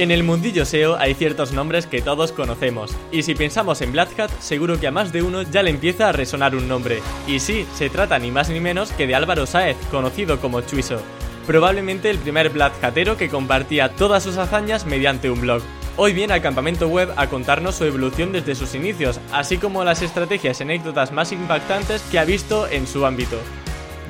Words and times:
En 0.00 0.10
el 0.10 0.24
mundillo 0.24 0.64
SEO 0.64 0.96
hay 0.96 1.12
ciertos 1.12 1.52
nombres 1.52 1.86
que 1.86 2.00
todos 2.00 2.32
conocemos, 2.32 2.96
y 3.12 3.22
si 3.22 3.34
pensamos 3.34 3.82
en 3.82 3.92
Black 3.92 4.30
seguro 4.38 4.80
que 4.80 4.86
a 4.86 4.90
más 4.90 5.12
de 5.12 5.22
uno 5.22 5.42
ya 5.42 5.62
le 5.62 5.68
empieza 5.68 6.08
a 6.08 6.12
resonar 6.12 6.56
un 6.56 6.66
nombre. 6.68 7.02
Y 7.26 7.38
sí, 7.38 7.66
se 7.74 7.90
trata 7.90 8.18
ni 8.18 8.30
más 8.30 8.48
ni 8.48 8.60
menos 8.60 8.92
que 8.92 9.06
de 9.06 9.14
Álvaro 9.14 9.44
Sáez, 9.44 9.76
conocido 9.90 10.40
como 10.40 10.62
Chuiso, 10.62 11.02
probablemente 11.46 12.08
el 12.08 12.16
primer 12.16 12.48
Black 12.48 12.82
Hatero 12.82 13.18
que 13.18 13.28
compartía 13.28 13.90
todas 13.90 14.22
sus 14.22 14.38
hazañas 14.38 14.86
mediante 14.86 15.28
un 15.28 15.42
blog. 15.42 15.60
Hoy 15.98 16.14
viene 16.14 16.32
al 16.32 16.40
campamento 16.40 16.88
web 16.88 17.12
a 17.16 17.26
contarnos 17.26 17.74
su 17.74 17.84
evolución 17.84 18.32
desde 18.32 18.54
sus 18.54 18.74
inicios, 18.74 19.20
así 19.32 19.58
como 19.58 19.84
las 19.84 20.00
estrategias 20.00 20.60
y 20.60 20.62
anécdotas 20.62 21.12
más 21.12 21.30
impactantes 21.30 22.00
que 22.10 22.18
ha 22.18 22.24
visto 22.24 22.66
en 22.68 22.86
su 22.86 23.04
ámbito. 23.04 23.36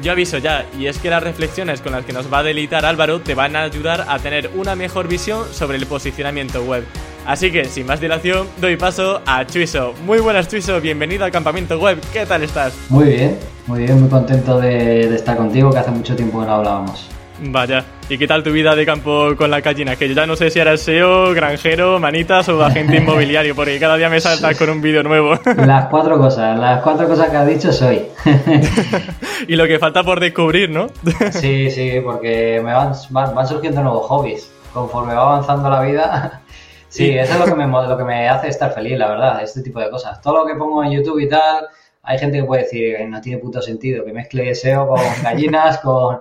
Yo 0.02 0.12
aviso 0.12 0.38
ya, 0.38 0.64
y 0.78 0.86
es 0.86 0.98
que 0.98 1.10
las 1.10 1.22
reflexiones 1.22 1.82
con 1.82 1.92
las 1.92 2.06
que 2.06 2.14
nos 2.14 2.32
va 2.32 2.38
a 2.38 2.42
delitar 2.42 2.86
Álvaro 2.86 3.20
te 3.20 3.34
van 3.34 3.54
a 3.54 3.64
ayudar 3.64 4.06
a 4.08 4.18
tener 4.18 4.50
una 4.54 4.74
mejor 4.74 5.08
visión 5.08 5.44
sobre 5.52 5.76
el 5.76 5.84
posicionamiento 5.86 6.62
web. 6.62 6.84
Así 7.26 7.52
que, 7.52 7.66
sin 7.66 7.86
más 7.86 8.00
dilación, 8.00 8.48
doy 8.58 8.78
paso 8.78 9.20
a 9.26 9.46
Chuiso. 9.46 9.92
Muy 10.06 10.20
buenas, 10.20 10.48
Chuiso, 10.48 10.80
bienvenido 10.80 11.26
al 11.26 11.30
campamento 11.30 11.78
web. 11.78 12.00
¿Qué 12.14 12.24
tal 12.24 12.42
estás? 12.42 12.72
Muy 12.88 13.08
bien, 13.08 13.38
muy 13.66 13.80
bien, 13.80 14.00
muy 14.00 14.08
contento 14.08 14.58
de, 14.58 15.06
de 15.06 15.16
estar 15.16 15.36
contigo, 15.36 15.70
que 15.70 15.78
hace 15.78 15.90
mucho 15.90 16.16
tiempo 16.16 16.40
que 16.40 16.46
no 16.46 16.54
hablábamos. 16.54 17.06
Vaya, 17.42 17.84
¿y 18.08 18.18
qué 18.18 18.26
tal 18.26 18.42
tu 18.42 18.52
vida 18.52 18.76
de 18.76 18.84
campo 18.84 19.34
con 19.36 19.50
la 19.50 19.62
gallina? 19.62 19.96
Que 19.96 20.06
yo 20.06 20.14
ya 20.14 20.26
no 20.26 20.36
sé 20.36 20.50
si 20.50 20.58
eres 20.58 20.82
SEO, 20.82 21.32
granjero, 21.32 21.98
manitas 21.98 22.48
o 22.50 22.62
agente 22.62 22.98
inmobiliario, 22.98 23.54
porque 23.54 23.80
cada 23.80 23.96
día 23.96 24.10
me 24.10 24.20
saltas 24.20 24.58
con 24.58 24.68
un 24.68 24.82
vídeo 24.82 25.02
nuevo. 25.02 25.38
Las 25.56 25.86
cuatro 25.86 26.18
cosas, 26.18 26.58
las 26.58 26.82
cuatro 26.82 27.08
cosas 27.08 27.30
que 27.30 27.36
has 27.36 27.46
dicho 27.46 27.72
soy. 27.72 28.02
y 29.48 29.56
lo 29.56 29.66
que 29.66 29.78
falta 29.78 30.04
por 30.04 30.20
descubrir, 30.20 30.68
¿no? 30.68 30.88
sí, 31.30 31.70
sí, 31.70 32.00
porque 32.04 32.60
me 32.62 32.74
van, 32.74 32.92
van, 33.10 33.48
surgiendo 33.48 33.82
nuevos 33.82 34.06
hobbies. 34.06 34.52
Conforme 34.74 35.14
va 35.14 35.22
avanzando 35.22 35.70
la 35.70 35.80
vida, 35.80 36.42
Sí, 36.88 37.16
eso 37.16 37.34
es 37.34 37.38
lo 37.38 37.44
que, 37.44 37.54
me, 37.54 37.66
lo 37.68 37.96
que 37.96 38.02
me 38.02 38.28
hace 38.28 38.48
estar 38.48 38.72
feliz, 38.74 38.98
la 38.98 39.08
verdad, 39.08 39.40
este 39.44 39.62
tipo 39.62 39.78
de 39.78 39.88
cosas. 39.88 40.20
Todo 40.20 40.38
lo 40.38 40.46
que 40.46 40.56
pongo 40.56 40.82
en 40.82 40.90
YouTube 40.90 41.20
y 41.20 41.28
tal, 41.28 41.68
hay 42.02 42.18
gente 42.18 42.38
que 42.38 42.44
puede 42.44 42.62
decir 42.62 42.96
que 42.96 43.04
no 43.04 43.20
tiene 43.20 43.38
puto 43.38 43.62
sentido, 43.62 44.04
que 44.04 44.12
mezcle 44.12 44.52
SEO 44.56 44.88
con 44.88 45.00
gallinas, 45.22 45.78
con, 45.78 46.18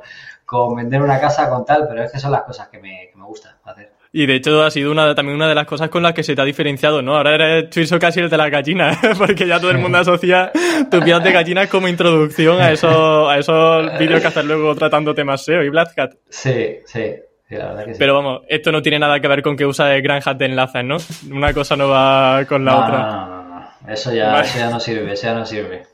con 0.49 0.75
vender 0.75 0.99
una 0.99 1.19
casa, 1.19 1.47
con 1.47 1.63
tal, 1.63 1.85
pero 1.87 2.03
es 2.03 2.11
que 2.11 2.17
son 2.17 2.31
las 2.31 2.41
cosas 2.41 2.69
que 2.69 2.79
me, 2.79 3.09
que 3.11 3.15
me 3.15 3.23
gusta 3.23 3.57
hacer. 3.63 3.91
Y 4.11 4.25
de 4.25 4.33
hecho 4.33 4.63
ha 4.63 4.71
sido 4.71 4.91
una, 4.91 5.13
también 5.13 5.35
una 5.35 5.47
de 5.47 5.53
las 5.53 5.67
cosas 5.67 5.89
con 5.89 6.01
las 6.01 6.13
que 6.13 6.23
se 6.23 6.35
te 6.35 6.41
ha 6.41 6.45
diferenciado, 6.45 7.03
¿no? 7.03 7.15
Ahora 7.15 7.35
eres 7.35 7.69
Chuiso 7.69 7.99
casi 7.99 8.19
el 8.19 8.31
de 8.31 8.37
la 8.37 8.49
gallina, 8.49 8.99
porque 9.19 9.45
ya 9.45 9.59
todo 9.59 9.69
el 9.69 9.77
mundo 9.77 9.99
asocia 9.99 10.51
tu 10.89 11.01
piel 11.01 11.21
de 11.21 11.31
gallina 11.31 11.67
como 11.67 11.87
introducción 11.87 12.59
a, 12.59 12.71
eso, 12.71 13.29
a 13.29 13.37
esos 13.37 13.95
vídeos 13.99 14.21
que 14.21 14.27
haces 14.27 14.43
luego 14.43 14.73
tratando 14.73 15.13
temas 15.13 15.45
SEO 15.45 15.61
y 15.61 15.69
Black 15.69 15.93
Hat. 15.99 16.13
Sí, 16.27 16.79
sí. 16.83 17.13
la 17.49 17.67
verdad 17.67 17.85
que 17.85 17.93
sí. 17.93 17.99
Pero 17.99 18.15
vamos, 18.15 18.41
esto 18.47 18.71
no 18.71 18.81
tiene 18.81 18.97
nada 18.97 19.19
que 19.19 19.27
ver 19.27 19.43
con 19.43 19.55
que 19.55 19.67
usa 19.67 19.89
Gran 19.99 20.23
Hat 20.25 20.37
de 20.37 20.45
enlaces, 20.45 20.83
¿no? 20.83 20.97
Una 21.31 21.53
cosa 21.53 21.75
no 21.75 21.89
va 21.89 22.43
con 22.49 22.65
la 22.65 22.75
otra. 22.75 22.97
No, 22.97 23.27
no, 23.27 23.59
no, 23.59 23.93
Eso 23.93 24.11
ya, 24.11 24.41
eso 24.41 24.57
ya 24.57 24.71
no 24.71 24.79
sirve, 24.79 25.13
eso 25.13 25.27
ya 25.27 25.35
no 25.35 25.45
sirve. 25.45 25.88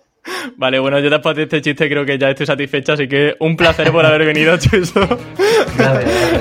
Vale, 0.58 0.80
bueno, 0.80 1.00
yo 1.00 1.10
después 1.10 1.36
de 1.36 1.44
este 1.44 1.62
chiste 1.62 1.90
creo 1.90 2.06
que 2.06 2.18
ya 2.18 2.30
estoy 2.30 2.46
satisfecha, 2.46 2.94
así 2.94 3.08
que 3.08 3.36
un 3.40 3.56
placer 3.56 3.92
por 3.92 4.06
haber 4.06 4.26
venido, 4.26 4.58
Chuso. 4.60 5.08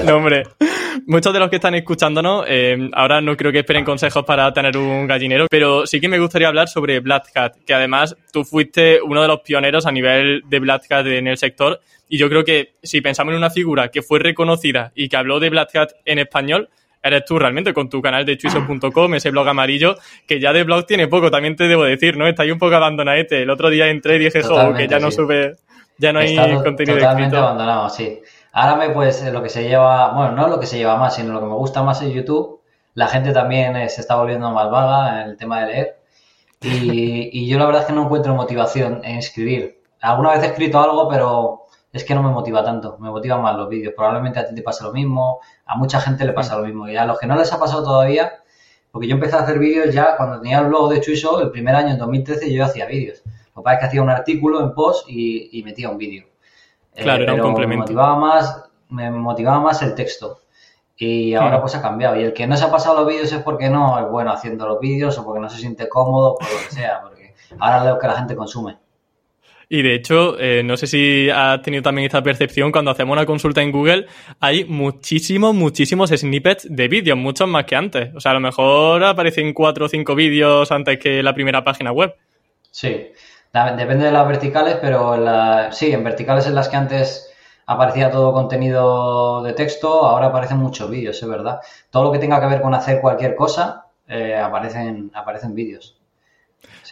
no, 0.06 0.16
hombre. 0.16 0.44
Muchos 1.06 1.32
de 1.34 1.38
los 1.38 1.50
que 1.50 1.56
están 1.56 1.74
escuchándonos, 1.74 2.46
eh, 2.48 2.88
ahora 2.94 3.20
no 3.20 3.36
creo 3.36 3.52
que 3.52 3.58
esperen 3.58 3.84
consejos 3.84 4.24
para 4.24 4.52
tener 4.52 4.76
un 4.76 5.06
gallinero, 5.06 5.46
pero 5.50 5.86
sí 5.86 6.00
que 6.00 6.08
me 6.08 6.18
gustaría 6.18 6.48
hablar 6.48 6.68
sobre 6.68 7.00
Black 7.00 7.30
Hat, 7.34 7.52
que 7.66 7.74
además 7.74 8.16
tú 8.32 8.44
fuiste 8.44 9.00
uno 9.02 9.20
de 9.20 9.28
los 9.28 9.40
pioneros 9.40 9.84
a 9.86 9.92
nivel 9.92 10.42
de 10.48 10.58
Black 10.60 10.90
Hat 10.90 11.06
en 11.06 11.26
el 11.26 11.36
sector, 11.36 11.80
y 12.08 12.16
yo 12.16 12.28
creo 12.28 12.44
que 12.44 12.74
si 12.82 13.00
pensamos 13.00 13.32
en 13.32 13.38
una 13.38 13.50
figura 13.50 13.88
que 13.88 14.02
fue 14.02 14.18
reconocida 14.18 14.92
y 14.94 15.08
que 15.08 15.16
habló 15.16 15.40
de 15.40 15.50
Black 15.50 15.76
Hat 15.76 15.88
en 16.04 16.20
español, 16.20 16.70
eres 17.04 17.25
tú 17.26 17.38
realmente 17.38 17.75
con 17.75 17.91
tu 17.91 18.00
canal 18.00 18.25
de 18.25 18.38
chuiso.com, 18.38 19.15
ese 19.15 19.31
blog 19.31 19.47
amarillo, 19.47 19.97
que 20.26 20.41
ya 20.41 20.53
de 20.53 20.65
blog 20.65 20.87
tiene 20.87 21.06
poco, 21.06 21.31
también 21.31 21.54
te 21.54 21.69
debo 21.69 21.84
decir, 21.84 22.16
¿no? 22.16 22.26
Está 22.26 22.44
ahí 22.44 22.50
un 22.50 22.59
poco 22.59 22.75
abandonadete. 22.75 23.42
El 23.42 23.50
otro 23.50 23.69
día 23.69 23.88
entré 23.88 24.16
y 24.16 24.20
dije, 24.20 24.42
jo, 24.42 24.72
que 24.75 24.88
ya 24.88 24.98
no 24.98 25.10
sube, 25.10 25.56
ya 25.98 26.12
no 26.12 26.20
hay 26.20 26.34
contenido 26.62 26.98
Totalmente 26.98 27.37
abandonado, 27.37 27.91
sí. 27.91 28.20
Ahora 28.53 28.76
me, 28.76 28.91
pues, 28.91 29.22
lo 29.31 29.43
que 29.43 29.50
se 29.50 29.69
lleva, 29.69 30.12
bueno, 30.12 30.32
no 30.32 30.48
lo 30.48 30.59
que 30.59 30.66
se 30.66 30.78
lleva 30.78 30.97
más, 30.97 31.14
sino 31.14 31.34
lo 31.34 31.41
que 31.41 31.47
me 31.47 31.54
gusta 31.54 31.82
más 31.82 32.00
en 32.00 32.12
YouTube, 32.12 32.62
la 32.94 33.09
gente 33.09 33.32
también 33.32 33.76
eh, 33.76 33.88
se 33.91 34.00
está 34.00 34.16
volviendo 34.16 34.50
más 34.50 34.70
vaga 34.70 35.22
en 35.22 35.31
el 35.31 35.37
tema 35.37 35.60
de 35.60 35.66
leer. 35.66 35.97
Y, 36.62 37.28
y 37.38 37.48
yo 37.48 37.59
la 37.59 37.66
verdad 37.66 37.82
es 37.82 37.88
que 37.88 37.93
no 37.93 38.04
encuentro 38.04 38.34
motivación 38.34 39.03
en 39.04 39.19
escribir. 39.19 39.82
Alguna 40.00 40.32
vez 40.32 40.43
he 40.43 40.47
escrito 40.47 40.81
algo, 40.81 41.09
pero 41.09 41.63
es 41.94 42.05
que 42.05 42.15
no 42.15 42.25
me 42.25 42.31
motiva 42.31 42.65
tanto, 42.65 42.99
me 42.99 43.09
motivan 43.09 43.41
más 43.41 43.56
los 43.56 43.69
vídeos. 43.69 43.94
Probablemente 43.97 44.41
a 44.41 44.47
ti 44.47 44.53
te 44.53 44.62
pasa 44.62 44.84
lo 44.84 44.93
mismo, 44.93 45.41
a 45.65 45.77
mucha 45.77 46.00
gente 46.00 46.25
le 46.25 46.32
pasa 46.32 46.59
lo 46.59 46.65
mismo. 46.65 46.88
Y 46.88 46.97
a 46.97 47.06
los 47.06 47.21
que 47.21 47.27
no 47.28 47.37
les 47.37 47.53
ha 47.53 47.60
pasado 47.60 47.84
todavía, 47.84 48.32
porque 48.91 49.06
yo 49.06 49.15
empecé 49.15 49.37
a 49.37 49.41
hacer 49.41 49.60
vídeos 49.60 49.94
ya 49.94 50.16
cuando 50.16 50.41
tenía 50.41 50.59
el 50.59 50.66
blog 50.66 50.91
de 50.91 51.00
Chuiso, 51.00 51.41
el 51.41 51.53
primer 51.53 51.77
año, 51.77 51.91
en 51.91 51.99
2013, 51.99 52.53
yo 52.53 52.65
hacía 52.65 52.87
vídeos. 52.87 53.22
Lo 53.55 53.62
que 53.62 53.65
pasa 53.65 53.75
es 53.75 53.81
que 53.81 53.87
hacía 53.87 54.03
un 54.03 54.10
artículo 54.10 54.60
en 54.60 54.75
post 54.75 55.09
y, 55.09 55.62
metía 55.65 55.88
un 55.88 55.97
vídeo. 55.97 56.27
Claro, 56.97 57.22
era 57.22 57.34
un 57.34 57.41
complemento. 57.41 57.77
Me 57.77 57.82
motivaba, 57.82 58.19
más, 58.19 58.65
me 58.88 59.11
motivaba 59.12 59.61
más 59.61 59.81
el 59.82 59.94
texto. 59.94 60.41
Y 60.97 61.34
ahora 61.34 61.61
pues 61.61 61.76
ha 61.76 61.82
cambiado. 61.82 62.16
Y 62.16 62.25
el 62.25 62.32
que 62.32 62.49
no 62.49 62.56
se 62.56 62.65
ha 62.65 62.72
pasado 62.72 62.97
los 62.97 63.06
vídeos 63.06 63.32
es 63.32 63.43
porque 63.43 63.71
no 63.71 64.00
es 64.00 64.11
bueno 64.11 64.32
haciendo 64.32 64.66
los 64.66 64.81
vídeos 64.81 65.16
o 65.16 65.25
porque 65.25 65.41
no 65.41 65.49
se 65.49 65.59
siente 65.59 65.88
cómodo, 65.88 66.34
por 66.34 66.49
lo 66.50 66.69
que 66.69 66.75
sea, 66.75 67.03
porque 67.03 67.34
ahora 67.61 67.84
lo 67.84 68.00
que 68.00 68.06
la 68.09 68.15
gente 68.15 68.34
consume. 68.34 68.78
Y 69.74 69.82
de 69.82 69.96
hecho, 69.96 70.38
eh, 70.38 70.62
no 70.62 70.76
sé 70.76 70.86
si 70.86 71.28
has 71.30 71.60
tenido 71.60 71.82
también 71.82 72.06
esta 72.06 72.22
percepción, 72.22 72.70
cuando 72.70 72.92
hacemos 72.92 73.12
una 73.12 73.26
consulta 73.26 73.60
en 73.60 73.72
Google, 73.72 74.06
hay 74.38 74.64
muchísimos, 74.66 75.52
muchísimos 75.52 76.10
snippets 76.10 76.68
de 76.70 76.86
vídeos, 76.86 77.18
muchos 77.18 77.48
más 77.48 77.64
que 77.64 77.74
antes. 77.74 78.14
O 78.14 78.20
sea, 78.20 78.30
a 78.30 78.34
lo 78.34 78.40
mejor 78.40 79.02
aparecen 79.02 79.52
cuatro 79.52 79.86
o 79.86 79.88
cinco 79.88 80.14
vídeos 80.14 80.70
antes 80.70 81.00
que 81.00 81.24
la 81.24 81.34
primera 81.34 81.64
página 81.64 81.90
web. 81.90 82.14
Sí, 82.70 83.08
depende 83.52 84.04
de 84.04 84.12
las 84.12 84.28
verticales, 84.28 84.76
pero 84.80 85.16
la... 85.16 85.72
sí, 85.72 85.90
en 85.90 86.04
verticales 86.04 86.46
en 86.46 86.54
las 86.54 86.68
que 86.68 86.76
antes 86.76 87.34
aparecía 87.66 88.12
todo 88.12 88.32
contenido 88.32 89.42
de 89.42 89.54
texto, 89.54 90.04
ahora 90.06 90.26
aparecen 90.26 90.58
muchos 90.58 90.88
vídeos, 90.88 91.20
es 91.20 91.28
verdad. 91.28 91.58
Todo 91.90 92.04
lo 92.04 92.12
que 92.12 92.20
tenga 92.20 92.40
que 92.40 92.46
ver 92.46 92.62
con 92.62 92.74
hacer 92.74 93.00
cualquier 93.00 93.34
cosa, 93.34 93.86
eh, 94.06 94.36
aparecen, 94.36 95.10
aparecen 95.12 95.52
vídeos. 95.52 95.94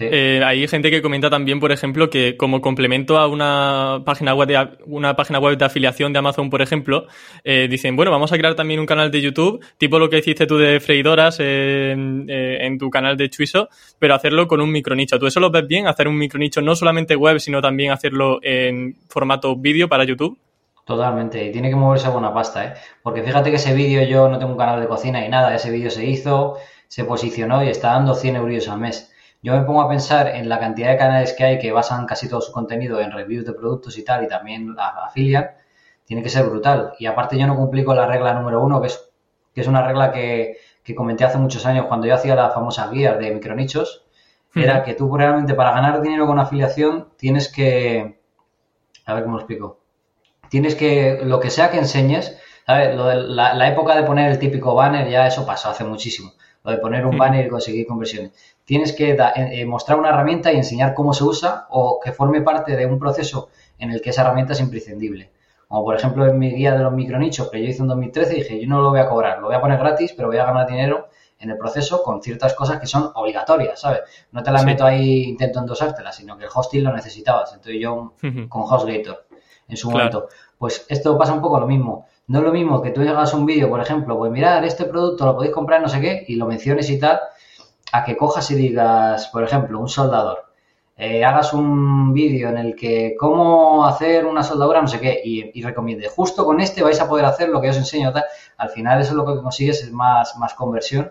Eh, 0.00 0.42
hay 0.44 0.66
gente 0.68 0.90
que 0.90 1.02
comenta 1.02 1.30
también, 1.30 1.60
por 1.60 1.72
ejemplo, 1.72 2.10
que 2.10 2.36
como 2.36 2.60
complemento 2.60 3.18
a 3.18 3.28
una 3.28 4.02
página 4.04 4.34
web 4.34 4.48
de, 4.48 4.68
una 4.86 5.14
página 5.14 5.38
web 5.38 5.56
de 5.56 5.64
afiliación 5.64 6.12
de 6.12 6.18
Amazon, 6.18 6.50
por 6.50 6.62
ejemplo, 6.62 7.06
eh, 7.44 7.68
dicen, 7.70 7.96
bueno, 7.96 8.10
vamos 8.10 8.32
a 8.32 8.38
crear 8.38 8.54
también 8.54 8.80
un 8.80 8.86
canal 8.86 9.10
de 9.10 9.20
YouTube, 9.20 9.64
tipo 9.78 9.98
lo 9.98 10.08
que 10.08 10.18
hiciste 10.18 10.46
tú 10.46 10.56
de 10.56 10.80
freidoras 10.80 11.40
en, 11.40 12.26
eh, 12.28 12.58
en 12.66 12.78
tu 12.78 12.90
canal 12.90 13.16
de 13.16 13.28
Chuiso, 13.28 13.68
pero 13.98 14.14
hacerlo 14.14 14.48
con 14.48 14.60
un 14.60 14.70
micronicho. 14.70 15.18
¿Tú 15.18 15.26
eso 15.26 15.40
lo 15.40 15.50
ves 15.50 15.66
bien? 15.66 15.86
Hacer 15.86 16.08
un 16.08 16.16
micronicho 16.16 16.60
no 16.62 16.74
solamente 16.74 17.16
web, 17.16 17.38
sino 17.38 17.60
también 17.60 17.92
hacerlo 17.92 18.38
en 18.42 18.96
formato 19.08 19.56
vídeo 19.56 19.88
para 19.88 20.04
YouTube. 20.04 20.38
Totalmente, 20.84 21.46
y 21.46 21.52
tiene 21.52 21.70
que 21.70 21.76
moverse 21.76 22.08
a 22.08 22.10
buena 22.10 22.34
pasta, 22.34 22.64
¿eh? 22.64 22.74
Porque 23.04 23.22
fíjate 23.22 23.50
que 23.50 23.56
ese 23.56 23.72
vídeo 23.72 24.02
yo 24.02 24.28
no 24.28 24.38
tengo 24.38 24.50
un 24.50 24.58
canal 24.58 24.80
de 24.80 24.88
cocina 24.88 25.24
y 25.24 25.28
nada, 25.28 25.54
ese 25.54 25.70
vídeo 25.70 25.90
se 25.90 26.04
hizo, 26.04 26.56
se 26.88 27.04
posicionó 27.04 27.62
y 27.62 27.68
está 27.68 27.92
dando 27.92 28.14
100 28.14 28.36
euros 28.36 28.68
al 28.68 28.80
mes 28.80 29.11
yo 29.42 29.54
me 29.54 29.62
pongo 29.62 29.82
a 29.82 29.88
pensar 29.88 30.28
en 30.28 30.48
la 30.48 30.60
cantidad 30.60 30.90
de 30.90 30.96
canales 30.96 31.32
que 31.32 31.44
hay 31.44 31.58
que 31.58 31.72
basan 31.72 32.06
casi 32.06 32.28
todo 32.28 32.40
su 32.40 32.52
contenido 32.52 33.00
en 33.00 33.10
reviews 33.10 33.44
de 33.44 33.52
productos 33.52 33.98
y 33.98 34.04
tal, 34.04 34.22
y 34.24 34.28
también 34.28 34.74
afilian, 34.78 35.50
tiene 36.04 36.22
que 36.22 36.28
ser 36.28 36.46
brutal. 36.46 36.92
Y 36.98 37.06
aparte 37.06 37.36
yo 37.36 37.46
no 37.48 37.56
cumplí 37.56 37.82
con 37.84 37.96
la 37.96 38.06
regla 38.06 38.34
número 38.34 38.62
uno, 38.62 38.80
que 38.80 38.86
es, 38.86 39.10
que 39.52 39.60
es 39.60 39.66
una 39.66 39.82
regla 39.84 40.12
que, 40.12 40.58
que 40.84 40.94
comenté 40.94 41.24
hace 41.24 41.38
muchos 41.38 41.66
años 41.66 41.86
cuando 41.86 42.06
yo 42.06 42.14
hacía 42.14 42.36
la 42.36 42.50
famosa 42.50 42.88
guía 42.88 43.14
de 43.14 43.32
micronichos, 43.32 44.06
era 44.54 44.84
que 44.84 44.94
tú 44.94 45.16
realmente 45.16 45.54
para 45.54 45.72
ganar 45.72 46.02
dinero 46.02 46.26
con 46.26 46.38
afiliación 46.38 47.08
tienes 47.16 47.50
que... 47.50 48.20
A 49.06 49.14
ver 49.14 49.24
cómo 49.24 49.36
lo 49.36 49.40
explico. 49.40 49.80
Tienes 50.50 50.76
que, 50.76 51.20
lo 51.24 51.40
que 51.40 51.50
sea 51.50 51.70
que 51.70 51.78
enseñes, 51.78 52.38
¿sabes? 52.66 52.94
Lo 52.94 53.06
de 53.06 53.16
la, 53.16 53.54
la 53.54 53.68
época 53.68 53.96
de 53.96 54.04
poner 54.04 54.30
el 54.30 54.38
típico 54.38 54.74
banner, 54.74 55.08
ya 55.08 55.26
eso 55.26 55.44
pasó 55.46 55.70
hace 55.70 55.82
muchísimo 55.82 56.32
lo 56.64 56.70
de 56.72 56.78
poner 56.78 57.06
un 57.06 57.16
banner 57.16 57.46
y 57.46 57.48
conseguir 57.48 57.86
conversiones. 57.86 58.32
Tienes 58.64 58.92
que 58.92 59.16
eh, 59.36 59.66
mostrar 59.66 59.98
una 59.98 60.10
herramienta 60.10 60.52
y 60.52 60.56
enseñar 60.56 60.94
cómo 60.94 61.12
se 61.12 61.24
usa 61.24 61.66
o 61.70 61.98
que 62.02 62.12
forme 62.12 62.42
parte 62.42 62.76
de 62.76 62.86
un 62.86 62.98
proceso 62.98 63.48
en 63.78 63.90
el 63.90 64.00
que 64.00 64.10
esa 64.10 64.22
herramienta 64.22 64.52
es 64.52 64.60
imprescindible. 64.60 65.30
Como 65.68 65.84
por 65.84 65.96
ejemplo 65.96 66.26
en 66.26 66.38
mi 66.38 66.52
guía 66.52 66.74
de 66.74 66.82
los 66.82 66.92
micronichos 66.92 67.50
que 67.50 67.60
yo 67.62 67.68
hice 67.68 67.82
en 67.82 67.88
2013, 67.88 68.34
dije, 68.34 68.60
yo 68.60 68.68
no 68.68 68.80
lo 68.80 68.90
voy 68.90 69.00
a 69.00 69.08
cobrar, 69.08 69.40
lo 69.40 69.46
voy 69.46 69.56
a 69.56 69.60
poner 69.60 69.78
gratis, 69.78 70.12
pero 70.14 70.28
voy 70.28 70.36
a 70.36 70.44
ganar 70.44 70.66
dinero 70.66 71.08
en 71.38 71.50
el 71.50 71.58
proceso 71.58 72.02
con 72.02 72.22
ciertas 72.22 72.54
cosas 72.54 72.78
que 72.78 72.86
son 72.86 73.10
obligatorias, 73.14 73.80
¿sabes? 73.80 74.00
No 74.30 74.42
te 74.42 74.50
las 74.52 74.64
meto 74.64 74.84
ahí, 74.84 75.24
intento 75.24 75.58
endosártelas, 75.58 76.14
sino 76.14 76.38
que 76.38 76.44
el 76.44 76.50
hosting 76.54 76.84
lo 76.84 76.92
necesitabas. 76.92 77.52
Entonces 77.52 77.80
yo 77.80 78.14
con 78.48 78.62
HostGator 78.62 79.24
en 79.68 79.76
su 79.76 79.90
momento. 79.90 80.28
Pues 80.56 80.86
esto 80.88 81.18
pasa 81.18 81.32
un 81.32 81.40
poco 81.40 81.58
lo 81.58 81.66
mismo. 81.66 82.06
No 82.28 82.38
es 82.38 82.44
lo 82.44 82.52
mismo 82.52 82.80
que 82.80 82.90
tú 82.90 83.00
hagas 83.00 83.34
un 83.34 83.44
vídeo, 83.46 83.68
por 83.68 83.80
ejemplo, 83.80 84.16
pues 84.16 84.30
mirar, 84.30 84.64
este 84.64 84.84
producto 84.84 85.26
lo 85.26 85.34
podéis 85.34 85.52
comprar 85.52 85.82
no 85.82 85.88
sé 85.88 86.00
qué, 86.00 86.24
y 86.28 86.36
lo 86.36 86.46
menciones 86.46 86.88
y 86.88 86.98
tal, 86.98 87.18
a 87.92 88.04
que 88.04 88.16
cojas 88.16 88.50
y 88.50 88.54
digas, 88.54 89.28
por 89.28 89.44
ejemplo, 89.44 89.78
un 89.78 89.88
soldador. 89.88 90.46
Eh, 90.96 91.24
hagas 91.24 91.52
un 91.52 92.12
vídeo 92.12 92.48
en 92.50 92.58
el 92.58 92.76
que 92.76 93.16
cómo 93.18 93.86
hacer 93.86 94.26
una 94.26 94.42
soldadura, 94.42 94.80
no 94.80 94.88
sé 94.88 95.00
qué, 95.00 95.20
y, 95.24 95.58
y, 95.58 95.62
recomiende, 95.62 96.08
justo 96.08 96.44
con 96.44 96.60
este 96.60 96.82
vais 96.82 97.00
a 97.00 97.08
poder 97.08 97.24
hacer 97.24 97.48
lo 97.48 97.60
que 97.60 97.70
os 97.70 97.76
enseño. 97.76 98.12
Tal. 98.12 98.24
Al 98.56 98.70
final 98.70 99.00
eso 99.00 99.10
es 99.10 99.16
lo 99.16 99.26
que 99.26 99.40
consigues 99.40 99.82
es 99.82 99.92
más, 99.92 100.36
más 100.36 100.54
conversión 100.54 101.10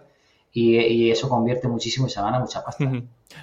y, 0.54 1.10
eso 1.10 1.30
convierte 1.30 1.68
muchísimo 1.68 2.08
y 2.08 2.10
se 2.10 2.22
gana 2.22 2.40
mucha 2.40 2.64
pasta. 2.64 2.90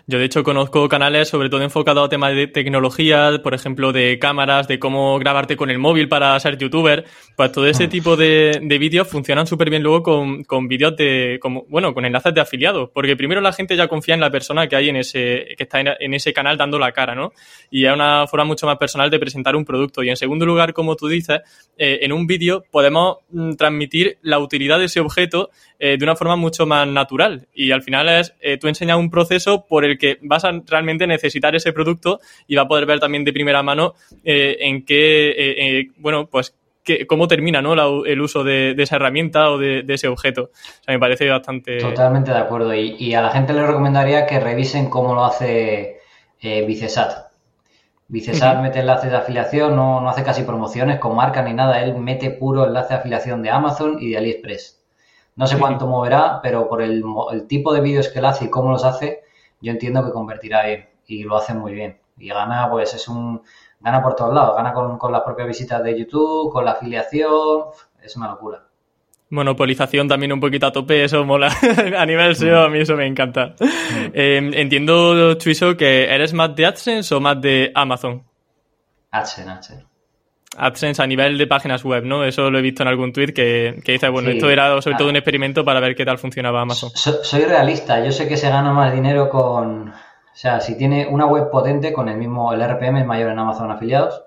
Yo, 0.06 0.18
de 0.18 0.24
hecho, 0.24 0.42
conozco 0.42 0.88
canales 0.88 1.28
sobre 1.28 1.48
todo 1.48 1.62
enfocados 1.62 2.06
a 2.06 2.08
temas 2.08 2.34
de 2.34 2.46
tecnología, 2.46 3.40
por 3.42 3.54
ejemplo, 3.54 3.92
de 3.92 4.18
cámaras, 4.18 4.68
de 4.68 4.78
cómo 4.78 5.18
grabarte 5.18 5.56
con 5.56 5.70
el 5.70 5.78
móvil 5.78 6.08
para 6.08 6.38
ser 6.40 6.58
youtuber. 6.58 7.04
Pues 7.36 7.52
todo 7.52 7.66
ese 7.66 7.86
mm. 7.86 7.90
tipo 7.90 8.16
de, 8.16 8.60
de 8.62 8.78
vídeos 8.78 9.08
funcionan 9.08 9.46
súper 9.46 9.70
bien 9.70 9.82
luego 9.82 10.02
con, 10.02 10.44
con 10.44 10.68
vídeos 10.68 10.96
de, 10.96 11.38
como, 11.40 11.64
bueno, 11.68 11.94
con 11.94 12.04
enlaces 12.04 12.34
de 12.34 12.40
afiliados. 12.40 12.90
Porque 12.92 13.16
primero 13.16 13.40
la 13.40 13.52
gente 13.52 13.76
ya 13.76 13.88
confía 13.88 14.14
en 14.14 14.20
la 14.20 14.30
persona 14.30 14.66
que 14.66 14.76
hay 14.76 14.88
en 14.88 14.96
ese, 14.96 15.54
que 15.56 15.64
está 15.64 15.80
en, 15.80 16.14
ese 16.14 16.32
canal 16.32 16.56
dando 16.56 16.78
la 16.78 16.92
cara, 16.92 17.14
¿no? 17.14 17.32
Y 17.70 17.84
es 17.84 17.92
una 17.92 18.26
forma 18.26 18.44
mucho 18.44 18.66
más 18.66 18.76
personal 18.78 19.10
de 19.10 19.18
presentar 19.18 19.56
un 19.56 19.64
producto. 19.64 20.02
Y 20.02 20.10
en 20.10 20.16
segundo 20.16 20.46
lugar, 20.46 20.72
como 20.72 20.96
tú 20.96 21.08
dices, 21.08 21.40
eh, 21.76 22.00
en 22.02 22.12
un 22.12 22.26
vídeo 22.26 22.64
podemos 22.70 23.18
mm, 23.30 23.52
transmitir 23.54 24.18
la 24.22 24.38
utilidad 24.38 24.78
de 24.78 24.86
ese 24.86 25.00
objeto 25.00 25.50
eh, 25.78 25.96
de 25.96 26.04
una 26.04 26.16
forma 26.16 26.36
mucho 26.36 26.66
más 26.66 26.86
natural. 26.88 27.46
Y 27.54 27.70
al 27.70 27.82
final 27.82 28.08
es, 28.08 28.34
eh, 28.40 28.58
tú 28.58 28.68
enseñas 28.68 28.98
un 28.98 29.10
proceso 29.10 29.66
por 29.78 29.84
el 29.84 29.96
que 29.96 30.18
vas 30.22 30.44
a 30.44 30.50
realmente 30.66 31.06
necesitar 31.06 31.54
ese 31.54 31.72
producto 31.72 32.18
y 32.48 32.56
va 32.56 32.62
a 32.62 32.66
poder 32.66 32.84
ver 32.84 32.98
también 32.98 33.22
de 33.22 33.32
primera 33.32 33.62
mano 33.62 33.94
eh, 34.24 34.56
en 34.58 34.84
qué, 34.84 35.28
eh, 35.30 35.54
eh, 35.56 35.90
bueno, 35.98 36.26
pues 36.26 36.52
cómo 37.06 37.28
termina 37.28 37.62
¿no? 37.62 37.74
el 38.04 38.20
uso 38.20 38.42
de, 38.42 38.74
esa 38.76 38.96
herramienta 38.96 39.52
o 39.52 39.56
de, 39.58 39.84
ese 39.86 40.08
objeto. 40.08 40.50
O 40.50 40.82
sea, 40.82 40.94
me 40.94 40.98
parece 40.98 41.28
bastante... 41.30 41.78
Totalmente 41.78 42.32
de 42.32 42.38
acuerdo. 42.38 42.74
Y, 42.74 43.14
a 43.14 43.22
la 43.22 43.30
gente 43.30 43.52
le 43.52 43.64
recomendaría 43.64 44.26
que 44.26 44.40
revisen 44.40 44.90
cómo 44.90 45.14
lo 45.14 45.24
hace 45.24 46.00
Vicesat. 46.42 47.28
Vicesat 48.08 48.60
mete 48.60 48.80
enlaces 48.80 49.12
de 49.12 49.16
afiliación, 49.16 49.76
no, 49.76 50.00
no 50.00 50.08
hace 50.08 50.24
casi 50.24 50.42
promociones 50.42 50.98
con 50.98 51.14
marca 51.14 51.40
ni 51.42 51.54
nada. 51.54 51.80
Él 51.84 51.94
mete 51.94 52.30
puro 52.30 52.66
enlace 52.66 52.94
de 52.94 52.98
afiliación 52.98 53.44
de 53.44 53.50
Amazon 53.50 53.98
y 54.00 54.10
de 54.10 54.16
AliExpress. 54.16 54.82
No 55.36 55.46
sé 55.46 55.56
cuánto 55.56 55.86
moverá, 55.86 56.40
pero 56.42 56.68
por 56.68 56.82
el, 56.82 57.04
el 57.30 57.46
tipo 57.46 57.72
de 57.72 57.80
vídeos 57.80 58.08
que 58.08 58.18
él 58.18 58.24
hace 58.24 58.46
y 58.46 58.50
cómo 58.50 58.72
los 58.72 58.84
hace, 58.84 59.27
yo 59.60 59.72
entiendo 59.72 60.04
que 60.04 60.12
convertirá 60.12 60.66
bien 60.66 60.88
y 61.06 61.24
lo 61.24 61.36
hace 61.36 61.54
muy 61.54 61.72
bien. 61.72 61.98
Y 62.16 62.28
gana, 62.28 62.68
pues 62.70 62.94
es 62.94 63.08
un, 63.08 63.42
gana 63.80 64.02
por 64.02 64.14
todos 64.14 64.34
lados, 64.34 64.56
gana 64.56 64.72
con, 64.72 64.98
con 64.98 65.12
las 65.12 65.22
propias 65.22 65.48
visitas 65.48 65.82
de 65.82 65.98
YouTube, 65.98 66.52
con 66.52 66.64
la 66.64 66.72
afiliación, 66.72 67.64
es 68.02 68.16
una 68.16 68.28
locura. 68.28 68.64
Monopolización 69.30 70.08
también 70.08 70.32
un 70.32 70.40
poquito 70.40 70.66
a 70.66 70.72
tope, 70.72 71.04
eso 71.04 71.24
mola. 71.24 71.48
a 71.98 72.06
nivel 72.06 72.34
SEO 72.34 72.62
a 72.62 72.68
mí 72.70 72.80
eso 72.80 72.96
me 72.96 73.06
encanta. 73.06 73.54
Em, 74.14 74.54
entiendo, 74.54 75.34
Chuiso, 75.34 75.76
que 75.76 76.04
eres 76.04 76.32
más 76.32 76.56
de 76.56 76.64
AdSense 76.64 77.14
o 77.14 77.20
más 77.20 77.38
de 77.40 77.70
Amazon. 77.74 78.24
AdSense, 79.10 79.50
AdSense. 79.50 79.97
AdSense 80.56 81.02
a 81.02 81.06
nivel 81.06 81.36
de 81.38 81.46
páginas 81.46 81.84
web, 81.84 82.04
¿no? 82.04 82.24
Eso 82.24 82.50
lo 82.50 82.58
he 82.58 82.62
visto 82.62 82.82
en 82.82 82.88
algún 82.88 83.12
tweet 83.12 83.32
que, 83.32 83.80
que 83.84 83.92
dice, 83.92 84.08
bueno, 84.08 84.30
esto 84.30 84.48
era 84.50 84.80
sobre 84.80 84.96
todo 84.96 85.08
un 85.08 85.16
experimento 85.16 85.64
para 85.64 85.80
ver 85.80 85.94
qué 85.94 86.04
tal 86.04 86.18
funcionaba 86.18 86.62
Amazon. 86.62 86.90
soy 86.94 87.44
realista, 87.44 88.04
yo 88.04 88.12
sé 88.12 88.28
que 88.28 88.36
se 88.36 88.48
gana 88.48 88.72
más 88.72 88.92
dinero 88.92 89.28
con... 89.28 89.88
O 89.90 90.40
sea, 90.40 90.60
si 90.60 90.78
tiene 90.78 91.08
una 91.08 91.26
web 91.26 91.50
potente 91.50 91.92
con 91.92 92.08
el 92.08 92.16
mismo, 92.16 92.52
el 92.52 92.62
RPM 92.62 93.00
es 93.00 93.06
mayor 93.06 93.32
en 93.32 93.40
Amazon 93.40 93.72
afiliados, 93.72 94.22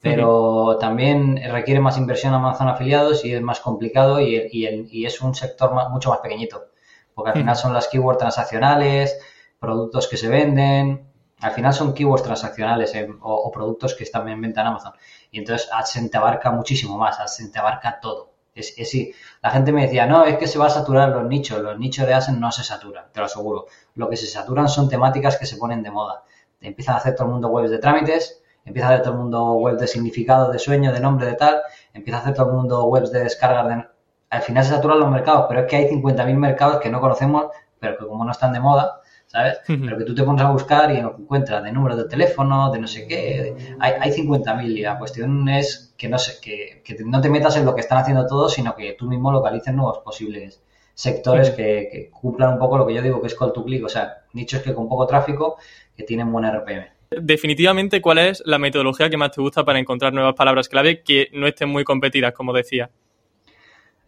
pero 0.00 0.78
también 0.78 1.38
requiere 1.50 1.80
más 1.80 1.98
inversión 1.98 2.32
Amazon 2.32 2.68
afiliados 2.68 3.24
y 3.26 3.34
es 3.34 3.42
más 3.42 3.60
complicado 3.60 4.20
y, 4.20 4.48
y, 4.50 5.04
es 5.04 5.20
un 5.20 5.34
sector 5.34 5.72
mucho 5.90 6.08
más 6.08 6.20
pequeñito, 6.20 6.68
porque 7.14 7.32
al 7.32 7.36
final 7.36 7.56
son 7.56 7.74
las 7.74 7.88
keywords 7.88 8.18
transaccionales, 8.18 9.18
productos 9.58 10.08
que 10.08 10.16
se 10.16 10.28
venden, 10.28 11.10
al 11.40 11.52
final 11.52 11.74
son 11.74 11.92
keywords 11.92 12.22
transaccionales 12.22 12.94
eh, 12.94 13.08
o, 13.20 13.34
o, 13.34 13.50
productos 13.50 13.94
que 13.94 14.04
están 14.04 14.28
en 14.28 14.40
venta 14.40 14.62
en 14.62 14.68
Amazon. 14.68 14.92
Y 15.30 15.38
entonces 15.38 15.68
AdSense 15.72 16.10
te 16.10 16.18
abarca 16.18 16.50
muchísimo 16.50 16.98
más, 16.98 17.20
AdSense 17.20 17.52
te 17.52 17.58
abarca 17.58 18.00
todo. 18.00 18.34
Es, 18.54 18.74
es, 18.76 18.94
la 19.42 19.50
gente 19.50 19.72
me 19.72 19.82
decía, 19.82 20.06
no, 20.06 20.24
es 20.24 20.36
que 20.36 20.46
se 20.46 20.58
va 20.58 20.66
a 20.66 20.70
saturar 20.70 21.10
los 21.10 21.24
nichos, 21.24 21.60
los 21.60 21.78
nichos 21.78 22.06
de 22.06 22.14
AdSense 22.14 22.40
no 22.40 22.50
se 22.52 22.64
saturan, 22.64 23.06
te 23.12 23.20
lo 23.20 23.26
aseguro. 23.26 23.66
Lo 23.94 24.08
que 24.08 24.16
se 24.16 24.26
saturan 24.26 24.68
son 24.68 24.88
temáticas 24.88 25.36
que 25.36 25.46
se 25.46 25.56
ponen 25.56 25.82
de 25.82 25.90
moda. 25.90 26.24
Empiezan 26.60 26.96
a 26.96 26.98
hacer 26.98 27.14
todo 27.14 27.26
el 27.26 27.32
mundo 27.32 27.48
webs 27.48 27.70
de 27.70 27.78
trámites, 27.78 28.42
empieza 28.64 28.88
a 28.88 28.92
hacer 28.92 29.02
todo 29.02 29.14
el 29.14 29.20
mundo 29.20 29.52
webs 29.54 29.80
de 29.80 29.86
significado, 29.86 30.50
de 30.50 30.58
sueño, 30.58 30.92
de 30.92 31.00
nombre, 31.00 31.26
de 31.26 31.34
tal, 31.34 31.62
empieza 31.94 32.18
a 32.18 32.22
hacer 32.22 32.34
todo 32.34 32.50
el 32.50 32.56
mundo 32.56 32.84
webs 32.84 33.12
de 33.12 33.20
descargas 33.20 33.68
de... 33.68 33.88
Al 34.30 34.42
final 34.42 34.64
se 34.64 34.70
saturan 34.70 35.00
los 35.00 35.10
mercados, 35.10 35.46
pero 35.48 35.60
es 35.62 35.66
que 35.66 35.76
hay 35.76 35.86
50.000 35.88 36.36
mercados 36.36 36.80
que 36.80 36.88
no 36.88 37.00
conocemos, 37.00 37.46
pero 37.80 37.96
que 37.98 38.06
como 38.06 38.24
no 38.24 38.30
están 38.30 38.52
de 38.52 38.60
moda, 38.60 38.99
¿sabes? 39.30 39.58
Pero 39.64 39.96
que 39.96 40.04
tú 40.04 40.12
te 40.12 40.24
pones 40.24 40.42
a 40.42 40.50
buscar 40.50 40.90
y 40.90 40.96
encuentras 40.96 41.62
de 41.62 41.70
números 41.70 41.96
de 41.98 42.06
teléfono, 42.06 42.72
de 42.72 42.80
no 42.80 42.88
sé 42.88 43.06
qué, 43.06 43.54
hay, 43.78 43.92
hay 44.00 44.10
50.000 44.10 44.76
y 44.76 44.80
la 44.80 44.98
cuestión 44.98 45.48
es 45.48 45.94
que 45.96 46.08
no, 46.08 46.18
sé, 46.18 46.40
que, 46.42 46.82
que, 46.84 46.96
no 47.04 47.20
te 47.20 47.30
metas 47.30 47.56
en 47.56 47.64
lo 47.64 47.72
que 47.72 47.80
están 47.80 47.98
haciendo 47.98 48.26
todos, 48.26 48.52
sino 48.52 48.74
que 48.74 48.94
tú 48.98 49.06
mismo 49.06 49.30
localices 49.30 49.72
nuevos 49.72 49.98
posibles 49.98 50.60
sectores 50.94 51.50
que, 51.50 52.10
cumplan 52.12 52.54
un 52.54 52.58
poco 52.58 52.76
lo 52.76 52.86
que 52.86 52.94
yo 52.94 53.02
digo 53.02 53.20
que 53.20 53.28
es 53.28 53.36
call 53.36 53.52
to 53.52 53.64
click, 53.64 53.84
o 53.84 53.88
sea, 53.88 54.24
nichos 54.32 54.62
que 54.62 54.74
con 54.74 54.88
poco 54.88 55.06
tráfico 55.06 55.58
que 55.96 56.02
tienen 56.02 56.32
buen 56.32 56.44
RPM. 56.44 56.86
Definitivamente, 57.10 58.00
¿cuál 58.00 58.18
es 58.18 58.42
la 58.44 58.58
metodología 58.58 59.08
que 59.10 59.16
más 59.16 59.30
te 59.30 59.40
gusta 59.40 59.64
para 59.64 59.78
encontrar 59.78 60.12
nuevas 60.12 60.34
palabras 60.34 60.68
clave 60.68 61.02
que 61.02 61.28
no 61.32 61.46
estén 61.46 61.68
muy 61.68 61.84
competidas, 61.84 62.32
como 62.32 62.52
decía? 62.52 62.90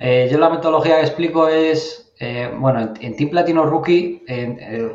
Eh, 0.05 0.29
yo 0.29 0.37
la 0.39 0.51
metodología 0.51 0.97
que 0.97 1.03
explico 1.03 1.47
es 1.47 2.13
eh, 2.19 2.53
bueno, 2.59 2.93
en, 3.01 3.17
Team 3.17 3.31
Platino 3.31 3.65
Rookie 3.65 4.25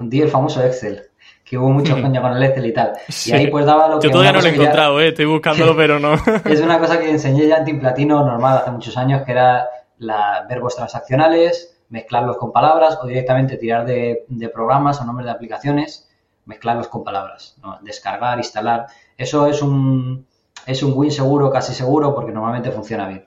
di 0.01 0.21
el 0.21 0.27
famoso 0.30 0.62
Excel, 0.62 1.01
que 1.45 1.57
hubo 1.57 1.69
muchos 1.69 1.98
coños 2.01 2.21
con 2.21 2.36
el 2.36 2.44
Excel 2.44 2.65
y 2.65 2.74
tal. 2.74 2.92
Y 3.25 3.31
ahí 3.31 3.48
pues 3.48 3.65
daba 3.65 3.88
lo 3.88 4.00
que... 4.00 4.07
Yo 4.07 4.12
todavía 4.12 4.33
no 4.33 4.42
lo 4.42 4.48
he 4.48 4.54
encontrado, 4.54 5.00
eh, 5.00 5.07
estoy 5.07 5.25
buscándolo, 5.25 5.75
pero 5.77 5.98
no. 5.98 6.15
es 6.43 6.60
una 6.60 6.77
cosa 6.77 7.00
que 7.00 7.10
enseñé 7.10 7.48
ya 7.48 7.58
en 7.58 7.63
Team 7.65 7.79
Platino 7.79 8.25
normal 8.25 8.58
hace 8.58 8.72
muchos 8.72 8.98
años, 8.98 9.22
que 9.24 9.32
era 9.32 9.70
la, 9.98 10.46
verbos 10.50 10.75
transaccionales, 10.75 11.79
mezclarlos 11.88 12.36
con 12.36 12.51
palabras 12.51 13.00
o 13.01 13.08
directamente 13.08 13.55
tirar 13.55 13.86
de, 13.86 14.25
programas 14.53 15.00
o 15.00 15.05
nombres 15.05 15.25
de 15.25 15.32
aplicaciones, 15.32 16.10
mezclarlos 16.43 16.89
con 16.89 17.05
palabras, 17.05 17.55
descargar, 17.82 18.39
instalar. 18.39 18.88
Eso 19.17 19.48
es 19.48 19.62
un, 19.62 20.27
es 20.65 20.84
un 20.84 20.91
win 20.96 21.12
seguro, 21.12 21.50
casi 21.50 21.74
seguro, 21.74 22.13
porque 22.13 22.34
normalmente 22.34 22.72
funciona 22.72 23.08
bien. 23.08 23.25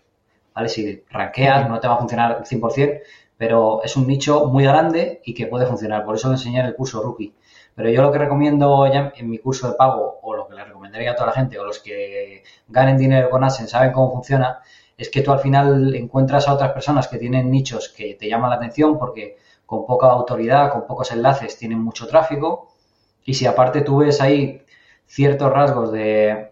¿Vale? 0.55 0.69
Si 0.69 1.05
rankeas, 1.11 1.69
no 1.69 1.81
te 1.81 1.89
va 1.89 1.95
a 1.95 1.99
funcionar 1.99 2.33
al 2.33 2.45
100%, 2.45 3.01
pero 3.37 3.83
es 3.83 3.97
un 3.97 4.07
nicho 4.07 4.47
muy 4.47 4.65
grande 4.65 5.23
y 5.25 5.35
que 5.35 5.47
puede 5.47 5.67
funcionar. 5.67 6.05
Por 6.05 6.17
eso 6.17 6.29
lo 6.29 6.35
enseñé 6.35 6.61
en 6.61 6.67
el 6.67 6.75
curso 6.75 7.03
Rookie. 7.03 7.35
Pero 7.75 7.89
yo 7.89 8.03
lo 8.03 8.13
que 8.13 8.19
recomiendo 8.19 8.87
ya 8.93 9.13
en 9.17 9.31
mi 9.31 9.39
curso 9.39 9.69
de 9.69 9.75
pago, 9.75 10.19
o 10.23 10.37
lo 10.37 10.47
que 10.47 10.55
le 10.55 10.65
recomendaría 10.65 11.13
a 11.13 11.15
toda 11.15 11.29
la 11.29 11.33
gente, 11.33 11.59
o 11.59 11.65
los 11.65 11.79
que 11.79 12.43
ganen 12.69 12.99
dinero 12.99 13.31
con 13.31 13.43
AdSense 13.43 13.71
saben 13.71 13.93
cómo 13.93 14.13
funciona, 14.13 14.61
es 14.99 15.09
que 15.09 15.23
tú 15.23 15.33
al 15.33 15.39
final 15.39 15.95
encuentras 15.95 16.47
a 16.47 16.55
otras 16.55 16.73
personas 16.73 17.09
que 17.09 17.17
tienen 17.17 17.51
nichos 17.51 17.89
que 17.89 18.15
te 18.15 18.29
llaman 18.29 18.51
la 18.51 18.57
atención 18.57 18.99
porque 18.99 19.39
con 19.65 19.87
poca 19.87 20.09
autoridad, 20.09 20.73
con 20.73 20.87
pocos 20.87 21.11
enlaces, 21.13 21.57
tienen 21.57 21.79
mucho 21.79 22.07
tráfico. 22.07 22.69
Y 23.25 23.35
si 23.35 23.47
aparte 23.47 23.81
tú 23.81 23.99
ves 23.99 24.21
ahí 24.21 24.63
ciertos 25.07 25.51
rasgos 25.51 25.93
de, 25.93 26.50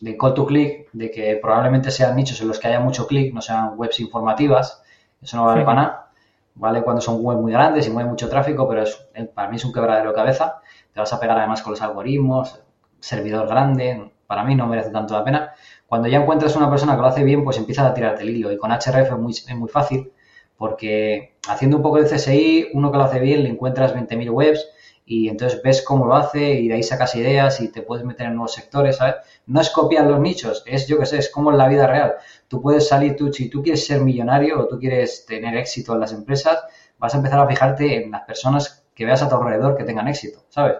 de 0.00 0.16
call 0.16 0.34
to 0.34 0.46
click, 0.46 0.88
de 0.92 1.10
que 1.10 1.36
probablemente 1.36 1.90
sean 1.90 2.16
nichos 2.16 2.40
en 2.40 2.48
los 2.48 2.58
que 2.58 2.68
haya 2.68 2.80
mucho 2.80 3.06
clic, 3.06 3.34
no 3.34 3.40
sean 3.40 3.74
webs 3.76 4.00
informativas, 4.00 4.82
eso 5.22 5.36
no 5.36 5.44
vale 5.44 5.64
para 5.64 5.82
nada 5.82 6.10
¿vale? 6.54 6.82
Cuando 6.82 7.00
son 7.00 7.18
webs 7.20 7.40
muy 7.40 7.52
grandes 7.52 7.86
y 7.86 7.90
mueve 7.90 8.10
mucho 8.10 8.28
tráfico, 8.28 8.68
pero 8.68 8.82
es, 8.82 9.00
para 9.34 9.48
mí 9.48 9.56
es 9.56 9.64
un 9.64 9.72
quebradero 9.72 10.10
de 10.10 10.14
cabeza. 10.14 10.60
Te 10.92 11.00
vas 11.00 11.12
a 11.12 11.18
pegar 11.20 11.38
además 11.38 11.62
con 11.62 11.72
los 11.72 11.82
algoritmos, 11.82 12.60
servidor 13.00 13.48
grande, 13.48 14.12
para 14.26 14.44
mí 14.44 14.54
no 14.54 14.66
merece 14.66 14.90
tanto 14.90 15.14
la 15.14 15.24
pena. 15.24 15.54
Cuando 15.86 16.08
ya 16.08 16.18
encuentras 16.18 16.54
una 16.56 16.70
persona 16.70 16.94
que 16.94 17.02
lo 17.02 17.08
hace 17.08 17.24
bien, 17.24 17.44
pues 17.44 17.56
empiezas 17.56 17.86
a 17.86 17.94
tirarte 17.94 18.22
el 18.22 18.30
hilo. 18.30 18.52
Y 18.52 18.58
con 18.58 18.70
HRF 18.70 19.12
es 19.12 19.18
muy, 19.18 19.32
es 19.32 19.56
muy 19.56 19.68
fácil, 19.68 20.12
porque 20.56 21.36
haciendo 21.48 21.78
un 21.78 21.82
poco 21.82 22.00
de 22.00 22.04
CSI, 22.04 22.68
uno 22.74 22.92
que 22.92 22.98
lo 22.98 23.04
hace 23.04 23.20
bien, 23.20 23.42
le 23.42 23.48
encuentras 23.48 23.94
20.000 23.94 24.30
webs 24.30 24.68
y 25.10 25.28
entonces 25.28 25.60
ves 25.60 25.82
cómo 25.82 26.06
lo 26.06 26.14
hace 26.14 26.52
y 26.52 26.68
de 26.68 26.74
ahí 26.74 26.84
sacas 26.84 27.16
ideas 27.16 27.60
y 27.60 27.72
te 27.72 27.82
puedes 27.82 28.04
meter 28.04 28.28
en 28.28 28.34
nuevos 28.34 28.54
sectores, 28.54 28.98
¿sabes? 28.98 29.16
No 29.44 29.60
es 29.60 29.68
copiar 29.70 30.06
los 30.06 30.20
nichos, 30.20 30.62
es, 30.66 30.86
yo 30.86 31.00
qué 31.00 31.06
sé, 31.06 31.18
es 31.18 31.30
como 31.30 31.50
en 31.50 31.58
la 31.58 31.66
vida 31.66 31.88
real. 31.88 32.14
Tú 32.46 32.62
puedes 32.62 32.86
salir, 32.86 33.16
tú, 33.16 33.32
si 33.32 33.50
tú 33.50 33.60
quieres 33.60 33.84
ser 33.84 34.02
millonario 34.02 34.60
o 34.60 34.68
tú 34.68 34.78
quieres 34.78 35.26
tener 35.26 35.56
éxito 35.56 35.94
en 35.94 36.00
las 36.00 36.12
empresas, 36.12 36.60
vas 36.96 37.12
a 37.12 37.16
empezar 37.16 37.40
a 37.40 37.48
fijarte 37.48 38.04
en 38.04 38.12
las 38.12 38.22
personas 38.22 38.84
que 38.94 39.04
veas 39.04 39.20
a 39.20 39.28
tu 39.28 39.34
alrededor 39.34 39.76
que 39.76 39.82
tengan 39.82 40.06
éxito, 40.06 40.44
¿sabes? 40.48 40.76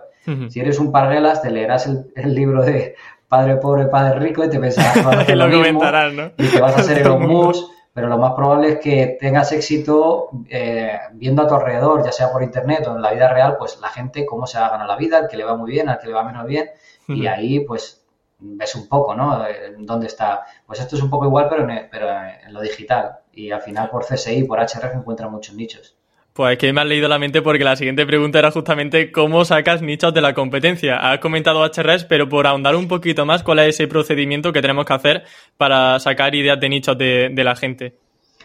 Si 0.49 0.61
eres 0.61 0.79
un 0.79 0.93
parguelas, 0.93 1.43
te 1.43 1.51
leerás 1.51 1.89
el, 1.89 2.33
libro 2.33 2.63
de 2.63 2.95
Padre 3.27 3.57
Pobre, 3.57 3.87
Padre 3.87 4.21
Rico 4.21 4.45
y 4.45 4.49
te 4.49 4.61
pensarás 4.61 4.95
que 5.27 5.35
lo, 5.35 5.51
comentarás, 5.51 6.13
¿no? 6.13 6.31
y 6.39 6.57
vas 6.57 6.77
a 6.77 6.85
ser 6.85 6.99
Elon 7.01 7.27
Musk, 7.27 7.65
pero 7.93 8.09
lo 8.09 8.19
más 8.19 8.35
probable 8.35 8.69
es 8.69 8.79
que 8.79 9.19
tengas 9.21 9.53
éxito 9.53 10.31
eh, 10.49 10.99
viendo 11.13 11.43
a 11.43 11.49
tu 11.49 11.55
alrededor, 11.55 12.05
ya 12.05 12.13
sea 12.13 12.31
por 12.31 12.43
internet 12.43 12.87
o 12.87 12.95
en 12.95 13.03
la 13.03 13.13
vida 13.13 13.33
real, 13.33 13.57
pues 13.59 13.81
la 13.81 13.89
gente 13.89 14.25
cómo 14.25 14.47
se 14.47 14.59
ha 14.59 14.69
ganado 14.69 14.89
la 14.89 14.97
vida, 14.97 15.19
al 15.19 15.29
que 15.29 15.37
le 15.37 15.45
va 15.45 15.57
muy 15.57 15.71
bien, 15.71 15.89
al 15.89 15.99
que 15.99 16.07
le 16.07 16.15
va 16.15 16.23
menos 16.23 16.47
bien, 16.47 16.71
y 17.09 17.27
ahí 17.27 17.61
pues 17.61 18.05
ves 18.39 18.75
un 18.75 18.89
poco, 18.89 19.15
¿no? 19.15 19.45
Dónde 19.79 20.07
está. 20.07 20.45
Pues 20.67 20.81
esto 20.81 20.97
es 20.97 21.03
un 21.03 21.11
poco 21.11 21.27
igual, 21.27 21.49
pero 21.49 21.69
en, 21.69 21.89
pero 21.91 22.09
en 22.09 22.53
lo 22.53 22.61
digital. 22.61 23.19
Y 23.33 23.51
al 23.51 23.61
final 23.61 23.91
por 23.91 24.05
CSI, 24.07 24.45
por 24.45 24.61
HRF 24.61 24.95
encuentran 24.95 25.31
muchos 25.31 25.55
nichos. 25.55 25.97
Pues 26.33 26.59
que 26.59 26.73
me 26.73 26.81
has 26.81 26.87
leído 26.87 27.09
la 27.09 27.19
mente 27.19 27.43
porque 27.43 27.65
la 27.65 27.75
siguiente 27.75 28.07
pregunta 28.07 28.39
era 28.39 28.53
justamente 28.53 29.11
cómo 29.11 29.45
sacas 29.45 29.83
nichos 29.83 30.15
de 30.15 30.21
la 30.21 30.33
competencia. 30.33 30.97
Has 30.97 31.19
comentado 31.19 31.65
HRS, 31.65 32.05
pero 32.05 32.29
por 32.29 32.47
ahondar 32.47 32.77
un 32.77 32.87
poquito 32.87 33.27
más, 33.27 33.43
¿cuál 33.43 33.59
es 33.61 33.75
ese 33.75 33.89
procedimiento 33.89 34.53
que 34.53 34.63
tenemos 34.63 34.85
que 34.85 34.93
hacer 34.93 35.25
para 35.57 35.99
sacar 35.99 36.35
ideas 36.35 36.61
de 36.61 36.69
nichos 36.69 36.97
de, 36.97 37.33
la 37.35 37.57
gente? 37.57 37.97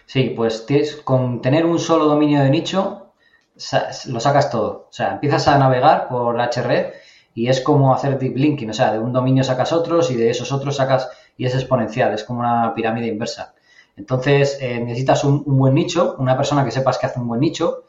Sí, 0.07 0.33
pues 0.35 0.65
con 1.03 1.41
tener 1.41 1.65
un 1.65 1.77
solo 1.77 2.05
dominio 2.05 2.41
de 2.41 2.49
nicho, 2.49 3.11
lo 4.07 4.19
sacas 4.19 4.49
todo. 4.49 4.87
O 4.89 4.93
sea, 4.93 5.13
empiezas 5.13 5.47
a 5.47 5.57
navegar 5.59 6.07
por 6.07 6.35
HRF 6.37 6.93
y 7.35 7.49
es 7.49 7.61
como 7.61 7.93
hacer 7.93 8.17
deep 8.17 8.35
linking. 8.35 8.69
O 8.71 8.73
sea, 8.73 8.93
de 8.93 8.99
un 8.99 9.13
dominio 9.13 9.43
sacas 9.43 9.73
otros 9.73 10.09
y 10.09 10.15
de 10.15 10.31
esos 10.31 10.51
otros 10.51 10.77
sacas, 10.77 11.09
y 11.37 11.45
es 11.45 11.53
exponencial, 11.53 12.13
es 12.13 12.23
como 12.23 12.39
una 12.39 12.73
pirámide 12.73 13.07
inversa. 13.07 13.54
Entonces, 13.97 14.57
eh, 14.61 14.79
necesitas 14.79 15.23
un, 15.23 15.43
buen 15.45 15.73
nicho, 15.73 16.15
una 16.19 16.35
persona 16.35 16.65
que 16.65 16.71
sepas 16.71 16.97
que 16.97 17.05
hace 17.05 17.19
un 17.19 17.27
buen 17.27 17.39
nicho. 17.39 17.83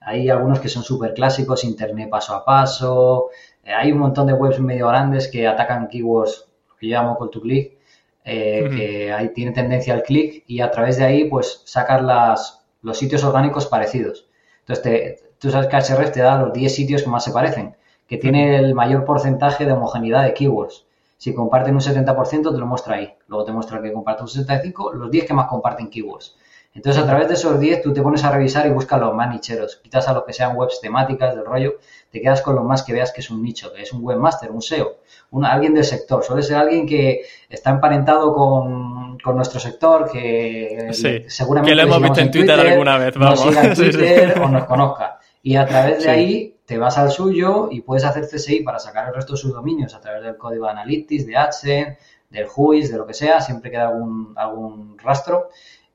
Hay 0.00 0.28
algunos 0.28 0.60
que 0.60 0.68
son 0.68 0.82
súper 0.82 1.14
clásicos, 1.14 1.64
Internet 1.64 2.10
paso 2.10 2.34
a 2.34 2.44
paso. 2.44 3.30
Eh, 3.62 3.72
hay 3.72 3.92
un 3.92 3.98
montón 3.98 4.26
de 4.26 4.34
webs 4.34 4.60
medio 4.60 4.88
grandes 4.88 5.28
que 5.28 5.46
atacan 5.46 5.88
keywords, 5.88 6.48
que 6.78 6.88
yo 6.88 6.96
llamo 6.96 7.16
call 7.18 7.30
to 7.30 7.40
click, 7.40 7.78
eh, 8.24 8.68
que 8.74 9.12
ahí 9.12 9.28
tiene 9.30 9.52
tendencia 9.52 9.94
al 9.94 10.02
click 10.02 10.44
y 10.46 10.60
a 10.60 10.70
través 10.70 10.96
de 10.98 11.04
ahí, 11.04 11.28
pues, 11.28 11.62
sacar 11.64 12.02
las, 12.02 12.66
los 12.82 12.98
sitios 12.98 13.22
orgánicos 13.24 13.66
parecidos. 13.66 14.28
Entonces, 14.66 15.24
tú 15.38 15.50
sabes 15.50 15.68
que 15.68 15.76
HRF 15.76 16.10
te 16.10 16.20
da 16.20 16.38
los 16.38 16.52
10 16.52 16.74
sitios 16.74 17.02
que 17.02 17.10
más 17.10 17.24
se 17.24 17.32
parecen, 17.32 17.76
que 18.08 18.16
tiene 18.16 18.56
el 18.56 18.74
mayor 18.74 19.04
porcentaje 19.04 19.64
de 19.66 19.72
homogeneidad 19.72 20.24
de 20.24 20.34
keywords. 20.34 20.86
Si 21.24 21.32
comparten 21.32 21.74
un 21.74 21.80
70%, 21.80 22.52
te 22.52 22.58
lo 22.58 22.66
muestra 22.66 22.96
ahí. 22.96 23.14
Luego 23.28 23.46
te 23.46 23.52
muestra 23.52 23.80
que 23.80 23.90
comparten 23.90 24.24
un 24.24 24.28
65%, 24.28 24.92
los 24.92 25.10
10 25.10 25.24
que 25.24 25.32
más 25.32 25.46
comparten 25.46 25.88
keywords. 25.88 26.36
Entonces, 26.74 27.02
a 27.02 27.06
través 27.06 27.28
de 27.28 27.32
esos 27.32 27.58
10, 27.58 27.80
tú 27.80 27.94
te 27.94 28.02
pones 28.02 28.22
a 28.24 28.30
revisar 28.30 28.66
y 28.66 28.70
buscas 28.70 29.00
los 29.00 29.14
más 29.14 29.30
nicheros. 29.30 29.76
Quitas 29.76 30.06
a 30.06 30.12
los 30.12 30.24
que 30.24 30.34
sean 30.34 30.54
webs 30.54 30.82
temáticas 30.82 31.34
del 31.34 31.46
rollo, 31.46 31.78
te 32.10 32.20
quedas 32.20 32.42
con 32.42 32.56
los 32.56 32.64
más 32.66 32.82
que 32.82 32.92
veas 32.92 33.10
que 33.10 33.22
es 33.22 33.30
un 33.30 33.42
nicho, 33.42 33.72
que 33.72 33.80
es 33.80 33.92
un 33.94 34.04
webmaster, 34.04 34.50
un 34.50 34.60
SEO, 34.60 34.98
un, 35.30 35.46
alguien 35.46 35.72
del 35.72 35.84
sector. 35.84 36.22
Suele 36.22 36.42
ser 36.42 36.58
alguien 36.58 36.86
que 36.86 37.22
está 37.48 37.70
emparentado 37.70 38.34
con, 38.34 39.16
nuestro 39.34 39.58
sector, 39.58 40.10
que 40.12 40.90
seguramente 41.26 41.70
que 41.70 41.74
lo 41.74 41.82
hemos 41.84 42.02
visto 42.02 42.20
en 42.20 42.30
Twitter, 42.30 42.60
alguna 42.60 42.98
vez, 42.98 43.14
vamos. 43.16 43.46
Nos 43.46 43.54
siga 43.54 43.64
en 43.64 43.74
Twitter 43.74 44.42
o 44.42 44.48
nos 44.50 44.64
conozca. 44.66 45.20
Y 45.42 45.56
a 45.56 45.64
través 45.64 46.04
de 46.04 46.10
ahí 46.10 46.53
te 46.66 46.78
vas 46.78 46.96
al 46.98 47.10
suyo 47.10 47.68
y 47.70 47.82
puedes 47.82 48.04
hacer 48.04 48.26
CSI 48.26 48.60
para 48.60 48.78
sacar 48.78 49.08
el 49.08 49.14
resto 49.14 49.34
de 49.34 49.38
sus 49.38 49.52
dominios 49.52 49.94
a 49.94 50.00
través 50.00 50.22
del 50.22 50.36
código 50.36 50.64
de 50.64 50.72
Analytics, 50.72 51.26
de 51.26 51.36
AdSense, 51.36 51.98
del 52.30 52.46
Whois, 52.54 52.90
de 52.90 52.98
lo 52.98 53.06
que 53.06 53.14
sea, 53.14 53.40
siempre 53.40 53.70
queda 53.70 53.88
algún, 53.88 54.32
algún 54.36 54.98
rastro 54.98 55.50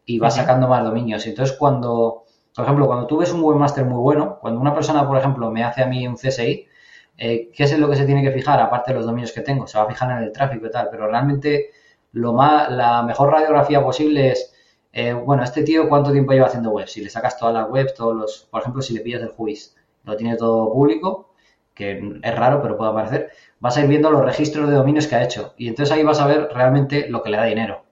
y 0.05 0.19
vas 0.19 0.35
sacando 0.35 0.67
más 0.67 0.83
dominios. 0.83 1.25
Y 1.25 1.29
entonces 1.29 1.55
cuando, 1.57 2.25
por 2.55 2.65
ejemplo, 2.65 2.87
cuando 2.87 3.07
tú 3.07 3.17
ves 3.17 3.31
un 3.31 3.41
webmaster 3.41 3.85
muy 3.85 3.99
bueno, 3.99 4.37
cuando 4.39 4.59
una 4.59 4.73
persona, 4.73 5.07
por 5.07 5.17
ejemplo, 5.17 5.51
me 5.51 5.63
hace 5.63 5.83
a 5.83 5.87
mí 5.87 6.07
un 6.07 6.15
CSI, 6.15 6.67
eh, 7.17 7.51
¿qué 7.53 7.63
es 7.63 7.77
lo 7.77 7.89
que 7.89 7.95
se 7.95 8.05
tiene 8.05 8.23
que 8.23 8.31
fijar? 8.31 8.59
Aparte 8.59 8.91
de 8.91 8.97
los 8.97 9.05
dominios 9.05 9.31
que 9.31 9.41
tengo, 9.41 9.67
se 9.67 9.77
va 9.77 9.85
a 9.85 9.87
fijar 9.87 10.11
en 10.11 10.23
el 10.23 10.31
tráfico 10.31 10.67
y 10.67 10.71
tal, 10.71 10.87
pero 10.89 11.07
realmente 11.07 11.71
lo 12.13 12.33
más, 12.33 12.71
la 12.71 13.03
mejor 13.03 13.31
radiografía 13.31 13.83
posible 13.83 14.31
es, 14.31 14.53
eh, 14.93 15.13
bueno, 15.13 15.43
este 15.43 15.63
tío 15.63 15.89
cuánto 15.89 16.11
tiempo 16.11 16.31
lleva 16.33 16.47
haciendo 16.47 16.71
web, 16.71 16.87
si 16.87 17.01
le 17.01 17.09
sacas 17.09 17.37
todas 17.37 17.53
las 17.53 17.69
webs, 17.69 17.93
todos 17.93 18.15
los, 18.15 18.47
por 18.49 18.61
ejemplo, 18.61 18.81
si 18.81 18.93
le 18.93 19.01
pillas 19.01 19.21
el 19.21 19.33
Whois, 19.37 19.75
lo 20.03 20.15
tiene 20.15 20.35
todo 20.37 20.71
público, 20.71 21.33
que 21.73 22.19
es 22.21 22.35
raro, 22.35 22.61
pero 22.61 22.77
puede 22.77 22.91
aparecer, 22.91 23.31
vas 23.59 23.77
a 23.77 23.81
ir 23.81 23.87
viendo 23.87 24.11
los 24.11 24.23
registros 24.23 24.69
de 24.69 24.75
dominios 24.75 25.07
que 25.07 25.15
ha 25.15 25.23
hecho. 25.23 25.53
Y 25.57 25.67
entonces 25.67 25.95
ahí 25.95 26.03
vas 26.03 26.19
a 26.19 26.27
ver 26.27 26.49
realmente 26.53 27.09
lo 27.09 27.23
que 27.23 27.29
le 27.29 27.37
da 27.37 27.45
dinero. 27.45 27.85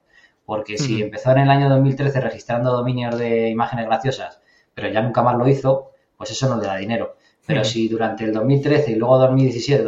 Porque 0.44 0.78
si 0.78 1.02
empezó 1.02 1.30
en 1.32 1.38
el 1.38 1.50
año 1.50 1.68
2013 1.68 2.20
registrando 2.20 2.72
dominios 2.72 3.18
de 3.18 3.48
imágenes 3.48 3.86
graciosas, 3.86 4.40
pero 4.74 4.88
ya 4.88 5.02
nunca 5.02 5.22
más 5.22 5.36
lo 5.36 5.46
hizo, 5.48 5.92
pues 6.16 6.30
eso 6.30 6.48
no 6.48 6.60
le 6.60 6.66
da 6.66 6.76
dinero. 6.76 7.16
Pero 7.46 7.64
si 7.64 7.88
durante 7.88 8.24
el 8.24 8.32
2013 8.34 8.92
y 8.92 8.94
luego 8.96 9.16
2017 9.18 9.82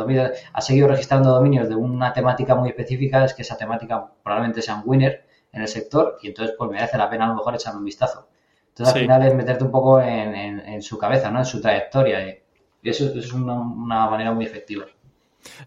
ha 0.53 0.61
seguido 0.63 0.89
registrando 0.89 1.31
dominios 1.31 1.69
de 1.69 1.75
una 1.75 2.15
temática 2.15 2.55
muy 2.55 2.71
específica, 2.71 3.23
es 3.23 3.35
que 3.35 3.43
esa 3.43 3.59
temática 3.59 4.13
probablemente 4.23 4.63
sea 4.63 4.77
un 4.77 4.83
winner 4.87 5.27
en 5.53 5.61
el 5.61 5.69
sector 5.69 6.17
y 6.23 6.29
entonces 6.29 6.55
pues 6.57 6.71
merece 6.71 6.97
la 6.97 7.11
pena 7.11 7.27
a 7.27 7.29
lo 7.29 7.35
mejor 7.35 7.55
echarle 7.55 7.81
un 7.81 7.85
vistazo. 7.85 8.29
Entonces, 8.81 8.95
al 8.95 9.03
final 9.03 9.27
es 9.29 9.35
meterte 9.35 9.65
un 9.65 9.71
poco 9.71 10.01
en, 10.01 10.81
su 10.81 10.97
cabeza, 10.97 11.31
¿no? 11.31 11.41
En 11.41 11.45
su 11.45 11.61
trayectoria. 11.61 12.27
Y 12.83 12.89
eso, 12.89 13.13
es 13.15 13.33
una, 13.35 14.09
manera 14.09 14.33
muy 14.33 14.47
efectiva. 14.47 14.87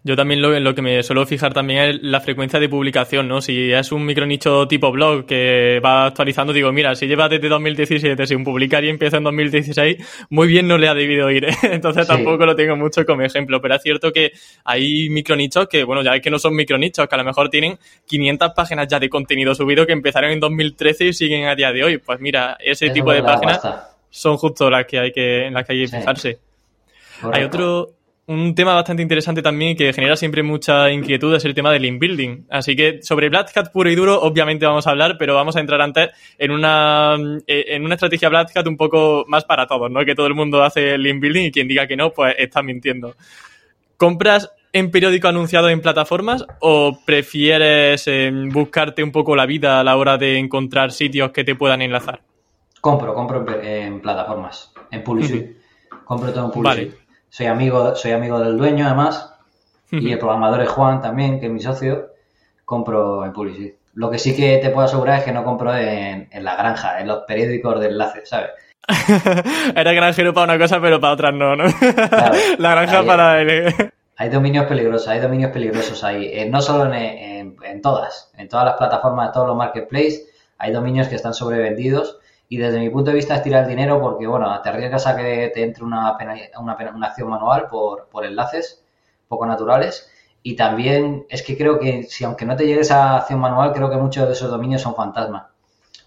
Yo 0.02 0.16
también 0.16 0.42
lo, 0.42 0.58
lo, 0.60 0.74
que 0.74 0.82
me 0.82 1.02
suelo 1.02 1.26
fijar 1.26 1.52
también 1.54 1.82
es 1.82 2.02
la 2.02 2.20
frecuencia 2.20 2.60
de 2.60 2.68
publicación, 2.68 3.28
¿no? 3.28 3.40
Si 3.40 3.72
es 3.72 3.92
un 3.92 4.04
micronicho 4.04 4.68
tipo 4.68 4.90
blog 4.92 5.26
que 5.26 5.80
va 5.84 6.06
actualizando, 6.06 6.52
digo, 6.52 6.72
mira, 6.72 6.94
si 6.94 7.06
lleva 7.06 7.28
desde 7.28 7.48
2017 7.48 8.26
sin 8.26 8.44
publicar 8.44 8.84
y 8.84 8.90
empieza 8.90 9.16
en 9.16 9.24
2016, 9.24 10.26
muy 10.30 10.48
bien 10.48 10.68
no 10.68 10.78
le 10.78 10.88
ha 10.88 10.94
debido 10.94 11.30
ir, 11.30 11.46
¿eh? 11.46 11.54
Entonces 11.62 12.06
tampoco 12.06 12.46
lo 12.46 12.54
tengo 12.54 12.76
mucho 12.76 13.04
como 13.04 13.22
ejemplo, 13.22 13.60
pero 13.60 13.74
es 13.74 13.82
cierto 13.82 14.12
que 14.12 14.32
hay 14.64 15.08
micronichos 15.10 15.68
que, 15.68 15.84
bueno, 15.84 16.02
ya 16.02 16.14
es 16.14 16.22
que 16.22 16.30
no 16.30 16.38
son 16.38 16.54
micronichos, 16.54 17.08
que 17.08 17.14
a 17.14 17.18
lo 17.18 17.24
mejor 17.24 17.48
tienen 17.48 17.78
500 18.06 18.52
páginas 18.54 18.88
ya 18.88 18.98
de 19.00 19.08
contenido 19.08 19.54
subido 19.54 19.86
que 19.86 19.92
empezaron 19.92 20.30
en 20.30 20.40
2013 20.40 21.06
y 21.06 21.12
siguen 21.12 21.46
a 21.46 21.54
día 21.54 21.72
de 21.72 21.84
hoy. 21.84 21.98
Pues 21.98 22.20
mira, 22.20 22.56
ese 22.60 22.90
tipo 22.90 23.12
de 23.12 23.22
páginas 23.22 23.60
son 24.10 24.36
justo 24.36 24.70
las 24.70 24.86
que 24.86 24.98
hay 24.98 25.12
que, 25.12 25.46
en 25.46 25.54
las 25.54 25.66
que 25.66 25.72
hay 25.72 25.80
que 25.84 25.98
fijarse. 25.98 26.38
Hay 27.32 27.42
otro, 27.42 27.94
un 28.26 28.54
tema 28.54 28.74
bastante 28.74 29.02
interesante 29.02 29.42
también 29.42 29.76
que 29.76 29.92
genera 29.92 30.16
siempre 30.16 30.42
mucha 30.42 30.90
inquietud 30.90 31.34
es 31.34 31.44
el 31.44 31.54
tema 31.54 31.70
del 31.72 31.82
link 31.82 32.00
building. 32.00 32.46
Así 32.48 32.74
que 32.74 33.02
sobre 33.02 33.28
Black 33.28 33.54
Hat 33.54 33.70
puro 33.70 33.90
y 33.90 33.94
duro, 33.94 34.20
obviamente 34.20 34.64
vamos 34.64 34.86
a 34.86 34.90
hablar, 34.90 35.16
pero 35.18 35.34
vamos 35.34 35.56
a 35.56 35.60
entrar 35.60 35.80
antes 35.82 36.10
en 36.38 36.50
una, 36.50 37.16
eh, 37.46 37.64
en 37.68 37.84
una 37.84 37.94
estrategia 37.94 38.30
Black 38.30 38.56
Hat 38.56 38.66
un 38.66 38.76
poco 38.76 39.24
más 39.28 39.44
para 39.44 39.66
todos, 39.66 39.90
¿no? 39.90 40.04
Que 40.04 40.14
todo 40.14 40.26
el 40.26 40.34
mundo 40.34 40.62
hace 40.62 40.96
link 40.96 41.20
building 41.20 41.44
y 41.44 41.52
quien 41.52 41.68
diga 41.68 41.86
que 41.86 41.96
no, 41.96 42.12
pues 42.12 42.34
está 42.38 42.62
mintiendo. 42.62 43.14
¿Compras 43.98 44.50
en 44.72 44.90
periódico 44.90 45.28
anunciado 45.28 45.68
en 45.68 45.80
plataformas 45.80 46.46
o 46.60 46.98
prefieres 47.04 48.08
eh, 48.08 48.32
buscarte 48.32 49.02
un 49.02 49.12
poco 49.12 49.36
la 49.36 49.46
vida 49.46 49.80
a 49.80 49.84
la 49.84 49.96
hora 49.96 50.16
de 50.16 50.38
encontrar 50.38 50.92
sitios 50.92 51.30
que 51.30 51.44
te 51.44 51.54
puedan 51.54 51.82
enlazar? 51.82 52.22
Compro, 52.80 53.14
compro 53.14 53.46
en, 53.62 54.00
plataformas, 54.00 54.72
en 54.90 55.04
Publicis. 55.04 55.44
Compro 56.04 56.32
todo 56.32 56.46
en 56.46 56.50
Publicis 56.50 57.03
soy 57.34 57.46
amigo, 57.46 57.96
soy 57.96 58.12
amigo 58.12 58.38
del 58.38 58.56
dueño 58.56 58.86
además, 58.86 59.34
y 59.90 60.12
el 60.12 60.20
programador 60.20 60.60
es 60.60 60.68
Juan 60.68 61.00
también, 61.00 61.40
que 61.40 61.46
es 61.46 61.52
mi 61.52 61.58
socio, 61.58 62.10
compro 62.64 63.24
en 63.24 63.32
Publicis. 63.32 63.72
Lo 63.94 64.08
que 64.08 64.20
sí 64.20 64.36
que 64.36 64.58
te 64.58 64.70
puedo 64.70 64.86
asegurar 64.86 65.18
es 65.18 65.24
que 65.24 65.32
no 65.32 65.42
compro 65.42 65.74
en, 65.74 66.28
la 66.44 66.54
granja, 66.54 67.00
en 67.00 67.08
los 67.08 67.24
periódicos 67.24 67.80
de 67.80 67.88
enlace, 67.88 68.24
¿sabes? 68.24 68.50
Era 69.74 69.92
granjero 69.92 70.32
para 70.32 70.54
una 70.54 70.62
cosa, 70.64 70.80
pero 70.80 71.00
para 71.00 71.14
otras 71.14 71.34
no, 71.34 71.56
¿no? 71.56 71.64
la 72.58 72.70
granja 72.70 73.02
para 73.02 73.40
él. 73.40 73.74
Hay 74.16 74.28
dominios 74.28 74.66
peligrosos, 74.66 75.08
hay 75.08 75.18
dominios 75.18 75.50
peligrosos 75.50 76.04
ahí. 76.04 76.30
Eh, 76.32 76.48
no 76.48 76.62
solo 76.62 76.94
en, 76.94 77.56
en, 77.64 77.82
todas, 77.82 78.30
en 78.38 78.48
todas 78.48 78.64
las 78.64 78.76
plataformas, 78.76 79.26
en 79.26 79.32
todos 79.32 79.48
los 79.48 79.56
marketplaces, 79.56 80.28
hay 80.58 80.70
dominios 80.70 81.08
que 81.08 81.16
están 81.16 81.34
sobrevendidos 81.34 82.20
y 82.48 82.56
desde 82.58 82.78
mi 82.78 82.90
punto 82.90 83.10
de 83.10 83.16
vista 83.16 83.36
es 83.36 83.42
tirar 83.42 83.66
dinero 83.66 84.00
porque, 84.00 84.26
bueno, 84.26 84.60
te 84.62 84.68
arriesgas 84.68 85.06
a 85.06 85.16
que 85.16 85.50
te 85.54 85.62
entre 85.62 85.84
una, 85.84 86.16
una, 86.58 86.76
una 86.94 87.06
acción 87.06 87.28
manual 87.28 87.68
por, 87.68 88.08
por 88.08 88.24
enlaces 88.24 88.84
poco 89.28 89.46
naturales. 89.46 90.10
Y 90.42 90.56
también 90.56 91.24
es 91.30 91.42
que 91.42 91.56
creo 91.56 91.78
que 91.78 92.02
si 92.04 92.24
aunque 92.24 92.44
no 92.44 92.54
te 92.54 92.66
llegue 92.66 92.80
esa 92.80 93.16
acción 93.16 93.40
manual, 93.40 93.72
creo 93.72 93.88
que 93.88 93.96
muchos 93.96 94.26
de 94.26 94.34
esos 94.34 94.50
dominios 94.50 94.82
son 94.82 94.94
fantasma. 94.94 95.50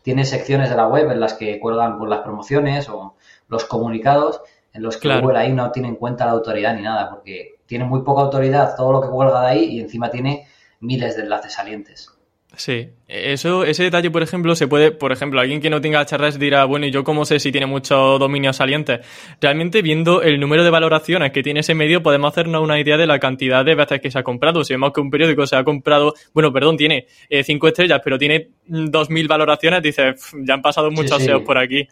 Tienes 0.04 0.30
secciones 0.30 0.70
de 0.70 0.76
la 0.76 0.88
web 0.88 1.10
en 1.12 1.20
las 1.20 1.34
que 1.34 1.60
cuelgan 1.60 1.98
por 1.98 2.08
las 2.08 2.22
promociones 2.22 2.88
o 2.88 3.16
los 3.50 3.66
comunicados, 3.66 4.42
en 4.74 4.84
los 4.84 4.98
que 4.98 5.20
Google 5.20 5.40
ahí 5.40 5.52
no 5.52 5.72
tiene 5.72 5.90
en 5.90 5.96
cuenta 5.96 6.26
la 6.26 6.34
autoridad 6.34 6.76
ni 6.76 6.84
nada, 6.84 7.10
porque 7.10 7.56
tiene 7.66 7.84
muy 7.84 8.04
poca 8.04 8.22
autoridad 8.22 8.76
todo 8.78 8.92
lo 8.92 9.02
que 9.02 9.10
cuelga 9.10 9.42
de 9.42 9.48
ahí 9.48 9.64
y 9.66 9.80
encima 9.82 10.12
tiene 10.12 10.48
miles 10.80 11.16
de 11.16 11.24
enlaces 11.24 11.54
salientes. 11.54 12.17
Sí, 12.58 12.90
eso, 13.08 13.64
ese 13.66 13.84
detalle, 13.84 14.10
por 14.10 14.24
ejemplo, 14.24 14.56
se 14.56 14.68
puede, 14.68 14.92
por 14.92 15.12
ejemplo, 15.12 15.40
alguien 15.40 15.62
que 15.62 15.70
no 15.70 15.80
tenga 15.80 16.02
HRS 16.02 16.40
dirá, 16.40 16.66
bueno, 16.66 16.88
¿y 16.88 16.92
yo 16.92 17.04
cómo 17.04 17.24
sé 17.24 17.40
si 17.40 17.52
tiene 17.52 17.68
mucho 17.68 18.18
dominio 18.18 18.52
saliente? 18.52 19.02
Realmente, 19.40 19.84
viendo 19.84 20.24
el 20.24 20.40
número 20.40 20.64
de 20.64 20.72
valoraciones 20.72 21.32
que 21.32 21.44
tiene 21.44 21.60
ese 21.60 21.76
medio, 21.76 22.02
podemos 22.02 22.32
hacernos 22.32 22.64
una 22.64 22.80
idea 22.80 22.98
de 22.98 23.06
la 23.06 23.20
cantidad 23.20 23.64
de 23.64 23.76
veces 23.76 24.02
que 24.02 24.10
se 24.10 24.18
ha 24.18 24.24
comprado. 24.24 24.64
Si 24.64 24.74
vemos 24.74 24.92
que 24.92 25.02
un 25.02 25.12
periódico 25.12 25.46
se 25.46 25.56
ha 25.56 25.64
comprado, 25.64 26.16
bueno, 26.34 26.52
perdón, 26.52 26.78
tiene 26.78 27.06
eh, 27.30 27.44
cinco 27.44 27.68
estrellas, 27.68 28.02
pero 28.04 28.18
tiene 28.18 28.50
dos 28.66 29.12
mil 29.12 29.28
valoraciones, 29.28 29.84
dices, 29.84 30.20
ya 30.44 30.56
han 30.56 30.64
pasado 30.64 30.90
muchos 30.90 31.22
SEOs 31.22 31.44
por 31.44 31.60
aquí. 31.60 31.88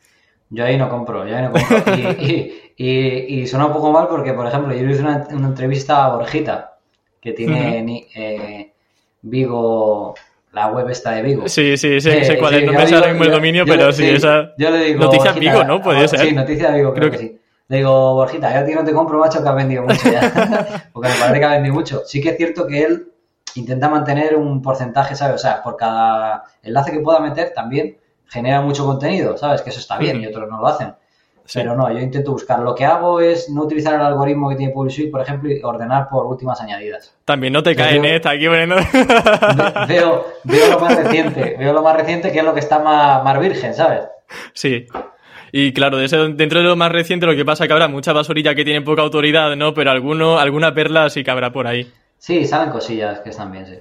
Yo 0.50 0.66
ahí 0.66 0.78
no 0.78 0.90
compro, 0.90 1.28
yo 1.28 1.38
ahí 1.38 1.44
no 1.44 1.52
compro. 1.52 1.78
Y, 2.20 2.74
y, 2.78 3.40
y, 3.40 3.48
suena 3.48 3.68
un 3.68 3.74
poco 3.74 3.92
mal 3.92 4.08
porque, 4.10 4.34
por 4.34 4.48
ejemplo, 4.48 4.74
yo 4.76 4.90
hice 4.90 5.02
una, 5.02 5.28
una 5.32 5.48
entrevista 5.48 6.06
a 6.06 6.16
Borjita, 6.16 6.80
que 7.22 7.34
tiene 7.34 8.08
eh, 8.16 8.72
Vigo, 9.28 10.14
la 10.56 10.68
web 10.68 10.90
está 10.90 11.12
de 11.12 11.22
Vigo. 11.22 11.50
Sí, 11.50 11.76
sí, 11.76 12.00
sí, 12.00 12.24
sé 12.24 12.38
cuál 12.38 12.56
es. 12.56 12.66
No 12.66 12.72
me 12.72 12.88
sale 12.88 13.12
el 13.12 13.32
dominio, 13.32 13.66
pero 13.66 13.92
sí, 13.92 14.08
esa. 14.08 14.54
Yo 14.58 14.72
le 14.72 14.86
digo. 14.86 15.04
Noticias 15.04 15.36
Vigo, 15.36 15.64
¿no? 15.66 15.82
Puede 15.82 16.08
ser. 16.08 16.22
Sí, 16.22 16.34
Noticias 16.34 16.72
de 16.72 16.78
Vigo, 16.78 16.94
creo, 16.94 17.12
que, 17.12 17.18
sí. 17.18 17.40
Le 17.68 17.78
digo, 17.78 18.14
Borjita, 18.14 18.54
yo 18.54 18.60
a 18.62 18.66
ti 18.66 18.74
no 18.74 18.86
te 18.86 18.94
compro, 18.94 19.20
macho, 19.20 19.44
que 19.44 19.50
has 19.50 19.56
vendido 19.56 19.84
mucho 19.84 20.10
ya. 20.10 20.90
porque 20.94 21.10
me 21.10 21.16
parece 21.16 21.40
que 21.40 21.46
ha 21.46 21.52
vendido 21.52 21.76
mucho. 21.76 22.04
Sí 22.06 22.22
que 22.22 22.30
es 22.30 22.38
cierto 22.38 22.66
que 22.66 22.84
él 22.84 23.12
intenta 23.56 23.90
mantener 23.90 24.38
un 24.38 24.62
porcentaje, 24.62 25.16
¿sabes? 25.16 25.36
O 25.36 25.40
sea, 25.40 25.62
por 25.62 25.76
cada 25.76 26.44
enlace 26.64 26.92
que 26.92 27.00
pueda 27.00 27.20
meter 27.20 27.52
también 27.54 27.98
genera 28.28 28.62
mucho 28.62 28.86
contenido, 28.86 29.38
¿sabes? 29.38 29.62
Que 29.62 29.72
eso 29.72 29.80
está 29.80 29.98
bien 29.98 30.22
y 30.22 30.28
otros 30.28 30.50
no 30.50 30.60
lo 30.62 30.68
hacen. 30.68 30.94
Pero 31.54 31.76
no, 31.76 31.92
yo 31.92 32.00
intento 32.00 32.32
buscar. 32.32 32.60
Lo 32.60 32.74
que 32.74 32.86
hago 32.86 33.20
es 33.20 33.50
no 33.50 33.64
utilizar 33.64 33.94
el 33.96 34.02
algoritmo 34.02 34.50
que 34.50 34.56
tiene 34.56 34.74
PubliSuite, 34.74 35.12
por 35.12 35.22
ejemplo, 35.22 35.52
y 35.52 35.62
ordenar 35.62 36.08
por 36.10 36.26
últimas 36.26 36.60
añadidas. 36.62 37.16
También 37.24 37.54
no 37.54 37.62
te 37.62 37.76
cae, 37.76 37.98
¿eh? 37.98 38.16
Está 38.16 38.32
aquí 38.32 38.48
poniendo... 38.48 38.76
Veo, 39.88 40.26
veo 40.44 40.72
lo 40.72 40.80
más 40.80 40.96
reciente, 40.96 41.56
veo 41.58 41.74
lo 41.74 41.84
más 41.84 41.96
reciente 41.96 42.32
que 42.32 42.40
es 42.40 42.46
lo 42.46 42.54
que 42.54 42.60
está 42.60 42.80
más, 42.80 43.24
más 43.24 43.40
virgen, 43.40 43.74
¿sabes? 43.74 44.02
Sí. 44.54 44.88
Y 45.52 45.72
claro, 45.74 45.98
de 45.98 46.08
dentro 46.34 46.60
de 46.60 46.66
lo 46.66 46.76
más 46.76 46.92
reciente 46.92 47.26
lo 47.26 47.36
que 47.36 47.46
pasa 47.46 47.64
es 47.64 47.68
que 47.68 47.74
habrá 47.74 47.88
mucha 47.88 48.12
basurilla 48.12 48.56
que 48.56 48.66
tiene 48.66 48.82
poca 48.82 49.04
autoridad, 49.04 49.56
¿no? 49.56 49.74
Pero 49.74 49.92
alguno, 49.92 50.40
alguna 50.40 50.74
perla 50.74 51.10
sí 51.10 51.24
que 51.24 51.32
habrá 51.32 51.52
por 51.52 51.68
ahí. 51.68 51.88
Sí, 52.18 52.46
salen 52.46 52.72
cosillas 52.72 53.20
que 53.20 53.30
están 53.30 53.52
bien, 53.52 53.66
sí. 53.66 53.78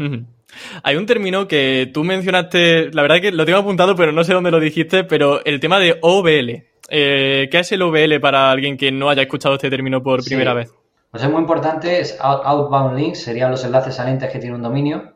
Hay 0.83 0.97
un 0.97 1.07
término 1.07 1.49
que 1.49 1.91
tú 1.93 2.05
mencionaste, 2.05 2.93
la 2.93 3.03
verdad 3.03 3.21
que 3.21 3.33
lo 3.33 3.45
tengo 3.45 3.59
apuntado, 3.59 3.97
pero 3.97 4.13
no 4.13 4.23
sé 4.23 4.35
dónde 4.35 4.51
lo 4.51 4.61
dijiste, 4.61 5.05
pero 5.05 5.45
el 5.45 5.61
tema 5.61 5.79
de 5.79 5.99
OBL. 6.01 6.74
Eh, 6.89 7.49
¿Qué 7.51 7.59
es 7.59 7.73
el 7.73 7.83
OBL 7.83 8.21
para 8.21 8.51
alguien 8.51 8.77
que 8.77 8.93
no 8.93 9.09
haya 9.09 9.23
escuchado 9.23 9.55
este 9.55 9.71
término 9.71 10.03
por 10.03 10.25
primera 10.25 10.55
vez? 10.55 10.73
Pues 11.11 11.23
es 11.23 11.31
muy 11.31 11.41
importante, 11.41 12.01
es 12.01 12.19
outbound 12.21 12.99
links, 12.99 13.23
serían 13.23 13.51
los 13.51 13.65
enlaces 13.65 13.95
salientes 13.95 14.31
que 14.31 14.39
tiene 14.39 14.57
un 14.57 14.63
dominio, 14.63 15.15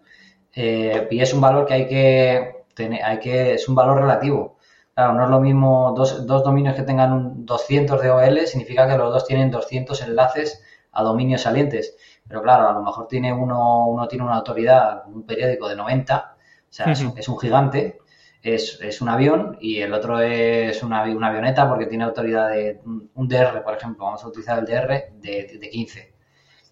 eh, 0.54 1.08
y 1.10 1.20
es 1.20 1.34
un 1.34 1.40
valor 1.40 1.66
que 1.66 1.74
hay 1.74 1.88
que 1.88 2.64
tener, 2.74 3.02
hay 3.02 3.18
que, 3.18 3.54
es 3.54 3.68
un 3.68 3.74
valor 3.74 4.00
relativo. 4.00 4.58
Claro, 4.94 5.14
no 5.14 5.24
es 5.24 5.30
lo 5.30 5.40
mismo 5.40 5.94
dos, 5.96 6.26
dos 6.26 6.42
dominios 6.42 6.74
que 6.74 6.82
tengan 6.82 7.12
un 7.12 7.46
200 7.46 8.00
de 8.00 8.10
OL, 8.10 8.46
significa 8.46 8.88
que 8.88 8.96
los 8.96 9.12
dos 9.12 9.26
tienen 9.26 9.50
200 9.50 10.00
enlaces 10.02 10.62
a 10.92 11.02
dominios 11.02 11.42
salientes. 11.42 11.96
Pero 12.26 12.42
claro, 12.42 12.68
a 12.68 12.72
lo 12.72 12.82
mejor 12.82 13.08
tiene 13.08 13.32
uno, 13.32 13.86
uno 13.86 14.06
tiene 14.06 14.24
una 14.24 14.36
autoridad, 14.36 15.04
un 15.06 15.24
periódico 15.24 15.68
de 15.68 15.76
90, 15.76 16.36
o 16.36 16.72
sea, 16.72 16.92
es, 16.92 17.28
un 17.28 17.38
gigante, 17.38 17.98
es, 18.42 18.78
es, 18.80 19.00
un 19.00 19.08
avión 19.08 19.56
y 19.60 19.78
el 19.78 19.92
otro 19.92 20.20
es 20.20 20.82
una, 20.82 21.02
una, 21.04 21.28
avioneta 21.28 21.68
porque 21.68 21.86
tiene 21.86 22.04
autoridad 22.04 22.50
de 22.50 22.80
un 22.84 23.28
DR, 23.28 23.62
por 23.62 23.76
ejemplo, 23.76 24.04
vamos 24.04 24.22
a 24.24 24.28
utilizar 24.28 24.58
el 24.58 24.64
DR 24.64 25.12
de, 25.20 25.58
de 25.60 25.70
15. 25.70 26.12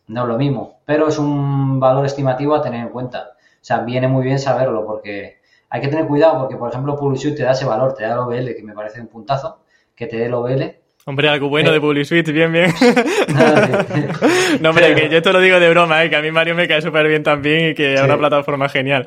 No 0.08 0.22
es 0.22 0.28
lo 0.28 0.38
mismo, 0.38 0.80
pero 0.84 1.08
es 1.08 1.18
un 1.18 1.80
valor 1.80 2.06
estimativo 2.06 2.54
a 2.54 2.62
tener 2.62 2.80
en 2.80 2.90
cuenta. 2.90 3.30
O 3.32 3.64
sea, 3.66 3.78
viene 3.78 4.06
muy 4.06 4.24
bien 4.24 4.38
saberlo 4.38 4.86
porque 4.86 5.38
hay 5.68 5.80
que 5.80 5.88
tener 5.88 6.06
cuidado 6.06 6.38
porque, 6.40 6.56
por 6.56 6.70
ejemplo, 6.70 6.96
Publisuit 6.96 7.36
te 7.36 7.42
da 7.42 7.52
ese 7.52 7.64
valor, 7.64 7.94
te 7.94 8.04
da 8.04 8.12
el 8.12 8.18
OBL, 8.18 8.54
que 8.54 8.62
me 8.62 8.72
parece 8.72 9.00
un 9.00 9.08
puntazo, 9.08 9.64
que 9.94 10.06
te 10.06 10.16
dé 10.16 10.26
el 10.26 10.34
OBL. 10.34 10.62
Hombre, 11.06 11.28
algo 11.28 11.48
bueno 11.48 11.72
de 11.72 11.80
Publisuit, 11.80 12.28
bien, 12.30 12.52
bien. 12.52 12.72
no, 14.60 14.70
hombre, 14.70 14.94
que 14.94 15.08
yo 15.08 15.18
esto 15.18 15.32
lo 15.32 15.40
digo 15.40 15.58
de 15.58 15.70
broma, 15.70 16.04
¿eh? 16.04 16.10
que 16.10 16.16
a 16.16 16.22
mí 16.22 16.30
Mario 16.30 16.54
me 16.54 16.66
cae 16.68 16.82
súper 16.82 17.06
bien 17.08 17.22
también 17.22 17.70
y 17.70 17.74
que 17.74 17.94
es 17.94 18.00
una 18.00 18.16
plataforma 18.16 18.68
genial. 18.68 19.04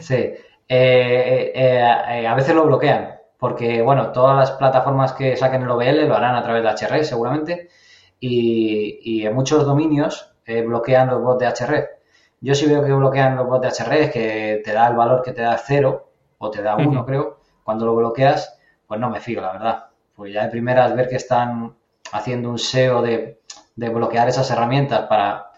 sí. 0.00 0.32
Eh, 0.74 1.52
eh, 1.54 2.20
eh, 2.20 2.26
a 2.26 2.34
veces 2.34 2.54
lo 2.54 2.64
bloquean, 2.64 3.16
porque, 3.38 3.82
bueno, 3.82 4.10
todas 4.12 4.36
las 4.36 4.52
plataformas 4.52 5.12
que 5.12 5.36
saquen 5.36 5.62
el 5.62 5.70
OBL 5.70 6.06
lo 6.08 6.16
harán 6.16 6.34
a 6.36 6.42
través 6.42 6.62
de 6.62 6.70
HR, 6.70 7.04
seguramente, 7.04 7.68
y, 8.20 9.00
y 9.02 9.26
en 9.26 9.34
muchos 9.34 9.66
dominios 9.66 10.34
bloquean 10.46 11.08
los 11.08 11.22
bots 11.22 11.38
de 11.40 11.46
HR 11.46 12.02
yo 12.42 12.56
sí 12.56 12.66
veo 12.66 12.84
que 12.84 12.92
bloquean 12.92 13.36
los 13.36 13.46
bots 13.46 13.62
de 13.62 13.84
HR, 13.84 14.10
que 14.10 14.62
te 14.64 14.72
da 14.72 14.88
el 14.88 14.96
valor 14.96 15.22
que 15.22 15.32
te 15.32 15.42
da 15.42 15.56
cero, 15.56 16.08
o 16.38 16.50
te 16.50 16.60
da 16.60 16.74
uno, 16.74 17.06
creo. 17.06 17.38
Cuando 17.62 17.86
lo 17.86 17.94
bloqueas, 17.94 18.58
pues 18.84 18.98
no 18.98 19.08
me 19.10 19.20
fío, 19.20 19.40
la 19.40 19.52
verdad. 19.52 19.86
Pues 20.16 20.34
ya 20.34 20.42
de 20.42 20.50
primeras 20.50 20.94
ver 20.96 21.08
que 21.08 21.14
están 21.16 21.76
haciendo 22.10 22.50
un 22.50 22.58
SEO 22.58 23.00
de, 23.00 23.38
bloquear 23.76 24.28
esas 24.28 24.50
herramientas 24.50 25.02
para, 25.02 25.51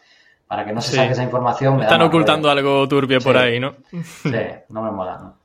para 0.47 0.65
que 0.65 0.73
no 0.73 0.81
se 0.81 0.97
saque 0.97 1.13
esa 1.13 1.23
información. 1.23 1.83
Están 1.83 2.03
ocultando 2.03 2.51
algo 2.51 2.87
turbio 2.89 3.21
por 3.21 3.37
ahí, 3.37 3.59
¿no? 3.59 3.75
Sí, 3.91 4.31
no 4.69 4.83
me 4.83 4.91
mola, 4.91 5.19
¿no? 5.19 5.45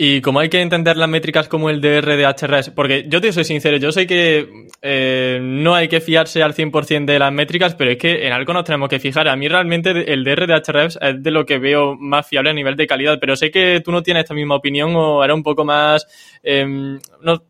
Y 0.00 0.20
como 0.20 0.38
hay 0.38 0.48
que 0.48 0.62
entender 0.62 0.96
las 0.96 1.08
métricas 1.08 1.48
como 1.48 1.70
el 1.70 1.80
DR 1.80 2.16
de 2.16 2.24
HRS, 2.24 2.70
porque 2.70 3.06
yo 3.08 3.20
te 3.20 3.32
soy 3.32 3.42
sincero, 3.42 3.78
yo 3.78 3.90
sé 3.90 4.06
que 4.06 4.68
eh, 4.80 5.40
no 5.42 5.74
hay 5.74 5.88
que 5.88 6.00
fiarse 6.00 6.40
al 6.40 6.54
100% 6.54 7.04
de 7.04 7.18
las 7.18 7.32
métricas, 7.32 7.74
pero 7.74 7.90
es 7.90 7.98
que 7.98 8.24
en 8.24 8.32
algo 8.32 8.52
nos 8.52 8.62
tenemos 8.62 8.88
que 8.88 9.00
fijar. 9.00 9.26
A 9.26 9.34
mí 9.34 9.48
realmente 9.48 9.90
el 10.12 10.22
DR 10.22 10.46
de 10.46 10.54
HRS 10.54 11.00
es 11.02 11.20
de 11.20 11.30
lo 11.32 11.44
que 11.44 11.58
veo 11.58 11.96
más 11.96 12.28
fiable 12.28 12.50
a 12.50 12.52
nivel 12.52 12.76
de 12.76 12.86
calidad, 12.86 13.18
pero 13.20 13.34
sé 13.34 13.50
que 13.50 13.82
tú 13.84 13.90
no 13.90 14.04
tienes 14.04 14.22
esta 14.22 14.34
misma 14.34 14.54
opinión 14.54 14.94
o 14.94 15.24
era 15.24 15.34
un 15.34 15.42
poco 15.42 15.64
más, 15.64 16.06
em, 16.44 17.00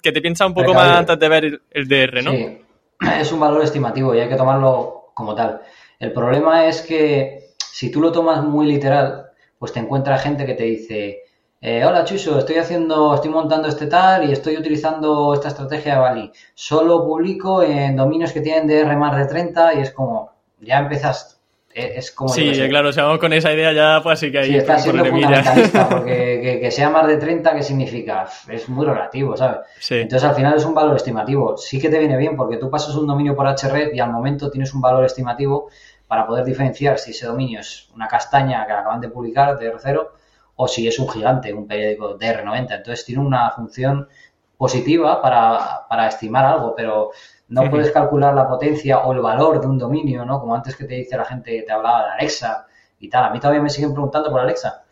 que 0.00 0.12
te 0.12 0.22
piensas 0.22 0.48
un 0.48 0.54
poco 0.54 0.72
más 0.72 1.00
antes 1.00 1.18
de 1.18 1.28
ver 1.28 1.60
el 1.70 1.86
DR, 1.86 2.22
¿no? 2.22 2.30
Sí, 2.30 2.58
es 3.20 3.30
un 3.30 3.40
valor 3.40 3.62
estimativo 3.62 4.14
y 4.14 4.20
hay 4.20 4.28
que 4.30 4.36
tomarlo 4.36 5.10
como 5.12 5.34
tal. 5.34 5.60
El 5.98 6.12
problema 6.12 6.66
es 6.66 6.82
que 6.82 7.54
si 7.58 7.90
tú 7.90 8.00
lo 8.00 8.12
tomas 8.12 8.42
muy 8.42 8.66
literal, 8.66 9.30
pues 9.58 9.72
te 9.72 9.80
encuentra 9.80 10.18
gente 10.18 10.46
que 10.46 10.54
te 10.54 10.64
dice 10.64 11.22
eh, 11.60 11.84
hola 11.84 12.04
Chuso, 12.04 12.38
estoy 12.38 12.56
haciendo, 12.56 13.16
estoy 13.16 13.30
montando 13.30 13.66
este 13.66 13.88
tal 13.88 14.28
y 14.28 14.32
estoy 14.32 14.56
utilizando 14.56 15.34
esta 15.34 15.48
estrategia 15.48 15.94
de 15.94 16.00
Bali. 16.00 16.32
Solo 16.54 17.04
publico 17.04 17.64
en 17.64 17.96
dominios 17.96 18.32
que 18.32 18.40
tienen 18.40 18.68
DR 18.68 18.96
más 18.96 19.16
de 19.16 19.26
30 19.26 19.74
y 19.74 19.80
es 19.80 19.90
como, 19.90 20.30
ya 20.60 20.78
empiezas, 20.78 21.40
e, 21.74 21.94
es 21.96 22.12
como... 22.12 22.28
Sí, 22.28 22.52
claro, 22.68 22.92
si 22.92 23.00
vamos 23.00 23.18
con 23.18 23.32
esa 23.32 23.52
idea 23.52 23.72
ya, 23.72 24.00
pues 24.04 24.20
sí 24.20 24.30
que 24.30 24.38
hay... 24.38 24.46
Sí, 24.50 24.56
está 24.56 24.78
siendo 24.78 25.04
fundamentalista, 25.04 25.88
porque 25.90 26.60
que, 26.62 26.70
sea 26.70 26.90
más 26.90 27.08
de 27.08 27.16
30, 27.16 27.52
¿qué 27.52 27.62
significa? 27.64 28.28
Es 28.48 28.68
muy 28.68 28.86
relativo, 28.86 29.36
¿sabes? 29.36 29.58
Entonces 29.90 30.28
al 30.28 30.36
final 30.36 30.54
es 30.56 30.64
un 30.64 30.74
valor 30.74 30.94
estimativo. 30.94 31.56
Sí 31.56 31.80
que 31.80 31.88
te 31.88 31.98
viene 31.98 32.16
bien 32.16 32.36
porque 32.36 32.58
tú 32.58 32.70
pasas 32.70 32.94
un 32.94 33.08
dominio 33.08 33.34
por 33.34 33.48
HR 33.48 33.90
y 33.92 33.98
al 33.98 34.12
momento 34.12 34.48
tienes 34.48 34.72
un 34.74 34.80
valor 34.80 35.04
estimativo 35.04 35.70
para 36.08 36.26
poder 36.26 36.44
diferenciar 36.44 36.98
si 36.98 37.10
ese 37.10 37.26
dominio 37.26 37.60
es 37.60 37.88
una 37.94 38.08
castaña 38.08 38.66
que 38.66 38.72
acaban 38.72 39.00
de 39.00 39.10
publicar, 39.10 39.58
DR0, 39.58 40.08
o 40.56 40.66
si 40.66 40.88
es 40.88 40.98
un 40.98 41.08
gigante, 41.08 41.52
un 41.52 41.68
periódico 41.68 42.18
DR90. 42.18 42.76
Entonces 42.76 43.04
tiene 43.04 43.22
una 43.22 43.50
función 43.50 44.08
positiva 44.56 45.22
para, 45.22 46.08
estimar 46.08 46.44
algo, 46.46 46.74
pero 46.74 47.10
no 47.48 47.70
puedes 47.70 47.92
calcular 47.92 48.34
la 48.34 48.48
potencia 48.48 48.98
o 49.00 49.12
el 49.12 49.20
valor 49.20 49.60
de 49.60 49.66
un 49.66 49.78
dominio, 49.78 50.24
¿no? 50.24 50.40
Como 50.40 50.54
antes 50.54 50.74
que 50.74 50.84
te 50.84 50.94
dice 50.94 51.16
la 51.16 51.26
gente, 51.26 51.62
te 51.64 51.72
hablaba 51.72 52.06
de 52.06 52.10
Alexa 52.12 52.66
y 52.98 53.08
tal. 53.08 53.24
A 53.24 53.30
mí 53.30 53.38
todavía 53.38 53.62
me 53.62 53.70
siguen 53.70 53.92
preguntando 53.92 54.30
por 54.30 54.40
Alexa. 54.40 54.82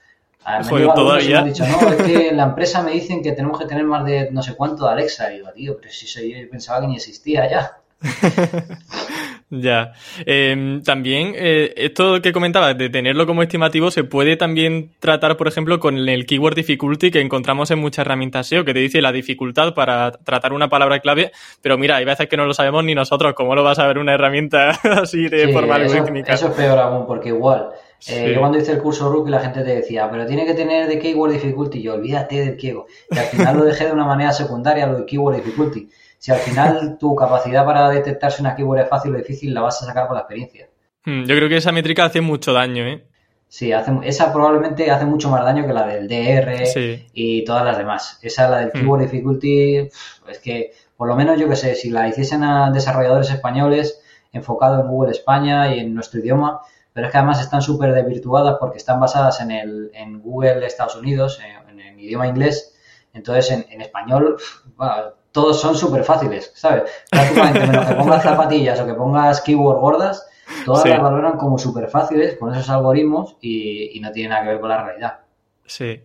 A 0.44 0.60
mí 0.60 0.66
me 0.70 1.34
han 1.34 1.44
dicho, 1.44 1.64
no, 1.66 1.88
es 1.88 2.02
que 2.02 2.28
en 2.28 2.36
la 2.36 2.44
empresa 2.44 2.80
me 2.82 2.92
dicen 2.92 3.20
que 3.20 3.32
tenemos 3.32 3.58
que 3.58 3.66
tener 3.66 3.84
más 3.84 4.04
de 4.04 4.30
no 4.30 4.42
sé 4.42 4.54
cuánto 4.54 4.84
de 4.84 4.92
Alexa. 4.92 5.32
Y 5.32 5.38
digo, 5.38 5.50
tío, 5.52 5.76
pero 5.80 5.92
si 5.92 6.06
soy, 6.06 6.40
yo 6.40 6.48
pensaba 6.48 6.82
que 6.82 6.86
ni 6.86 6.96
existía 6.96 7.50
ya. 7.50 7.78
Ya. 9.48 9.92
Em, 10.24 10.82
también, 10.82 11.34
eh, 11.36 11.72
esto 11.76 12.20
que 12.20 12.32
comentabas 12.32 12.76
de 12.76 12.90
tenerlo 12.90 13.26
como 13.26 13.42
estimativo, 13.42 13.92
se 13.92 14.02
puede 14.02 14.36
también 14.36 14.90
tratar, 14.98 15.36
por 15.36 15.46
ejemplo, 15.46 15.78
con 15.78 15.96
el 15.96 16.26
keyword 16.26 16.56
difficulty 16.56 17.12
que 17.12 17.20
encontramos 17.20 17.70
en 17.70 17.78
muchas 17.78 18.04
herramientas 18.04 18.48
SEO, 18.48 18.64
que 18.64 18.74
te 18.74 18.80
dice 18.80 19.00
la 19.00 19.12
dificultad 19.12 19.72
para 19.72 20.10
tratar 20.10 20.52
una 20.52 20.68
palabra 20.68 20.98
clave, 20.98 21.30
pero 21.62 21.78
mira, 21.78 21.96
hay 21.96 22.04
veces 22.04 22.28
que 22.28 22.36
no 22.36 22.44
lo 22.44 22.54
sabemos 22.54 22.82
ni 22.82 22.96
nosotros, 22.96 23.34
¿cómo 23.34 23.54
lo 23.54 23.62
vas 23.62 23.78
a 23.78 23.86
ver 23.86 23.98
una 23.98 24.14
herramienta 24.14 24.70
así 25.00 25.28
de 25.28 25.52
forma 25.52 25.76
algorítmica? 25.76 26.34
Eso 26.34 26.48
es 26.48 26.54
peor 26.54 26.80
aún, 26.80 27.06
porque 27.06 27.28
igual, 27.28 27.68
eh, 28.08 28.32
yo 28.34 28.40
cuando 28.40 28.58
hice 28.58 28.72
el 28.72 28.78
curso 28.78 29.08
Rookie 29.12 29.30
la 29.30 29.38
gente 29.40 29.62
te 29.62 29.76
decía, 29.76 30.10
pero 30.10 30.26
tiene 30.26 30.44
que 30.44 30.54
tener 30.54 30.88
de 30.88 30.98
keyword 30.98 31.30
difficulty, 31.30 31.80
yo 31.80 31.94
olvídate 31.94 32.44
del 32.44 32.56
keyword, 32.56 32.86
y 33.12 33.18
al 33.18 33.26
final 33.26 33.56
lo 33.58 33.64
dejé 33.64 33.86
de 33.86 33.92
una 33.92 34.06
manera 34.06 34.32
secundaria, 34.32 34.88
lo 34.88 34.98
de 34.98 35.06
keyword 35.06 35.36
difficulty 35.36 35.88
si 36.18 36.32
al 36.32 36.38
final 36.38 36.96
tu 36.98 37.14
capacidad 37.14 37.64
para 37.64 37.90
detectar 37.90 38.32
si 38.32 38.42
una 38.42 38.54
keyword 38.54 38.80
es 38.80 38.88
fácil 38.88 39.14
o 39.14 39.18
difícil 39.18 39.54
la 39.54 39.60
vas 39.62 39.82
a 39.82 39.86
sacar 39.86 40.06
con 40.06 40.16
la 40.16 40.22
experiencia. 40.22 40.68
Hmm, 41.04 41.24
yo 41.24 41.36
creo 41.36 41.48
que 41.48 41.56
esa 41.56 41.72
métrica 41.72 42.04
hace 42.04 42.20
mucho 42.20 42.52
daño, 42.52 42.84
¿eh? 42.84 43.04
Sí, 43.48 43.72
hace, 43.72 43.92
esa 44.02 44.32
probablemente 44.32 44.90
hace 44.90 45.04
mucho 45.04 45.30
más 45.30 45.44
daño 45.44 45.66
que 45.66 45.72
la 45.72 45.86
del 45.86 46.08
DR 46.08 46.64
y 47.12 47.44
todas 47.44 47.64
las 47.64 47.78
demás. 47.78 48.18
Esa, 48.22 48.48
la 48.48 48.58
del 48.58 48.68
hmm. 48.68 48.72
keyword 48.72 49.00
difficulty, 49.02 49.76
es 49.76 50.38
que 50.42 50.72
por 50.96 51.08
lo 51.08 51.16
menos 51.16 51.38
yo 51.38 51.48
que 51.48 51.56
sé, 51.56 51.74
si 51.74 51.90
la 51.90 52.08
hiciesen 52.08 52.42
a 52.42 52.70
desarrolladores 52.70 53.30
españoles 53.30 54.00
enfocado 54.32 54.80
en 54.80 54.88
Google 54.88 55.12
España 55.12 55.74
y 55.74 55.78
en 55.78 55.94
nuestro 55.94 56.20
idioma, 56.20 56.60
pero 56.92 57.06
es 57.06 57.12
que 57.12 57.18
además 57.18 57.40
están 57.40 57.62
súper 57.62 57.92
desvirtuadas 57.92 58.56
porque 58.58 58.78
están 58.78 58.98
basadas 58.98 59.40
en, 59.40 59.50
el, 59.50 59.90
en 59.94 60.20
Google 60.20 60.66
Estados 60.66 60.96
Unidos, 60.96 61.40
en, 61.68 61.80
el 61.80 62.00
idioma 62.00 62.26
inglés. 62.26 62.74
Entonces, 63.12 63.50
en, 63.50 63.66
en 63.70 63.80
español, 63.80 64.38
bueno, 64.76 65.12
todos 65.36 65.60
son 65.60 65.76
súper 65.76 66.02
fáciles, 66.02 66.50
¿sabes? 66.54 66.84
Prácticamente, 67.10 67.66
menos 67.66 67.84
que 67.84 67.94
pongas 67.94 68.22
zapatillas 68.22 68.80
o 68.80 68.86
que 68.86 68.94
pongas 68.94 69.42
keywords 69.42 69.80
gordas, 69.82 70.26
todas 70.64 70.88
las 70.88 71.02
valoran 71.02 71.36
como 71.36 71.58
súper 71.58 71.90
fáciles 71.90 72.38
con 72.38 72.54
esos 72.54 72.70
algoritmos 72.70 73.36
y, 73.42 74.00
no 74.00 74.10
tienen 74.12 74.30
nada 74.30 74.44
que 74.44 74.48
ver 74.48 74.60
con 74.60 74.70
la 74.70 74.82
realidad. 74.82 75.18
Sí. 75.66 76.00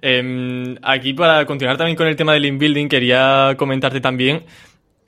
Em, 0.00 0.74
aquí 0.80 1.12
para 1.12 1.44
continuar 1.44 1.76
también 1.76 1.98
con 1.98 2.06
el 2.06 2.16
tema 2.16 2.32
del 2.32 2.46
inbuilding, 2.46 2.88
quería 2.88 3.54
comentarte 3.58 4.00
también 4.00 4.46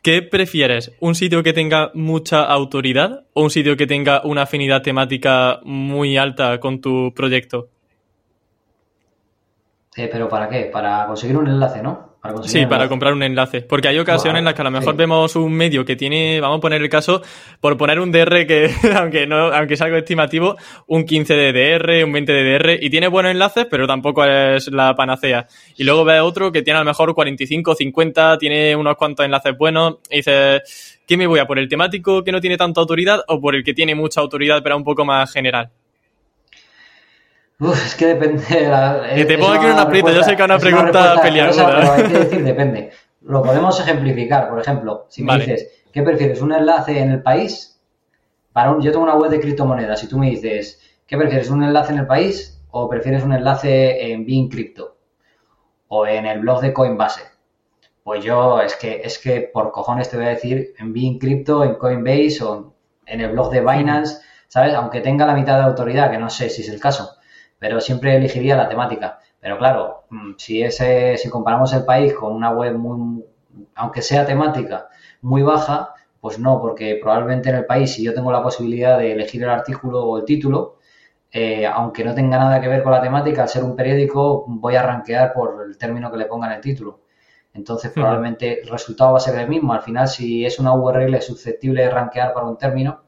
¿Qué 0.03 0.21
prefieres? 0.21 0.93
¿Un 1.01 1.15
sitio 1.15 1.43
que 1.43 1.55
tenga 1.55 1.91
mucha 1.95 2.45
autoridad 2.45 3.25
o 3.33 3.45
un 3.45 3.49
sitio 3.49 3.79
que 3.79 3.87
tenga 3.87 4.21
una 4.25 4.43
afinidad 4.43 4.83
temática 4.83 5.61
muy 5.65 6.19
alta 6.19 6.61
con 6.61 6.83
tu 6.83 7.15
proyecto? 7.17 7.71
Eh, 9.97 10.11
¿Pero 10.13 10.29
para 10.29 10.51
qué? 10.51 10.69
Para 10.71 11.07
conseguir 11.07 11.39
un 11.39 11.47
enlace, 11.47 11.83
¿no? 11.83 12.14
Sí, 12.45 12.67
para 12.67 12.89
comprar 12.89 13.13
un 13.13 13.23
enlace. 13.23 13.63
Porque 13.63 13.89
hay 13.89 13.99
ocasiones 13.99 14.39
en 14.41 14.45
las 14.45 14.55
que 14.55 14.63
a 14.63 14.65
lo 14.65 14.71
mejor 14.71 14.97
vemos 14.97 15.37
un 15.37 15.53
medio 15.53 15.85
que 15.85 15.97
tiene, 15.97 16.41
vamos 16.41 16.59
a 16.59 16.61
poner 16.61 16.83
el 16.83 16.89
caso, 16.89 17.23
por 17.61 17.77
poner 17.77 18.01
un 18.01 18.13
DR 18.13 18.47
que, 18.47 18.71
aunque 18.97 19.27
no, 19.27 19.53
aunque 19.53 19.75
es 19.75 19.81
algo 19.83 19.97
estimativo, 19.97 20.57
un 20.87 21.05
15 21.05 21.35
de 21.35 21.53
DR, 21.53 22.05
un 22.05 22.13
20 22.13 22.33
de 22.33 22.59
DR, 22.59 22.79
y 22.81 22.91
tiene 22.91 23.09
buenos 23.09 23.33
enlaces, 23.33 23.67
pero 23.71 23.87
tampoco 23.87 24.25
es 24.25 24.69
la 24.69 24.95
panacea. 24.95 25.47
Y 25.77 25.85
luego 25.85 26.05
ve 26.05 26.21
otro 26.21 26.53
que 26.53 26.63
tiene 26.63 26.79
a 26.79 26.83
lo 26.83 26.87
mejor 26.87 27.15
45, 27.15 27.75
50, 27.75 28.39
tiene 28.39 28.77
unos 28.77 28.97
cuantos 28.97 29.25
enlaces 29.25 29.57
buenos, 29.57 29.97
y 30.11 30.17
dices, 30.17 31.01
¿qué 31.07 31.17
me 31.17 31.27
voy 31.27 31.41
a 31.41 31.47
por 31.47 31.59
el 31.59 31.69
temático 31.69 32.25
que 32.25 32.33
no 32.33 32.41
tiene 32.41 32.57
tanta 32.57 32.81
autoridad 32.81 33.21
o 33.29 33.41
por 33.41 33.55
el 33.55 33.65
que 33.65 33.75
tiene 33.75 33.95
mucha 33.95 34.21
autoridad 34.21 34.63
pero 34.63 34.77
un 34.77 34.85
poco 34.85 35.05
más 35.05 35.33
general? 35.33 35.71
Uf, 37.61 37.87
es 37.87 37.95
que 37.95 38.07
depende. 38.07 38.43
De 38.45 38.69
la, 38.69 39.11
que 39.15 39.25
te 39.25 39.39
pongo 39.39 39.53
aquí 39.53 39.67
una 39.67 39.83
aprieto, 39.83 40.11
yo 40.11 40.23
sé 40.23 40.37
que 40.37 40.43
es 40.43 40.49
una 40.49 40.59
pregunta 40.59 41.21
peliaguda. 41.23 41.67
Pero 41.67 41.93
hay 41.93 42.03
que 42.03 42.19
decir 42.19 42.45
depende. 42.45 42.91
Lo 43.23 43.43
podemos 43.43 43.79
ejemplificar, 43.81 44.49
por 44.49 44.61
ejemplo, 44.61 45.07
si 45.09 45.23
me 45.23 45.39
dices, 45.39 45.71
¿qué 45.93 46.03
prefieres? 46.03 46.43
¿Un 46.43 46.53
enlace 46.53 46.99
en 46.99 47.11
el 47.11 47.23
país? 47.23 47.81
Para 48.53 48.71
un, 48.71 48.83
yo 48.83 48.93
tengo 48.93 49.05
una 49.05 49.17
web 49.17 49.31
de 49.31 49.41
criptomonedas 49.41 50.03
y 50.05 50.09
tú 50.09 50.19
me 50.19 50.31
dices, 50.31 50.81
¿qué 51.07 51.17
prefieres? 51.17 51.49
¿Un 51.51 51.63
enlace 51.63 51.93
en 51.93 52.01
el 52.01 52.07
país 52.07 52.61
o 52.71 52.89
prefieres 52.89 53.23
un 53.23 53.33
enlace 53.33 54.13
en 54.13 54.27
Bean 54.27 54.49
Crypto? 54.49 54.97
O 55.89 56.07
en 56.07 56.27
el 56.27 56.41
blog 56.41 56.61
de 56.61 56.73
Coinbase. 56.73 57.23
Pues 58.03 58.23
yo 58.23 58.61
es 58.61 58.77
que, 58.77 59.01
es 59.03 59.19
que 59.19 59.41
por 59.41 59.73
cojones 59.73 60.11
te 60.11 60.17
voy 60.17 60.27
a 60.27 60.31
decir 60.31 60.75
en 60.79 60.93
Bean 60.93 61.19
Crypto, 61.19 61.65
en 61.65 61.77
Coinbase 61.77 62.45
o 62.45 62.75
en 63.07 63.21
el 63.21 63.31
blog 63.31 63.51
de 63.51 63.61
Binance, 63.61 64.19
¿sabes? 64.49 64.75
Aunque 64.75 65.01
tenga 65.01 65.25
la 65.25 65.35
mitad 65.35 65.57
de 65.57 65.65
autoridad, 65.65 66.11
que 66.11 66.19
no 66.19 66.29
sé 66.29 66.51
si 66.51 66.61
es 66.61 66.69
el 66.69 66.81
caso 66.81 67.14
pero 67.65 67.81
siempre 67.81 68.15
elegiría 68.15 68.57
la 68.57 68.69
temática. 68.69 69.21
Pero 69.41 69.57
claro, 69.57 70.05
mm, 70.11 70.33
si 70.37 70.63
ese, 70.63 71.17
si 71.17 71.31
comparamos 71.31 71.73
el 71.73 71.87
país 71.87 72.13
con 72.13 72.35
una 72.35 72.51
web 72.51 72.75
muy, 72.77 73.25
aunque 73.75 74.03
sea 74.03 74.27
temática, 74.27 74.89
muy 75.23 75.43
baja, 75.43 75.95
pues 76.21 76.39
no, 76.39 76.61
porque 76.61 76.99
probablemente 77.01 77.49
en 77.49 77.57
el 77.57 77.65
país, 77.65 77.95
si 77.95 78.05
yo 78.05 78.13
tengo 78.13 78.31
la 78.31 78.43
posibilidad 78.43 78.99
de 78.99 79.13
elegir 79.13 79.45
el 79.45 79.49
artículo 79.49 80.05
o 80.05 80.19
el 80.19 80.27
título, 80.27 80.77
eh, 81.33 81.67
aunque 81.67 82.05
no 82.05 82.15
tenga 82.15 82.39
nada 82.39 82.61
que 82.61 82.69
ver 82.69 82.83
con 82.83 82.93
la 82.93 83.01
temática, 83.01 83.43
al 83.43 83.49
ser 83.49 83.65
un 83.65 83.75
periódico, 83.75 84.45
voy 84.47 84.77
a 84.77 84.83
rankear 84.83 85.33
por 85.33 85.65
el 85.67 85.79
término 85.79 86.11
que 86.11 86.19
le 86.19 86.27
ponga 86.27 86.49
en 86.49 86.53
el 86.55 86.61
título. 86.61 87.01
Entonces, 87.55 87.91
probablemente 87.93 88.61
el 88.61 88.69
resultado 88.69 89.13
va 89.13 89.17
a 89.19 89.21
ser 89.21 89.39
el 89.39 89.49
mismo. 89.49 89.73
Al 89.73 89.81
final, 89.81 90.07
si 90.09 90.45
es 90.45 90.59
una 90.59 90.75
URL 90.75 91.19
susceptible 91.23 91.83
de 91.83 91.91
rankear 91.91 92.35
para 92.35 92.47
un 92.47 92.59
término, 92.59 93.05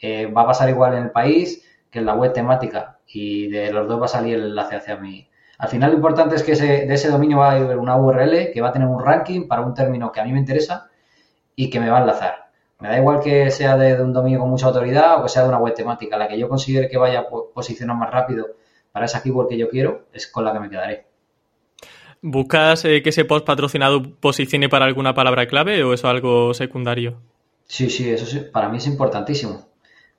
eh, 0.00 0.26
va 0.26 0.42
a 0.42 0.46
pasar 0.46 0.68
igual 0.68 0.94
en 0.94 1.04
el 1.04 1.10
país 1.10 1.64
que 1.90 1.98
en 1.98 2.06
la 2.06 2.14
web 2.14 2.32
temática 2.32 2.97
y 3.08 3.48
de 3.48 3.72
los 3.72 3.88
dos 3.88 4.00
va 4.00 4.04
a 4.06 4.08
salir 4.08 4.34
el 4.34 4.44
enlace 4.46 4.76
hacia 4.76 4.96
mí. 4.96 5.28
Al 5.58 5.68
final 5.68 5.90
lo 5.90 5.96
importante 5.96 6.36
es 6.36 6.42
que 6.42 6.54
de 6.54 6.92
ese 6.92 7.10
dominio 7.10 7.38
va 7.38 7.52
a 7.52 7.56
haber 7.56 7.78
una 7.78 7.96
URL 7.96 8.52
que 8.52 8.60
va 8.60 8.68
a 8.68 8.72
tener 8.72 8.86
un 8.86 9.04
ranking 9.04 9.48
para 9.48 9.62
un 9.62 9.74
término 9.74 10.12
que 10.12 10.20
a 10.20 10.24
mí 10.24 10.32
me 10.32 10.38
interesa 10.38 10.88
y 11.56 11.68
que 11.68 11.80
me 11.80 11.90
va 11.90 11.98
a 11.98 12.00
enlazar. 12.02 12.50
Me 12.78 12.88
da 12.88 12.98
igual 12.98 13.20
que 13.20 13.50
sea 13.50 13.76
de, 13.76 14.00
un 14.00 14.12
dominio 14.12 14.38
con 14.38 14.50
mucha 14.50 14.66
autoridad 14.66 15.18
o 15.18 15.24
que 15.24 15.28
sea 15.28 15.42
de 15.42 15.48
una 15.48 15.58
web 15.58 15.74
temática. 15.74 16.16
La 16.16 16.28
que 16.28 16.38
yo 16.38 16.48
considere 16.48 16.88
que 16.88 16.96
vaya 16.96 17.20
a 17.20 17.26
posicionar 17.52 17.96
más 17.96 18.10
rápido 18.10 18.46
para 18.92 19.06
esa 19.06 19.20
keyword 19.20 19.48
que 19.48 19.58
yo 19.58 19.68
quiero 19.68 20.06
es 20.12 20.28
con 20.28 20.44
la 20.44 20.52
que 20.52 20.60
me 20.60 20.70
quedaré. 20.70 21.06
¿Buscas 22.22 22.84
eh, 22.84 23.02
que 23.02 23.10
ese 23.10 23.24
post 23.24 23.44
patrocinado 23.44 24.02
posicione 24.02 24.68
para 24.68 24.84
alguna 24.84 25.14
palabra 25.14 25.46
clave 25.48 25.82
o 25.82 25.92
es 25.92 26.04
algo 26.04 26.54
secundario? 26.54 27.20
Sí, 27.64 27.90
sí, 27.90 28.10
eso 28.10 28.26
sí, 28.26 28.40
para 28.52 28.68
mí 28.68 28.78
es 28.78 28.86
importantísimo 28.86 29.68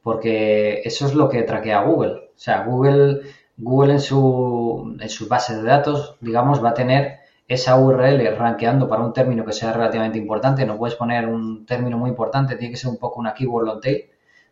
porque 0.04 0.82
eso 0.84 1.06
es 1.06 1.13
lo 1.13 1.30
que 1.30 1.43
traquea 1.43 1.82
Google. 1.82 2.28
O 2.39 2.41
sea, 2.41 2.63
Google, 2.63 3.19
Google 3.58 3.91
en, 3.91 3.99
su, 3.99 4.95
en 4.97 5.10
sus 5.10 5.28
bases 5.28 5.62
de 5.62 5.67
datos, 5.67 6.15
digamos, 6.21 6.63
va 6.63 6.69
a 6.69 6.73
tener 6.73 7.19
esa 7.49 7.78
URL 7.78 8.34
rankeando 8.38 8.88
para 8.88 9.04
un 9.04 9.12
término 9.12 9.43
que 9.43 9.52
sea 9.52 9.73
relativamente 9.73 10.17
importante. 10.17 10.65
No 10.65 10.78
puedes 10.78 10.95
poner 10.95 11.28
un 11.28 11.65
término 11.65 11.97
muy 11.97 12.10
importante, 12.10 12.56
tiene 12.56 12.71
que 12.71 12.78
ser 12.78 12.91
un 12.91 12.97
poco 12.97 13.19
una 13.19 13.34
keyword 13.34 13.65
long 13.65 13.82
tail. 13.82 14.06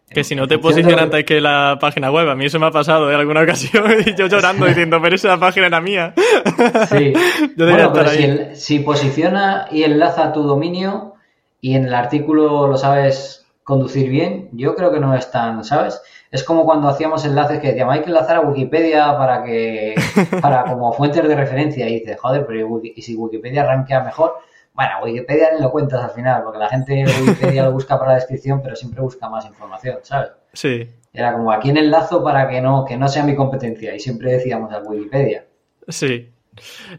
Que 0.09 0.25
si 0.25 0.35
no 0.35 0.49
te 0.49 0.59
posiciona 0.59 1.03
antes 1.03 1.23
que 1.23 1.39
la 1.39 1.77
página 1.79 2.11
web, 2.11 2.27
a 2.27 2.35
mí 2.35 2.45
eso 2.45 2.59
me 2.59 2.65
ha 2.65 2.71
pasado 2.71 3.09
en 3.09 3.17
alguna 3.17 3.43
ocasión 3.43 3.85
y 4.05 4.15
yo 4.15 4.27
llorando 4.27 4.65
diciendo, 4.65 4.99
pero 5.01 5.15
esa 5.15 5.39
página 5.39 5.67
era 5.67 5.79
mía. 5.79 6.13
Sí, 6.89 7.13
bueno, 7.57 7.93
pero 7.93 8.09
si, 8.09 8.55
si, 8.55 8.79
posiciona 8.79 9.67
y 9.71 9.83
enlaza 9.83 10.33
tu 10.33 10.43
dominio 10.43 11.13
y 11.61 11.75
en 11.75 11.85
el 11.85 11.93
artículo 11.93 12.67
lo 12.67 12.77
sabes 12.77 13.46
conducir 13.67 14.09
bien, 14.09 14.47
yo 14.53 14.75
creo 14.75 14.93
que 14.93 14.99
no 15.01 15.13
es 15.13 15.29
tan, 15.29 15.61
¿sabes? 15.65 16.01
Es 16.31 16.45
como 16.45 16.63
cuando 16.63 16.87
hacíamos 16.87 17.25
enlaces 17.25 17.59
que 17.59 17.67
decíamos, 17.67 17.95
hay 17.95 18.01
que 18.01 18.07
enlazar 18.07 18.37
a 18.37 18.39
Wikipedia 18.39 19.17
para 19.17 19.43
que, 19.43 19.93
para 20.41 20.63
como 20.63 20.93
fuentes 20.93 21.27
de 21.27 21.35
referencia, 21.35 21.89
y 21.89 21.99
dices, 21.99 22.17
joder, 22.17 22.45
pero 22.47 22.79
¿y 22.81 23.01
si 23.01 23.17
Wikipedia 23.17 23.65
rankea 23.65 24.05
mejor? 24.05 24.35
Bueno, 24.73 24.91
Wikipedia 25.03 25.49
ni 25.53 25.61
lo 25.61 25.69
cuentas 25.69 26.01
al 26.01 26.11
final, 26.11 26.43
porque 26.43 26.59
la 26.59 26.69
gente 26.69 27.03
Wikipedia 27.19 27.65
lo 27.65 27.73
busca 27.73 27.99
para 27.99 28.11
la 28.11 28.15
descripción, 28.19 28.61
pero 28.63 28.73
siempre 28.73 29.01
busca 29.01 29.27
más 29.27 29.45
información, 29.45 29.97
¿sabes? 30.03 30.31
Sí. 30.53 30.89
Era 31.11 31.33
como, 31.33 31.51
aquí 31.51 31.69
en 31.69 31.75
enlazo 31.75 32.23
para 32.23 32.47
que 32.47 32.61
no, 32.61 32.85
que 32.85 32.95
no 32.95 33.09
sea 33.09 33.25
mi 33.25 33.35
competencia, 33.35 33.93
y 33.93 33.99
siempre 33.99 34.31
decíamos 34.31 34.71
a 34.71 34.79
Wikipedia. 34.79 35.45
Sí. 35.89 36.31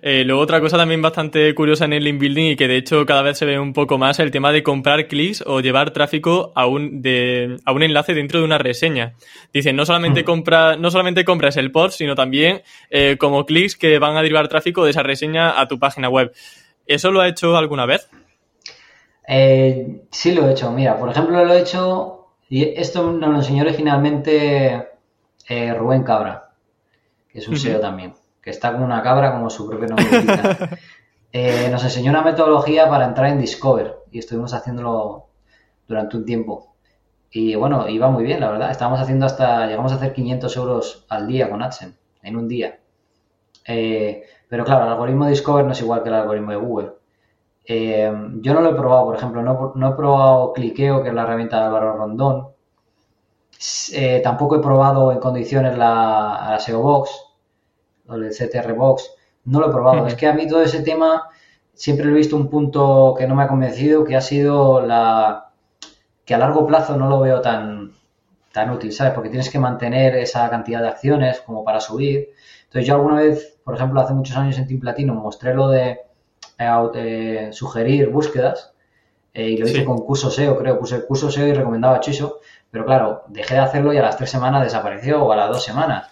Eh, 0.02 0.24
luego 0.24 0.40
otra 0.40 0.60
cosa 0.60 0.76
también 0.76 1.02
bastante 1.02 1.54
curiosa 1.54 1.84
en 1.84 1.92
el 1.92 2.04
link 2.04 2.20
building 2.20 2.52
y 2.52 2.56
que 2.56 2.68
de 2.68 2.76
hecho 2.76 3.04
cada 3.06 3.22
vez 3.22 3.38
se 3.38 3.46
ve 3.46 3.58
un 3.58 3.72
poco 3.72 3.98
más 3.98 4.18
el 4.18 4.30
tema 4.30 4.52
de 4.52 4.62
comprar 4.62 5.08
clics 5.08 5.42
o 5.46 5.60
llevar 5.60 5.92
tráfico 5.92 6.52
a 6.54 6.66
un, 6.66 7.02
de, 7.02 7.58
a 7.64 7.72
un 7.72 7.82
enlace 7.82 8.14
dentro 8.14 8.40
de 8.40 8.44
una 8.44 8.58
reseña. 8.58 9.14
Dicen, 9.52 9.76
no 9.76 9.84
solamente, 9.84 10.22
hmm. 10.22 10.24
compra, 10.24 10.76
no 10.76 10.90
solamente 10.90 11.24
compras 11.24 11.56
el 11.56 11.72
post, 11.72 11.98
sino 11.98 12.14
también 12.14 12.62
eh, 12.90 13.16
como 13.18 13.44
clics 13.46 13.76
que 13.76 13.98
van 13.98 14.16
a 14.16 14.22
derivar 14.22 14.48
tráfico 14.48 14.84
de 14.84 14.90
esa 14.90 15.02
reseña 15.02 15.60
a 15.60 15.68
tu 15.68 15.78
página 15.78 16.08
web. 16.08 16.32
¿Eso 16.86 17.10
lo 17.10 17.20
ha 17.20 17.28
hecho 17.28 17.56
alguna 17.56 17.86
vez? 17.86 18.08
Eh, 19.26 20.02
sí 20.10 20.32
lo 20.32 20.48
he 20.48 20.52
hecho. 20.52 20.70
Mira, 20.72 20.98
por 20.98 21.10
ejemplo 21.10 21.44
lo 21.44 21.52
he 21.52 21.60
hecho, 21.60 22.28
y 22.48 22.64
esto 22.64 23.12
nos 23.12 23.30
lo 23.30 23.36
enseñó 23.36 23.62
originalmente 23.62 24.86
Rubén 25.48 26.02
Cabra, 26.02 26.50
que 27.30 27.38
es 27.38 27.48
un 27.48 27.58
SEO 27.58 27.80
también 27.80 28.12
que 28.48 28.52
está 28.52 28.72
como 28.72 28.86
una 28.86 29.02
cabra, 29.02 29.32
como 29.32 29.50
su 29.50 29.68
propio 29.68 29.88
nombre 29.88 30.06
eh, 31.34 31.68
nos 31.70 31.84
enseñó 31.84 32.10
una 32.10 32.22
metodología 32.22 32.88
para 32.88 33.04
entrar 33.04 33.26
en 33.26 33.38
Discover 33.38 33.96
y 34.10 34.20
estuvimos 34.20 34.54
haciéndolo 34.54 35.26
durante 35.86 36.16
un 36.16 36.24
tiempo. 36.24 36.74
Y 37.30 37.56
bueno, 37.56 37.86
iba 37.90 38.08
muy 38.08 38.24
bien, 38.24 38.40
la 38.40 38.50
verdad. 38.50 38.70
Estábamos 38.70 39.00
haciendo 39.00 39.26
hasta, 39.26 39.66
llegamos 39.66 39.92
a 39.92 39.96
hacer 39.96 40.14
500 40.14 40.56
euros 40.56 41.04
al 41.10 41.26
día 41.26 41.50
con 41.50 41.60
AdSense, 41.60 41.98
en 42.22 42.36
un 42.38 42.48
día. 42.48 42.80
Eh, 43.66 44.22
pero 44.48 44.64
claro, 44.64 44.86
el 44.86 44.92
algoritmo 44.92 45.26
de 45.26 45.32
Discover 45.32 45.66
no 45.66 45.72
es 45.72 45.82
igual 45.82 46.02
que 46.02 46.08
el 46.08 46.14
algoritmo 46.14 46.52
de 46.52 46.56
Google. 46.56 46.92
Eh, 47.66 48.10
yo 48.40 48.54
no 48.54 48.62
lo 48.62 48.70
he 48.70 48.74
probado, 48.74 49.04
por 49.04 49.16
ejemplo, 49.16 49.42
no, 49.42 49.88
he 49.90 49.94
probado 49.94 50.54
Cliqueo, 50.54 51.02
que 51.02 51.10
es 51.10 51.14
la 51.14 51.24
herramienta 51.24 51.58
de 51.58 51.66
Álvaro 51.66 51.98
Rondón. 51.98 52.48
tampoco 54.24 54.56
he 54.56 54.62
probado 54.62 55.12
en 55.12 55.18
condiciones 55.18 55.76
la, 55.76 56.46
la 56.48 56.58
SEO 56.58 56.80
Box 56.80 57.27
el 58.14 58.30
CTR 58.30 58.72
Box, 58.72 59.10
no 59.44 59.60
lo 59.60 59.68
he 59.68 59.72
probado. 59.72 60.06
Es 60.06 60.14
que 60.14 60.26
a 60.26 60.32
mí 60.32 60.46
todo 60.46 60.62
ese 60.62 60.82
tema 60.82 61.28
siempre 61.74 62.08
he 62.08 62.12
visto 62.12 62.36
un 62.36 62.48
punto 62.48 63.14
que 63.16 63.26
no 63.26 63.34
me 63.34 63.44
ha 63.44 63.48
convencido, 63.48 64.04
que 64.04 64.16
ha 64.16 64.20
sido 64.20 64.80
la 64.80 65.50
que 66.24 66.34
a 66.34 66.38
largo 66.38 66.66
plazo 66.66 66.96
no 66.96 67.08
lo 67.08 67.20
veo 67.20 67.40
tan, 67.40 67.92
tan 68.52 68.70
útil, 68.70 68.92
¿sabes? 68.92 69.14
Porque 69.14 69.30
tienes 69.30 69.48
que 69.48 69.58
mantener 69.58 70.14
esa 70.16 70.50
cantidad 70.50 70.82
de 70.82 70.88
acciones 70.88 71.40
como 71.40 71.64
para 71.64 71.80
subir. 71.80 72.30
Entonces 72.64 72.86
yo 72.86 72.94
alguna 72.96 73.16
vez, 73.16 73.58
por 73.64 73.74
ejemplo, 73.74 74.00
hace 74.00 74.12
muchos 74.12 74.36
años 74.36 74.58
en 74.58 74.66
Team 74.66 74.80
Platino 74.80 75.14
mostré 75.14 75.54
lo 75.54 75.68
de 75.70 76.00
eh, 76.58 77.48
sugerir 77.52 78.10
búsquedas 78.10 78.74
eh, 79.32 79.50
y 79.50 79.56
lo 79.56 79.68
hice 79.68 79.84
con 79.84 79.98
curso 79.98 80.30
SEO, 80.30 80.58
creo, 80.58 80.78
puse 80.78 80.96
el 80.96 81.06
curso 81.06 81.30
SEO 81.30 81.46
y 81.46 81.52
recomendaba 81.54 82.00
Chiso, 82.00 82.40
pero 82.70 82.84
claro, 82.84 83.22
dejé 83.28 83.54
de 83.54 83.60
hacerlo 83.60 83.92
y 83.92 83.98
a 83.98 84.02
las 84.02 84.16
tres 84.16 84.30
semanas 84.30 84.64
desapareció 84.64 85.24
o 85.24 85.32
a 85.32 85.36
las 85.36 85.48
dos 85.48 85.64
semanas. 85.64 86.08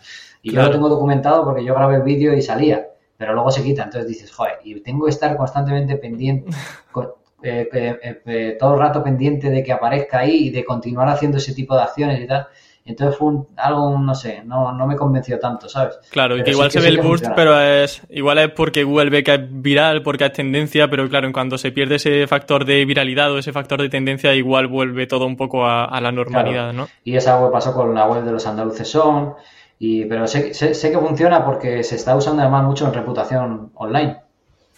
Y 0.46 0.52
yo 0.52 0.62
lo 0.62 0.70
tengo 0.70 0.88
documentado 0.88 1.44
porque 1.44 1.64
yo 1.64 1.74
grabé 1.74 1.96
el 1.96 2.02
vídeo 2.02 2.32
y 2.32 2.40
salía, 2.40 2.86
pero 3.16 3.34
luego 3.34 3.50
se 3.50 3.64
quita. 3.64 3.82
Entonces 3.82 4.08
dices, 4.08 4.30
joder, 4.30 4.60
y 4.62 4.80
tengo 4.80 5.04
que 5.06 5.10
estar 5.10 5.36
constantemente 5.36 5.96
pendiente, 5.96 6.52
eh, 7.42 7.68
eh, 7.72 8.22
eh, 8.24 8.56
todo 8.58 8.74
el 8.74 8.80
rato 8.80 9.02
pendiente 9.02 9.50
de 9.50 9.64
que 9.64 9.72
aparezca 9.72 10.20
ahí 10.20 10.46
y 10.46 10.50
de 10.50 10.64
continuar 10.64 11.08
haciendo 11.08 11.38
ese 11.38 11.52
tipo 11.52 11.74
de 11.74 11.82
acciones 11.82 12.20
y 12.20 12.28
tal. 12.28 12.46
Entonces 12.84 13.18
fue 13.18 13.32
algo, 13.56 13.98
no 13.98 14.14
sé, 14.14 14.42
no, 14.44 14.72
no 14.72 14.86
me 14.86 14.94
convenció 14.94 15.40
tanto, 15.40 15.68
¿sabes? 15.68 15.98
Claro, 16.10 16.36
que 16.44 16.52
igual 16.52 16.70
se 16.70 16.78
ve 16.78 16.86
el 16.86 17.00
boost, 17.00 17.26
pero 17.34 17.60
es 17.60 18.00
igual 18.10 18.38
es 18.38 18.50
porque 18.52 18.84
Google 18.84 19.10
ve 19.10 19.24
que 19.24 19.34
es 19.34 19.40
viral, 19.42 20.04
porque 20.04 20.26
es 20.26 20.32
tendencia, 20.32 20.88
pero 20.88 21.08
claro, 21.08 21.26
en 21.26 21.32
cuanto 21.32 21.58
se 21.58 21.72
pierde 21.72 21.96
ese 21.96 22.28
factor 22.28 22.64
de 22.64 22.84
viralidad 22.84 23.32
o 23.32 23.38
ese 23.38 23.52
factor 23.52 23.82
de 23.82 23.88
tendencia, 23.88 24.32
igual 24.36 24.68
vuelve 24.68 25.08
todo 25.08 25.26
un 25.26 25.36
poco 25.36 25.66
a, 25.66 26.00
la 26.00 26.12
normalidad, 26.12 26.72
¿no? 26.72 26.86
Y 27.02 27.16
esa 27.16 27.40
web 27.40 27.50
pasó 27.50 27.74
con 27.74 27.92
la 27.92 28.06
web 28.06 28.22
de 28.22 28.30
los 28.30 28.46
andaluces 28.46 28.88
son, 28.88 29.34
Y, 29.78 30.06
pero 30.06 30.26
sé, 30.26 30.54
sé, 30.54 30.90
que 30.90 30.98
funciona 30.98 31.44
porque 31.44 31.82
se 31.82 31.96
está 31.96 32.16
usando 32.16 32.42
además 32.42 32.64
mucho 32.64 32.86
en 32.86 32.94
reputación 32.94 33.72
online. 33.74 34.18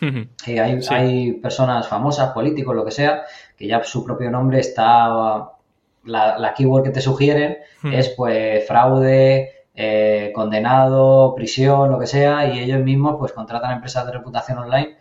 Eh, 0.01 0.61
hay, 0.61 0.81
hay, 0.91 1.33
personas 1.35 1.89
famosas, 1.89 2.33
políticos, 2.33 2.75
lo 2.75 2.85
que 2.85 2.91
sea, 2.91 3.25
que 3.57 3.67
ya 3.67 3.83
su 3.83 4.05
propio 4.05 4.31
nombre 4.31 4.61
está, 4.61 5.51
la, 6.05 6.39
la 6.39 6.55
keyword 6.55 6.85
que 6.85 6.91
te 6.91 7.01
sugieren 7.01 7.59
es 7.93 8.11
pues 8.11 8.67
fraude, 8.67 9.59
eh, 9.81 10.33
condenado, 10.35 11.35
prisión, 11.37 11.93
lo 11.93 12.01
que 12.01 12.09
sea, 12.09 12.53
y 12.53 12.59
ellos 12.59 12.81
mismos 12.81 13.15
pues 13.17 13.31
contratan 13.31 13.73
empresas 13.73 14.05
de 14.07 14.13
reputación 14.13 14.59
online 14.59 14.97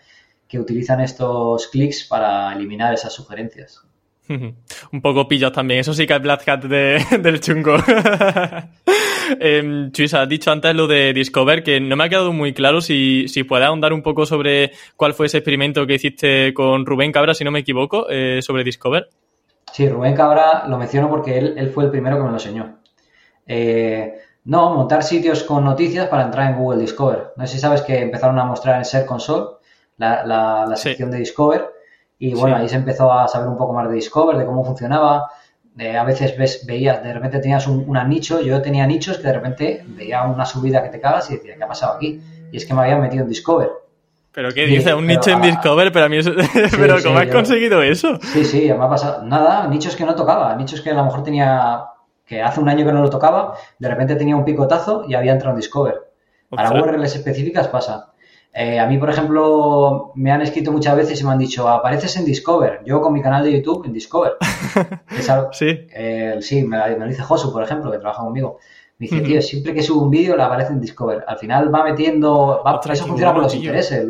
que 0.47 0.59
utilizan 0.59 1.01
estos 1.01 1.67
clics 1.69 2.03
para 2.03 2.53
eliminar 2.53 2.93
esas 2.93 3.11
sugerencias. 3.11 3.81
Un 4.29 5.01
poco 5.01 5.27
pillos 5.27 5.51
también, 5.51 5.79
eso 5.79 5.95
sí 5.95 6.05
que 6.05 6.13
es 6.13 6.21
Black 6.21 6.47
Hat 6.47 6.63
del 6.65 7.39
chungo. 7.39 7.77
eh, 9.39 9.91
has 10.13 10.29
dicho 10.29 10.51
antes 10.51 10.75
lo 10.75 10.87
de 10.87 11.13
Discover, 11.13 11.63
que 11.63 11.79
no 11.79 11.95
me 11.95 12.03
ha 12.03 12.09
quedado 12.09 12.33
muy 12.33 12.53
claro 12.53 12.81
si, 12.81 13.27
si 13.27 13.43
puedes 13.43 13.65
ahondar 13.65 13.93
un 13.93 14.01
poco 14.01 14.25
sobre 14.25 14.71
cuál 14.95 15.13
fue 15.13 15.27
ese 15.27 15.37
experimento 15.37 15.85
que 15.85 15.95
hiciste 15.95 16.53
con 16.53 16.85
Rubén 16.85 17.11
Cabra, 17.11 17.33
si 17.33 17.43
no 17.43 17.51
me 17.51 17.59
equivoco, 17.59 18.07
eh, 18.09 18.41
sobre 18.41 18.63
Discover. 18.63 19.09
Sí, 19.71 19.87
Rubén 19.89 20.15
Cabra 20.15 20.65
lo 20.67 20.77
menciono 20.77 21.09
porque 21.09 21.37
él, 21.37 21.55
él, 21.57 21.69
fue 21.69 21.85
el 21.85 21.91
primero 21.91 22.17
que 22.17 22.23
me 22.23 22.29
lo 22.29 22.35
enseñó. 22.35 22.79
Eh, 23.45 24.13
no, 24.45 24.73
montar 24.73 25.03
sitios 25.03 25.43
con 25.43 25.63
noticias 25.65 26.07
para 26.07 26.23
entrar 26.23 26.49
en 26.49 26.57
Google 26.57 26.79
Discover. 26.79 27.33
No 27.35 27.45
sé 27.45 27.53
si 27.53 27.59
sabes 27.59 27.81
que 27.81 27.99
empezaron 27.99 28.39
a 28.39 28.45
mostrar 28.45 28.77
en 28.77 28.85
Ser 28.85 29.05
Console 29.05 29.57
la, 29.97 30.25
la, 30.25 30.75
sección 30.75 31.11
de 31.11 31.17
Discover 31.17 31.69
y 32.19 32.33
bueno, 32.33 32.55
ahí 32.55 32.67
se 32.67 32.77
empezó 32.77 33.11
a 33.11 33.27
saber 33.27 33.47
un 33.47 33.57
poco 33.57 33.73
más 33.73 33.89
de 33.89 33.95
Discover, 33.95 34.37
de 34.37 34.45
cómo 34.45 34.63
funcionaba. 34.63 35.29
A 35.79 36.03
veces 36.03 36.37
ves, 36.37 36.65
veías, 36.65 37.03
de 37.03 37.13
repente 37.13 37.39
tenías 37.39 37.67
un, 37.67 37.83
una 37.87 38.03
nicho, 38.03 38.41
yo 38.41 38.61
tenía 38.61 38.87
nichos 38.87 39.17
que 39.17 39.27
de 39.27 39.33
repente 39.33 39.83
veía 39.87 40.23
una 40.23 40.45
subida 40.45 40.81
que 40.83 40.89
te 40.89 40.99
cagas 40.99 41.29
y 41.29 41.35
decía, 41.35 41.55
¿qué 41.55 41.63
ha 41.63 41.67
pasado 41.67 41.95
aquí? 41.95 42.21
Y 42.51 42.57
es 42.57 42.65
que 42.65 42.73
me 42.73 42.81
habían 42.81 43.01
metido 43.01 43.23
en 43.23 43.29
Discover. 43.29 43.69
¿Pero 44.31 44.53
qué 44.53 44.65
dice? 44.65 44.93
¿Un 44.93 45.07
nicho 45.07 45.31
en 45.31 45.41
Discover? 45.41 45.91
Pero 45.91 46.05
a 46.05 46.09
mí 46.09 46.17
eso... 46.17 46.31
¿Pero 46.77 46.97
cómo 47.03 47.19
has 47.19 47.27
conseguido 47.27 47.81
eso? 47.81 48.19
Sí, 48.21 48.45
sí, 48.45 48.67
me 48.67 48.83
ha 48.83 48.89
pasado... 48.89 49.23
Nada, 49.23 49.67
nichos 49.67 49.95
que 49.95 50.05
no 50.05 50.15
tocaba, 50.15 50.55
nichos 50.55 50.81
que 50.81 50.91
a 50.91 50.93
lo 50.93 51.03
mejor 51.05 51.23
tenía 51.23 51.85
que 52.25 52.41
hace 52.41 52.59
un 52.59 52.69
año 52.69 52.85
que 52.85 52.91
no 52.91 53.01
lo 53.01 53.09
tocaba, 53.09 53.55
de 53.79 53.89
repente 53.89 54.15
tenía 54.15 54.35
un 54.35 54.43
picotazo 54.43 55.05
y 55.07 55.15
había 55.15 55.31
entrado 55.31 55.55
en 55.55 55.61
Discover. 55.61 55.95
Para 56.49 56.71
URLs 56.71 57.15
específicas 57.15 57.67
pasa. 57.67 58.11
Eh, 58.59 58.79
a 58.79 58.87
mí, 58.87 58.97
por 58.97 59.07
ejemplo, 59.11 60.11
me 60.15 60.31
han 60.31 60.41
escrito 60.41 60.71
muchas 60.71 60.95
veces 60.95 61.21
y 61.21 61.23
me 61.23 61.29
han 61.29 61.37
dicho, 61.37 61.69
apareces 61.69 62.17
en 62.17 62.25
Discover. 62.25 62.81
Yo 62.83 62.99
con 63.01 63.13
mi 63.13 63.21
canal 63.21 63.43
de 63.43 63.51
YouTube 63.51 63.85
en 63.85 63.93
Discover. 63.93 64.37
sí. 65.51 65.87
Eh, 65.93 66.37
sí, 66.41 66.63
me, 66.63 66.97
lo 66.97 67.05
dice 67.05 67.21
Josu, 67.21 67.53
por 67.53 67.61
ejemplo, 67.61 67.91
que 67.91 67.99
trabaja 67.99 68.23
conmigo. 68.23 68.57
Me 68.97 69.05
dice, 69.05 69.21
tío, 69.21 69.43
siempre 69.43 69.75
que 69.75 69.83
subo 69.83 70.01
un 70.01 70.09
vídeo 70.09 70.35
le 70.35 70.41
aparece 70.41 70.73
en 70.73 70.81
Discover. 70.81 71.23
Al 71.27 71.37
final 71.37 71.71
va 71.71 71.83
metiendo. 71.83 72.63
Va, 72.65 72.81
eso 72.91 73.05
funciona 73.05 73.31
por 73.31 73.43
los 73.43 73.53
intereses. 73.53 74.03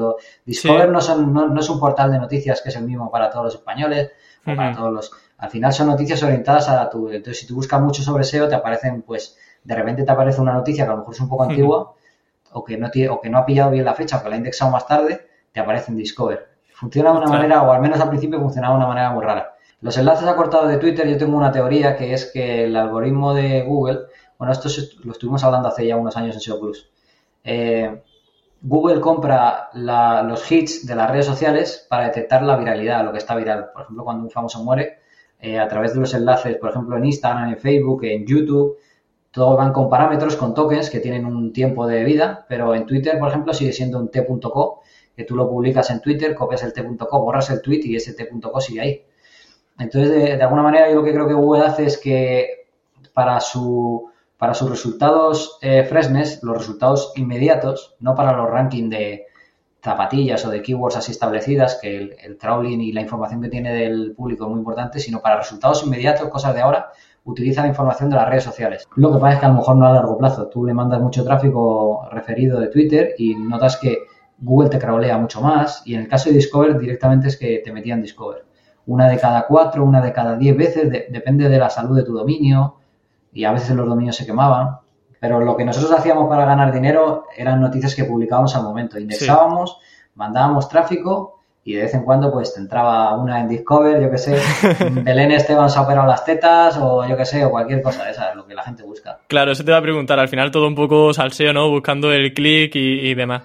Discover 0.46 0.88
no, 0.92 1.02
son, 1.02 1.34
no, 1.34 1.60
es 1.60 1.70
un 1.70 1.78
portal 1.78 2.10
de 2.10 2.18
noticias 2.18 2.62
que 2.62 2.70
es 2.70 2.76
el 2.78 2.86
mismo 2.86 3.12
para 3.12 3.30
todos 3.30 3.44
los 3.44 3.56
españoles 3.56 4.12
o 4.46 4.56
para 4.56 4.74
todos 4.74 4.94
los 4.94 5.12
al 5.40 5.52
final 5.52 5.72
son 5.72 5.88
noticias 5.88 6.24
orientadas 6.24 6.68
a 6.68 6.90
tu... 6.90 7.10
Entonces, 7.10 7.42
si 7.42 7.46
tú 7.46 7.54
buscas 7.54 7.80
mucho 7.80 8.02
sobre 8.02 8.24
SEO, 8.24 8.48
te 8.48 8.56
aparecen, 8.56 9.04
pues, 9.04 9.38
de 9.64 9.76
repente 9.76 10.04
te 10.04 10.12
aparece 10.12 10.42
una 10.42 10.54
noticia 10.54 10.84
que 10.84 10.90
a 10.90 10.94
lo 10.94 11.00
mejor 11.02 11.14
es 11.14 11.20
un 11.20 11.30
poco 11.30 11.44
antigua 11.44 11.94
o, 12.54 12.64
que 12.64 12.78
no 12.78 12.88
o 12.88 13.22
que 13.22 13.30
no 13.30 13.38
ha 13.38 13.46
pillado 13.46 13.72
bien 13.72 13.86
la 13.86 13.94
fecha 13.94 14.18
o 14.18 14.24
que 14.24 14.30
la 14.30 14.36
ha 14.36 14.38
indexado 14.38 14.72
más 14.72 14.88
tarde, 14.88 15.28
te 15.52 15.60
aparece 15.60 15.92
en 15.92 15.98
Discover. 15.98 16.48
Funciona 16.74 17.12
de 17.12 17.18
una 17.18 17.28
manera, 17.28 17.64
o 17.64 17.72
al 17.72 17.82
menos 17.82 18.00
al 18.00 18.10
principio 18.10 18.40
funcionaba 18.40 18.74
de 18.76 18.78
una 18.78 18.88
manera 18.88 19.12
muy 19.12 19.24
rara. 19.24 19.56
Los 19.82 19.98
enlaces 19.98 20.28
acortados 20.28 20.70
de 20.70 20.78
Twitter, 20.78 21.08
yo 21.08 21.18
tengo 21.18 21.38
una 21.38 21.52
teoría 21.52 21.96
que 21.96 22.14
es 22.14 22.32
que 22.32 22.66
el 22.66 22.76
algoritmo 22.76 23.34
de 23.34 23.64
Google, 23.64 24.02
bueno, 24.38 24.52
esto 24.52 24.70
lo 25.04 25.12
estuvimos 25.12 25.44
hablando 25.44 25.68
hace 25.68 25.86
ya 25.86 25.96
unos 25.96 26.18
años 26.18 26.36
en 26.36 26.42
SEO 26.42 26.60
Plus. 26.60 26.90
Eh, 27.44 28.02
Google 28.62 29.00
compra 29.00 29.70
los 29.74 30.52
hits 30.52 30.86
de 30.86 30.96
las 30.96 31.12
redes 31.12 31.26
sociales 31.26 31.86
para 31.90 32.06
detectar 32.06 32.42
la 32.42 32.58
viralidad, 32.58 33.06
lo 33.06 33.12
que 33.12 33.20
está 33.20 33.36
viral. 33.36 33.70
Por 33.72 33.84
ejemplo, 33.84 34.04
cuando 34.04 34.24
un 34.24 34.32
famoso 34.32 34.64
muere, 34.64 35.00
eh, 35.40 35.60
a 35.60 35.68
través 35.68 35.94
de 35.94 36.00
los 36.00 36.14
enlaces, 36.14 36.58
por 36.58 36.72
ejemplo, 36.72 36.98
en 36.98 37.06
Instagram, 37.06 37.50
en 37.50 37.58
Facebook, 37.58 38.04
en 38.04 38.26
YouTube. 38.26 38.78
Todos 39.38 39.56
van 39.56 39.72
con 39.72 39.88
parámetros, 39.88 40.36
con 40.36 40.56
tokens 40.56 40.90
que 40.90 41.00
tienen 41.00 41.24
un 41.24 41.54
tiempo 41.54 41.86
de 41.86 42.04
vida, 42.04 42.48
pero 42.50 42.74
en 42.74 42.88
Twitter, 42.88 43.20
por 43.20 43.30
ejemplo, 43.30 43.54
sigue 43.54 43.72
siendo 43.72 44.00
un 44.00 44.10
t.co, 44.10 44.82
que 45.16 45.26
tú 45.26 45.36
lo 45.36 45.48
publicas 45.48 45.92
en 45.92 46.02
Twitter, 46.02 46.34
copias 46.34 46.64
el 46.64 46.74
t.co, 46.74 47.22
borras 47.22 47.52
el 47.52 47.62
tweet 47.62 47.82
y 47.84 47.96
ese 47.96 48.16
t.co 48.16 48.60
sigue 48.60 48.82
ahí. 48.82 49.06
Entonces, 49.78 50.10
de, 50.10 50.42
alguna 50.42 50.64
manera, 50.64 50.90
yo 50.90 50.96
lo 50.96 51.04
que 51.04 51.14
creo 51.14 51.28
que 51.28 51.36
Google 51.36 51.68
hace 51.68 51.86
es 51.86 52.00
que 52.00 52.66
para 53.14 53.40
su 53.40 54.10
para 54.40 54.56
sus 54.56 54.72
resultados 54.72 55.60
eh, 55.62 55.84
freshness, 55.84 56.42
los 56.42 56.58
resultados 56.58 57.14
inmediatos, 57.16 57.96
no 58.00 58.16
para 58.16 58.36
los 58.36 58.50
rankings 58.50 58.90
de, 58.90 59.28
zapatillas 59.88 60.44
o 60.46 60.50
de 60.50 60.62
keywords 60.62 60.98
así 60.98 61.12
establecidas, 61.12 61.80
que 61.82 61.96
el, 61.96 62.38
crawling 62.38 62.82
y 62.82 62.92
la 62.92 63.02
información 63.02 63.42
que 63.42 63.50
tiene 63.50 63.74
del 63.74 64.14
público 64.16 64.46
es 64.46 64.50
muy 64.50 64.60
importante, 64.60 65.00
sino 65.00 65.22
para 65.22 65.38
resultados 65.38 65.84
inmediatos, 65.84 66.30
cosas 66.30 66.54
de 66.54 66.62
ahora, 66.62 66.92
utiliza 67.28 67.62
la 67.62 67.68
información 67.68 68.10
de 68.10 68.16
las 68.16 68.30
redes 68.30 68.46
sociales. 68.46 68.88
Lo 68.96 69.12
que 69.12 69.20
pasa 69.20 69.34
es 69.34 69.40
que 69.40 69.46
a 69.46 69.50
lo 69.50 69.56
mejor 69.56 69.76
no 69.76 69.86
a 69.86 69.92
largo 69.92 70.18
plazo. 70.18 70.48
Tú 70.48 70.66
le 70.66 70.74
mandas 70.74 71.02
mucho 71.02 71.24
tráfico 71.26 72.08
referido 72.10 72.60
de 72.60 72.70
Twitter 72.70 73.16
y 73.18 73.36
notas 73.36 73.78
que 73.78 73.98
Google 74.40 74.70
te 74.70 74.80
crawlea 74.80 75.18
mucho 75.18 75.42
más 75.42 75.84
y 75.86 75.96
en 75.96 76.02
el 76.02 76.08
caso 76.08 76.30
de 76.30 76.36
Discover 76.36 76.80
directamente 76.80 77.28
es 77.28 77.38
que 77.38 77.62
te 77.64 77.72
metían 77.74 78.02
Discover. 78.02 78.46
Una 78.86 79.10
de 79.10 79.18
cada 79.18 79.46
cuatro, 79.46 79.84
una 79.84 80.02
de 80.02 80.14
cada 80.14 80.38
diez 80.38 80.56
veces, 80.56 80.90
depende 80.90 81.50
de 81.50 81.58
la 81.58 81.70
salud 81.70 81.98
de 81.98 82.04
tu 82.04 82.14
dominio 82.14 82.78
y 83.34 83.44
a 83.44 83.52
veces 83.52 83.76
los 83.76 83.88
dominios 83.88 84.16
se 84.16 84.26
quemaban. 84.26 84.78
Pero 85.20 85.42
lo 85.42 85.58
que 85.58 85.66
nosotros 85.66 85.92
hacíamos 85.92 86.30
para 86.30 86.46
ganar 86.46 86.72
dinero 86.72 87.26
eran 87.36 87.60
noticias 87.60 87.94
que 87.94 88.06
publicábamos 88.06 88.56
al 88.56 88.64
momento. 88.64 88.98
Indexábamos, 88.98 89.80
mandábamos 90.16 90.70
tráfico 90.70 91.37
y 91.68 91.74
de 91.74 91.82
vez 91.82 91.94
en 91.94 92.04
cuando 92.04 92.32
pues 92.32 92.54
te 92.54 92.62
entraba 92.62 93.18
una 93.18 93.42
en 93.42 93.50
Discover, 93.50 94.02
yo 94.02 94.10
que 94.10 94.18
sé, 94.18 94.38
Belén 95.04 95.34
Esteban 95.34 95.70
se 95.70 95.78
ha 95.78 95.82
operado 95.82 96.08
las 96.08 96.24
tetas 96.24 96.78
o 96.78 97.06
yo 97.06 97.18
que 97.18 97.26
sé, 97.26 97.44
o 97.44 97.52
cualquier 97.52 97.82
cosa 97.82 98.06
de 98.06 98.12
esa, 98.12 98.34
lo 98.36 98.48
que 98.48 98.56
la 98.56 98.64
gente 98.64 98.84
busca. 98.84 99.20
Claro, 99.28 99.52
eso 99.52 99.66
te 99.66 99.72
va 99.72 99.80
a 99.80 99.82
preguntar, 99.82 100.18
al 100.18 100.30
final 100.30 100.50
todo 100.50 100.66
un 100.66 100.76
poco 100.76 101.14
salseo, 101.14 101.52
¿no? 101.52 101.70
Buscando 101.70 102.14
el 102.14 102.34
clic 102.34 102.74
y, 102.74 103.14
demás. 103.16 103.44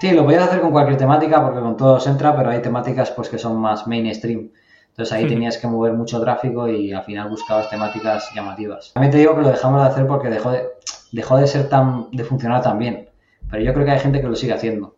Sí, 0.00 0.10
lo 0.10 0.24
podías 0.24 0.42
hacer 0.42 0.60
con 0.60 0.72
cualquier 0.72 0.98
temática 0.98 1.40
porque 1.40 1.60
con 1.60 1.76
todos 1.76 2.04
entra, 2.08 2.36
pero 2.36 2.50
hay 2.50 2.60
temáticas 2.60 3.12
pues 3.12 3.28
que 3.28 3.38
son 3.38 3.56
más 3.58 3.86
mainstream. 3.86 4.50
Entonces 4.88 5.12
ahí 5.12 5.28
tenías 5.28 5.56
que 5.56 5.68
mover 5.68 5.92
mucho 5.92 6.20
tráfico 6.20 6.68
y 6.68 6.92
al 6.92 7.04
final 7.04 7.28
buscabas 7.28 7.70
temáticas 7.70 8.28
llamativas. 8.34 8.90
También 8.94 9.12
te 9.12 9.18
digo 9.18 9.36
que 9.36 9.42
lo 9.42 9.50
dejamos 9.50 9.82
de 9.82 9.88
hacer 9.88 10.08
porque 10.08 10.30
dejó 10.30 10.50
de, 10.50 10.64
dejó 11.12 11.36
de 11.36 11.46
ser 11.46 11.68
tan, 11.68 12.10
de 12.10 12.24
funcionar 12.24 12.62
tan 12.62 12.76
bien. 12.76 13.08
Pero 13.48 13.62
yo 13.62 13.72
creo 13.72 13.86
que 13.86 13.92
hay 13.92 14.00
gente 14.00 14.20
que 14.20 14.26
lo 14.26 14.34
sigue 14.34 14.52
haciendo. 14.52 14.95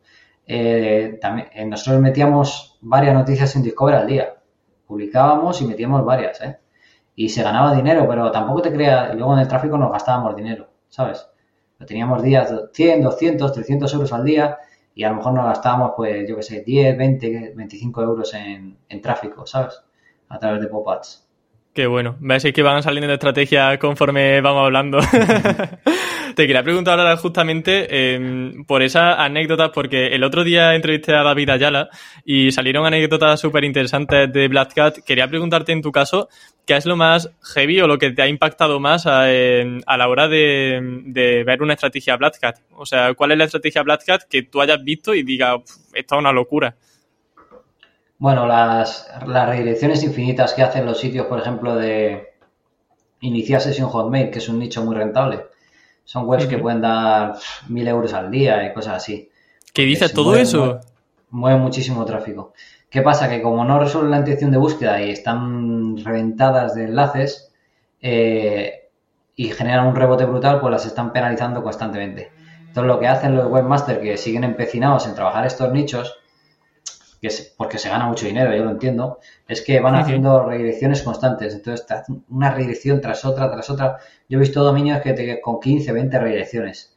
Eh, 0.51 1.19
también, 1.21 1.49
eh, 1.53 1.67
nosotros 1.67 2.01
metíamos 2.01 2.79
varias 2.81 3.15
noticias 3.15 3.55
en 3.55 3.63
Discover 3.63 3.95
al 3.95 4.07
día. 4.07 4.35
Publicábamos 4.87 5.61
y 5.61 5.67
metíamos 5.67 6.05
varias, 6.05 6.41
¿eh? 6.41 6.59
Y 7.15 7.29
se 7.29 7.43
ganaba 7.43 7.75
dinero, 7.75 8.07
pero 8.09 8.31
tampoco 8.33 8.63
te 8.63 8.73
creas, 8.73 9.15
luego 9.15 9.35
en 9.35 9.41
el 9.41 9.49
tráfico 9.49 9.77
nos 9.77 9.93
gastábamos 9.93 10.35
dinero, 10.37 10.69
¿sabes? 10.89 11.29
teníamos 11.87 12.23
días 12.23 12.53
100, 12.73 13.03
200, 13.03 13.53
300 13.53 13.95
euros 13.95 14.13
al 14.13 14.25
día 14.25 14.59
y 14.95 15.05
a 15.05 15.11
lo 15.11 15.17
mejor 15.17 15.35
nos 15.35 15.47
gastábamos, 15.47 15.93
pues, 15.97 16.29
yo 16.29 16.35
qué 16.37 16.43
sé, 16.43 16.63
10, 16.63 16.99
20, 16.99 17.53
25 17.55 18.03
euros 18.03 18.35
en, 18.35 18.79
en 18.89 19.01
tráfico, 19.03 19.47
¿sabes? 19.47 19.81
A 20.29 20.39
través 20.41 20.61
de 20.61 20.67
pop-ups. 20.67 21.28
Qué 21.79 21.87
bueno. 21.87 22.17
Ves 22.19 22.45
que 22.53 22.63
van 22.65 22.83
saliendo 22.83 23.07
de 23.07 23.15
estrategias 23.15 23.79
conforme 23.79 24.41
vamos 24.41 24.65
hablando. 24.65 24.99
Te 26.35 26.45
quería 26.49 26.65
preguntar 26.65 26.99
ahora 26.99 27.17
justamente 27.17 28.15
em, 28.17 28.65
por 28.65 28.83
esas 28.83 29.17
anécdotas, 29.17 29.71
porque 29.73 30.09
el 30.09 30.25
otro 30.25 30.43
día 30.43 30.75
entrevisté 30.75 31.15
a 31.15 31.23
David 31.23 31.51
Ayala 31.51 31.89
y 32.25 32.51
salieron 32.51 32.85
anécdotas 32.85 33.39
súper 33.39 33.63
interesantes 33.63 34.33
de 34.33 34.49
Black 34.49 34.75
Cat. 34.75 34.99
Quería 35.07 35.29
preguntarte 35.29 35.71
en 35.71 35.81
tu 35.81 35.93
caso, 35.93 36.29
¿qué 36.67 36.75
es 36.75 36.85
lo 36.85 36.97
más 36.97 37.31
heavy 37.55 37.81
o 37.81 37.87
lo 37.87 37.97
que 37.97 38.11
te 38.11 38.23
ha 38.23 38.27
impactado 38.27 38.81
más 38.81 39.07
a, 39.07 39.29
la 39.29 40.09
hora 40.09 40.27
de, 40.27 41.45
ver 41.47 41.63
una 41.63 41.75
estrategia 41.75 42.17
Black 42.17 42.41
Cat? 42.41 42.59
O 42.73 42.87
sea, 42.87 43.15
¿cuál 43.15 43.31
es 43.31 43.39
la 43.39 43.45
estrategia 43.45 43.85
Black 43.85 44.05
Cat 44.05 44.23
que 44.29 44.43
tú 44.43 44.61
hayas 44.61 44.83
visto 44.83 45.15
y 45.15 45.23
digas, 45.23 45.61
esto 45.95 46.17
es 46.17 46.19
una 46.19 46.33
locura? 46.33 46.75
Bueno, 48.19 48.47
las, 48.47 49.09
las 49.27 49.49
redirecciones 49.49 50.03
infinitas 50.03 50.53
que 50.53 50.63
hacen 50.63 50.85
los 50.85 50.99
sitios, 50.99 51.27
por 51.27 51.39
ejemplo, 51.39 51.77
de 51.77 52.35
iniciar 53.21 53.61
sesión 53.61 53.89
Hotmail, 53.89 54.31
que 54.31 54.39
es 54.39 54.49
un 54.49 54.59
nicho 54.59 54.85
muy 54.85 54.97
rentable. 54.97 55.47
Son 56.05 56.27
webs 56.27 56.47
que 56.47 56.59
pueden 56.59 56.81
dar 56.81 57.37
mil 57.69 57.87
euros 57.87 58.13
al 58.15 58.31
día 58.31 58.65
y 58.65 58.73
cosas 58.73 58.97
así. 58.97 59.31
¿Qué 59.73 59.83
dice 59.83 60.09
todo 60.09 60.35
eso? 60.35 60.81
Mueve, 61.31 61.61
muchísimo 61.61 62.05
tráfico. 62.05 62.55
¿Qué 62.91 63.03
pasa? 63.03 63.29
Que 63.29 63.43
como 63.43 63.65
no 63.65 63.79
resuelven 63.79 64.11
la 64.11 64.19
intención 64.19 64.51
de 64.51 64.59
búsqueda 64.59 65.03
y 65.03 65.11
están 65.11 65.99
reventadas 65.99 66.75
de 66.75 66.85
enlaces 66.85 67.53
eh, 68.01 68.89
y 69.37 69.51
generan 69.51 69.87
un 69.87 69.95
rebote 69.95 70.25
brutal, 70.25 70.61
pues 70.61 70.73
las 70.73 70.87
están 70.87 71.13
penalizando 71.13 71.63
constantemente. 71.63 72.33
Entonces 72.61 72.85
lo 72.85 72.99
que 72.99 73.09
hacen 73.09 73.37
los 73.37 73.47
webmasters 73.51 74.01
que 74.01 74.17
siguen 74.17 74.45
empecinados 74.45 75.07
en 75.07 75.15
trabajar 75.15 75.47
estos 75.47 75.71
nichos 75.73 76.17
que 77.21 77.29
es 77.29 77.55
porque 77.57 77.79
se 77.79 77.89
gana 77.89 78.07
mucho 78.07 78.27
dinero, 78.27 78.55
yo 78.55 78.65
lo 78.65 78.71
entiendo, 78.71 79.19
es 79.47 79.63
que 79.63 79.81
van 79.81 79.97
haciendo 79.97 80.45
redirecciones 80.45 81.03
constantes. 81.03 81.55
Entonces, 81.55 81.87
te 81.87 81.95
hacen 81.95 82.25
una 82.29 82.53
redirección 82.53 83.01
tras 83.01 83.25
otra, 83.25 83.51
tras 83.51 83.69
otra. 83.71 83.99
Yo 84.29 84.39
he 84.39 84.41
visto 84.41 84.63
dominios 84.63 85.01
que 85.01 85.13
te, 85.15 85.41
con 85.41 85.59
15, 85.61 85.93
20 85.93 86.19
redirecciones. 86.19 86.95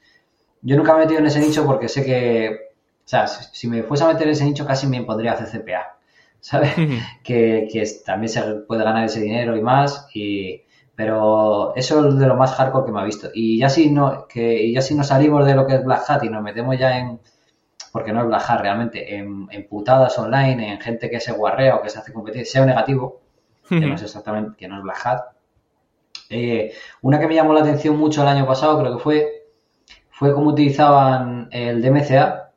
Yo 0.62 0.78
nunca 0.78 0.94
me 0.94 1.00
he 1.00 1.06
metido 1.06 1.20
en 1.20 1.26
ese 1.26 1.40
nicho 1.40 1.66
porque 1.66 1.90
sé 1.90 2.06
que, 2.06 2.72
o 3.04 3.08
sea, 3.08 3.28
si 3.28 3.68
me 3.68 3.84
fuese 3.84 4.04
a 4.04 4.08
meter 4.08 4.24
en 4.24 4.34
ese 4.34 4.46
nicho 4.46 4.66
casi 4.66 4.86
me 4.86 5.02
pondría 5.04 5.32
a 5.32 5.36
hacer 5.36 5.62
CPA, 5.62 5.98
¿sabes? 6.40 6.76
que, 7.24 7.68
que 7.72 7.84
también 8.06 8.30
se 8.30 8.42
puede 8.68 8.84
ganar 8.84 9.06
ese 9.06 9.22
dinero 9.22 9.58
y 9.58 9.62
más, 9.62 10.08
y, 10.14 10.62
pero 10.96 11.76
eso 11.76 12.08
es 12.08 12.20
de 12.20 12.28
lo 12.28 12.36
más 12.36 12.54
hardcore 12.54 12.86
que 12.86 12.92
me 12.92 13.02
ha 13.02 13.06
visto. 13.06 13.30
Y 13.34 13.58
ya 13.58 13.70
si 13.70 13.90
no, 13.90 14.28
que, 14.28 14.62
y 14.64 14.74
ya 14.74 14.82
si 14.84 14.94
nos 14.94 15.08
salimos 15.08 15.48
de 15.48 15.56
lo 15.56 15.66
que 15.66 15.76
es 15.76 15.84
Black 15.84 16.04
Hat 16.08 16.24
y 16.24 16.30
nos 16.30 16.44
metemos 16.44 16.78
ya 16.78 17.00
en, 17.00 17.20
porque 17.92 18.14
no 18.14 18.22
es 18.22 18.28
Black 18.28 18.50
Hat 18.50 18.62
realmente, 18.62 19.16
en, 19.16 19.48
putadas 19.70 20.18
online, 20.18 20.74
en 20.74 20.80
gente 20.80 21.10
que 21.10 21.20
se 21.20 21.34
guarrea 21.34 21.76
o 21.76 21.82
que 21.82 21.90
se 21.90 22.00
hace 22.00 22.14
competir, 22.14 22.46
sea 22.46 22.66
negativo, 22.66 23.22
que 23.68 23.80
no 23.80 23.96
es 23.96 24.02
exactamente, 24.02 24.56
que 24.58 24.68
no 24.68 24.78
es 24.78 24.84
Black 24.84 25.06
Hat. 25.06 25.22
Eh, 26.30 26.74
una 27.02 27.20
que 27.20 27.28
me 27.28 27.36
llamó 27.36 27.54
la 27.54 27.62
atención 27.62 27.98
mucho 27.98 28.22
el 28.22 28.30
año 28.30 28.46
pasado, 28.46 28.80
creo 28.80 28.98
que 28.98 29.04
fue, 29.04 29.44
fue 30.10 30.34
cómo 30.34 30.52
utilizaban 30.52 31.50
el 31.52 31.82
DMCA, 31.82 32.52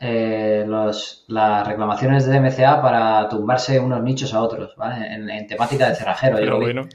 eh, 0.00 0.64
las 0.66 1.66
reclamaciones 1.66 2.26
de 2.26 2.38
DMCA 2.38 2.80
para 2.82 3.28
tumbarse 3.28 3.80
unos 3.80 4.02
nichos 4.02 4.34
a 4.34 4.42
otros, 4.42 4.76
¿vale? 4.76 5.12
En, 5.12 5.46
temática 5.46 5.88
de 5.88 5.94
cerrajero. 5.94 6.36
Pero 6.36 6.60
bueno. 6.60 6.86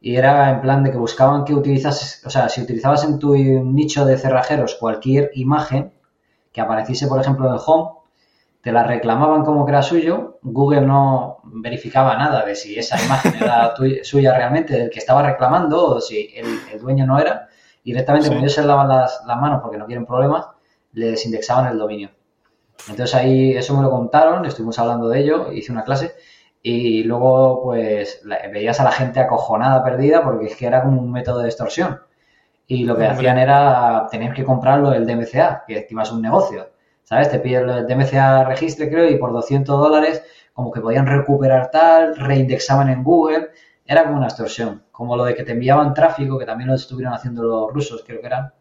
Y 0.00 0.16
era 0.16 0.50
en 0.50 0.60
plan 0.60 0.82
de 0.82 0.90
que 0.90 0.98
buscaban 0.98 1.44
que 1.44 1.54
utilizases, 1.54 2.26
o 2.26 2.30
sea, 2.30 2.48
si 2.48 2.60
utilizabas 2.60 3.04
en 3.04 3.20
tu 3.20 3.34
nicho 3.36 4.04
de 4.04 4.18
cerrajeros 4.18 4.74
cualquier 4.74 5.30
imagen 5.34 5.92
que 6.52 6.60
apareciese, 6.60 7.06
por 7.06 7.20
ejemplo, 7.20 7.48
en 7.48 7.54
el 7.54 7.60
home, 7.64 7.90
te 8.60 8.70
la 8.70 8.84
reclamaban 8.84 9.44
como 9.44 9.64
que 9.64 9.72
era 9.72 9.82
suyo, 9.82 10.38
Google 10.42 10.82
no 10.82 11.38
verificaba 11.44 12.16
nada 12.16 12.44
de 12.44 12.54
si 12.54 12.78
esa 12.78 13.02
imagen 13.04 13.34
era 13.40 13.74
suya 14.02 14.36
realmente, 14.36 14.74
del 14.74 14.90
que 14.90 15.00
estaba 15.00 15.22
reclamando, 15.22 15.96
o 15.96 16.00
si 16.00 16.32
el 16.36 16.80
dueño 16.80 17.06
no 17.06 17.18
era, 17.18 17.48
directamente 17.84 18.28
como 18.28 18.40
ellos 18.40 18.54
se 18.54 18.64
lavan 18.64 18.88
las, 18.88 19.22
manos 19.26 19.60
porque 19.62 19.78
no 19.78 19.86
quieren 19.86 20.06
problemas, 20.06 20.46
les 20.92 21.24
indexaban 21.26 21.66
el 21.72 21.78
dominio. 21.78 22.10
Entonces 22.88 23.14
ahí 23.14 23.52
eso 23.52 23.76
me 23.76 23.82
lo 23.82 23.90
contaron, 23.90 24.44
estuvimos 24.44 24.78
hablando 24.78 25.08
de 25.08 25.20
ello, 25.20 25.52
hice 25.52 25.72
una 25.72 25.84
clase 25.84 26.14
y 26.62 27.02
luego 27.04 27.62
pues 27.62 28.22
veías 28.52 28.78
a 28.80 28.84
la 28.84 28.92
gente 28.92 29.20
acojonada, 29.20 29.82
perdida, 29.82 30.22
porque 30.22 30.46
es 30.46 30.56
que 30.56 30.66
era 30.66 30.82
como 30.82 31.00
un 31.00 31.10
método 31.10 31.40
de 31.40 31.48
extorsión. 31.48 32.00
Y 32.66 32.84
lo 32.84 32.96
que 32.96 33.06
hacían 33.06 33.38
era 33.38 34.06
tener 34.10 34.32
que 34.32 34.44
comprarlo 34.44 34.90
del 34.90 35.06
DMCA, 35.06 35.64
que 35.66 35.78
encima 35.78 36.02
es 36.02 36.12
un 36.12 36.22
negocio. 36.22 36.70
¿Sabes? 37.02 37.30
Te 37.30 37.40
piden 37.40 37.68
el 37.68 37.86
DMCA 37.86 38.44
registre, 38.44 38.88
creo, 38.88 39.10
y 39.10 39.18
por 39.18 39.32
200 39.32 39.78
dólares 39.78 40.22
como 40.52 40.70
que 40.70 40.80
podían 40.80 41.06
recuperar 41.06 41.70
tal, 41.70 42.16
reindexaban 42.16 42.88
en 42.90 43.02
Google 43.02 43.50
era 43.84 44.04
como 44.04 44.16
una 44.16 44.26
extorsión, 44.26 44.84
como 44.92 45.16
lo 45.16 45.24
de 45.24 45.34
que 45.34 45.42
te 45.42 45.52
enviaban 45.52 45.94
tráfico, 45.94 46.38
que 46.38 46.46
también 46.46 46.68
lo 46.68 46.74
estuvieron 46.74 47.14
haciendo 47.14 47.42
los 47.42 47.72
rusos, 47.72 48.04
creo 48.06 48.20
que 48.20 48.26
eran, 48.26 48.52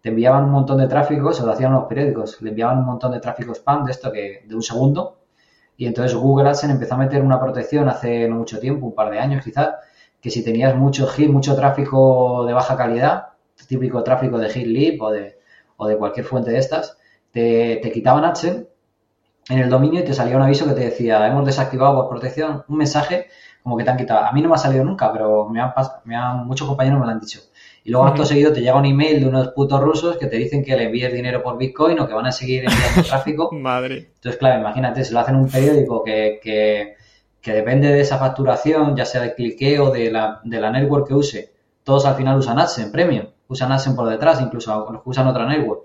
te 0.00 0.10
enviaban 0.10 0.44
un 0.44 0.50
montón 0.50 0.78
de 0.78 0.86
tráfico, 0.86 1.32
se 1.32 1.44
lo 1.44 1.52
hacían 1.52 1.72
los 1.72 1.84
periódicos, 1.84 2.40
le 2.42 2.50
enviaban 2.50 2.78
un 2.78 2.84
montón 2.84 3.12
de 3.12 3.20
tráfico 3.20 3.52
spam 3.54 3.84
de 3.84 3.92
esto 3.92 4.12
que 4.12 4.44
de 4.46 4.54
un 4.54 4.62
segundo, 4.62 5.20
y 5.76 5.86
entonces 5.86 6.14
Google 6.16 6.48
AdSense 6.50 6.74
empezó 6.74 6.94
a 6.94 6.98
meter 6.98 7.22
una 7.22 7.40
protección 7.40 7.88
hace 7.88 8.28
no 8.28 8.36
mucho 8.36 8.60
tiempo, 8.60 8.86
un 8.86 8.94
par 8.94 9.10
de 9.10 9.18
años 9.18 9.44
quizás, 9.44 9.74
que 10.20 10.30
si 10.30 10.44
tenías 10.44 10.74
mucho 10.74 11.06
hit, 11.06 11.30
mucho 11.30 11.54
tráfico 11.56 12.44
de 12.46 12.52
baja 12.52 12.76
calidad, 12.76 13.28
típico 13.68 14.02
tráfico 14.02 14.38
de 14.38 14.48
hit 14.50 15.00
o 15.00 15.10
de, 15.12 15.38
o 15.76 15.86
de 15.86 15.96
cualquier 15.96 16.26
fuente 16.26 16.50
de 16.50 16.58
estas, 16.58 16.98
te, 17.30 17.78
te 17.80 17.92
quitaban 17.92 18.24
AdSense 18.24 18.68
en 19.48 19.58
el 19.60 19.70
dominio 19.70 20.00
y 20.00 20.04
te 20.04 20.14
salía 20.14 20.36
un 20.36 20.42
aviso 20.42 20.66
que 20.66 20.72
te 20.72 20.80
decía, 20.80 21.24
hemos 21.26 21.46
desactivado 21.46 21.94
por 21.94 22.08
protección 22.08 22.64
un 22.68 22.76
mensaje 22.76 23.28
como 23.62 23.76
que 23.76 23.84
te 23.84 23.90
han 23.90 23.96
quitado. 23.96 24.24
A 24.24 24.32
mí 24.32 24.40
no 24.40 24.48
me 24.48 24.54
ha 24.54 24.58
salido 24.58 24.84
nunca, 24.84 25.12
pero 25.12 25.48
me 25.48 25.60
han, 25.60 25.72
me 26.04 26.16
han 26.16 26.46
muchos 26.46 26.66
compañeros 26.66 26.98
me 27.00 27.06
lo 27.06 27.12
han 27.12 27.20
dicho. 27.20 27.40
Y 27.84 27.90
luego, 27.90 28.06
acto 28.06 28.24
seguido, 28.24 28.52
te 28.52 28.60
llega 28.60 28.76
un 28.76 28.84
email 28.84 29.20
de 29.20 29.26
unos 29.26 29.48
putos 29.48 29.80
rusos 29.80 30.16
que 30.16 30.26
te 30.26 30.36
dicen 30.36 30.64
que 30.64 30.76
le 30.76 30.84
envíes 30.84 31.12
dinero 31.12 31.42
por 31.42 31.56
Bitcoin 31.56 31.98
o 32.00 32.06
que 32.06 32.14
van 32.14 32.26
a 32.26 32.32
seguir 32.32 32.64
enviando 32.64 33.02
tráfico. 33.08 33.50
Madre. 33.52 34.10
Entonces, 34.14 34.38
claro, 34.38 34.60
imagínate, 34.60 35.04
se 35.04 35.12
lo 35.12 35.20
hacen 35.20 35.36
un 35.36 35.48
periódico 35.48 36.02
que, 36.04 36.40
que, 36.42 36.96
que 37.40 37.52
depende 37.52 37.88
de 37.88 38.00
esa 38.00 38.18
facturación, 38.18 38.96
ya 38.96 39.04
sea 39.04 39.22
de 39.22 39.34
cliqueo, 39.34 39.90
de 39.90 40.10
la, 40.10 40.40
de 40.44 40.60
la 40.60 40.70
network 40.70 41.08
que 41.08 41.14
use. 41.14 41.52
Todos 41.84 42.04
al 42.04 42.14
final 42.16 42.38
usan 42.38 42.58
AdSense 42.58 42.90
Premium, 42.90 43.26
usan 43.48 43.72
AdSense 43.72 43.96
por 43.96 44.08
detrás, 44.08 44.40
incluso 44.40 45.02
usan 45.04 45.26
otra 45.26 45.46
network. 45.46 45.82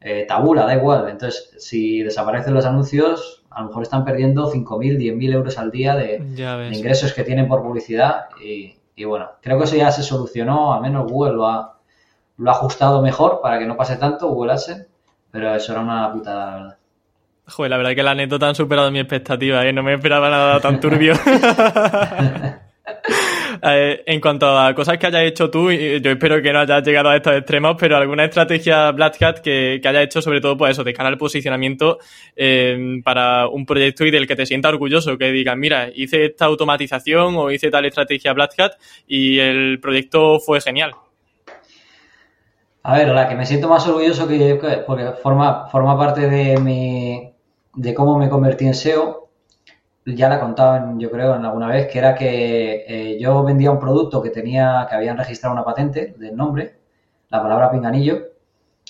Eh, 0.00 0.24
tabula, 0.28 0.66
da 0.66 0.74
igual. 0.74 1.08
Entonces, 1.08 1.54
si 1.58 2.02
desaparecen 2.02 2.54
los 2.54 2.66
anuncios, 2.66 3.44
a 3.50 3.62
lo 3.62 3.68
mejor 3.68 3.82
están 3.82 4.04
perdiendo 4.04 4.52
5.000, 4.52 4.98
10.000 4.98 5.32
euros 5.32 5.58
al 5.58 5.70
día 5.70 5.94
de, 5.94 6.16
ingresos 6.72 7.12
que 7.12 7.24
tienen 7.24 7.48
por 7.48 7.62
publicidad. 7.62 8.26
Y, 8.42 9.04
bueno, 9.04 9.30
creo 9.40 9.58
que 9.58 9.64
eso 9.64 9.76
ya 9.76 9.90
se 9.90 10.02
solucionó, 10.02 10.74
al 10.74 10.82
menos 10.82 11.10
Google 11.10 11.34
lo 11.34 11.48
ha, 11.48 11.78
lo 12.36 12.50
ha 12.50 12.54
ajustado 12.54 13.02
mejor 13.02 13.40
para 13.40 13.58
que 13.58 13.66
no 13.66 13.76
pase 13.76 13.96
tanto, 13.96 14.28
Google 14.28 14.52
AdSense, 14.52 14.86
pero 15.30 15.54
eso 15.54 15.72
era 15.72 15.80
una 15.80 16.12
putada, 16.12 16.46
la 16.46 16.56
verdad. 16.56 16.78
Joder, 17.48 17.70
la 17.70 17.76
verdad 17.76 17.94
que 17.94 18.02
la 18.02 18.10
anécdota 18.10 18.48
han 18.48 18.54
superado 18.56 18.90
mi 18.90 18.98
expectativa, 18.98 19.64
¿eh? 19.64 19.72
No 19.72 19.82
me 19.82 19.94
esperaba 19.94 20.28
nada 20.28 20.60
tan 20.60 20.80
turbio. 20.80 21.14
Eh, 23.68 24.02
en 24.06 24.20
cuanto 24.20 24.46
a 24.46 24.74
cosas 24.74 24.98
que 24.98 25.06
hayas 25.06 25.22
hecho 25.22 25.50
tú, 25.50 25.70
yo 25.70 26.10
espero 26.10 26.40
que 26.40 26.52
no 26.52 26.60
hayas 26.60 26.82
llegado 26.82 27.08
a 27.08 27.16
estos 27.16 27.34
extremos, 27.34 27.76
pero 27.78 27.96
alguna 27.96 28.24
estrategia 28.24 28.90
Black 28.92 29.20
Hat 29.22 29.38
que, 29.38 29.80
que 29.82 29.88
hayas 29.88 30.04
hecho, 30.04 30.22
sobre 30.22 30.40
todo, 30.40 30.56
pues 30.56 30.72
eso, 30.72 30.84
de 30.84 30.92
cara 30.92 31.16
posicionamiento 31.16 31.98
eh, 32.34 33.00
para 33.04 33.48
un 33.48 33.66
proyecto 33.66 34.04
y 34.04 34.10
del 34.10 34.26
que 34.26 34.36
te 34.36 34.46
sienta 34.46 34.68
orgulloso, 34.68 35.16
que 35.18 35.30
digas, 35.32 35.56
mira, 35.56 35.88
hice 35.94 36.26
esta 36.26 36.44
automatización 36.46 37.34
o 37.36 37.50
hice 37.50 37.70
tal 37.70 37.84
estrategia 37.86 38.32
Black 38.32 38.58
Hat 38.58 38.72
y 39.06 39.38
el 39.38 39.80
proyecto 39.80 40.38
fue 40.38 40.60
genial. 40.60 40.92
A 42.82 42.96
ver, 42.96 43.08
la 43.08 43.28
que 43.28 43.34
me 43.34 43.46
siento 43.46 43.68
más 43.68 43.86
orgulloso 43.88 44.28
que 44.28 44.84
porque 44.86 45.10
forma, 45.22 45.66
forma 45.68 45.98
parte 45.98 46.28
de 46.28 46.58
mi 46.60 47.32
de 47.74 47.94
cómo 47.94 48.18
me 48.18 48.28
convertí 48.28 48.64
en 48.66 48.74
SEO 48.74 49.25
ya 50.14 50.28
la 50.28 50.40
contaban, 50.40 51.00
yo 51.00 51.10
creo, 51.10 51.34
en 51.34 51.44
alguna 51.44 51.68
vez, 51.68 51.88
que 51.88 51.98
era 51.98 52.14
que 52.14 52.84
eh, 52.86 53.18
yo 53.20 53.42
vendía 53.42 53.72
un 53.72 53.80
producto 53.80 54.22
que 54.22 54.30
tenía, 54.30 54.86
que 54.88 54.94
habían 54.94 55.18
registrado 55.18 55.54
una 55.54 55.64
patente 55.64 56.14
del 56.18 56.36
nombre, 56.36 56.78
la 57.28 57.42
palabra 57.42 57.70
pinganillo, 57.70 58.28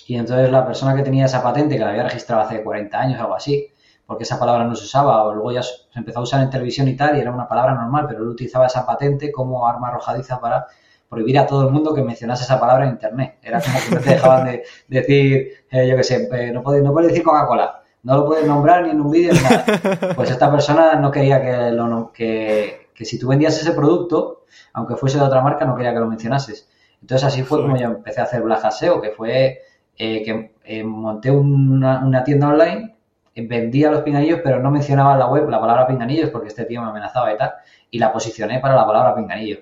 y 0.07 0.17
entonces 0.17 0.51
la 0.51 0.67
persona 0.67 0.95
que 0.95 1.03
tenía 1.03 1.25
esa 1.25 1.43
patente, 1.43 1.77
que 1.77 1.85
la 1.85 1.91
había 1.91 2.03
registrado 2.03 2.43
hace 2.43 2.63
40 2.63 3.01
años 3.01 3.21
algo 3.21 3.35
así, 3.35 3.69
porque 4.07 4.25
esa 4.25 4.39
palabra 4.39 4.65
no 4.65 4.75
se 4.77 4.85
usaba, 4.85 5.25
o 5.25 5.33
luego 5.33 5.53
ya 5.53 5.63
se 5.63 5.89
empezó 5.95 6.21
a 6.21 6.23
usar 6.23 6.43
en 6.43 6.51
televisión 6.51 6.87
y 6.89 6.97
tal, 6.97 7.17
y 7.17 7.21
era 7.21 7.33
una 7.33 7.49
palabra 7.49 7.75
normal, 7.75 8.07
pero 8.09 8.23
él 8.23 8.29
utilizaba 8.29 8.67
esa 8.67 8.85
patente 8.87 9.33
como 9.33 9.67
arma 9.67 9.89
arrojadiza 9.89 10.39
para 10.39 10.67
prohibir 11.09 11.39
a 11.39 11.47
todo 11.47 11.67
el 11.67 11.73
mundo 11.73 11.95
que 11.95 12.03
mencionase 12.03 12.45
esa 12.45 12.61
palabra 12.61 12.85
en 12.85 12.91
Internet. 12.93 13.39
Era 13.43 13.61
como 13.61 13.79
que 13.79 13.95
no 13.95 14.01
te 14.01 14.11
dejaban 14.11 14.45
de, 14.47 14.65
decir, 14.89 15.53
eh, 15.71 15.89
yo 15.89 15.97
qué 15.97 16.05
sé, 16.05 16.29
eh, 16.33 16.53
no 16.53 16.63
puedes 16.63 16.83
no 16.83 16.93
puede 16.93 17.09
decir 17.09 17.23
Coca-Cola 17.23 17.83
no 18.07 18.19
lo 18.19 18.25
puedes 18.25 18.47
nombrar 18.47 18.85
ni 18.85 18.91
en 18.91 19.01
un 19.01 19.11
vídeo 19.11 19.33
ni 19.33 19.41
nada. 19.41 20.15
Pues 20.15 20.31
esta 20.31 20.49
persona 20.49 20.95
no 20.95 21.11
quería 21.11 21.43
que, 21.43 21.73
lo, 21.73 22.13
que, 22.13 22.91
que 22.95 23.05
si 23.05 23.19
tú 23.19 23.27
vendías 23.27 23.61
ese 23.61 23.73
producto, 23.73 24.45
aunque 24.75 24.95
fuese 24.95 25.19
de 25.19 25.25
otra 25.25 25.43
marca, 25.43 25.65
no 25.65 25.75
quería 25.75 25.93
que 25.93 25.99
lo 25.99 26.07
mencionases. 26.07 26.71
Entonces 27.03 27.27
así 27.27 27.43
fue 27.43 27.61
como 27.61 27.77
yo 27.77 27.87
empecé 27.87 28.21
a 28.21 28.25
hacer 28.25 28.43
Black 28.43 28.71
SEO, 28.71 29.01
que 29.01 29.11
fue 29.11 29.61
eh, 29.99 30.23
que 30.23 30.55
eh, 30.65 30.85
monté 30.85 31.33
una, 31.33 32.23
tienda 32.23 32.47
online, 32.47 32.95
vendía 33.35 33.91
los 33.91 34.03
pinganillos, 34.03 34.39
pero 34.43 34.61
no 34.61 34.71
mencionaba 34.71 35.15
en 35.15 35.19
la 35.19 35.27
web 35.27 35.49
la 35.51 35.61
palabra 35.61 35.89
pinganillos 35.89 36.31
porque 36.31 36.47
este 36.47 36.65
tío 36.65 36.83
me 36.83 36.91
amenazaba 36.91 37.35
y 37.35 37.37
tal, 37.37 37.55
y 37.91 37.99
la 37.99 38.13
posicioné 38.13 38.61
para 38.61 38.77
la 38.77 38.87
palabra 38.87 39.17
pinganillo. 39.17 39.59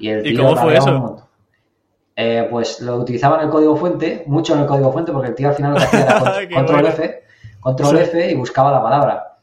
¿Y, 0.00 0.08
el 0.08 0.24
tío 0.24 0.42
cómo 0.42 0.56
fue 0.56 0.76
eso? 0.76 1.28
Eh, 2.16 2.48
pues 2.50 2.80
lo 2.80 2.96
utilizaba 2.96 3.38
en 3.38 3.44
el 3.44 3.50
código 3.50 3.76
fuente, 3.76 4.24
mucho 4.26 4.54
en 4.54 4.62
el 4.62 4.66
código 4.66 4.90
fuente, 4.92 5.12
porque 5.12 5.28
el 5.28 5.34
tío 5.36 5.48
al 5.48 5.54
final 5.54 5.74
lo 5.74 5.78
que 5.78 5.84
hacía 5.84 6.00
era 6.00 6.48
control 6.54 6.86
F 6.86 7.23
control 7.64 7.96
F 7.96 8.30
y 8.30 8.34
buscaba 8.34 8.70
la 8.70 8.82
palabra. 8.82 9.38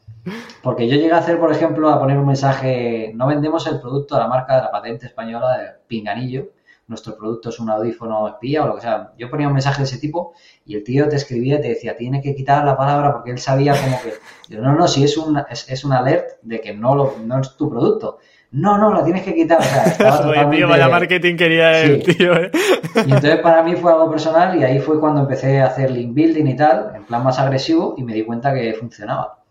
Porque 0.62 0.88
yo 0.88 0.94
llegué 0.94 1.12
a 1.12 1.18
hacer, 1.18 1.40
por 1.40 1.50
ejemplo, 1.50 1.90
a 1.90 1.98
poner 1.98 2.16
un 2.16 2.26
mensaje, 2.26 3.10
no 3.16 3.26
vendemos 3.26 3.66
el 3.66 3.80
producto 3.80 4.14
de 4.14 4.20
la 4.20 4.28
marca 4.28 4.54
de 4.54 4.62
la 4.62 4.70
patente 4.70 5.06
española 5.06 5.58
de 5.58 5.70
Pinganillo, 5.88 6.52
nuestro 6.86 7.16
producto 7.16 7.48
es 7.48 7.58
un 7.58 7.68
audífono 7.68 8.28
espía 8.28 8.62
o 8.62 8.68
lo 8.68 8.76
que 8.76 8.82
sea. 8.82 9.12
Yo 9.18 9.28
ponía 9.28 9.48
un 9.48 9.54
mensaje 9.54 9.78
de 9.78 9.84
ese 9.84 9.98
tipo 9.98 10.34
y 10.64 10.76
el 10.76 10.84
tío 10.84 11.08
te 11.08 11.16
escribía 11.16 11.58
y 11.58 11.62
te 11.62 11.68
decía, 11.68 11.96
tiene 11.96 12.22
que 12.22 12.36
quitar 12.36 12.64
la 12.64 12.76
palabra 12.76 13.12
porque 13.12 13.32
él 13.32 13.38
sabía 13.38 13.74
como 13.74 13.98
que, 14.00 14.56
no, 14.56 14.72
no, 14.76 14.86
si 14.86 15.02
es 15.02 15.16
un, 15.16 15.42
es, 15.50 15.84
un 15.84 15.92
alert 15.92 16.40
de 16.42 16.60
que 16.60 16.74
no, 16.74 16.94
lo, 16.94 17.16
no 17.24 17.40
es 17.40 17.56
tu 17.56 17.68
producto. 17.68 18.18
No, 18.52 18.76
no, 18.76 18.92
lo 18.92 19.02
tienes 19.02 19.22
que 19.22 19.34
quitar. 19.34 19.58
O 19.58 19.62
sea, 19.62 19.84
estaba 19.86 20.50
tío, 20.50 20.68
vaya 20.68 20.88
marketing 20.88 21.36
quería 21.36 21.82
el 21.82 22.02
tío, 22.02 22.34
¿eh? 22.36 22.50
Y 22.96 23.00
entonces 23.00 23.40
para 23.40 23.62
mí 23.62 23.74
fue 23.76 23.90
algo 23.90 24.10
personal 24.10 24.58
y 24.58 24.62
ahí 24.62 24.78
fue 24.78 25.00
cuando 25.00 25.22
empecé 25.22 25.60
a 25.60 25.66
hacer 25.66 25.90
link 25.90 26.12
building 26.14 26.46
y 26.46 26.56
tal, 26.56 26.92
en 26.94 27.04
plan 27.04 27.24
más 27.24 27.38
agresivo, 27.38 27.94
y 27.96 28.04
me 28.04 28.12
di 28.12 28.24
cuenta 28.24 28.52
que 28.52 28.74
funcionaba. 28.74 29.42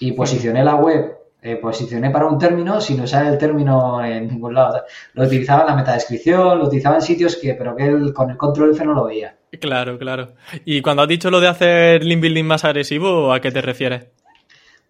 Y 0.00 0.12
posicioné 0.12 0.64
la 0.64 0.76
web, 0.76 1.18
eh, 1.42 1.56
posicioné 1.56 2.10
para 2.10 2.26
un 2.26 2.38
término 2.38 2.80
sin 2.80 3.00
usar 3.02 3.26
el 3.26 3.36
término 3.36 4.02
en 4.02 4.28
ningún 4.28 4.54
lado. 4.54 4.82
Lo 5.12 5.24
utilizaba 5.24 5.62
en 5.62 5.66
la 5.68 5.76
metadescripción, 5.76 6.58
lo 6.58 6.66
utilizaba 6.66 6.96
en 6.96 7.02
sitios 7.02 7.36
que, 7.36 7.52
pero 7.54 7.76
que 7.76 7.84
él, 7.84 8.14
con 8.14 8.30
el 8.30 8.38
control 8.38 8.70
F 8.70 8.82
no 8.84 8.94
lo 8.94 9.04
veía. 9.04 9.36
Claro, 9.60 9.98
claro. 9.98 10.32
Y 10.64 10.80
cuando 10.80 11.02
has 11.02 11.08
dicho 11.08 11.30
lo 11.30 11.40
de 11.40 11.48
hacer 11.48 12.02
link 12.02 12.22
building 12.22 12.44
más 12.44 12.64
agresivo, 12.64 13.32
¿a 13.32 13.40
qué 13.40 13.50
te 13.50 13.60
refieres? 13.60 14.08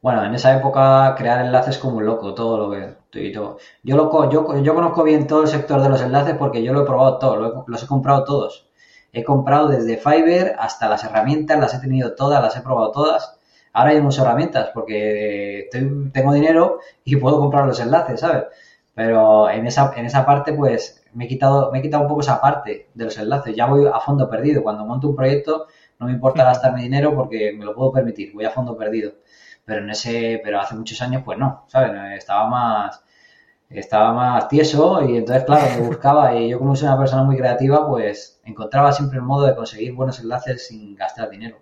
Bueno, 0.01 0.24
en 0.24 0.34
esa 0.34 0.57
época 0.57 1.14
crear 1.16 1.44
enlaces 1.44 1.78
como 1.78 1.99
un 1.99 2.07
loco, 2.07 2.34
todo 2.34 2.57
lo 2.59 2.70
que... 2.70 2.99
Todo. 3.32 3.59
Yo, 3.82 3.96
lo, 3.96 4.30
yo, 4.30 4.62
yo 4.62 4.74
conozco 4.74 5.03
bien 5.03 5.26
todo 5.26 5.42
el 5.42 5.49
sector 5.49 5.82
de 5.82 5.88
los 5.88 6.01
enlaces 6.03 6.36
porque 6.36 6.62
yo 6.62 6.72
lo 6.72 6.82
he 6.82 6.86
probado 6.86 7.18
todo, 7.18 7.64
los 7.66 7.82
he 7.82 7.86
comprado 7.86 8.24
todos. 8.24 8.68
He 9.12 9.24
comprado 9.24 9.68
desde 9.68 9.96
Fiverr 9.96 10.55
hasta 10.59 10.88
las 10.88 11.03
herramientas, 11.05 11.59
las 11.59 11.74
he 11.74 11.80
tenido 11.80 12.14
todas, 12.14 12.42
las 12.42 12.57
he 12.57 12.61
probado 12.61 12.92
todas. 12.92 13.38
Ahora 13.72 13.90
hay 13.90 14.01
muchas 14.01 14.24
herramientas 14.24 14.70
porque 14.74 15.68
tengo 16.12 16.32
dinero 16.32 16.80
y 17.05 17.16
puedo 17.16 17.38
comprar 17.40 17.66
los 17.66 17.80
enlaces, 17.80 18.20
¿sabes? 18.20 18.44
Pero 18.94 19.49
en 19.51 19.66
esa, 19.66 19.92
en 19.96 20.07
esa 20.07 20.26
parte, 20.26 20.53
pues, 20.53 21.05
me 21.14 21.24
he, 21.24 21.28
quitado, 21.28 21.70
me 21.72 21.78
he 21.78 21.82
quitado 21.82 22.03
un 22.03 22.09
poco 22.09 22.20
esa 22.20 22.40
parte 22.40 22.88
de 22.94 23.05
los 23.05 23.16
enlaces. 23.18 23.55
Ya 23.57 23.66
voy 23.66 23.86
a 23.86 24.01
fondo 24.01 24.28
perdido. 24.28 24.62
Cuando 24.62 24.84
monto 24.84 25.09
un 25.09 25.16
proyecto, 25.16 25.66
no 25.99 26.07
me 26.07 26.12
importa 26.12 26.44
gastarme 26.44 26.82
dinero 26.82 27.14
porque 27.14 27.53
me 27.57 27.64
lo 27.64 27.74
puedo 27.74 27.92
permitir. 27.92 28.32
Voy 28.34 28.44
a 28.44 28.51
fondo 28.51 28.76
perdido. 28.76 29.12
Pero 29.69 29.83
en 29.83 29.91
ese, 29.91 30.41
pero 30.43 30.59
hace 30.61 30.75
muchos 30.75 31.03
años, 31.03 31.21
pues 31.23 31.37
no, 31.37 31.66
¿sabes? 31.69 31.93
Estaba 32.16 32.49
más, 32.49 33.05
estaba 33.69 34.14
más 34.14 34.49
tieso 34.49 35.07
y 35.07 35.19
entonces, 35.19 35.45
claro, 35.45 35.66
me 35.79 35.87
buscaba 35.87 36.35
y 36.35 36.49
yo 36.49 36.59
como 36.59 36.75
soy 36.75 36.89
una 36.89 36.99
persona 36.99 37.23
muy 37.23 37.37
creativa, 37.37 37.87
pues 37.87 38.41
encontraba 38.47 38.93
siempre 38.93 39.19
el 39.19 39.25
modo 39.25 39.45
de 39.45 39.55
conseguir 39.55 39.93
buenos 39.93 40.21
enlaces 40.21 40.66
sin 40.69 40.97
gastar 40.97 41.29
dinero. 41.29 41.59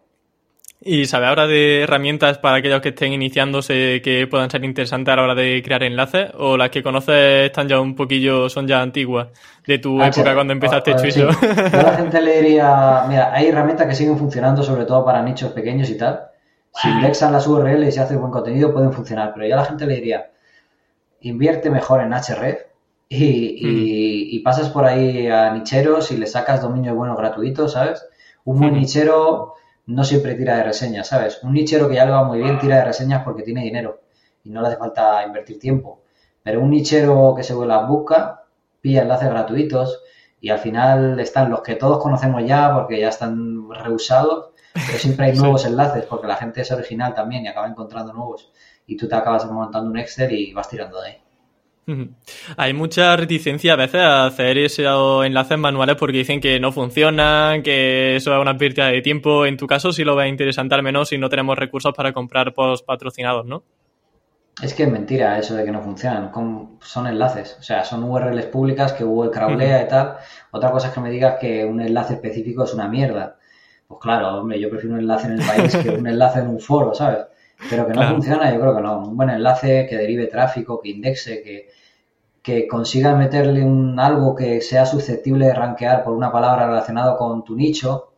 ¿Y 0.81 1.07
sabe 1.07 1.27
ahora 1.27 1.49
de 1.49 1.83
herramientas 1.83 2.39
para 2.39 2.59
aquellos 2.59 2.81
que 2.81 2.91
estén 2.91 3.13
iniciándose 3.13 4.01
que 4.05 4.29
puedan 4.31 4.51
ser 4.51 4.65
interesantes 4.65 5.13
a 5.13 5.17
la 5.17 5.23
hora 5.25 5.35
de 5.35 5.61
crear 5.65 5.83
enlaces? 5.83 6.31
¿O 6.39 6.57
las 6.57 6.71
que 6.71 6.85
conoces 6.85 7.47
están 7.47 7.67
ya 7.67 7.81
un 7.81 7.97
poquillo, 7.97 8.49
son 8.49 8.69
ya 8.69 8.83
antiguas 8.83 9.29
de 9.67 9.79
tu 9.81 10.01
ah, 10.01 10.07
época 10.07 10.33
cuando 10.33 10.53
empezaste 10.53 10.95
Chuiso? 10.95 11.29
a 11.29 11.83
la 11.83 11.97
gente 11.97 12.23
le 12.23 12.41
diría, 12.41 13.05
mira, 13.09 13.33
hay 13.35 13.49
herramientas 13.49 13.89
que 13.89 13.97
siguen 13.97 14.17
funcionando 14.17 14.63
sobre 14.63 14.85
todo 14.85 15.05
para 15.05 15.23
nichos 15.23 15.51
pequeños 15.51 15.91
y 15.91 15.99
tal. 15.99 16.36
Si 16.81 16.89
indexan 16.89 17.33
las 17.33 17.47
URLs 17.47 17.89
y 17.89 17.93
se 17.93 18.01
hace 18.01 18.17
buen 18.17 18.31
contenido 18.31 18.73
pueden 18.73 18.93
funcionar, 18.93 19.33
pero 19.35 19.47
ya 19.47 19.57
la 19.57 19.65
gente 19.65 19.87
le 19.87 19.95
diría, 19.95 20.31
invierte 21.21 21.71
mejor 21.71 22.03
en 22.03 22.13
href 22.13 22.67
y, 23.09 24.39
pasas 24.41 24.69
por 24.69 24.85
ahí 24.85 25.27
a 25.27 25.51
nicheros 25.53 26.11
y 26.13 26.17
le 26.17 26.27
sacas 26.27 26.63
dominios 26.63 26.95
buenos 26.95 27.17
gratuitos, 27.17 27.73
¿sabes? 27.73 28.07
Un 28.45 28.61
buen 28.61 28.75
nichero 28.75 29.55
no 29.87 30.05
siempre 30.05 30.35
tira 30.35 30.57
de 30.57 30.65
reseñas, 30.65 31.09
¿sabes? 31.09 31.43
Un 31.43 31.55
nichero 31.55 31.89
que 31.89 31.97
ya 31.97 32.05
le 32.05 32.13
va 32.13 32.25
muy 32.25 32.39
bien 32.41 32.59
tira 32.59 32.77
de 32.77 32.85
reseñas 32.85 33.25
porque 33.25 33.43
tiene 33.43 33.63
dinero 33.63 34.01
y 34.45 34.51
no 34.51 34.61
le 34.61 34.69
hace 34.69 34.77
falta 34.77 35.25
invertir 35.27 35.59
tiempo. 35.59 36.03
Pero 36.43 36.61
un 36.61 36.71
nichero 36.71 37.35
que 37.37 37.43
se 37.43 37.55
las 37.55 37.89
busca, 37.89 38.45
pilla 38.81 39.03
enlaces 39.03 39.31
gratuitos 39.31 40.03
y 40.41 40.51
al 40.51 40.59
final 40.59 41.19
están 41.19 41.51
los 41.51 41.63
que 41.63 41.75
todos 41.75 42.01
conocemos 42.01 42.45
ya 42.45 42.73
porque 42.73 43.01
ya 43.01 43.09
están 43.09 43.69
reusados, 43.71 44.51
pero 44.87 44.99
siempre 44.99 45.27
hay 45.27 45.39
nuevos 45.39 45.65
enlaces 45.65 46.05
porque 46.05 46.27
la 46.27 46.37
gente 46.37 46.61
es 46.61 46.71
original 46.71 47.15
también 47.15 47.45
y 47.45 47.49
acaba 47.49 47.67
encontrando 47.67 48.13
nuevos. 48.13 48.53
Y 48.87 48.97
tú 48.97 49.09
te 49.09 49.15
acabas 49.15 49.47
montando 49.47 49.91
un 49.91 49.99
Excel 49.99 50.33
y 50.33 50.53
vas 50.53 50.69
tirando 50.69 51.01
de 51.01 51.09
ahí. 51.09 51.17
Hay 52.57 52.73
mucha 52.73 53.17
reticencia 53.17 53.75
a 53.75 53.77
veces 53.77 54.01
a 54.01 54.27
hacer 54.27 54.59
esos 54.59 55.25
enlaces 55.25 55.57
manuales 55.57 55.95
porque 55.97 56.19
dicen 56.19 56.41
que 56.41 56.59
no 56.59 56.73
funcionan, 56.73 57.63
que 57.63 58.17
eso 58.17 58.35
es 58.35 58.41
una 58.41 58.59
pérdida 58.59 58.89
de 58.89 59.03
tiempo. 59.03 59.47
En 59.47 59.57
tu 59.57 59.69
caso, 59.69 59.93
sí 59.93 60.03
lo 60.03 60.17
ves 60.17 60.29
interesante, 60.29 60.75
al 60.75 60.83
menos 60.83 61.11
si 61.11 61.19
no 61.19 61.29
tenemos 61.29 61.57
recursos 61.57 61.95
para 61.95 62.13
comprar 62.13 62.53
post 62.55 62.85
patrocinados, 62.85 63.47
¿no? 63.47 63.63
Es 64.61 64.75
que 64.75 64.83
es 64.85 64.91
mentira 64.91 65.39
eso 65.39 65.55
de 65.55 65.65
que 65.65 65.71
no 65.71 65.81
funcionan. 65.81 66.33
Son 66.81 67.07
enlaces, 67.07 67.57
o 67.61 67.63
sea, 67.63 67.85
son 67.85 68.03
URLs 68.03 68.47
públicas 68.47 68.93
que 68.93 69.05
Google 69.05 69.31
crawlea 69.31 69.83
y 69.83 69.89
tal. 69.89 70.17
Otra 70.51 70.73
cosa 70.73 70.89
es 70.89 70.95
que 70.95 71.01
me 71.01 71.11
digas 71.11 71.37
que 71.39 71.65
un 71.65 71.81
enlace 71.81 72.15
específico 72.15 72.65
es 72.65 72.75
una 72.75 72.89
mierda. 72.89 73.37
Pues 73.89 74.01
claro, 74.01 74.41
hombre, 74.41 74.61
yo 74.61 74.69
prefiero 74.69 74.95
un 74.95 75.01
enlace 75.01 75.27
en 75.29 75.35
el 75.35 75.47
país 75.47 75.77
que 75.77 75.91
un 75.91 76.07
enlace 76.07 76.41
en 76.41 76.49
un 76.49 76.61
foro, 76.61 76.95
¿sabes? 76.95 77.27
Pero 77.71 77.87
que 77.87 77.95
no 77.95 78.03
funciona, 78.09 78.53
yo 78.53 78.61
creo 78.61 78.77
que 78.77 78.83
no. 78.83 78.99
Un 78.99 79.17
buen 79.17 79.31
enlace 79.31 79.87
que 79.89 79.97
derive 79.97 80.27
tráfico, 80.27 80.81
que 80.81 80.91
indexe, 80.91 81.43
que, 81.43 81.69
que 82.43 82.67
consiga 82.69 83.15
meterle 83.15 83.65
un 83.65 83.99
algo 83.99 84.35
que 84.35 84.61
sea 84.61 84.87
susceptible 84.87 85.47
de 85.47 85.55
rankear 85.55 86.05
por 86.05 86.15
una 86.15 86.31
palabra 86.33 86.67
relacionada 86.67 87.17
con 87.17 87.45
tu 87.45 87.57
nicho, 87.57 88.13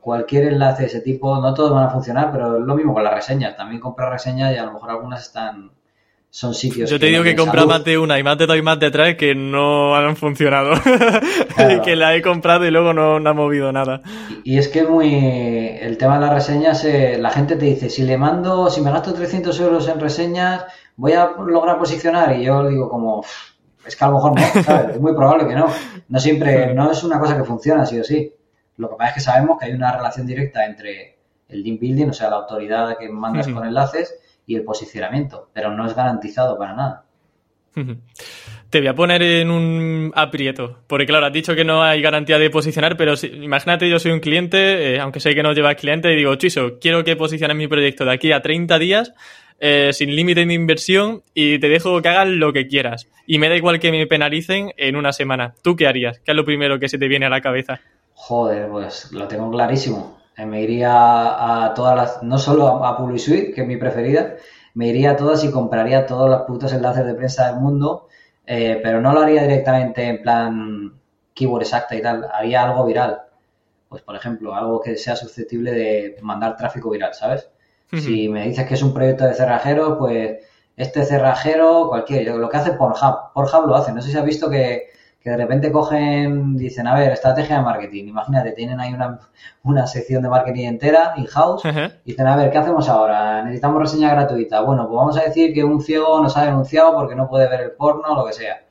cualquier 0.00 0.48
enlace 0.48 0.82
de 0.82 0.88
ese 0.88 1.00
tipo, 1.00 1.40
no 1.40 1.54
todos 1.54 1.72
van 1.72 1.84
a 1.84 1.90
funcionar, 1.90 2.30
pero 2.32 2.58
es 2.58 2.64
lo 2.64 2.74
mismo 2.74 2.92
con 2.92 3.04
las 3.04 3.14
reseñas. 3.14 3.56
También 3.56 3.80
comprar 3.80 4.10
reseñas 4.12 4.52
y 4.54 4.58
a 4.58 4.64
lo 4.64 4.72
mejor 4.72 4.90
algunas 4.90 5.22
están 5.22 5.70
son 6.34 6.52
sitios. 6.52 6.90
Yo 6.90 6.98
te 6.98 7.06
digo 7.06 7.22
que 7.22 7.30
he 7.30 7.36
comprado 7.36 7.68
más 7.68 7.84
de 7.84 7.96
una 7.96 8.18
y 8.18 8.24
más 8.24 8.36
de 8.36 8.46
dos 8.46 8.56
y 8.56 8.62
más 8.62 8.80
de 8.80 8.90
tres 8.90 9.16
que 9.16 9.36
no 9.36 9.94
han 9.94 10.16
funcionado. 10.16 10.72
y 11.70 11.80
que 11.82 11.94
la 11.94 12.16
he 12.16 12.22
comprado 12.22 12.66
y 12.66 12.72
luego 12.72 12.92
no, 12.92 13.16
ha 13.16 13.32
movido 13.32 13.70
nada. 13.70 14.02
Y, 14.42 14.58
es 14.58 14.66
que 14.66 14.82
muy. 14.82 15.14
El 15.14 15.96
tema 15.96 16.16
de 16.16 16.22
las 16.22 16.34
reseñas, 16.34 16.84
eh, 16.84 17.18
la 17.20 17.30
gente 17.30 17.54
te 17.54 17.66
dice: 17.66 17.88
si 17.88 18.02
le 18.02 18.18
mando, 18.18 18.68
si 18.68 18.80
me 18.80 18.90
gasto 18.90 19.14
300 19.14 19.60
euros 19.60 19.86
en 19.86 20.00
reseñas, 20.00 20.64
voy 20.96 21.12
a 21.12 21.30
lograr 21.38 21.78
posicionar. 21.78 22.36
Y 22.36 22.46
yo 22.46 22.68
digo, 22.68 22.88
como 22.88 23.24
es 23.86 23.94
que 23.94 24.04
a 24.04 24.08
lo 24.08 24.14
mejor 24.14 24.32
no, 24.34 24.62
¿sabes? 24.64 24.96
Es 24.96 25.00
muy 25.00 25.14
probable 25.14 25.46
que 25.46 25.54
no. 25.54 25.68
No 26.08 26.18
siempre, 26.18 26.74
no 26.74 26.90
es 26.90 27.04
una 27.04 27.20
cosa 27.20 27.36
que 27.36 27.44
funciona, 27.44 27.86
sí 27.86 28.00
o 28.00 28.02
sí. 28.02 28.32
Lo 28.78 28.90
que 28.90 28.96
pasa 28.96 29.10
es 29.10 29.14
que 29.14 29.20
sabemos 29.20 29.56
que 29.56 29.66
hay 29.66 29.72
una 29.72 29.96
relación 29.96 30.26
directa 30.26 30.66
entre 30.66 31.16
el 31.48 31.62
link 31.62 31.80
building, 31.80 32.08
o 32.08 32.12
sea, 32.12 32.28
la 32.28 32.36
autoridad 32.38 32.98
que 32.98 33.08
mandas 33.08 33.46
con 33.46 33.64
enlaces, 33.64 34.16
y 34.46 34.56
el 34.56 34.64
posicionamiento, 34.64 35.50
pero 35.52 35.70
no 35.72 35.86
es 35.86 35.94
garantizado 35.94 36.58
para 36.58 36.74
nada. 36.74 37.04
Te 38.70 38.78
voy 38.78 38.86
a 38.86 38.94
poner 38.94 39.22
en 39.22 39.50
un 39.50 40.12
aprieto, 40.14 40.78
porque 40.86 41.06
claro, 41.06 41.26
has 41.26 41.32
dicho 41.32 41.54
que 41.54 41.64
no 41.64 41.82
hay 41.82 42.00
garantía 42.00 42.38
de 42.38 42.50
posicionar, 42.50 42.96
pero 42.96 43.16
si, 43.16 43.26
imagínate 43.28 43.88
yo 43.88 43.98
soy 43.98 44.12
un 44.12 44.20
cliente, 44.20 44.94
eh, 44.94 45.00
aunque 45.00 45.20
sé 45.20 45.34
que 45.34 45.42
no 45.42 45.52
llevas 45.52 45.74
cliente, 45.74 46.12
y 46.12 46.16
digo, 46.16 46.34
Chiso, 46.36 46.78
quiero 46.80 47.02
que 47.02 47.16
posiciones 47.16 47.56
mi 47.56 47.66
proyecto 47.66 48.04
de 48.04 48.12
aquí 48.12 48.32
a 48.32 48.42
30 48.42 48.78
días 48.78 49.12
eh, 49.60 49.92
sin 49.92 50.14
límite 50.14 50.44
de 50.44 50.52
inversión 50.52 51.22
y 51.32 51.58
te 51.58 51.68
dejo 51.68 52.02
que 52.02 52.08
hagas 52.08 52.28
lo 52.28 52.52
que 52.52 52.66
quieras. 52.66 53.08
Y 53.26 53.38
me 53.38 53.48
da 53.48 53.56
igual 53.56 53.80
que 53.80 53.90
me 53.90 54.06
penalicen 54.06 54.72
en 54.76 54.96
una 54.96 55.12
semana. 55.12 55.54
¿Tú 55.62 55.76
qué 55.76 55.86
harías? 55.86 56.18
¿Qué 56.20 56.32
es 56.32 56.36
lo 56.36 56.44
primero 56.44 56.78
que 56.78 56.88
se 56.88 56.98
te 56.98 57.08
viene 57.08 57.26
a 57.26 57.30
la 57.30 57.40
cabeza? 57.40 57.80
Joder, 58.14 58.68
pues 58.68 59.12
lo 59.12 59.26
tengo 59.28 59.50
clarísimo. 59.50 60.18
Me 60.36 60.62
iría 60.62 61.64
a 61.64 61.74
todas 61.74 61.96
las, 61.96 62.22
no 62.22 62.38
solo 62.38 62.84
a, 62.84 62.96
PubliSuite, 62.96 63.52
que 63.52 63.62
es 63.62 63.66
mi 63.66 63.76
preferida, 63.76 64.34
me 64.74 64.88
iría 64.88 65.12
a 65.12 65.16
todas 65.16 65.44
y 65.44 65.50
compraría 65.50 66.06
todos 66.06 66.28
los 66.28 66.42
putos 66.42 66.72
enlaces 66.72 67.06
de 67.06 67.14
prensa 67.14 67.46
del 67.46 67.60
mundo, 67.60 68.08
eh, 68.46 68.80
pero 68.82 69.00
no 69.00 69.12
lo 69.12 69.20
haría 69.20 69.42
directamente 69.42 70.02
en 70.08 70.22
plan 70.22 71.00
keyword 71.34 71.62
exacta 71.62 71.94
y 71.94 72.02
tal, 72.02 72.28
haría 72.32 72.64
algo 72.64 72.84
viral. 72.84 73.22
Pues, 73.88 74.02
por 74.02 74.16
ejemplo, 74.16 74.54
algo 74.54 74.80
que 74.80 74.96
sea 74.96 75.14
susceptible 75.14 75.70
de 75.72 76.16
mandar 76.20 76.56
tráfico 76.56 76.90
viral, 76.90 77.14
¿sabes? 77.14 77.48
Si 77.92 78.28
me 78.28 78.48
dices 78.48 78.66
que 78.66 78.74
es 78.74 78.82
un 78.82 78.92
proyecto 78.92 79.24
de 79.24 79.34
cerrajero, 79.34 79.96
pues 79.96 80.38
este 80.76 81.04
cerrajero, 81.04 81.88
cualquier, 81.88 82.34
lo 82.34 82.48
que 82.48 82.56
hace 82.56 82.72
Pornhub, 82.72 83.32
Pornhub 83.32 83.68
lo 83.68 83.76
hace, 83.76 83.92
no 83.92 84.02
sé 84.02 84.10
si 84.10 84.18
has 84.18 84.24
visto 84.24 84.50
que, 84.50 84.88
de 85.30 85.36
repente 85.36 85.72
cogen, 85.72 86.56
dicen, 86.56 86.86
a 86.86 86.94
ver, 86.94 87.12
estrategia 87.12 87.56
de 87.56 87.62
marketing, 87.62 88.04
imagínate, 88.08 88.52
tienen 88.52 88.78
ahí 88.78 88.92
una, 88.92 89.18
una 89.62 89.86
sección 89.86 90.22
de 90.22 90.28
marketing 90.28 90.66
entera, 90.66 91.14
in-house, 91.16 91.62
dicen, 92.04 92.26
a 92.26 92.36
ver, 92.36 92.50
¿qué 92.50 92.58
hacemos 92.58 92.88
ahora? 92.88 93.42
Necesitamos 93.42 93.80
reseña 93.80 94.10
gratuita, 94.10 94.60
bueno, 94.60 94.86
pues 94.86 94.96
vamos 94.96 95.16
a 95.16 95.22
decir 95.22 95.54
que 95.54 95.64
un 95.64 95.80
ciego 95.80 96.20
nos 96.22 96.36
ha 96.36 96.44
denunciado 96.44 96.94
porque 96.94 97.14
no 97.14 97.28
puede 97.28 97.48
ver 97.48 97.62
el 97.62 97.70
porno 97.72 98.02
o 98.08 98.16
lo 98.16 98.26
que 98.26 98.34
sea. 98.34 98.64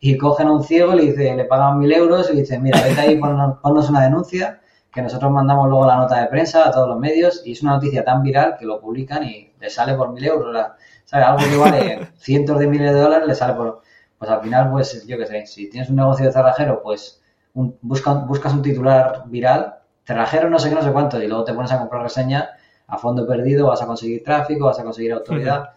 Y 0.00 0.16
cogen 0.16 0.48
a 0.48 0.52
un 0.52 0.64
ciego, 0.64 0.94
le, 0.94 1.02
dice, 1.02 1.34
le 1.34 1.44
pagan 1.44 1.78
mil 1.78 1.92
euros 1.92 2.30
y 2.30 2.34
le 2.34 2.40
dicen, 2.40 2.62
mira, 2.62 2.80
vete 2.82 3.00
ahí, 3.00 3.20
ponnos 3.62 3.90
una 3.90 4.02
denuncia 4.02 4.60
que 4.92 5.02
nosotros 5.02 5.30
mandamos 5.30 5.68
luego 5.68 5.86
la 5.86 5.96
nota 5.96 6.20
de 6.20 6.26
prensa 6.26 6.66
a 6.66 6.70
todos 6.70 6.88
los 6.88 6.98
medios 6.98 7.42
y 7.44 7.52
es 7.52 7.62
una 7.62 7.72
noticia 7.72 8.04
tan 8.04 8.22
viral 8.22 8.56
que 8.58 8.66
lo 8.66 8.80
publican 8.80 9.22
y 9.22 9.52
le 9.60 9.70
sale 9.70 9.94
por 9.94 10.12
mil 10.12 10.24
euros. 10.24 10.56
¿sabes? 11.04 11.26
Algo 11.26 11.38
que 11.38 11.56
vale 11.56 12.08
cientos 12.18 12.58
de 12.58 12.66
miles 12.66 12.92
de 12.92 13.00
dólares 13.00 13.28
le 13.28 13.34
sale 13.34 13.54
por... 13.54 13.82
Pues 14.20 14.30
al 14.30 14.42
final, 14.42 14.70
pues 14.70 15.06
yo 15.06 15.16
qué 15.16 15.24
sé, 15.24 15.46
si 15.46 15.70
tienes 15.70 15.88
un 15.88 15.96
negocio 15.96 16.26
de 16.26 16.32
cerrajero, 16.32 16.82
pues 16.82 17.22
un, 17.54 17.78
buscas 17.80 18.52
un 18.52 18.60
titular 18.60 19.22
viral, 19.28 19.76
cerrajero 20.04 20.50
no 20.50 20.58
sé 20.58 20.68
qué, 20.68 20.74
no 20.74 20.82
sé 20.82 20.92
cuánto, 20.92 21.22
y 21.22 21.26
luego 21.26 21.44
te 21.44 21.54
pones 21.54 21.72
a 21.72 21.78
comprar 21.78 22.02
reseña 22.02 22.50
a 22.86 22.98
fondo 22.98 23.26
perdido, 23.26 23.68
vas 23.68 23.80
a 23.80 23.86
conseguir 23.86 24.22
tráfico, 24.22 24.66
vas 24.66 24.78
a 24.78 24.84
conseguir 24.84 25.14
autoridad. 25.14 25.70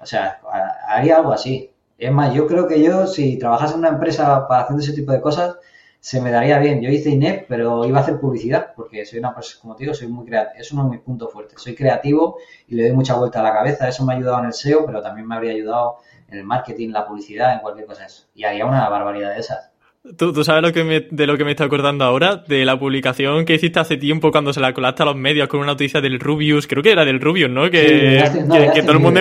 O 0.00 0.06
sea, 0.06 0.40
haría 0.86 1.16
algo 1.16 1.32
así. 1.32 1.72
Es 1.98 2.12
más, 2.12 2.32
yo 2.32 2.46
creo 2.46 2.68
que 2.68 2.80
yo, 2.80 3.08
si 3.08 3.36
trabajas 3.36 3.72
en 3.72 3.80
una 3.80 3.88
empresa 3.88 4.46
para 4.46 4.62
hacer 4.62 4.78
ese 4.78 4.92
tipo 4.92 5.10
de 5.10 5.20
cosas, 5.20 5.56
se 5.98 6.20
me 6.20 6.30
daría 6.30 6.58
bien. 6.60 6.80
Yo 6.80 6.90
hice 6.90 7.10
INEP, 7.10 7.46
pero 7.48 7.84
iba 7.84 7.98
a 7.98 8.02
hacer 8.02 8.20
publicidad, 8.20 8.74
porque 8.76 9.04
soy 9.06 9.18
una 9.18 9.34
persona, 9.34 9.60
como 9.60 9.74
te 9.74 9.82
digo, 9.82 9.94
soy 9.94 10.06
muy 10.06 10.24
creativo. 10.24 10.60
Es 10.60 10.70
uno 10.70 10.84
de 10.84 10.90
mis 10.90 11.00
puntos 11.00 11.32
fuertes. 11.32 11.60
Soy 11.60 11.74
creativo 11.74 12.36
y 12.68 12.76
le 12.76 12.84
doy 12.84 12.92
mucha 12.92 13.16
vuelta 13.16 13.40
a 13.40 13.42
la 13.42 13.52
cabeza. 13.52 13.88
Eso 13.88 14.04
me 14.04 14.12
ha 14.12 14.16
ayudado 14.16 14.38
en 14.38 14.44
el 14.46 14.52
SEO, 14.52 14.86
pero 14.86 15.02
también 15.02 15.26
me 15.26 15.34
habría 15.34 15.52
ayudado 15.52 15.96
en 16.28 16.38
el 16.38 16.44
marketing, 16.44 16.90
la 16.90 17.06
publicidad, 17.06 17.54
en 17.54 17.60
cualquier 17.60 17.86
cosa 17.86 18.06
eso. 18.06 18.24
Y 18.34 18.44
haría 18.44 18.66
una 18.66 18.88
barbaridad 18.88 19.34
de 19.34 19.40
esas. 19.40 19.70
¿Tú, 20.16 20.32
¿Tú, 20.32 20.44
sabes 20.44 20.62
lo 20.62 20.72
que 20.72 21.08
de 21.10 21.26
lo 21.26 21.36
que 21.36 21.44
me 21.44 21.50
está 21.50 21.64
acordando 21.64 22.04
ahora? 22.04 22.36
De 22.36 22.64
la 22.64 22.78
publicación 22.78 23.44
que 23.44 23.54
hiciste 23.54 23.80
hace 23.80 23.96
tiempo 23.96 24.30
cuando 24.30 24.52
se 24.52 24.60
la 24.60 24.72
colaste 24.72 25.02
a 25.02 25.06
los 25.06 25.16
medios 25.16 25.48
con 25.48 25.60
una 25.60 25.72
noticia 25.72 26.00
del 26.00 26.20
Rubius, 26.20 26.66
creo 26.66 26.82
que 26.82 26.92
era 26.92 27.04
del 27.04 27.20
Rubius, 27.20 27.50
¿no? 27.50 27.70
Que, 27.70 28.22
que, 28.74 28.82
todo 28.82 28.92
el 28.92 29.00
mundo... 29.00 29.20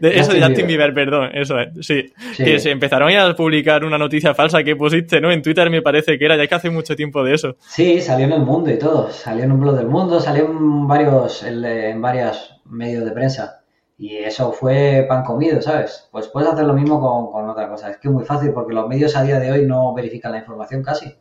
De, 0.00 0.18
eso 0.18 0.32
de 0.32 0.40
Justin 0.40 0.66
Bieber, 0.66 0.94
perdón, 0.94 1.30
eso 1.34 1.58
es, 1.58 1.68
sí. 1.80 2.12
Que 2.36 2.58
se 2.58 2.70
empezaron 2.70 3.10
a 3.12 3.34
publicar 3.34 3.84
una 3.84 3.98
noticia 3.98 4.34
falsa 4.34 4.62
que 4.62 4.76
pusiste, 4.76 5.20
¿no? 5.20 5.32
En 5.32 5.42
Twitter 5.42 5.68
me 5.68 5.82
parece 5.82 6.16
que 6.16 6.24
era, 6.24 6.36
ya 6.36 6.46
que 6.46 6.54
hace 6.54 6.70
mucho 6.70 6.94
tiempo 6.94 7.24
de 7.24 7.34
eso. 7.34 7.56
Sí, 7.60 8.00
salió 8.00 8.26
en 8.26 8.32
el 8.32 8.42
mundo 8.42 8.70
y 8.70 8.78
todo. 8.78 9.10
Salió 9.10 9.44
en 9.44 9.52
un 9.52 9.60
blog 9.60 9.76
del 9.76 9.88
mundo, 9.88 10.20
salió 10.20 10.44
en 10.46 10.86
varios, 10.86 11.42
en, 11.42 12.00
varios 12.00 12.56
medios 12.66 13.04
de 13.04 13.10
prensa. 13.10 13.63
Y 13.96 14.16
eso 14.16 14.52
fue 14.52 15.06
pan 15.08 15.22
comido, 15.22 15.62
¿sabes? 15.62 16.08
Pues 16.10 16.28
puedes 16.28 16.50
hacer 16.50 16.64
lo 16.64 16.74
mismo 16.74 17.00
con, 17.00 17.30
con 17.30 17.48
otra 17.48 17.68
cosa. 17.68 17.90
Es 17.90 17.98
que 17.98 18.08
es 18.08 18.14
muy 18.14 18.24
fácil 18.24 18.52
porque 18.52 18.74
los 18.74 18.88
medios 18.88 19.16
a 19.16 19.22
día 19.22 19.38
de 19.38 19.52
hoy 19.52 19.66
no 19.66 19.94
verifican 19.94 20.32
la 20.32 20.38
información 20.38 20.82
casi. 20.82 21.16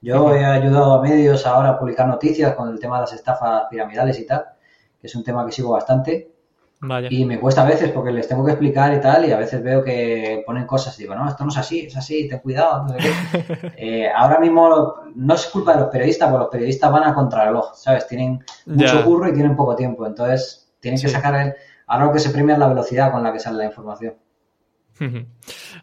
Yo 0.00 0.34
he 0.34 0.44
ayudado 0.44 0.94
a 0.94 1.02
medios 1.02 1.46
ahora 1.46 1.70
a 1.70 1.78
publicar 1.78 2.06
noticias 2.06 2.54
con 2.54 2.68
el 2.68 2.78
tema 2.78 2.96
de 2.96 3.00
las 3.02 3.14
estafas 3.14 3.64
piramidales 3.70 4.18
y 4.18 4.26
tal, 4.26 4.44
que 5.00 5.06
es 5.06 5.14
un 5.14 5.24
tema 5.24 5.46
que 5.46 5.52
sigo 5.52 5.72
bastante. 5.72 6.34
Y 7.08 7.24
me 7.24 7.40
cuesta 7.40 7.62
a 7.62 7.64
veces 7.64 7.90
porque 7.90 8.12
les 8.12 8.28
tengo 8.28 8.44
que 8.44 8.52
explicar 8.52 8.92
y 8.92 9.00
tal, 9.00 9.26
y 9.26 9.32
a 9.32 9.38
veces 9.38 9.62
veo 9.62 9.82
que 9.82 10.42
ponen 10.44 10.66
cosas 10.66 10.98
y 10.98 11.04
digo, 11.04 11.14
no, 11.14 11.26
esto 11.26 11.44
no 11.44 11.50
es 11.50 11.56
así, 11.56 11.86
es 11.86 11.96
así, 11.96 12.28
ten 12.28 12.40
cuidado. 12.40 12.86
Eh, 13.76 14.08
ahora 14.14 14.38
mismo 14.38 14.94
no 15.14 15.34
es 15.34 15.46
culpa 15.46 15.72
de 15.72 15.80
los 15.80 15.88
periodistas, 15.88 16.28
porque 16.28 16.42
los 16.42 16.50
periodistas 16.50 16.92
van 16.92 17.04
a 17.04 17.14
contrarreloj, 17.14 17.74
¿sabes? 17.74 18.06
Tienen 18.06 18.44
mucho 18.66 19.04
curro 19.04 19.28
y 19.28 19.32
tienen 19.32 19.56
poco 19.56 19.74
tiempo, 19.74 20.06
entonces 20.06 20.70
tienen 20.80 21.00
que 21.00 21.08
sacar 21.08 21.34
el... 21.34 21.54
Ahora 21.86 22.06
lo 22.06 22.12
que 22.12 22.18
se 22.18 22.30
premia 22.30 22.54
es 22.54 22.58
la 22.58 22.68
velocidad 22.68 23.12
con 23.12 23.22
la 23.22 23.32
que 23.32 23.40
sale 23.40 23.58
la 23.58 23.64
información. 23.66 24.14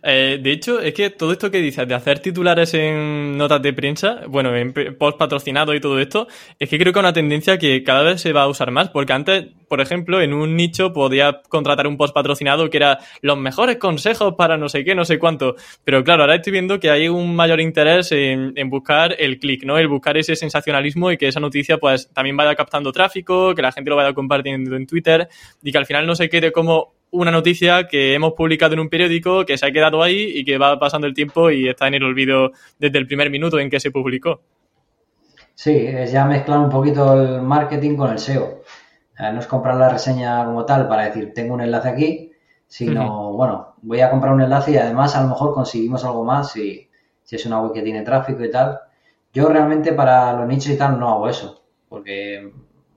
Eh, 0.04 0.40
de 0.42 0.52
hecho, 0.52 0.80
es 0.80 0.94
que 0.94 1.10
todo 1.10 1.32
esto 1.32 1.52
que 1.52 1.60
dices 1.60 1.88
de 1.88 1.94
hacer 1.94 2.20
titulares 2.20 2.74
en 2.74 3.38
notas 3.38 3.62
de 3.62 3.74
prensa, 3.74 4.22
bueno, 4.28 4.56
en 4.56 4.74
post 4.98 5.18
patrocinado 5.18 5.74
y 5.76 5.80
todo 5.80 6.00
esto, 6.00 6.28
es 6.58 6.70
que 6.70 6.80
creo 6.80 6.94
que 6.94 7.00
es 7.00 7.04
una 7.04 7.14
tendencia 7.14 7.58
que 7.58 7.84
cada 7.84 8.04
vez 8.04 8.22
se 8.22 8.34
va 8.34 8.44
a 8.44 8.48
usar 8.48 8.72
más, 8.72 8.90
porque 8.90 9.14
antes, 9.14 9.48
por 9.68 9.82
ejemplo, 9.82 10.22
en 10.22 10.34
un 10.34 10.56
nicho 10.56 10.94
podía 10.94 11.42
contratar 11.50 11.88
un 11.88 11.98
post 11.98 12.14
patrocinado 12.14 12.70
que 12.70 12.78
era 12.78 13.00
los 13.22 13.38
mejores 13.38 13.78
consejos 13.78 14.36
para 14.38 14.58
no 14.58 14.70
sé 14.70 14.84
qué, 14.84 14.96
no 14.96 15.06
sé 15.06 15.20
cuánto, 15.20 15.56
pero 15.84 16.04
claro, 16.04 16.24
ahora 16.24 16.36
estoy 16.36 16.54
viendo 16.54 16.80
que 16.80 16.90
hay 16.90 17.08
un 17.08 17.36
mayor 17.36 17.60
interés 17.62 18.12
en, 18.12 18.54
buscar 18.70 19.16
el 19.20 19.38
clic, 19.38 19.66
¿no? 19.66 19.78
El 19.78 19.88
buscar 19.90 20.18
ese 20.18 20.36
sensacionalismo 20.36 21.12
y 21.12 21.18
que 21.18 21.28
esa 21.28 21.40
noticia 21.40 21.78
pues 21.78 22.10
también 22.14 22.38
vaya 22.38 22.56
captando 22.56 22.92
tráfico, 22.92 23.54
que 23.54 23.62
la 23.62 23.72
gente 23.72 23.90
lo 23.90 23.98
vaya 23.98 24.14
compartiendo 24.14 24.76
en 24.76 24.88
Twitter 24.88 25.28
y 25.62 25.72
que 25.72 25.78
al 25.78 25.86
final 25.86 26.08
no 26.08 26.16
se 26.16 26.30
quede 26.30 26.52
como 26.52 26.94
una 27.12 27.32
noticia 27.32 27.88
que 27.88 28.16
hemos 28.16 28.34
publicado 28.34 28.74
en 28.74 28.80
un 28.80 28.90
periódico, 28.90 29.46
que 29.46 29.58
se 29.58 29.66
ha 29.66 29.72
quedado 29.72 30.02
ahí 30.02 30.32
y 30.34 30.46
que 30.46 30.58
va 30.58 30.80
pasando 30.80 31.08
el 31.08 31.14
tiempo 31.14 31.52
y 31.52 31.68
está 31.68 31.88
en 31.88 31.96
el 31.96 32.04
olvido 32.04 32.52
desde 32.80 32.98
el 32.98 33.08
primer 33.08 33.30
minuto 33.30 33.60
en 33.60 33.70
que 33.70 33.80
se 33.80 33.92
publicó. 33.92 34.42
Sí, 35.54 35.76
es 35.76 36.12
ya 36.12 36.26
mezclar 36.26 36.60
un 36.60 36.70
poquito 36.70 37.22
el 37.22 37.42
marketing 37.42 37.96
con 37.96 38.12
el 38.12 38.20
SEO. 38.20 38.64
No 39.20 39.40
es 39.40 39.46
comprar 39.46 39.76
la 39.76 39.90
reseña 39.90 40.44
como 40.46 40.66
tal 40.66 40.88
para 40.88 41.06
decir, 41.06 41.34
tengo 41.34 41.54
un 41.54 41.62
enlace 41.62 41.90
aquí, 41.90 42.32
sino, 42.66 43.34
bueno, 43.34 43.76
voy 43.82 44.02
a 44.02 44.10
comprar 44.10 44.34
un 44.34 44.42
enlace 44.42 44.72
y 44.72 44.78
además 44.78 45.16
a 45.16 45.22
lo 45.22 45.30
mejor 45.30 45.54
conseguimos 45.54 46.04
algo 46.04 46.24
más 46.24 46.54
si, 46.54 46.90
si 47.22 47.36
es 47.36 47.46
una 47.46 47.62
web 47.62 47.74
que 47.74 47.84
tiene 47.84 48.02
tráfico 48.02 48.44
y 48.44 48.50
tal. 48.50 48.80
Yo 49.34 49.50
realmente 49.50 49.94
para 49.94 50.34
los 50.34 50.48
nichos 50.48 50.72
y 50.72 50.78
tal 50.78 51.00
no 51.00 51.10
hago 51.10 51.30
eso, 51.30 51.64
porque 51.88 52.52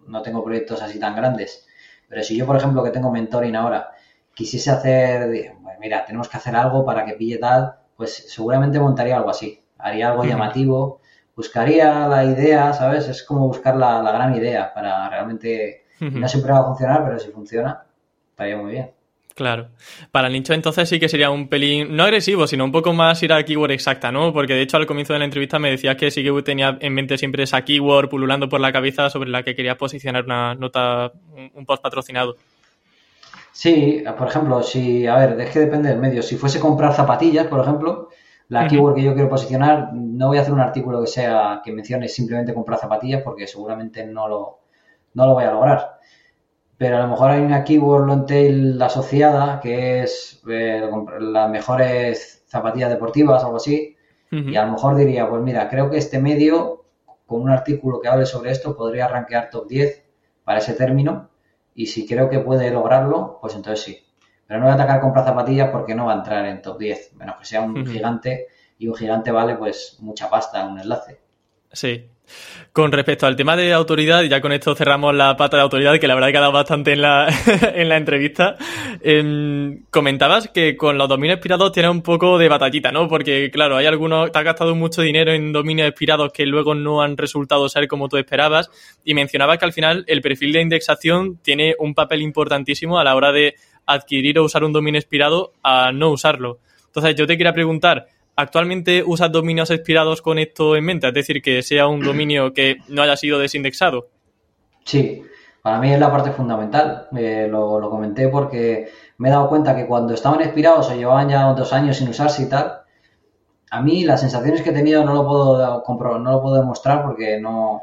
no 0.07 0.23
tengo 0.23 0.43
proyectos 0.43 0.81
así 0.81 0.99
tan 0.99 1.15
grandes. 1.15 1.67
Pero 2.09 2.23
si 2.23 2.37
yo, 2.37 2.47
por 2.47 2.57
ejemplo, 2.57 2.83
que 2.83 2.91
tengo 2.91 3.11
mentoring 3.11 3.57
ahora, 3.57 3.91
quisiese 4.35 4.71
hacer, 4.71 5.53
pues 5.63 5.79
mira, 5.81 6.05
tenemos 6.05 6.29
que 6.29 6.37
hacer 6.37 6.57
algo 6.57 6.85
para 6.85 7.05
que 7.05 7.15
pille 7.15 7.39
tal, 7.39 7.75
pues 7.97 8.15
seguramente 8.29 8.79
montaría 8.79 9.17
algo 9.17 9.31
así. 9.31 9.61
Haría 9.79 10.11
algo 10.11 10.25
llamativo, 10.25 11.01
buscaría 11.37 12.09
la 12.09 12.25
idea, 12.25 12.73
¿sabes? 12.73 13.09
Es 13.09 13.23
como 13.23 13.49
buscar 13.49 13.77
la, 13.77 14.01
gran 14.03 14.35
idea 14.35 14.73
para 14.73 15.09
realmente, 15.09 15.85
no 16.01 16.29
siempre 16.29 16.53
va 16.53 16.61
a 16.61 16.65
funcionar, 16.65 17.05
pero 17.05 17.19
si 17.19 17.31
funciona, 17.31 17.85
estaría 18.31 18.57
muy 18.57 18.73
bien. 18.73 18.91
Claro. 19.35 19.71
Para 20.13 20.29
el 20.29 20.33
nicho 20.33 20.55
entonces 20.55 20.89
sí 20.89 21.01
que 21.01 21.09
sería 21.09 21.29
un 21.29 21.49
pelín, 21.49 21.97
no 21.97 22.05
agresivo, 22.05 22.47
sino 22.47 22.65
un 22.65 22.71
poco 22.71 22.93
más 22.93 23.21
ir 23.25 23.33
a 23.33 23.45
keyword 23.45 23.73
exacta, 23.73 24.13
¿no? 24.13 24.33
Porque 24.33 24.55
de 24.55 24.63
hecho 24.63 24.77
al 24.77 24.87
comienzo 24.87 25.13
de 25.13 25.19
la 25.19 25.25
entrevista 25.25 25.59
me 25.59 25.71
decías 25.71 25.97
que 25.97 26.13
sí 26.13 26.23
que 26.23 26.43
tenía 26.43 26.79
en 26.81 26.95
mente 26.95 27.19
siempre 27.19 27.43
esa 27.43 27.65
keyword 27.65 28.09
pululando 28.09 28.49
por 28.49 28.61
la 28.61 28.73
cabeza 28.73 29.11
sobre 29.11 29.31
la 29.31 29.43
que 29.43 29.57
quería 29.57 29.77
posicionar 29.77 30.25
una 30.25 30.55
nota, 30.55 31.13
un 31.53 31.67
post 31.67 31.83
patrocinado. 31.83 32.37
Sí, 33.55 34.03
por 34.19 34.27
ejemplo, 34.27 34.65
si, 34.65 35.07
a 35.07 35.15
ver, 35.15 35.41
es 35.41 35.51
que 35.51 35.61
depende 35.61 35.89
del 35.89 36.01
medio. 36.01 36.23
Si 36.23 36.37
fuese 36.37 36.59
comprar 36.59 36.93
zapatillas, 36.93 37.47
por 37.47 37.61
ejemplo, 37.61 38.09
la 38.49 38.67
keyword 38.67 38.97
que 38.97 39.03
yo 39.05 39.15
quiero 39.15 39.29
posicionar, 39.29 39.91
no 39.95 40.27
voy 40.27 40.39
a 40.39 40.41
hacer 40.41 40.53
un 40.53 40.59
artículo 40.59 41.01
que 41.01 41.07
sea 41.07 41.61
que 41.65 41.73
mencione 41.73 42.09
simplemente 42.09 42.53
comprar 42.53 42.81
zapatillas 42.81 43.23
porque 43.23 43.47
seguramente 43.47 44.05
no 44.07 44.27
lo, 44.27 44.59
no 45.15 45.27
lo 45.27 45.35
voy 45.35 45.45
a 45.45 45.53
lograr. 45.53 46.01
Pero 46.77 46.97
a 46.97 47.03
lo 47.03 47.09
mejor 47.09 47.31
hay 47.31 47.43
una 47.43 47.63
keyword 47.63 48.07
long 48.09 48.27
tail 48.27 48.83
asociada 48.83 49.61
que 49.61 50.03
es 50.03 50.43
eh, 50.51 50.91
las 51.21 51.49
mejores 51.49 52.45
zapatillas 52.49 52.91
deportivas, 52.91 53.45
algo 53.45 53.59
así. 53.59 53.97
Y 54.33 54.57
a 54.57 54.67
lo 54.67 54.73
mejor 54.73 54.97
diría, 54.97 55.29
pues 55.29 55.41
mira, 55.43 55.69
creo 55.69 55.91
que 55.91 55.99
este 55.99 56.19
medio, 56.19 56.87
con 57.25 57.41
un 57.41 57.51
artículo 57.51 58.01
que 58.01 58.09
hable 58.09 58.27
sobre 58.27 58.51
esto, 58.51 58.77
podría 58.77 59.07
rankear 59.07 59.49
top 59.49 59.69
10 59.69 60.05
para 60.43 60.59
ese 60.59 60.73
término 60.73 61.31
y 61.75 61.87
si 61.87 62.07
creo 62.07 62.29
que 62.29 62.39
puede 62.39 62.71
lograrlo, 62.71 63.39
pues 63.41 63.55
entonces 63.55 63.85
sí. 63.85 64.07
Pero 64.47 64.61
no 64.61 64.67
voy 64.67 64.73
a 64.73 64.75
atacar 64.75 65.01
con 65.01 65.15
zapatillas 65.15 65.71
porque 65.71 65.95
no 65.95 66.07
va 66.07 66.13
a 66.13 66.17
entrar 66.17 66.47
en 66.47 66.63
top 66.63 66.79
10, 66.79 67.15
menos 67.15 67.37
que 67.37 67.45
sea 67.45 67.63
un 67.63 67.87
gigante 67.87 68.47
y 68.79 68.89
un 68.89 68.95
gigante 68.95 69.31
vale 69.31 69.57
pues 69.57 69.99
mucha 70.01 70.29
pasta 70.29 70.63
en 70.63 70.73
un 70.73 70.81
enlace. 70.81 71.24
Sí, 71.75 72.05
con 72.73 72.91
respecto 72.91 73.27
al 73.27 73.37
tema 73.37 73.57
de 73.57 73.73
autoridad, 73.73 74.23
ya 74.25 74.41
con 74.41 74.51
esto 74.51 74.75
cerramos 74.75 75.15
la 75.15 75.37
pata 75.37 75.57
de 75.57 75.63
autoridad, 75.63 75.97
que 76.01 76.09
la 76.09 76.15
verdad 76.15 76.31
que 76.33 76.39
ha 76.39 76.41
dado 76.41 76.53
bastante 76.53 76.93
en 76.93 77.03
la, 77.03 77.29
en 77.75 77.89
la 77.89 77.97
entrevista. 77.97 78.57
Em, 79.01 79.85
comentabas 79.91 80.49
que 80.49 80.77
con 80.77 80.99
los 80.99 81.09
dominios 81.09 81.37
expirados 81.37 81.71
tienes 81.71 81.93
un 81.93 82.03
poco 82.03 82.37
de 82.37 82.49
batallita, 82.49 82.91
¿no? 82.91 83.07
Porque, 83.07 83.51
claro, 83.53 83.77
hay 83.77 83.87
algunos, 83.87 84.33
te 84.33 84.39
has 84.39 84.45
gastado 84.45 84.75
mucho 84.75 85.03
dinero 85.03 85.33
en 85.33 85.53
dominios 85.53 85.89
expirados 85.89 86.33
que 86.33 86.47
luego 86.47 86.75
no 86.75 87.01
han 87.01 87.17
resultado 87.17 87.69
ser 87.69 87.87
como 87.87 88.09
tú 88.09 88.17
esperabas. 88.17 88.71
Y 89.05 89.15
mencionabas 89.15 89.59
que 89.59 89.67
al 89.67 89.73
final 89.73 90.05
el 90.09 90.21
perfil 90.21 90.53
de 90.53 90.63
indexación 90.63 91.39
tiene 91.43 91.77
un 91.79 91.95
papel 91.95 92.23
importantísimo 92.23 92.99
a 92.99 93.05
la 93.05 93.15
hora 93.15 93.31
de 93.31 93.55
adquirir 93.87 94.39
o 94.41 94.45
usar 94.45 94.65
un 94.65 94.73
dominio 94.73 94.99
expirado 94.99 95.53
a 95.63 95.93
no 95.93 96.11
usarlo. 96.11 96.59
Entonces, 96.87 97.15
yo 97.15 97.27
te 97.27 97.37
quería 97.37 97.53
preguntar, 97.53 98.07
¿Actualmente 98.37 99.03
usas 99.05 99.31
dominios 99.31 99.71
expirados 99.71 100.21
con 100.21 100.39
esto 100.39 100.75
en 100.77 100.85
mente? 100.85 101.09
Es 101.09 101.15
decir, 101.15 101.41
que 101.41 101.63
sea 101.63 101.87
un 101.87 102.01
dominio 102.01 102.53
que 102.55 102.77
no 102.89 103.03
haya 103.03 103.17
sido 103.17 103.39
desindexado. 103.39 104.09
Sí, 104.85 105.23
para 105.63 105.79
mí 105.79 105.93
es 105.93 105.99
la 105.99 106.11
parte 106.11 106.31
fundamental. 106.33 107.09
Eh, 107.17 107.47
lo, 107.49 107.89
comenté 107.89 108.29
porque 108.29 108.91
me 109.19 109.29
he 109.29 109.33
dado 109.33 109.49
cuenta 109.49 109.75
que 109.77 109.87
cuando 109.87 110.15
estaban 110.15 110.41
expirados 110.41 110.91
o 110.91 110.95
llevaban 110.95 111.29
ya 111.29 111.45
dos 111.53 111.73
años 111.73 111.97
sin 111.97 112.09
usarse 112.09 112.43
y 112.43 112.49
tal, 112.49 112.83
a 113.71 113.81
mí 113.81 114.05
las 114.05 114.21
sensaciones 114.21 114.63
que 114.63 114.71
he 114.71 114.75
tenido 114.75 115.05
no 115.05 115.15
lo 115.15 115.27
puedo 115.27 116.19
no 116.19 116.33
lo 116.33 116.43
puedo 116.43 116.57
demostrar 116.57 117.03
porque 117.03 117.41
no 117.41 117.83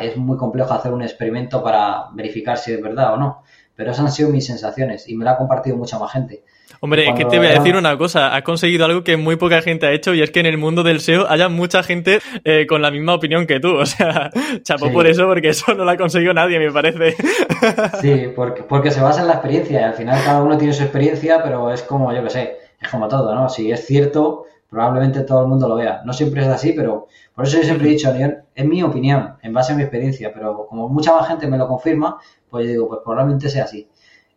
es 0.00 0.16
muy 0.16 0.36
complejo 0.36 0.74
hacer 0.74 0.92
un 0.92 1.02
experimento 1.02 1.62
para 1.62 2.08
verificar 2.12 2.58
si 2.58 2.72
es 2.72 2.82
verdad 2.82 3.14
o 3.14 3.16
no. 3.16 3.42
Pero 3.74 3.90
esas 3.90 4.06
han 4.06 4.12
sido 4.12 4.30
mis 4.30 4.46
sensaciones 4.46 5.08
y 5.08 5.16
me 5.16 5.24
la 5.24 5.32
ha 5.32 5.36
compartido 5.36 5.76
mucha 5.76 5.98
más 5.98 6.12
gente. 6.12 6.44
Hombre, 6.80 7.08
es 7.08 7.14
que 7.14 7.24
te 7.24 7.38
voy 7.38 7.46
a 7.46 7.54
decir 7.54 7.76
una 7.76 7.96
cosa, 7.96 8.34
has 8.34 8.42
conseguido 8.42 8.84
algo 8.84 9.02
que 9.02 9.16
muy 9.16 9.36
poca 9.36 9.62
gente 9.62 9.86
ha 9.86 9.92
hecho 9.92 10.12
y 10.12 10.22
es 10.22 10.30
que 10.30 10.40
en 10.40 10.46
el 10.46 10.58
mundo 10.58 10.82
del 10.82 11.00
SEO 11.00 11.26
haya 11.30 11.48
mucha 11.48 11.82
gente 11.82 12.20
eh, 12.44 12.66
con 12.66 12.82
la 12.82 12.90
misma 12.90 13.14
opinión 13.14 13.46
que 13.46 13.60
tú. 13.60 13.74
O 13.84 13.86
sea, 13.86 14.30
chapó 14.62 14.90
por 14.90 15.06
eso, 15.06 15.26
porque 15.26 15.50
eso 15.50 15.74
no 15.74 15.84
lo 15.84 15.90
ha 15.90 15.96
conseguido 15.96 16.32
nadie, 16.32 16.58
me 16.58 16.72
parece. 16.72 17.16
Sí, 18.00 18.32
porque, 18.34 18.62
porque 18.62 18.90
se 18.90 19.00
basa 19.00 19.20
en 19.20 19.28
la 19.28 19.34
experiencia 19.34 19.80
y 19.80 19.84
al 19.84 19.94
final 19.94 20.22
cada 20.24 20.42
uno 20.42 20.56
tiene 20.56 20.72
su 20.72 20.82
experiencia, 20.82 21.42
pero 21.42 21.70
es 21.72 21.82
como, 21.82 22.12
yo 22.14 22.22
qué 22.22 22.30
sé, 22.30 22.56
es 22.80 22.88
como 22.88 23.08
todo, 23.08 23.34
¿no? 23.34 23.48
Si 23.48 23.70
es 23.70 23.86
cierto, 23.86 24.44
probablemente 24.68 25.22
todo 25.22 25.42
el 25.42 25.48
mundo 25.48 25.68
lo 25.68 25.76
vea. 25.76 26.02
No 26.04 26.12
siempre 26.12 26.42
es 26.42 26.48
así, 26.48 26.72
pero 26.72 27.08
por 27.34 27.46
eso 27.46 27.58
yo 27.58 27.64
siempre 27.64 27.88
he 27.88 27.92
dicho, 27.92 28.12
es 28.54 28.64
mi 28.64 28.82
opinión, 28.82 29.36
en 29.42 29.52
base 29.52 29.72
a 29.72 29.76
mi 29.76 29.82
experiencia, 29.82 30.32
pero 30.32 30.66
como 30.66 30.88
mucha 30.88 31.14
más 31.14 31.28
gente 31.28 31.46
me 31.46 31.58
lo 31.58 31.66
confirma, 31.68 32.18
pues 32.50 32.66
yo 32.66 32.70
digo, 32.72 32.88
pues 32.88 33.00
probablemente 33.04 33.48
sea 33.48 33.64
así. 33.64 33.88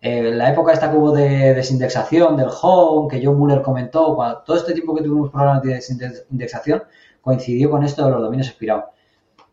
Eh, 0.01 0.31
la 0.31 0.51
época 0.51 0.73
esta 0.73 0.91
que 0.91 0.97
hubo 0.97 1.11
de 1.11 1.53
desindexación 1.55 2.37
del 2.37 2.49
home, 2.61 3.09
que 3.09 3.25
John 3.25 3.37
Muller 3.37 3.61
comentó, 3.61 4.17
todo 4.45 4.57
este 4.57 4.73
tiempo 4.73 4.95
que 4.95 5.03
tuvimos 5.03 5.31
problemas 5.31 5.63
de 5.63 5.75
desindexación, 5.75 6.83
coincidió 7.21 7.69
con 7.69 7.83
esto 7.83 8.05
de 8.05 8.11
los 8.11 8.21
dominios 8.21 8.47
expirados. 8.47 8.85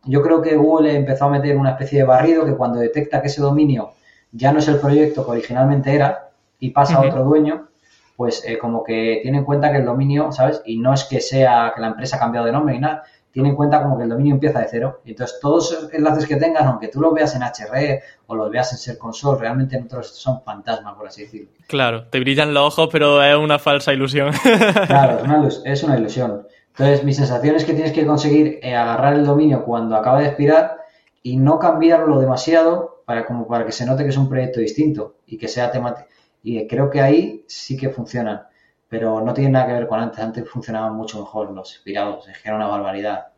Yo 0.04 0.22
creo 0.22 0.42
que 0.42 0.56
Google 0.56 0.94
empezó 0.94 1.24
a 1.24 1.30
meter 1.30 1.56
una 1.56 1.70
especie 1.70 2.00
de 2.00 2.04
barrido 2.04 2.44
que 2.44 2.54
cuando 2.54 2.78
detecta 2.78 3.22
que 3.22 3.28
ese 3.28 3.40
dominio 3.40 3.92
ya 4.32 4.52
no 4.52 4.58
es 4.58 4.68
el 4.68 4.78
proyecto 4.78 5.24
que 5.24 5.30
originalmente 5.30 5.94
era 5.94 6.30
y 6.58 6.70
pasa 6.70 6.96
a 6.96 7.00
otro 7.00 7.24
dueño, 7.24 7.68
pues 8.16 8.44
eh, 8.46 8.58
como 8.58 8.84
que 8.84 9.20
tiene 9.22 9.38
en 9.38 9.44
cuenta 9.44 9.72
que 9.72 9.78
el 9.78 9.84
dominio, 9.84 10.30
¿sabes? 10.30 10.62
Y 10.66 10.78
no 10.78 10.92
es 10.92 11.04
que 11.04 11.20
sea 11.20 11.72
que 11.74 11.80
la 11.80 11.88
empresa 11.88 12.16
ha 12.16 12.20
cambiado 12.20 12.46
de 12.46 12.52
nombre 12.52 12.74
ni 12.74 12.80
nada, 12.80 13.04
tiene 13.34 13.48
en 13.48 13.56
cuenta 13.56 13.82
como 13.82 13.96
que 13.98 14.04
el 14.04 14.08
dominio 14.08 14.34
empieza 14.34 14.60
de 14.60 14.68
cero. 14.70 15.00
Y 15.04 15.10
entonces 15.10 15.40
todos 15.40 15.72
los 15.72 15.92
enlaces 15.92 16.24
que 16.24 16.36
tengas, 16.36 16.62
aunque 16.66 16.86
tú 16.86 17.00
los 17.00 17.12
veas 17.12 17.34
en 17.34 17.42
HRE 17.42 18.00
o 18.28 18.36
los 18.36 18.48
veas 18.48 18.70
en 18.70 18.78
Ser 18.78 18.96
Console, 18.96 19.40
realmente 19.40 19.76
no 19.80 20.02
son 20.04 20.40
fantasmas, 20.44 20.94
por 20.94 21.08
así 21.08 21.22
decirlo. 21.22 21.48
Claro, 21.66 22.06
te 22.06 22.20
brillan 22.20 22.54
los 22.54 22.78
ojos, 22.78 22.88
pero 22.92 23.20
es 23.20 23.36
una 23.36 23.58
falsa 23.58 23.92
ilusión. 23.92 24.30
claro, 24.86 25.18
es 25.64 25.82
una, 25.82 25.98
ilusión. 25.98 26.46
Entonces, 26.68 27.02
mi 27.02 27.12
sensación 27.12 27.56
es 27.56 27.64
que 27.64 27.74
tienes 27.74 27.92
que 27.92 28.06
conseguir 28.06 28.60
eh, 28.62 28.76
agarrar 28.76 29.14
el 29.14 29.26
dominio 29.26 29.64
cuando 29.64 29.96
acaba 29.96 30.20
de 30.20 30.26
expirar 30.26 30.76
y 31.20 31.36
no 31.36 31.58
cambiarlo 31.58 32.20
demasiado 32.20 33.02
para, 33.04 33.26
como 33.26 33.48
para 33.48 33.66
que 33.66 33.72
se 33.72 33.84
note 33.84 34.04
que 34.04 34.10
es 34.10 34.16
un 34.16 34.28
proyecto 34.28 34.60
distinto 34.60 35.16
y 35.26 35.38
que 35.38 35.48
sea 35.48 35.72
temático. 35.72 36.06
Y 36.44 36.68
creo 36.68 36.88
que 36.88 37.00
ahí 37.00 37.44
sí 37.48 37.76
que 37.76 37.88
funcionan 37.88 38.42
pero 38.88 39.20
no 39.20 39.34
tiene 39.34 39.50
nada 39.50 39.66
que 39.66 39.72
ver 39.72 39.86
con 39.88 40.00
antes. 40.00 40.20
Antes 40.20 40.48
funcionaban 40.48 40.94
mucho 40.94 41.20
mejor 41.20 41.50
los 41.50 41.72
expirados, 41.72 42.28
es 42.28 42.38
que 42.38 42.48
era 42.48 42.56
una 42.56 42.68
barbaridad. 42.68 43.28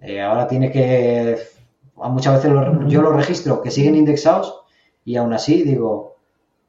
Eh, 0.00 0.20
ahora 0.20 0.46
tiene 0.46 0.70
que. 0.70 1.38
Muchas 1.96 2.34
veces 2.34 2.52
yo 2.88 3.00
los 3.02 3.16
registro 3.16 3.62
que 3.62 3.70
siguen 3.70 3.96
indexados 3.96 4.60
y 5.04 5.16
aún 5.16 5.32
así 5.32 5.62
digo, 5.62 6.16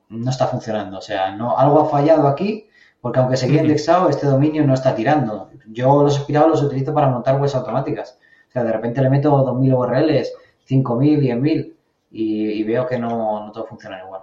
no 0.10 0.30
está 0.30 0.48
funcionando. 0.48 1.00
O 1.00 1.02
sea, 1.02 1.36
no, 1.36 1.58
algo 1.58 1.82
ha 1.82 1.89
fallado 1.89 2.28
aquí, 2.28 2.70
porque 3.02 3.20
aunque 3.20 3.38
seguía 3.38 3.62
indexado, 3.62 4.10
este 4.10 4.28
dominio 4.28 4.66
no 4.66 4.74
está 4.74 4.95
tirando. 4.95 5.50
Yo 5.68 6.04
los 6.04 6.18
aspirados 6.18 6.50
los 6.50 6.64
utilizo 6.64 6.93
para 6.93 7.10
montar 7.10 7.39
webs 7.41 7.56
automáticas. 7.56 8.18
O 8.50 8.52
sea, 8.52 8.64
de 8.64 8.72
repente 8.72 9.02
le 9.02 9.10
meto 9.10 9.32
2.000 9.45 9.78
URLs, 9.78 10.34
5.000, 10.70 11.20
10.000 11.20 11.74
y, 12.12 12.52
y 12.52 12.64
veo 12.64 12.88
que 12.88 12.98
no, 12.98 13.45
no 13.45 13.52
todo 13.52 13.66
funciona 13.66 14.00
igual. 14.00 14.22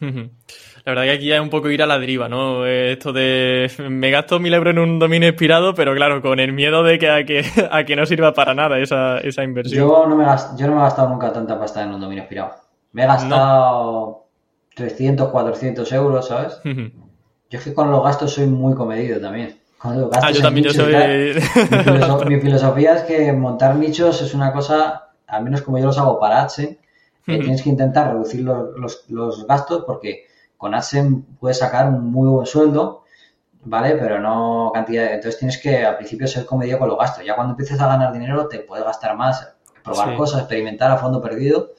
La 0.00 0.92
verdad 0.92 1.04
que 1.04 1.12
aquí 1.12 1.26
ya 1.28 1.36
es 1.36 1.40
un 1.40 1.48
poco 1.48 1.70
ir 1.70 1.82
a 1.82 1.86
la 1.86 1.98
deriva, 1.98 2.28
¿no? 2.28 2.66
Esto 2.66 3.12
de 3.12 3.70
me 3.88 4.10
gasto 4.10 4.38
mil 4.38 4.52
euros 4.52 4.72
en 4.72 4.78
un 4.78 4.98
dominio 4.98 5.28
expirado, 5.28 5.74
pero 5.74 5.94
claro, 5.94 6.20
con 6.20 6.40
el 6.40 6.52
miedo 6.52 6.82
de 6.82 6.98
que 6.98 7.10
a 7.10 7.24
que, 7.24 7.44
a 7.70 7.84
que 7.84 7.96
no 7.96 8.04
sirva 8.04 8.34
para 8.34 8.54
nada 8.54 8.78
esa, 8.78 9.18
esa 9.18 9.42
inversión. 9.44 9.88
Yo 9.88 10.06
no, 10.06 10.14
me 10.16 10.24
yo 10.56 10.66
no 10.66 10.74
me 10.74 10.80
he 10.80 10.84
gastado 10.84 11.08
nunca 11.08 11.32
tanta 11.32 11.58
pasta 11.58 11.82
en 11.82 11.94
un 11.94 12.00
dominio 12.00 12.22
expirado. 12.22 12.54
Me 12.92 13.04
he 13.04 13.06
gastado 13.06 14.26
300, 14.74 15.30
400 15.30 15.92
euros, 15.92 16.28
¿sabes? 16.28 16.60
Yo 16.64 17.58
es 17.58 17.64
que 17.64 17.74
con 17.74 17.90
los 17.90 18.02
gastos 18.02 18.32
soy 18.32 18.46
muy 18.46 18.74
comedido 18.74 19.20
también. 19.20 19.58
ah, 19.80 20.32
yo 20.32 20.42
también, 20.42 20.66
yo 20.66 20.72
soy... 20.72 20.92
mi, 22.28 22.40
filosofía 22.40 22.94
es 22.94 23.02
que 23.02 23.32
montar 23.32 23.76
nichos 23.76 24.20
es 24.22 24.34
una 24.34 24.52
cosa, 24.52 25.10
al 25.26 25.44
menos 25.44 25.62
como 25.62 25.78
yo 25.78 25.86
los 25.86 25.98
hago 25.98 26.18
para 26.18 26.42
AdSense, 26.42 26.78
tienes 27.24 27.62
que 27.62 27.70
intentar 27.70 28.12
reducir 28.12 28.42
los, 28.42 29.08
los, 29.08 29.46
gastos 29.46 29.84
porque 29.86 30.26
con 30.56 30.74
AdSense 30.74 31.24
puedes 31.40 31.58
sacar 31.58 31.88
un 31.88 32.10
muy 32.10 32.28
buen 32.28 32.46
sueldo, 32.46 33.04
¿vale? 33.64 33.96
Pero 33.96 34.20
no 34.20 34.70
cantidad. 34.74 35.06
Entonces 35.12 35.38
tienes 35.38 35.58
que 35.58 35.84
al 35.84 35.96
principio 35.96 36.26
ser 36.26 36.44
comedido 36.44 36.78
con 36.78 36.88
los 36.88 36.98
gastos. 36.98 37.24
Ya 37.24 37.34
cuando 37.34 37.52
empieces 37.52 37.80
a 37.80 37.86
ganar 37.86 38.12
dinero 38.12 38.48
te 38.48 38.60
puedes 38.60 38.84
gastar 38.84 39.16
más, 39.16 39.54
probar 39.82 40.16
cosas, 40.16 40.40
experimentar 40.40 40.90
a 40.90 40.98
fondo 40.98 41.20
perdido. 41.20 41.72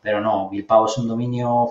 Pero 0.00 0.20
no, 0.20 0.48
Bilpao 0.50 0.86
es 0.86 0.96
un 0.98 1.08
dominio. 1.08 1.70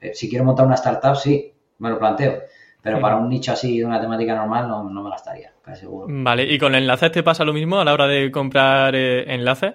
Eh, 0.00 0.12
si 0.14 0.28
quiero 0.28 0.44
montar 0.44 0.66
una 0.66 0.74
startup, 0.76 1.16
sí, 1.16 1.52
me 1.78 1.90
lo 1.90 1.98
planteo. 1.98 2.40
Pero 2.82 3.00
para 3.00 3.16
un 3.16 3.28
nicho 3.28 3.52
así 3.52 3.78
de 3.78 3.84
una 3.84 4.00
temática 4.00 4.34
normal 4.34 4.66
no, 4.66 4.84
no, 4.84 5.02
me 5.02 5.10
gastaría, 5.10 5.52
casi 5.62 5.82
seguro. 5.82 6.06
Vale, 6.08 6.44
¿y 6.44 6.58
con 6.58 6.74
enlaces 6.74 7.12
te 7.12 7.22
pasa 7.22 7.44
lo 7.44 7.52
mismo 7.52 7.78
a 7.78 7.84
la 7.84 7.92
hora 7.92 8.06
de 8.06 8.30
comprar 8.30 8.94
eh, 8.96 9.34
enlaces? 9.34 9.74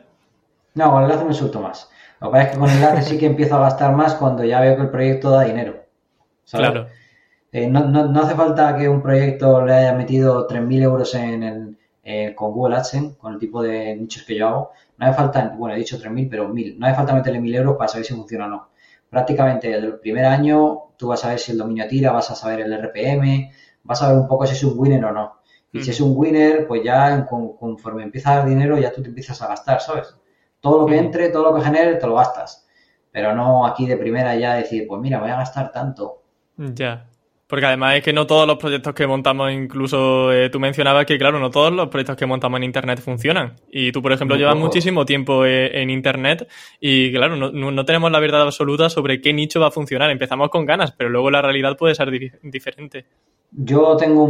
No, 0.73 0.91
con 0.91 1.03
enlaces 1.03 1.25
me 1.27 1.33
suelto 1.33 1.61
más. 1.61 1.91
Lo 2.21 2.27
que 2.27 2.31
pasa 2.31 2.43
es 2.43 2.51
que 2.51 2.59
con 2.59 2.69
enlaces 2.69 3.05
sí 3.05 3.17
que 3.17 3.25
empiezo 3.25 3.55
a 3.55 3.61
gastar 3.61 3.95
más 3.95 4.15
cuando 4.15 4.43
ya 4.43 4.61
veo 4.61 4.75
que 4.75 4.83
el 4.83 4.89
proyecto 4.89 5.31
da 5.31 5.43
dinero. 5.43 5.83
Claro. 6.49 6.87
Eh, 7.51 7.67
no, 7.67 7.85
no, 7.85 8.07
no, 8.07 8.21
hace 8.21 8.35
falta 8.35 8.75
que 8.77 8.89
un 8.89 9.01
proyecto 9.01 9.65
le 9.65 9.73
haya 9.73 9.93
metido 9.93 10.47
3.000 10.47 10.83
euros 10.83 11.15
en 11.15 11.43
el, 11.43 11.77
eh, 12.03 12.35
con 12.35 12.51
Google 12.51 12.75
AdSense, 12.75 13.17
con 13.17 13.33
el 13.33 13.39
tipo 13.39 13.63
de 13.63 13.95
nichos 13.95 14.23
que 14.23 14.37
yo 14.37 14.47
hago. 14.47 14.71
No 14.97 15.05
hace 15.05 15.15
falta, 15.15 15.53
bueno, 15.57 15.75
he 15.75 15.79
dicho 15.79 15.97
3.000, 15.97 16.27
pero 16.29 16.49
1.000. 16.49 16.77
No 16.77 16.85
hace 16.85 16.95
falta 16.95 17.13
meterle 17.13 17.39
1.000 17.39 17.55
euros 17.55 17.77
para 17.77 17.87
saber 17.87 18.05
si 18.05 18.13
funciona 18.13 18.45
o 18.45 18.49
no. 18.49 18.69
Prácticamente 19.09 19.69
desde 19.69 19.87
el 19.87 19.99
primer 19.99 20.25
año 20.25 20.85
tú 20.97 21.07
vas 21.07 21.23
a 21.25 21.29
ver 21.29 21.39
si 21.39 21.51
el 21.51 21.57
dominio 21.57 21.87
tira, 21.87 22.11
vas 22.11 22.31
a 22.31 22.35
saber 22.35 22.61
el 22.61 22.73
RPM, 22.73 23.51
vas 23.83 24.01
a 24.01 24.09
ver 24.09 24.17
un 24.17 24.27
poco 24.27 24.45
si 24.45 24.53
es 24.53 24.63
un 24.63 24.77
winner 24.77 25.05
o 25.05 25.11
no. 25.11 25.39
Y 25.71 25.81
si 25.81 25.89
mm. 25.89 25.91
es 25.91 26.01
un 26.01 26.17
winner, 26.17 26.67
pues 26.67 26.83
ya 26.83 27.25
conforme 27.25 28.03
empieza 28.03 28.31
a 28.31 28.37
dar 28.37 28.47
dinero, 28.47 28.77
ya 28.77 28.91
tú 28.91 29.01
te 29.01 29.09
empiezas 29.09 29.41
a 29.41 29.47
gastar, 29.47 29.81
¿sabes? 29.81 30.15
Todo 30.65 30.81
lo 30.81 30.87
que 30.87 30.97
entre, 30.97 31.29
todo 31.29 31.43
lo 31.43 31.55
que 31.55 31.63
genere, 31.63 31.93
te 31.97 32.07
lo 32.07 32.15
gastas. 32.15 32.67
Pero 33.11 33.35
no 33.35 33.67
aquí 33.67 33.85
de 33.85 33.97
primera 33.97 34.35
ya 34.35 34.55
decir, 34.55 34.87
pues 34.87 34.99
mira, 34.99 35.19
voy 35.19 35.29
a 35.29 35.35
gastar 35.35 35.71
tanto. 35.71 36.23
Ya. 36.57 37.05
Porque 37.45 37.67
además 37.67 37.97
es 37.97 38.03
que 38.03 38.13
no 38.13 38.25
todos 38.25 38.47
los 38.47 38.57
proyectos 38.57 38.95
que 38.95 39.05
montamos, 39.05 39.51
incluso 39.51 40.33
eh, 40.33 40.49
tú 40.49 40.59
mencionabas 40.59 41.05
que, 41.05 41.19
claro, 41.19 41.37
no 41.39 41.51
todos 41.51 41.71
los 41.71 41.89
proyectos 41.89 42.17
que 42.17 42.25
montamos 42.25 42.57
en 42.57 42.63
Internet 42.63 42.99
funcionan. 42.99 43.57
Y 43.69 43.91
tú, 43.91 44.01
por 44.01 44.11
ejemplo, 44.11 44.37
llevas 44.37 44.55
muchísimo 44.55 45.05
tiempo 45.05 45.45
eh, 45.45 45.83
en 45.83 45.91
Internet 45.91 46.47
y, 46.79 47.11
claro, 47.13 47.35
no, 47.35 47.51
no, 47.51 47.85
tenemos 47.85 48.11
la 48.11 48.19
verdad 48.19 48.41
absoluta 48.41 48.89
sobre 48.89 49.21
qué 49.21 49.33
nicho 49.33 49.59
va 49.59 49.67
a 49.67 49.71
funcionar. 49.71 50.09
Empezamos 50.09 50.49
con 50.49 50.65
ganas, 50.65 50.93
pero 50.93 51.11
luego 51.11 51.29
la 51.29 51.43
realidad 51.43 51.77
puede 51.77 51.93
ser 51.93 52.09
diferente. 52.41 53.05
Yo 53.57 53.97
tengo 53.97 54.27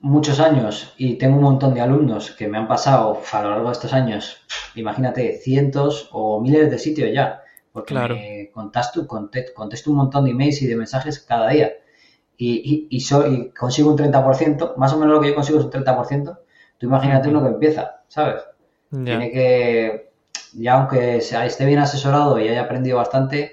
muchos 0.00 0.40
años 0.40 0.94
y 0.96 1.14
tengo 1.14 1.36
un 1.36 1.42
montón 1.42 1.74
de 1.74 1.80
alumnos 1.80 2.32
que 2.32 2.48
me 2.48 2.58
han 2.58 2.68
pasado 2.68 3.20
a 3.32 3.42
lo 3.42 3.50
largo 3.50 3.66
de 3.66 3.72
estos 3.72 3.92
años, 3.92 4.44
imagínate, 4.74 5.38
cientos 5.38 6.08
o 6.12 6.40
miles 6.40 6.70
de 6.70 6.78
sitios 6.78 7.10
ya. 7.12 7.42
Porque 7.72 7.94
claro. 7.94 8.14
me 8.14 8.50
contesto, 8.52 9.06
contesto 9.06 9.90
un 9.90 9.96
montón 9.96 10.26
de 10.26 10.32
emails 10.32 10.60
y 10.60 10.66
de 10.66 10.76
mensajes 10.76 11.20
cada 11.20 11.48
día 11.48 11.72
y, 12.36 12.88
y, 12.90 13.50
consigo 13.50 13.90
un 13.90 13.98
30%, 13.98 14.76
más 14.76 14.92
o 14.92 14.98
menos 14.98 15.14
lo 15.14 15.20
que 15.20 15.28
yo 15.28 15.34
consigo 15.34 15.58
es 15.58 15.64
un 15.64 15.70
30%, 15.70 16.38
tú 16.78 16.86
imagínate 16.86 17.28
uno 17.28 17.42
que 17.42 17.48
empieza, 17.48 18.02
¿sabes? 18.08 18.42
Tiene 18.90 19.30
que, 19.30 20.12
ya 20.52 20.74
aunque 20.74 21.20
sea, 21.22 21.46
esté 21.46 21.64
bien 21.64 21.78
asesorado 21.78 22.38
y 22.38 22.48
haya 22.48 22.62
aprendido 22.62 22.98
bastante, 22.98 23.52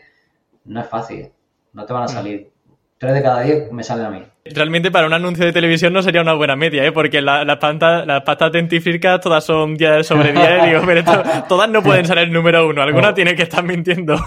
no 0.65 0.81
es 0.81 0.87
fácil, 0.87 1.31
no 1.71 1.85
te 1.85 1.93
van 1.93 2.03
a 2.03 2.07
salir. 2.07 2.51
Tres 2.99 3.13
de 3.13 3.21
cada 3.23 3.41
diez 3.43 3.71
me 3.71 3.81
salen 3.81 4.05
a 4.05 4.09
mí. 4.09 4.21
Realmente 4.43 4.91
para 4.91 5.07
un 5.07 5.13
anuncio 5.13 5.45
de 5.45 5.53
televisión 5.53 5.93
no 5.93 6.03
sería 6.03 6.21
una 6.21 6.33
buena 6.33 6.57
media, 6.57 6.83
¿eh? 6.85 6.91
porque 6.91 7.21
las 7.21 7.45
la 7.45 7.57
pastas 7.57 8.05
la 8.05 8.49
dentífricas 8.49 9.21
todas 9.21 9.45
son 9.45 9.75
10 9.75 10.05
sobre 10.05 10.33
10, 10.33 10.63
digo, 10.65 10.81
pero 10.85 11.03
todas 11.47 11.69
no 11.69 11.81
pueden 11.81 12.05
ser 12.05 12.17
el 12.17 12.31
número 12.31 12.67
uno, 12.67 12.81
alguna 12.81 13.13
tiene 13.13 13.35
que 13.35 13.43
estar 13.43 13.63
mintiendo. 13.63 14.15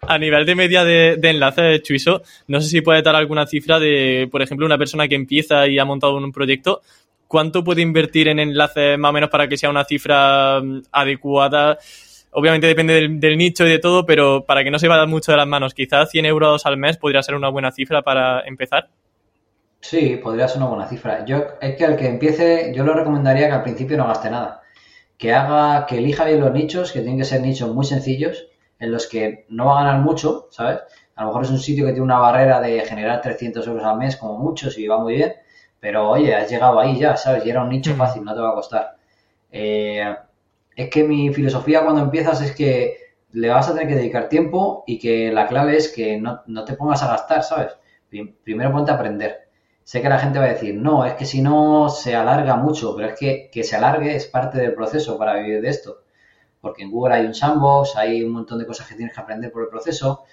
a 0.00 0.18
nivel 0.18 0.46
de 0.46 0.54
media 0.54 0.82
de, 0.84 1.18
enlaces, 1.22 1.82
Chuiso, 1.82 2.22
no 2.46 2.62
sé 2.62 2.68
si 2.68 2.80
puede 2.80 3.02
dar 3.02 3.16
alguna 3.16 3.46
cifra 3.46 3.78
de, 3.78 4.26
por 4.32 4.40
ejemplo, 4.40 4.64
una 4.64 4.78
persona 4.78 5.06
que 5.06 5.14
empieza 5.14 5.68
y 5.68 5.78
ha 5.78 5.84
montado 5.84 6.16
un 6.16 6.32
proyecto, 6.32 6.80
¿cuánto 7.26 7.62
puede 7.62 7.82
invertir 7.82 8.28
en 8.28 8.38
enlaces 8.38 8.98
más 8.98 9.10
o 9.10 9.12
menos 9.12 9.28
para 9.28 9.46
que 9.46 9.58
sea 9.58 9.68
una 9.68 9.84
cifra 9.84 10.62
mm, 10.62 10.84
adecuada? 10.92 11.76
Obviamente 12.32 12.66
depende 12.66 12.94
del, 13.08 13.38
nicho 13.38 13.66
y 13.66 13.70
de 13.70 13.78
todo, 13.78 14.04
pero 14.04 14.44
para 14.44 14.62
que 14.62 14.70
no 14.70 14.78
se 14.78 14.88
vaya 14.88 15.06
mucho 15.06 15.32
de 15.32 15.38
las 15.38 15.46
manos, 15.46 15.74
quizás 15.74 16.10
100 16.10 16.26
euros 16.26 16.66
al 16.66 16.76
mes 16.76 16.96
podría 16.98 17.22
ser 17.22 17.34
una 17.34 17.48
buena 17.48 17.72
cifra 17.72 18.02
para 18.02 18.40
empezar. 18.42 18.88
Sí, 19.80 20.20
podría 20.22 20.48
ser 20.48 20.58
una 20.58 20.70
buena 20.70 20.86
cifra. 20.86 21.24
Yo 21.24 21.44
es 21.60 21.76
que 21.76 21.84
al 21.84 21.96
que 21.96 22.06
empiece, 22.06 22.72
yo 22.74 22.84
lo 22.84 22.94
recomendaría 22.94 23.46
que 23.46 23.54
al 23.54 23.62
principio 23.62 23.96
no 23.96 24.06
gaste 24.06 24.30
nada. 24.30 24.62
Que 25.16 25.32
haga, 25.32 25.86
que 25.86 25.98
elija 25.98 26.24
bien 26.24 26.40
los 26.40 26.52
nichos, 26.52 26.92
que 26.92 27.00
tienen 27.00 27.18
que 27.18 27.24
ser 27.24 27.40
nichos 27.40 27.74
muy 27.74 27.84
sencillos 27.84 28.46
en 28.78 28.92
los 28.92 29.06
que 29.08 29.46
no 29.48 29.66
va 29.66 29.80
a 29.80 29.84
ganar 29.84 30.00
mucho, 30.00 30.48
¿sabes? 30.50 30.80
A 31.16 31.22
lo 31.22 31.28
mejor 31.28 31.44
es 31.44 31.50
un 31.50 31.58
sitio 31.58 31.84
que 31.84 31.92
tiene 31.92 32.04
una 32.04 32.18
barrera 32.18 32.60
de 32.60 32.80
generar 32.82 33.20
300 33.20 33.66
euros 33.66 33.84
al 33.84 33.98
mes 33.98 34.16
como 34.16 34.38
mucho, 34.38 34.70
si 34.70 34.86
va 34.86 34.98
muy 34.98 35.14
bien, 35.14 35.32
pero 35.80 36.08
oye, 36.10 36.34
has 36.34 36.48
llegado 36.48 36.78
ahí 36.78 36.98
ya, 36.98 37.16
¿sabes? 37.16 37.44
Y 37.44 37.50
era 37.50 37.62
un 37.62 37.70
nicho 37.70 37.94
fácil, 37.94 38.24
no 38.24 38.34
te 38.34 38.40
va 38.40 38.50
a 38.50 38.54
costar. 38.54 38.96
Eh, 39.50 40.14
es 40.78 40.90
que 40.90 41.04
mi 41.04 41.32
filosofía 41.34 41.82
cuando 41.84 42.02
empiezas 42.02 42.40
es 42.40 42.52
que 42.52 42.96
le 43.32 43.48
vas 43.48 43.68
a 43.68 43.74
tener 43.74 43.88
que 43.88 43.96
dedicar 43.96 44.28
tiempo 44.28 44.84
y 44.86 44.98
que 44.98 45.30
la 45.32 45.46
clave 45.46 45.76
es 45.76 45.92
que 45.92 46.18
no, 46.18 46.64
te 46.64 46.74
pongas 46.74 47.02
a 47.02 47.08
gastar, 47.08 47.42
¿sabes? 47.42 47.72
Primero 48.42 48.72
ponte 48.72 48.90
a 48.90 48.94
aprender. 48.94 49.48
Sé 49.84 50.00
que 50.00 50.08
la 50.08 50.18
gente 50.18 50.38
va 50.38 50.46
a 50.46 50.52
decir, 50.52 50.74
no, 50.74 51.04
es 51.04 51.14
que 51.14 51.26
si 51.26 51.42
no 51.42 51.88
se 51.88 52.14
alarga 52.14 52.56
mucho, 52.56 52.94
pero 52.96 53.08
es 53.08 53.18
que 53.18 53.50
que 53.52 53.64
se 53.64 53.76
alargue 53.76 54.16
es 54.16 54.26
parte 54.26 54.58
del 54.58 54.74
proceso 54.74 55.18
para 55.18 55.34
vivir 55.34 55.60
de 55.60 55.68
esto 55.68 56.02
porque 56.60 56.82
en 56.82 56.90
Google 56.90 57.14
hay 57.14 57.26
un 57.26 57.34
sandbox, 57.34 57.96
hay 57.96 58.22
un 58.22 58.32
montón 58.32 58.58
de 58.58 58.66
cosas 58.66 58.86
que 58.86 58.94
tienes 58.94 59.14
que 59.14 59.20
aprender 59.20 59.52
por 59.52 59.62
el 59.62 59.68
proceso. 59.68 60.24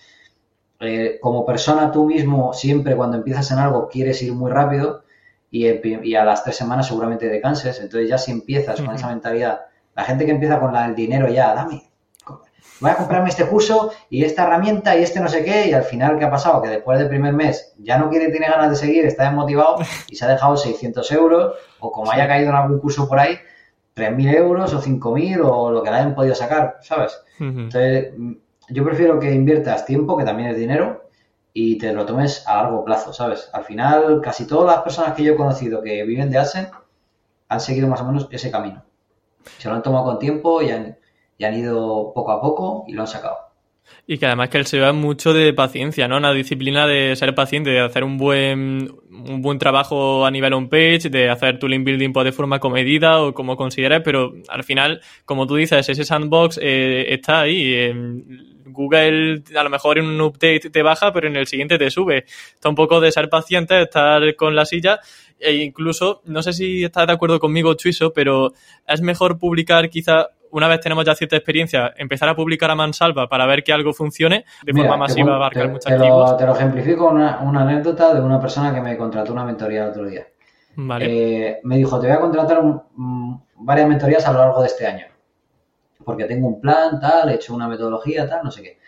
Eh, 0.79 1.19
como 1.21 1.45
persona 1.45 1.91
tú 1.91 2.05
mismo, 2.05 2.53
siempre 2.53 2.95
cuando 2.95 3.17
empiezas 3.17 3.49
en 3.51 3.59
algo 3.59 3.87
quieres 3.87 4.21
ir 4.21 4.33
muy 4.33 4.51
rápido 4.51 5.03
y, 5.49 6.15
a 6.15 6.25
las 6.25 6.43
tres 6.43 6.57
semanas 6.57 6.87
seguramente 6.87 7.29
te 7.29 7.41
canses. 7.41 7.79
Entonces 7.79 8.09
ya 8.09 8.17
si 8.17 8.31
empiezas 8.31 8.81
con 8.81 8.93
esa 8.93 9.07
mentalidad, 9.07 9.61
la 9.95 10.03
gente 10.03 10.25
que 10.25 10.31
empieza 10.31 10.59
con 10.59 10.75
el 10.75 10.95
dinero 10.95 11.27
ya, 11.27 11.53
dame, 11.53 11.83
voy 12.79 12.91
a 12.91 12.95
comprarme 12.95 13.29
este 13.29 13.45
curso 13.45 13.91
y 14.09 14.23
esta 14.23 14.43
herramienta 14.43 14.97
y 14.97 15.03
este 15.03 15.19
no 15.19 15.27
sé 15.27 15.43
qué, 15.43 15.69
y 15.69 15.73
al 15.73 15.83
final, 15.83 16.17
¿qué 16.19 16.25
ha 16.25 16.31
pasado? 16.31 16.61
Que 16.61 16.69
después 16.69 16.99
del 16.99 17.07
primer 17.07 17.33
mes 17.33 17.73
ya 17.79 17.97
no 17.97 18.09
quiere, 18.09 18.29
tiene 18.29 18.47
ganas 18.47 18.69
de 18.69 18.75
seguir, 18.75 19.05
está 19.05 19.23
desmotivado 19.25 19.77
y 20.09 20.15
se 20.15 20.25
ha 20.25 20.27
dejado 20.27 20.57
600 20.57 21.11
euros, 21.11 21.53
o 21.79 21.91
como 21.91 22.11
haya 22.11 22.27
caído 22.27 22.49
en 22.49 22.55
algún 22.55 22.79
curso 22.79 23.07
por 23.07 23.19
ahí, 23.19 23.37
3.000 23.95 24.35
euros 24.35 24.73
o 24.73 24.81
5.000 24.81 25.41
o 25.43 25.71
lo 25.71 25.81
que 25.81 25.89
le 25.89 25.95
hayan 25.95 26.15
podido 26.15 26.35
sacar, 26.35 26.77
¿sabes? 26.81 27.17
Entonces, 27.39 28.13
yo 28.69 28.83
prefiero 28.83 29.19
que 29.19 29.31
inviertas 29.31 29.85
tiempo, 29.85 30.17
que 30.17 30.25
también 30.25 30.49
es 30.49 30.57
dinero, 30.57 31.05
y 31.53 31.77
te 31.77 31.93
lo 31.93 32.05
tomes 32.05 32.45
a 32.45 32.63
largo 32.63 32.83
plazo, 32.83 33.13
¿sabes? 33.13 33.49
Al 33.53 33.63
final, 33.63 34.19
casi 34.21 34.45
todas 34.45 34.75
las 34.75 34.83
personas 34.83 35.13
que 35.13 35.23
yo 35.23 35.33
he 35.33 35.37
conocido 35.37 35.81
que 35.81 36.03
viven 36.03 36.29
de 36.29 36.39
AdSense 36.39 36.71
han 37.47 37.59
seguido 37.61 37.87
más 37.87 38.01
o 38.01 38.05
menos 38.05 38.27
ese 38.31 38.51
camino. 38.51 38.83
Se 39.57 39.69
lo 39.69 39.75
han 39.75 39.83
tomado 39.83 40.05
con 40.05 40.19
tiempo 40.19 40.61
y 40.61 40.69
han, 40.69 40.97
y 41.37 41.45
han 41.45 41.53
ido 41.55 42.11
poco 42.13 42.31
a 42.31 42.41
poco 42.41 42.83
y 42.87 42.93
lo 42.93 43.01
han 43.01 43.07
sacado. 43.07 43.37
Y 44.07 44.17
que 44.17 44.25
además 44.25 44.49
que 44.49 44.57
el 44.57 44.65
SEO 44.65 44.87
es 44.87 44.95
mucho 44.95 45.33
de 45.33 45.53
paciencia, 45.53 46.07
¿no? 46.07 46.17
Una 46.17 46.33
disciplina 46.33 46.87
de 46.87 47.15
ser 47.15 47.35
paciente, 47.35 47.69
de 47.69 47.81
hacer 47.81 48.03
un 48.03 48.17
buen, 48.17 48.95
un 49.09 49.41
buen 49.41 49.59
trabajo 49.59 50.25
a 50.25 50.31
nivel 50.31 50.53
on-page, 50.53 51.09
de 51.09 51.29
hacer 51.29 51.59
tu 51.59 51.67
link 51.67 51.83
building 51.83 52.11
pues, 52.11 52.25
de 52.25 52.31
forma 52.31 52.59
comedida 52.59 53.21
o 53.21 53.33
como 53.33 53.55
consideres, 53.57 54.01
pero 54.03 54.33
al 54.47 54.63
final, 54.63 55.01
como 55.25 55.45
tú 55.47 55.55
dices, 55.55 55.87
ese 55.87 56.03
sandbox 56.03 56.59
eh, 56.61 57.05
está 57.09 57.41
ahí. 57.41 57.91
Google 58.65 59.43
a 59.57 59.63
lo 59.63 59.69
mejor 59.69 59.97
en 59.97 60.05
un 60.05 60.21
update 60.21 60.69
te 60.69 60.83
baja, 60.83 61.13
pero 61.13 61.27
en 61.27 61.35
el 61.35 61.47
siguiente 61.47 61.77
te 61.77 61.89
sube. 61.89 62.25
Está 62.53 62.69
un 62.69 62.75
poco 62.75 62.99
de 62.99 63.11
ser 63.11 63.29
paciente, 63.29 63.81
estar 63.81 64.35
con 64.35 64.55
la 64.55 64.65
silla 64.65 64.99
e 65.39 65.53
incluso, 65.55 66.21
no 66.25 66.41
sé 66.41 66.53
si 66.53 66.83
estás 66.83 67.07
de 67.07 67.13
acuerdo 67.13 67.39
conmigo, 67.39 67.73
Chuiso, 67.73 68.13
pero 68.13 68.53
es 68.87 69.01
mejor 69.01 69.37
publicar 69.37 69.89
quizá 69.89 70.29
una 70.51 70.69
vez 70.69 70.79
tenemos 70.79 71.03
ya 71.03 71.13
cierta 71.15 71.35
experiencia, 71.35 71.93
empezar 71.97 72.29
a 72.29 72.35
publicar 72.35 72.71
a 72.71 72.75
mansalva 72.75 73.27
para 73.27 73.45
ver 73.45 73.61
que 73.61 73.73
algo 73.73 73.91
funcione 73.91 74.45
de 74.63 74.73
forma 74.73 74.95
masiva, 74.95 75.31
te, 75.31 75.35
abarcar 75.35 75.63
te, 75.63 75.69
muchos 75.69 75.85
te 75.85 75.97
lo, 75.97 76.37
te 76.37 76.45
lo 76.45 76.55
ejemplifico 76.55 77.07
con 77.07 77.15
una, 77.17 77.39
una, 77.41 77.63
anécdota 77.63 78.13
de 78.13 78.21
una 78.21 78.39
persona 78.39 78.73
que 78.73 78.79
me 78.79 78.95
contrató 78.95 79.33
una 79.33 79.43
mentoría 79.43 79.83
el 79.83 79.89
otro 79.89 80.05
día. 80.05 80.25
Vale. 80.77 81.05
Eh, 81.07 81.59
me 81.63 81.77
dijo, 81.77 81.99
te 81.99 82.07
voy 82.07 82.15
a 82.15 82.19
contratar 82.21 82.59
un, 82.59 82.81
um, 82.97 83.41
varias 83.57 83.89
mentorías 83.89 84.25
a 84.25 84.31
lo 84.31 84.39
largo 84.39 84.61
de 84.61 84.67
este 84.67 84.87
año. 84.87 85.05
Porque 86.05 86.25
tengo 86.25 86.47
un 86.47 86.61
plan, 86.61 86.99
tal, 86.99 87.29
he 87.29 87.35
hecho 87.35 87.55
una 87.55 87.67
metodología, 87.67 88.27
tal, 88.29 88.43
no 88.43 88.51
sé 88.51 88.61
qué. 88.61 88.79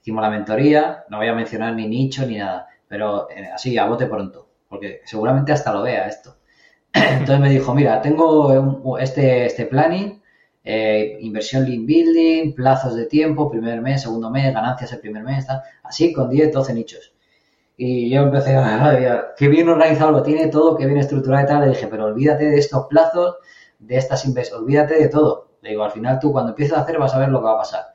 Hicimos 0.00 0.22
la 0.22 0.30
mentoría, 0.30 1.04
no 1.08 1.18
voy 1.18 1.28
a 1.28 1.34
mencionar 1.34 1.74
ni 1.74 1.88
nicho 1.88 2.26
ni 2.26 2.38
nada, 2.38 2.68
pero 2.86 3.28
eh, 3.30 3.48
así, 3.52 3.76
a 3.78 3.86
bote 3.86 4.06
pronto, 4.06 4.48
porque 4.68 5.00
seguramente 5.04 5.52
hasta 5.52 5.72
lo 5.72 5.82
vea 5.82 6.06
esto. 6.06 6.36
Entonces 6.92 7.40
me 7.40 7.50
dijo, 7.50 7.74
mira, 7.74 8.00
tengo 8.00 8.98
este, 8.98 9.46
este 9.46 9.66
planning, 9.66 10.22
eh, 10.62 11.18
inversión 11.20 11.64
link 11.64 11.86
building, 11.86 12.54
plazos 12.54 12.94
de 12.94 13.06
tiempo, 13.06 13.50
primer 13.50 13.80
mes, 13.80 14.02
segundo 14.02 14.30
mes, 14.30 14.52
ganancias 14.52 14.92
el 14.92 15.00
primer 15.00 15.22
mes, 15.22 15.46
tal, 15.46 15.62
así 15.82 16.12
con 16.12 16.28
10, 16.28 16.52
12 16.52 16.74
nichos. 16.74 17.12
Y 17.76 18.10
yo 18.10 18.22
empecé 18.22 18.56
a, 18.56 19.34
qué 19.36 19.48
bien 19.48 19.68
organizado 19.68 20.12
lo 20.12 20.22
tiene 20.22 20.48
todo, 20.48 20.76
qué 20.76 20.86
bien 20.86 20.98
estructurado 20.98 21.44
y 21.44 21.46
tal. 21.46 21.60
Le 21.62 21.68
dije, 21.68 21.86
pero 21.88 22.06
olvídate 22.06 22.46
de 22.46 22.58
estos 22.58 22.86
plazos, 22.86 23.36
de 23.78 23.96
estas 23.96 24.24
inversiones, 24.24 24.62
olvídate 24.62 24.94
de 24.98 25.08
todo. 25.08 25.48
Le 25.66 25.72
digo, 25.72 25.84
al 25.84 25.90
final 25.90 26.20
tú 26.20 26.30
cuando 26.30 26.50
empieces 26.52 26.76
a 26.76 26.82
hacer 26.82 26.96
vas 26.96 27.12
a 27.12 27.18
ver 27.18 27.28
lo 27.28 27.40
que 27.40 27.46
va 27.46 27.54
a 27.54 27.58
pasar. 27.58 27.86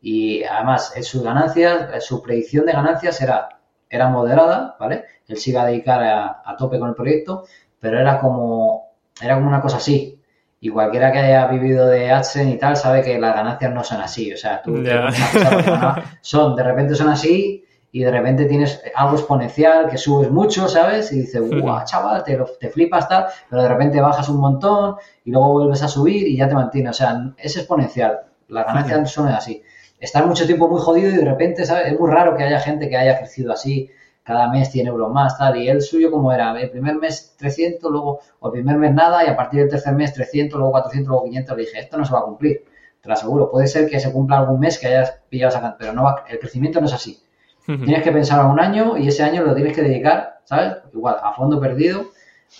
Y 0.00 0.44
además, 0.44 0.92
en 0.94 1.02
sus 1.02 1.22
ganancias, 1.22 2.04
su 2.04 2.22
predicción 2.22 2.64
de 2.66 2.72
ganancias 2.72 3.20
era, 3.20 3.48
era 3.90 4.08
moderada, 4.08 4.76
¿vale? 4.78 5.04
Él 5.26 5.36
se 5.36 5.50
iba 5.50 5.62
a 5.62 5.66
dedicar 5.66 6.02
a, 6.02 6.42
a 6.44 6.56
tope 6.56 6.78
con 6.78 6.90
el 6.90 6.94
proyecto, 6.94 7.44
pero 7.80 7.98
era 7.98 8.20
como, 8.20 8.92
era 9.20 9.34
como 9.34 9.48
una 9.48 9.60
cosa 9.60 9.78
así. 9.78 10.20
Y 10.60 10.68
cualquiera 10.68 11.10
que 11.10 11.18
haya 11.18 11.46
vivido 11.48 11.88
de 11.88 12.10
AdSense 12.12 12.54
y 12.54 12.58
tal 12.58 12.76
sabe 12.76 13.02
que 13.02 13.18
las 13.18 13.34
ganancias 13.34 13.74
no 13.74 13.82
son 13.82 14.00
así. 14.00 14.32
O 14.32 14.36
sea, 14.36 14.62
tú 14.62 14.76
son, 16.20 16.54
de 16.54 16.62
repente 16.62 16.94
son 16.94 17.08
así 17.08 17.65
y 17.96 18.02
de 18.04 18.10
repente 18.10 18.44
tienes 18.44 18.82
algo 18.94 19.16
exponencial 19.16 19.88
que 19.88 19.96
subes 19.96 20.30
mucho, 20.30 20.68
¿sabes? 20.68 21.12
Y 21.12 21.20
dices, 21.20 21.40
guau, 21.62 21.82
chaval, 21.84 22.22
te, 22.24 22.38
te 22.60 22.68
flipas 22.68 23.08
tal, 23.08 23.26
pero 23.48 23.62
de 23.62 23.68
repente 23.68 24.00
bajas 24.00 24.28
un 24.28 24.38
montón 24.38 24.96
y 25.24 25.30
luego 25.30 25.52
vuelves 25.52 25.82
a 25.82 25.88
subir 25.88 26.26
y 26.28 26.36
ya 26.36 26.46
te 26.48 26.54
mantienes. 26.54 26.90
O 26.90 26.94
sea, 26.94 27.32
es 27.38 27.56
exponencial. 27.56 28.20
Las 28.48 28.66
ganancias 28.66 29.10
son 29.12 29.28
así. 29.28 29.62
Estás 29.98 30.26
mucho 30.26 30.44
tiempo 30.44 30.68
muy 30.68 30.80
jodido 30.80 31.08
y 31.10 31.16
de 31.16 31.24
repente, 31.24 31.64
¿sabes? 31.64 31.90
Es 31.92 31.98
muy 31.98 32.10
raro 32.10 32.36
que 32.36 32.42
haya 32.44 32.60
gente 32.60 32.88
que 32.90 32.96
haya 32.98 33.16
crecido 33.18 33.50
así, 33.52 33.90
cada 34.22 34.48
mes 34.50 34.70
100 34.70 34.88
euros 34.88 35.10
más, 35.10 35.38
tal. 35.38 35.56
Y 35.56 35.68
el 35.68 35.80
suyo, 35.80 36.10
como 36.10 36.30
era? 36.32 36.54
El 36.60 36.68
primer 36.70 36.96
mes 36.96 37.34
300, 37.38 37.90
luego, 37.90 38.20
o 38.40 38.46
el 38.48 38.52
primer 38.52 38.76
mes 38.76 38.92
nada, 38.92 39.24
y 39.24 39.28
a 39.28 39.36
partir 39.36 39.60
del 39.60 39.70
tercer 39.70 39.94
mes 39.94 40.12
300, 40.12 40.58
luego 40.58 40.72
400, 40.72 41.08
luego 41.08 41.24
500. 41.24 41.56
Le 41.56 41.62
dije, 41.62 41.78
esto 41.78 41.96
no 41.96 42.04
se 42.04 42.12
va 42.12 42.18
a 42.18 42.24
cumplir. 42.24 42.62
Te 43.00 43.08
lo 43.08 43.14
aseguro. 43.14 43.50
Puede 43.50 43.68
ser 43.68 43.88
que 43.88 44.00
se 44.00 44.12
cumpla 44.12 44.38
algún 44.38 44.60
mes 44.60 44.78
que 44.78 44.88
hayas 44.88 45.14
pillado 45.30 45.48
esa 45.50 45.60
cantidad, 45.62 45.78
pero 45.78 45.92
no 45.94 46.02
va- 46.02 46.24
el 46.28 46.38
crecimiento 46.38 46.78
no 46.80 46.86
es 46.86 46.92
así. 46.92 47.18
Tienes 47.66 48.02
que 48.02 48.12
pensar 48.12 48.40
a 48.40 48.46
un 48.46 48.60
año 48.60 48.96
y 48.96 49.08
ese 49.08 49.22
año 49.24 49.42
lo 49.42 49.54
tienes 49.54 49.74
que 49.74 49.82
dedicar, 49.82 50.38
¿sabes? 50.44 50.76
Igual, 50.94 51.16
a 51.22 51.32
fondo 51.32 51.60
perdido, 51.60 52.06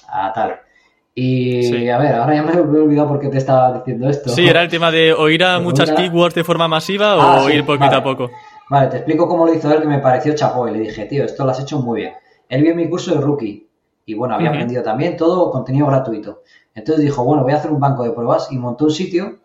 a 0.08 0.32
tal. 0.32 0.60
Y 1.14 1.62
Sí. 1.62 1.88
a 1.88 1.96
ver, 1.98 2.14
ahora 2.14 2.34
ya 2.34 2.42
me 2.42 2.52
he 2.52 2.58
olvidado 2.60 3.08
por 3.08 3.20
qué 3.20 3.28
te 3.28 3.38
estaba 3.38 3.72
diciendo 3.78 4.08
esto. 4.08 4.28
Sí, 4.30 4.46
era 4.46 4.62
el 4.62 4.68
tema 4.68 4.90
de 4.90 5.12
o 5.14 5.28
ir 5.28 5.44
a 5.44 5.58
muchas 5.60 5.90
keywords 5.92 6.34
de 6.34 6.44
forma 6.44 6.68
masiva 6.68 7.12
Ah, 7.12 7.36
o 7.42 7.46
sí, 7.46 7.52
ir 7.54 7.64
poquito 7.64 7.86
vale. 7.86 7.96
a 7.96 8.02
poco. 8.02 8.30
Vale, 8.68 8.88
te 8.88 8.96
explico 8.96 9.28
cómo 9.28 9.46
lo 9.46 9.54
hizo 9.54 9.72
él, 9.72 9.80
que 9.80 9.86
me 9.88 9.98
pareció 10.00 10.34
chapó. 10.34 10.66
Y 10.68 10.72
le 10.72 10.80
dije, 10.80 11.06
tío, 11.06 11.24
esto 11.24 11.44
lo 11.44 11.52
has 11.52 11.60
hecho 11.60 11.78
muy 11.80 12.00
bien. 12.00 12.14
Él 12.48 12.62
vio 12.62 12.74
mi 12.74 12.88
curso 12.90 13.14
de 13.14 13.20
rookie. 13.20 13.66
Y 14.04 14.14
bueno, 14.14 14.34
había 14.34 14.50
aprendido 14.50 14.82
también 14.82 15.16
todo 15.16 15.50
contenido 15.50 15.86
gratuito. 15.86 16.42
Entonces 16.74 17.04
dijo, 17.04 17.24
bueno, 17.24 17.42
voy 17.44 17.52
a 17.52 17.56
hacer 17.56 17.70
un 17.70 17.80
banco 17.80 18.02
de 18.04 18.10
pruebas 18.10 18.50
y 18.50 18.58
montó 18.58 18.84
un 18.86 18.90
sitio. 18.90 19.38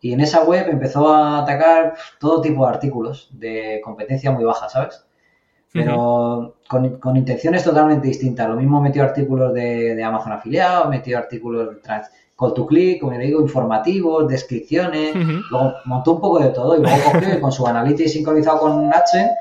Y 0.00 0.12
en 0.12 0.20
esa 0.20 0.44
web 0.44 0.68
empezó 0.70 1.08
a 1.12 1.38
atacar 1.42 1.94
todo 2.20 2.40
tipo 2.42 2.64
de 2.64 2.72
artículos 2.72 3.30
de 3.32 3.80
competencia 3.82 4.30
muy 4.30 4.44
baja, 4.44 4.68
¿sabes? 4.68 5.05
Pero 5.72 6.56
con, 6.68 6.96
con 6.98 7.16
intenciones 7.16 7.62
totalmente 7.64 8.08
distintas. 8.08 8.48
Lo 8.48 8.56
mismo 8.56 8.80
metió 8.80 9.02
artículos 9.02 9.52
de, 9.52 9.94
de 9.94 10.04
Amazon 10.04 10.32
afiliado, 10.32 10.88
metió 10.88 11.18
artículos 11.18 11.68
de 11.70 11.76
trans- 11.76 12.10
call 12.38 12.52
to 12.54 12.66
click, 12.66 13.00
como 13.00 13.12
le 13.12 13.24
digo, 13.24 13.40
informativos, 13.40 14.28
descripciones. 14.28 15.14
Luego 15.50 15.74
montó 15.86 16.12
un 16.12 16.20
poco 16.20 16.38
de 16.38 16.50
todo 16.50 16.76
y 16.76 16.82
luego 16.82 16.96
cogió 17.10 17.34
y 17.34 17.40
con 17.40 17.50
su 17.52 17.66
analytics 17.66 18.12
sincronizado 18.12 18.58
con 18.60 18.92
AdSense 18.92 19.34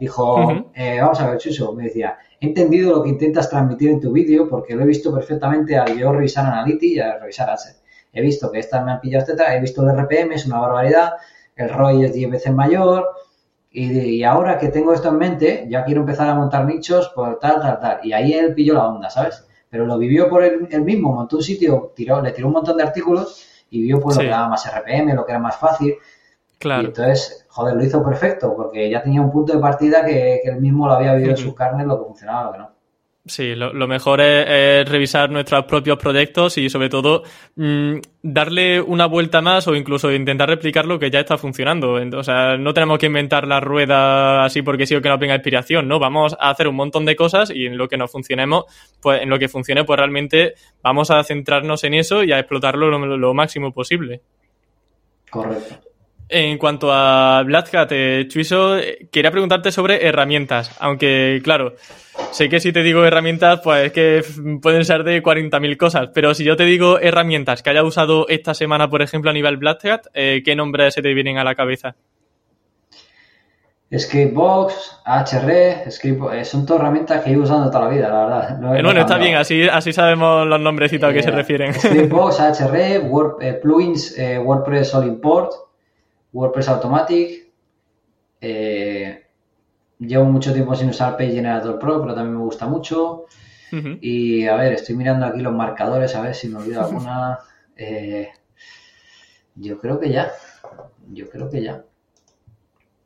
dijo, 0.00 0.50
eh, 0.74 0.98
vamos 1.00 1.20
a 1.20 1.28
ver, 1.30 1.38
Chuso, 1.38 1.72
me 1.74 1.84
decía, 1.84 2.16
he 2.40 2.46
entendido 2.46 2.90
lo 2.96 3.02
que 3.02 3.10
intentas 3.10 3.50
transmitir 3.50 3.90
en 3.90 4.00
tu 4.00 4.10
vídeo 4.12 4.48
porque 4.48 4.74
lo 4.74 4.82
he 4.82 4.86
visto 4.86 5.14
perfectamente 5.14 5.76
al 5.76 5.96
yo 5.96 6.10
revisar 6.10 6.46
Analytics 6.46 6.92
y 6.96 7.00
al 7.00 7.20
revisar 7.20 7.50
AdSense. 7.50 7.80
He 8.12 8.22
visto 8.22 8.50
que 8.50 8.58
estas 8.58 8.84
me 8.84 8.92
han 8.92 9.00
pillado 9.00 9.24
etcétera, 9.24 9.54
he 9.54 9.60
visto 9.60 9.82
el 9.82 9.90
RPM, 9.96 10.32
es 10.32 10.46
una 10.46 10.58
barbaridad, 10.58 11.12
el 11.54 11.68
ROI 11.68 12.04
es 12.06 12.14
10 12.14 12.30
veces 12.30 12.52
mayor 12.52 13.06
y, 13.70 13.92
y 14.16 14.24
ahora 14.24 14.58
que 14.58 14.68
tengo 14.68 14.92
esto 14.92 15.08
en 15.10 15.18
mente, 15.18 15.66
ya 15.68 15.84
quiero 15.84 16.00
empezar 16.00 16.28
a 16.28 16.34
montar 16.34 16.64
nichos 16.66 17.08
por 17.14 17.38
tal, 17.38 17.60
tal, 17.60 17.78
tal. 17.80 18.00
Y 18.04 18.12
ahí 18.12 18.32
él 18.32 18.54
pilló 18.54 18.74
la 18.74 18.88
onda, 18.88 19.10
¿sabes? 19.10 19.44
Pero 19.68 19.86
lo 19.86 19.96
vivió 19.98 20.28
por 20.28 20.42
él, 20.42 20.66
él 20.70 20.82
mismo, 20.82 21.12
montó 21.14 21.36
un 21.36 21.42
sitio, 21.42 21.92
tiró, 21.94 22.20
le 22.20 22.32
tiró 22.32 22.48
un 22.48 22.54
montón 22.54 22.76
de 22.76 22.82
artículos 22.82 23.46
y 23.70 23.82
vio 23.82 24.00
pues 24.00 24.16
Sí. 24.16 24.22
lo 24.22 24.26
que 24.26 24.30
daba 24.30 24.48
más 24.48 24.66
RPM, 24.66 25.14
lo 25.14 25.24
que 25.24 25.32
era 25.32 25.38
más 25.40 25.56
fácil. 25.56 25.90
Y 25.90 26.58
Claro. 26.58 26.88
entonces, 26.88 27.46
joder, 27.48 27.76
lo 27.76 27.84
hizo 27.84 28.04
perfecto, 28.04 28.54
porque 28.56 28.90
ya 28.90 29.02
tenía 29.02 29.20
un 29.22 29.30
punto 29.30 29.52
de 29.54 29.60
partida 29.60 30.04
que, 30.04 30.40
que 30.42 30.50
él 30.50 30.60
mismo 30.60 30.86
lo 30.86 30.94
había 30.94 31.14
vivido 31.14 31.30
en 31.32 31.36
sus 31.38 31.54
carnes, 31.54 31.86
lo 31.86 31.98
que 32.00 32.06
funcionaba, 32.06 32.44
lo 32.46 32.52
que 32.52 32.58
no. 32.58 32.70
Sí, 33.26 33.54
lo, 33.54 33.86
mejor 33.86 34.22
es, 34.22 34.88
revisar 34.88 35.30
nuestros 35.30 35.66
propios 35.66 35.98
proyectos 35.98 36.56
y 36.56 36.70
sobre 36.70 36.88
todo 36.88 37.22
mm, 37.54 37.98
darle 38.22 38.80
una 38.80 39.04
vuelta 39.04 39.42
más 39.42 39.68
o 39.68 39.76
incluso 39.76 40.10
intentar 40.10 40.48
replicar 40.48 40.86
lo 40.86 40.98
que 40.98 41.10
ya 41.10 41.20
está 41.20 41.36
funcionando. 41.36 41.98
O 42.16 42.24
sea, 42.24 42.56
no 42.56 42.72
tenemos 42.72 42.98
que 42.98 43.06
inventar 43.06 43.46
la 43.46 43.60
rueda 43.60 44.42
así 44.42 44.62
porque 44.62 44.86
sí 44.86 44.94
o 44.94 45.02
que 45.02 45.10
nos 45.10 45.20
venga 45.20 45.34
inspiración, 45.34 45.86
¿no? 45.86 45.98
Vamos 45.98 46.34
a 46.40 46.48
hacer 46.48 46.66
un 46.66 46.76
montón 46.76 47.04
de 47.04 47.14
cosas 47.14 47.50
y 47.50 47.66
en 47.66 47.76
lo 47.76 47.88
que 47.88 47.98
nos 47.98 48.10
funcionemos, 48.10 48.64
pues 49.02 49.20
en 49.20 49.28
lo 49.28 49.38
que 49.38 49.48
funcione, 49.48 49.84
pues 49.84 49.98
realmente 49.98 50.54
vamos 50.82 51.10
a 51.10 51.22
centrarnos 51.22 51.84
en 51.84 51.94
eso 51.94 52.24
y 52.24 52.32
a 52.32 52.38
explotarlo 52.38 52.88
lo, 52.88 53.18
lo 53.18 53.34
máximo 53.34 53.70
posible. 53.70 54.22
Correcto. 55.30 55.89
En 56.32 56.58
cuanto 56.58 56.92
a 56.92 57.42
Black 57.44 57.74
Hat, 57.74 57.88
eh, 57.90 58.26
Chuiso, 58.28 58.78
eh, 58.78 59.08
quería 59.10 59.32
preguntarte 59.32 59.72
sobre 59.72 60.06
herramientas, 60.06 60.76
aunque 60.78 61.40
claro, 61.42 61.74
sé 62.30 62.48
que 62.48 62.60
si 62.60 62.72
te 62.72 62.84
digo 62.84 63.04
herramientas, 63.04 63.60
pues 63.64 63.86
es 63.86 63.92
que 63.92 64.22
pueden 64.62 64.84
ser 64.84 65.02
de 65.02 65.22
40.000 65.24 65.76
cosas, 65.76 66.10
pero 66.14 66.32
si 66.34 66.44
yo 66.44 66.56
te 66.56 66.64
digo 66.66 67.00
herramientas 67.00 67.64
que 67.64 67.70
haya 67.70 67.82
usado 67.82 68.26
esta 68.28 68.54
semana, 68.54 68.88
por 68.88 69.02
ejemplo, 69.02 69.30
a 69.30 69.34
nivel 69.34 69.56
Black 69.56 69.84
Hat, 69.86 70.02
eh, 70.14 70.42
¿qué 70.44 70.54
nombres 70.54 70.94
se 70.94 71.02
te 71.02 71.12
vienen 71.14 71.36
a 71.38 71.42
la 71.42 71.56
cabeza? 71.56 71.96
Scriptbox, 73.92 75.00
HR, 75.04 75.50
eh, 76.32 76.44
son 76.44 76.64
todas 76.64 76.80
herramientas 76.80 77.24
que 77.24 77.30
he 77.30 77.32
ido 77.32 77.42
usando 77.42 77.68
toda 77.72 77.86
la 77.86 77.90
vida, 77.90 78.08
la 78.08 78.20
verdad. 78.20 78.58
No 78.60 78.74
Eh, 78.76 78.82
bueno, 78.84 79.00
está 79.00 79.18
bien, 79.18 79.34
así, 79.34 79.68
así 79.68 79.92
sabemos 79.92 80.46
los 80.46 80.60
nombrecitos 80.60 81.10
a 81.10 81.12
qué 81.12 81.24
se 81.24 81.32
refieren. 81.32 81.74
Scriptbox, 81.74 82.38
HR, 82.38 83.00
Word- 83.10 83.60
plugins, 83.60 84.14
WordPress 84.44 84.94
All 84.94 85.08
Import, 85.08 85.50
WordPress 86.32 86.68
Automatic. 86.68 87.48
eh, 88.40 89.26
llevo 89.98 90.24
mucho 90.24 90.52
tiempo 90.54 90.74
sin 90.74 90.88
usar 90.88 91.16
Page 91.16 91.32
Generator 91.32 91.78
Pro, 91.78 92.00
pero 92.00 92.14
también 92.14 92.36
me 92.38 92.42
gusta 92.44 92.66
mucho. 92.66 93.26
Y 94.00 94.46
a 94.46 94.56
ver, 94.56 94.72
estoy 94.72 94.96
mirando 94.96 95.26
aquí 95.26 95.40
los 95.40 95.52
marcadores, 95.54 96.14
a 96.16 96.22
ver 96.22 96.34
si 96.34 96.48
me 96.48 96.58
olvido 96.58 96.80
alguna. 96.84 97.38
Eh, 97.76 98.28
yo 99.54 99.78
creo 99.78 100.00
que 100.00 100.10
ya. 100.10 100.32
Yo 101.12 101.28
creo 101.28 101.48
que 101.50 101.62
ya. 101.62 101.84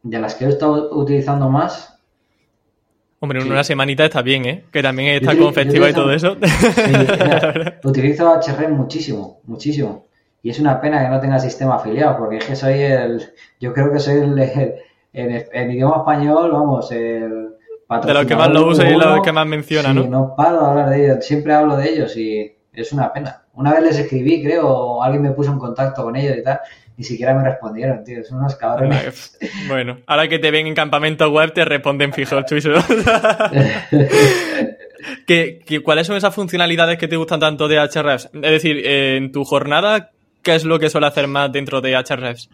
De 0.03 0.21
las 0.21 0.35
que 0.35 0.45
he 0.45 0.49
estado 0.49 0.97
utilizando 0.97 1.49
más, 1.51 1.91
Hombre, 3.21 3.39
en 3.39 3.45
Sí. 3.47 3.51
una 3.51 3.65
semanita 3.65 4.05
está 4.05 4.21
bien, 4.21 4.45
¿eh? 4.45 4.65
Que 4.71 4.83
también 4.83 5.15
está 5.15 5.33
Yo 5.33 5.39
con 5.45 5.49
yo 5.49 5.53
festival 5.55 5.91
y 5.91 5.95
todo 5.95 6.13
eso. 6.13 6.37
Sí, 6.75 6.83
mira, 6.87 7.81
utilizo 7.83 8.31
HR 8.39 8.69
muchísimo, 8.69 9.41
muchísimo. 9.45 10.07
Y 10.45 10.51
es 10.51 10.61
una 10.61 10.81
pena 10.81 11.03
que 11.03 11.09
no 11.09 11.19
tenga 11.21 11.41
sistema 11.41 11.75
afiliado, 11.77 12.17
porque 12.19 12.37
es 12.37 12.45
que 12.45 12.55
soy 12.55 12.75
el, 12.81 13.21
yo 13.59 13.73
creo 13.73 13.91
que 13.93 13.99
soy 13.99 14.19
el, 14.21 14.39
el- 14.39 14.75
en, 15.13 15.45
en 15.53 15.71
idioma 15.71 15.97
español, 15.99 16.51
vamos, 16.53 16.93
el 16.93 17.49
De 18.05 18.15
los 18.15 18.27
que 18.27 18.37
más 18.37 18.51
lo 18.51 18.67
usa 18.69 18.89
y 18.91 18.95
los 18.95 19.21
que 19.23 19.33
más 19.33 19.47
menciona, 19.47 19.89
Sí, 19.91 19.95
¿no? 19.97 20.07
no 20.07 20.35
paro 20.37 20.61
de 20.61 20.67
hablar 20.67 20.91
de 20.91 21.05
ellos, 21.05 21.25
siempre 21.25 21.55
hablo 21.55 21.77
de 21.77 21.89
ellos 21.89 22.17
y 22.17 22.55
es 22.73 22.93
una 22.93 23.13
pena. 23.13 23.43
Una 23.55 23.73
vez 23.73 23.83
les 23.85 23.99
escribí, 24.01 24.43
creo, 24.43 25.03
alguien 25.03 25.23
me 25.23 25.31
puso 25.31 25.51
en 25.53 25.59
contacto 25.61 26.03
con 26.03 26.17
ellos 26.17 26.37
y 26.37 26.43
tal, 26.43 26.59
ni 26.97 27.05
siquiera 27.05 27.33
me 27.35 27.45
respondieron, 27.45 28.03
tío, 28.05 28.23
son 28.25 28.39
unos 28.39 28.57
cabrones. 28.57 29.39
Bueno, 29.69 29.99
ahora 30.07 30.29
que 30.29 30.39
te 30.41 30.51
ven 30.51 30.67
en 30.67 30.75
campamento 30.75 31.31
web 31.31 31.53
te 31.55 31.65
responden 31.65 32.13
fijo 32.13 32.37
el. 32.37 32.45
¿Qué, 35.27 35.61
qué, 35.65 35.81
cuáles 35.83 36.07
son 36.07 36.17
esas 36.17 36.35
funcionalidades 36.35 36.99
que 36.99 37.09
te 37.09 37.17
gustan 37.17 37.41
tanto 37.41 37.69
de 37.69 37.79
Ahrefs? 37.79 38.31
Es 38.33 38.41
decir, 38.51 38.79
eh, 38.85 39.17
en 39.17 39.33
tu 39.33 39.45
jornada, 39.45 40.11
¿qué 40.45 40.55
es 40.55 40.65
lo 40.65 40.79
que 40.79 40.91
suele 40.91 41.09
hacer 41.09 41.27
más 41.27 41.51
dentro 41.51 41.81
de 41.81 41.97
Ahrefs? 41.97 42.49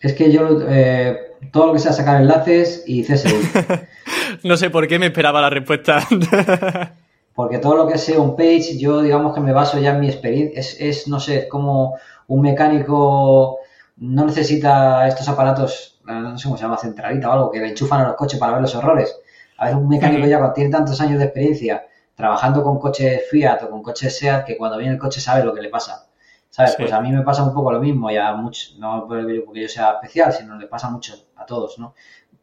Es 0.00 0.12
que 0.12 0.30
yo, 0.30 0.60
eh, 0.68 1.18
todo 1.50 1.68
lo 1.68 1.72
que 1.72 1.78
sea 1.78 1.92
sacar 1.92 2.20
enlaces 2.20 2.84
y 2.86 3.02
CSI. 3.02 3.34
No 4.42 4.56
sé 4.56 4.68
por 4.68 4.86
qué 4.88 4.98
me 4.98 5.06
esperaba 5.06 5.40
la 5.40 5.48
respuesta. 5.48 6.06
Porque 7.34 7.58
todo 7.58 7.76
lo 7.76 7.86
que 7.86 7.98
sea 7.98 8.20
un 8.20 8.36
page, 8.36 8.78
yo 8.78 9.00
digamos 9.00 9.34
que 9.34 9.40
me 9.40 9.52
baso 9.52 9.78
ya 9.78 9.94
en 9.94 10.00
mi 10.00 10.08
experiencia. 10.08 10.60
Es, 10.60 10.80
es, 10.80 11.08
no 11.08 11.20
sé, 11.20 11.38
es 11.38 11.46
como 11.46 11.96
un 12.26 12.40
mecánico, 12.42 13.58
no 13.96 14.26
necesita 14.26 15.06
estos 15.06 15.28
aparatos, 15.28 16.00
no 16.04 16.36
sé 16.36 16.44
cómo 16.44 16.56
se 16.56 16.64
llama, 16.64 16.76
centralita 16.76 17.28
o 17.28 17.32
algo, 17.32 17.50
que 17.50 17.60
le 17.60 17.68
enchufan 17.68 18.00
a 18.00 18.08
los 18.08 18.16
coches 18.16 18.38
para 18.38 18.52
ver 18.52 18.62
los 18.62 18.74
errores. 18.74 19.16
A 19.58 19.66
ver, 19.66 19.76
un 19.76 19.88
mecánico 19.88 20.26
ya 20.26 20.38
cuando 20.38 20.54
tiene 20.54 20.70
tantos 20.70 21.00
años 21.00 21.18
de 21.18 21.26
experiencia 21.26 21.84
trabajando 22.14 22.62
con 22.62 22.78
coches 22.78 23.22
Fiat 23.30 23.62
o 23.64 23.70
con 23.70 23.82
coches 23.82 24.16
SEAT 24.18 24.44
que 24.44 24.56
cuando 24.56 24.78
viene 24.78 24.94
el 24.94 24.98
coche 24.98 25.20
sabe 25.20 25.44
lo 25.44 25.54
que 25.54 25.62
le 25.62 25.68
pasa. 25.68 26.06
¿Sabes? 26.54 26.76
Pues 26.78 26.92
a 26.92 27.00
mí 27.00 27.10
me 27.10 27.22
pasa 27.22 27.42
un 27.42 27.52
poco 27.52 27.72
lo 27.72 27.80
mismo, 27.80 28.12
ya 28.12 28.32
mucho, 28.34 28.78
no 28.78 29.08
porque 29.08 29.42
yo 29.60 29.68
sea 29.68 29.94
especial, 29.94 30.32
sino 30.32 30.56
le 30.56 30.68
pasa 30.68 30.88
mucho 30.88 31.12
a 31.34 31.44
todos, 31.44 31.80
¿no? 31.80 31.94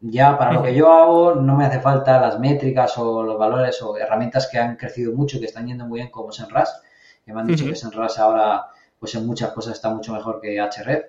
Ya 0.01 0.38
para 0.38 0.51
lo 0.51 0.62
que 0.62 0.76
yo 0.76 0.91
hago 0.91 1.36
no 1.36 1.55
me 1.55 1.64
hace 1.64 1.80
falta 1.80 2.20
las 2.20 2.38
métricas 2.38 2.97
o 2.97 3.24
los 3.24 3.39
valores 3.39 3.82
o 3.82 3.95
herramientas 3.95 4.49
que 4.51 4.59
han 4.59 4.76
crecido 4.76 5.14
mucho, 5.14 5.39
que 5.39 5.45
están 5.45 5.66
yendo 5.66 5.86
muy 5.86 6.01
bien 6.01 6.12
como 6.12 6.34
Senras, 6.34 6.82
que 7.26 7.32
me 7.32 7.39
han 7.39 7.47
dicho 7.47 7.64
que 7.64 7.74
Senras 7.74 8.20
ahora 8.20 8.66
pues 8.99 9.16
en 9.16 9.26
muchas 9.26 9.51
cosas 9.51 9.76
está 9.76 9.89
mucho 9.89 10.12
mejor 10.12 10.41
que 10.41 10.59
HRF. 10.59 11.05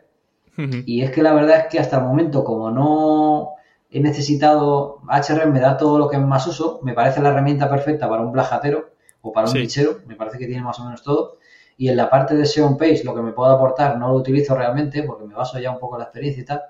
Y 0.87 1.03
es 1.03 1.11
que 1.11 1.25
la 1.25 1.33
verdad 1.33 1.57
es 1.57 1.67
que 1.73 1.81
hasta 1.81 1.97
el 1.97 2.05
momento 2.05 2.45
como 2.45 2.71
no 2.71 3.55
he 3.91 3.99
necesitado, 3.99 5.01
HRF 5.09 5.47
me 5.47 5.59
da 5.59 5.77
todo 5.77 5.99
lo 5.99 6.09
que 6.09 6.19
más 6.19 6.47
uso, 6.47 6.79
me 6.85 6.93
parece 6.93 7.21
la 7.21 7.31
herramienta 7.31 7.69
perfecta 7.69 8.09
para 8.09 8.23
un 8.23 8.31
blajatero 8.31 8.91
o 9.23 9.33
para 9.33 9.49
un 9.49 9.55
bichero, 9.55 10.03
me 10.07 10.15
parece 10.15 10.39
que 10.39 10.47
tiene 10.47 10.63
más 10.63 10.79
o 10.79 10.85
menos 10.85 11.03
todo 11.03 11.42
y 11.77 11.89
en 11.89 11.97
la 11.97 12.11
parte 12.11 12.35
de 12.35 12.47
SEO 12.47 12.77
Page 12.77 13.03
lo 13.05 13.15
que 13.15 13.23
me 13.23 13.33
puedo 13.33 13.51
aportar 13.51 13.99
no 13.99 14.09
lo 14.09 14.15
utilizo 14.15 14.55
realmente 14.55 15.03
porque 15.03 15.25
me 15.25 15.35
baso 15.35 15.59
ya 15.59 15.71
un 15.71 15.79
poco 15.79 15.97
en 15.97 16.01
la 16.01 16.05
experiencia 16.05 16.43
y 16.43 16.47
tal, 16.47 16.63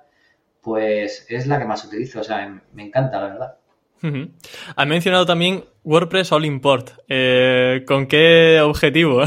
pues 0.60 1.26
es 1.28 1.46
la 1.46 1.58
que 1.58 1.64
más 1.64 1.84
utilizo, 1.84 2.20
o 2.20 2.24
sea, 2.24 2.60
me 2.72 2.86
encanta 2.86 3.20
la 3.20 3.28
verdad. 3.28 3.56
Has 4.74 4.86
mencionado 4.86 5.24
también 5.26 5.64
WordPress 5.84 6.32
All 6.32 6.44
Import. 6.44 6.90
Eh, 7.08 7.84
¿Con 7.86 8.06
qué 8.06 8.60
objetivo? 8.60 9.22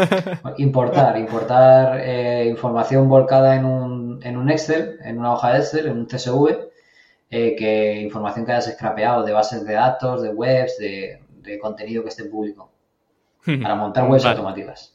importar, 0.58 1.18
importar 1.18 2.00
eh, 2.00 2.46
información 2.48 3.08
volcada 3.08 3.54
en 3.56 3.66
un, 3.66 4.20
en 4.22 4.36
un 4.36 4.50
Excel, 4.50 4.98
en 5.02 5.18
una 5.18 5.34
hoja 5.34 5.52
de 5.52 5.58
Excel, 5.58 5.86
en 5.86 5.98
un 5.98 6.06
CSV, 6.06 6.70
eh, 7.30 7.54
que 7.56 8.00
información 8.00 8.46
que 8.46 8.52
hayas 8.52 8.72
scrapeado 8.72 9.24
de 9.24 9.32
bases 9.32 9.64
de 9.66 9.74
datos, 9.74 10.22
de 10.22 10.30
webs, 10.30 10.78
de, 10.78 11.20
de 11.42 11.58
contenido 11.58 12.02
que 12.02 12.08
esté 12.08 12.24
público, 12.24 12.70
para 13.44 13.74
montar 13.74 14.08
webs 14.08 14.24
automáticas. 14.24 14.93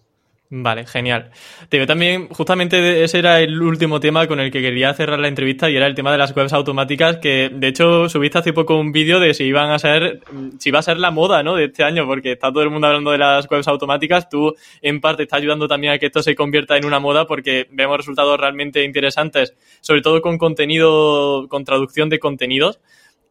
Vale, 0.52 0.88
genial. 0.88 1.30
Te 1.70 1.86
también, 1.86 2.28
justamente 2.30 3.04
ese 3.04 3.20
era 3.20 3.40
el 3.40 3.62
último 3.62 4.00
tema 4.00 4.26
con 4.26 4.40
el 4.40 4.50
que 4.50 4.62
quería 4.62 4.92
cerrar 4.96 5.20
la 5.20 5.28
entrevista 5.28 5.70
y 5.70 5.76
era 5.76 5.86
el 5.86 5.94
tema 5.94 6.12
de 6.12 6.18
las 6.18 6.36
webs 6.36 6.54
automáticas, 6.54 7.18
que 7.18 7.52
de 7.54 7.68
hecho 7.68 8.10
subiste 8.10 8.40
hace 8.40 8.52
poco 8.52 8.76
un 8.76 8.92
vídeo 8.92 9.20
de 9.20 9.36
si 9.36 9.44
iban 9.44 9.70
a 9.70 9.78
ser, 9.78 10.22
si 10.58 10.72
va 10.72 10.80
a 10.80 10.82
ser 10.82 10.98
la 10.98 11.12
moda, 11.12 11.44
¿no? 11.44 11.56
De 11.56 11.66
este 11.66 11.84
año, 11.84 12.08
porque 12.08 12.32
está 12.32 12.52
todo 12.52 12.64
el 12.64 12.72
mundo 12.72 12.88
hablando 12.88 13.12
de 13.12 13.20
las 13.20 13.48
webs 13.48 13.68
automáticas. 13.68 14.28
Tú, 14.28 14.56
en 14.82 15.00
parte, 15.00 15.22
estás 15.22 15.38
ayudando 15.38 15.68
también 15.68 15.94
a 15.94 16.00
que 16.00 16.08
esto 16.08 16.24
se 16.24 16.34
convierta 16.34 16.76
en 16.78 16.86
una 16.86 17.00
moda 17.00 17.28
porque 17.28 17.68
vemos 17.70 17.98
resultados 17.98 18.40
realmente 18.40 18.84
interesantes, 18.84 19.54
sobre 19.82 20.02
todo 20.02 20.20
con 20.20 20.40
contenido, 20.40 21.48
con 21.48 21.64
traducción 21.64 22.10
de 22.10 22.18
contenidos. 22.18 22.80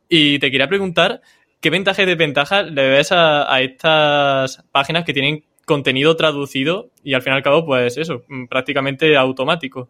Y 0.08 0.38
te 0.38 0.52
quería 0.52 0.68
preguntar, 0.68 1.20
¿qué 1.60 1.70
ventajas 1.70 2.04
y 2.04 2.06
desventajas 2.06 2.70
le 2.70 2.88
ves 2.90 3.10
a 3.10 3.60
estas 3.60 4.64
páginas 4.70 5.04
que 5.04 5.12
tienen 5.12 5.42
contenido 5.68 6.16
traducido 6.16 6.90
y 7.04 7.14
al 7.14 7.22
fin 7.22 7.32
y 7.32 7.36
al 7.36 7.42
cabo, 7.44 7.64
pues 7.64 7.96
eso, 7.96 8.22
mm, 8.26 8.46
prácticamente 8.46 9.16
automático. 9.16 9.88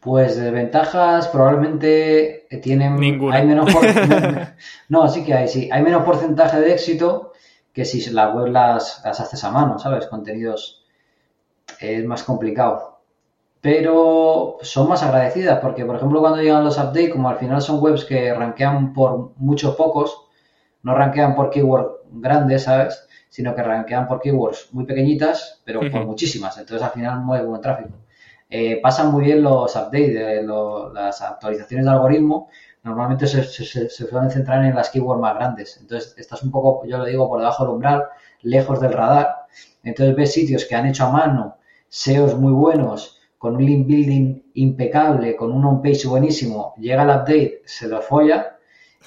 Pues 0.00 0.36
desventajas 0.36 1.28
probablemente 1.28 2.46
tienen 2.62 2.96
Ninguna. 2.96 3.36
Hay 3.36 3.46
menos 3.46 3.70
no, 4.88 5.08
sí 5.08 5.24
que 5.24 5.32
hay, 5.32 5.48
sí. 5.48 5.70
Hay 5.72 5.82
menos 5.82 6.04
porcentaje 6.04 6.60
de 6.60 6.72
éxito 6.72 7.32
que 7.72 7.84
si 7.84 8.10
las 8.10 8.34
web 8.34 8.48
las, 8.48 9.00
las 9.04 9.20
haces 9.20 9.42
a 9.44 9.50
mano, 9.50 9.78
¿sabes? 9.78 10.06
Contenidos 10.06 10.84
es 11.80 12.04
más 12.04 12.22
complicado. 12.22 13.00
Pero 13.60 14.58
son 14.60 14.88
más 14.90 15.02
agradecidas 15.02 15.58
porque, 15.60 15.86
por 15.86 15.96
ejemplo, 15.96 16.20
cuando 16.20 16.42
llegan 16.42 16.64
los 16.64 16.76
updates, 16.76 17.10
como 17.10 17.30
al 17.30 17.38
final 17.38 17.62
son 17.62 17.82
webs 17.82 18.04
que 18.04 18.34
rankean 18.34 18.92
por 18.92 19.32
muchos 19.36 19.74
pocos, 19.74 20.26
no 20.82 20.94
rankean 20.94 21.34
por 21.34 21.48
keyword 21.48 22.02
grandes, 22.10 22.64
¿sabes? 22.64 23.08
Sino 23.34 23.52
que 23.52 23.64
rankean 23.64 24.06
por 24.06 24.20
keywords 24.20 24.68
muy 24.70 24.84
pequeñitas, 24.86 25.60
pero 25.64 25.80
por 25.80 26.06
muchísimas. 26.06 26.56
Entonces, 26.56 26.86
al 26.86 26.92
final, 26.92 27.18
muy 27.18 27.40
buen 27.40 27.60
tráfico. 27.60 27.90
Eh, 28.48 28.78
pasan 28.80 29.10
muy 29.10 29.24
bien 29.24 29.42
los 29.42 29.74
updates, 29.74 30.46
las 30.94 31.20
actualizaciones 31.20 31.84
de 31.84 31.90
algoritmo. 31.90 32.48
Normalmente 32.84 33.26
se, 33.26 33.42
suelen 33.42 34.30
centrar 34.30 34.64
en 34.64 34.76
las 34.76 34.88
keywords 34.88 35.20
más 35.20 35.34
grandes. 35.34 35.78
Entonces, 35.80 36.14
estás 36.16 36.44
un 36.44 36.52
poco, 36.52 36.86
yo 36.86 36.96
lo 36.96 37.04
digo, 37.04 37.28
por 37.28 37.40
debajo 37.40 37.64
del 37.64 37.72
umbral, 37.72 38.04
lejos 38.42 38.80
del 38.80 38.92
radar. 38.92 39.46
Entonces, 39.82 40.14
ves 40.14 40.32
sitios 40.32 40.64
que 40.64 40.76
han 40.76 40.86
hecho 40.86 41.06
a 41.06 41.10
mano, 41.10 41.56
SEOs 41.88 42.38
muy 42.38 42.52
buenos, 42.52 43.20
con 43.36 43.56
un 43.56 43.66
link 43.66 43.88
building 43.88 44.42
impecable, 44.54 45.34
con 45.34 45.50
un 45.50 45.64
on-page 45.64 46.06
buenísimo. 46.06 46.74
Llega 46.78 47.02
el 47.02 47.08
update, 47.10 47.62
se 47.64 47.88
lo 47.88 48.00
folla. 48.00 48.58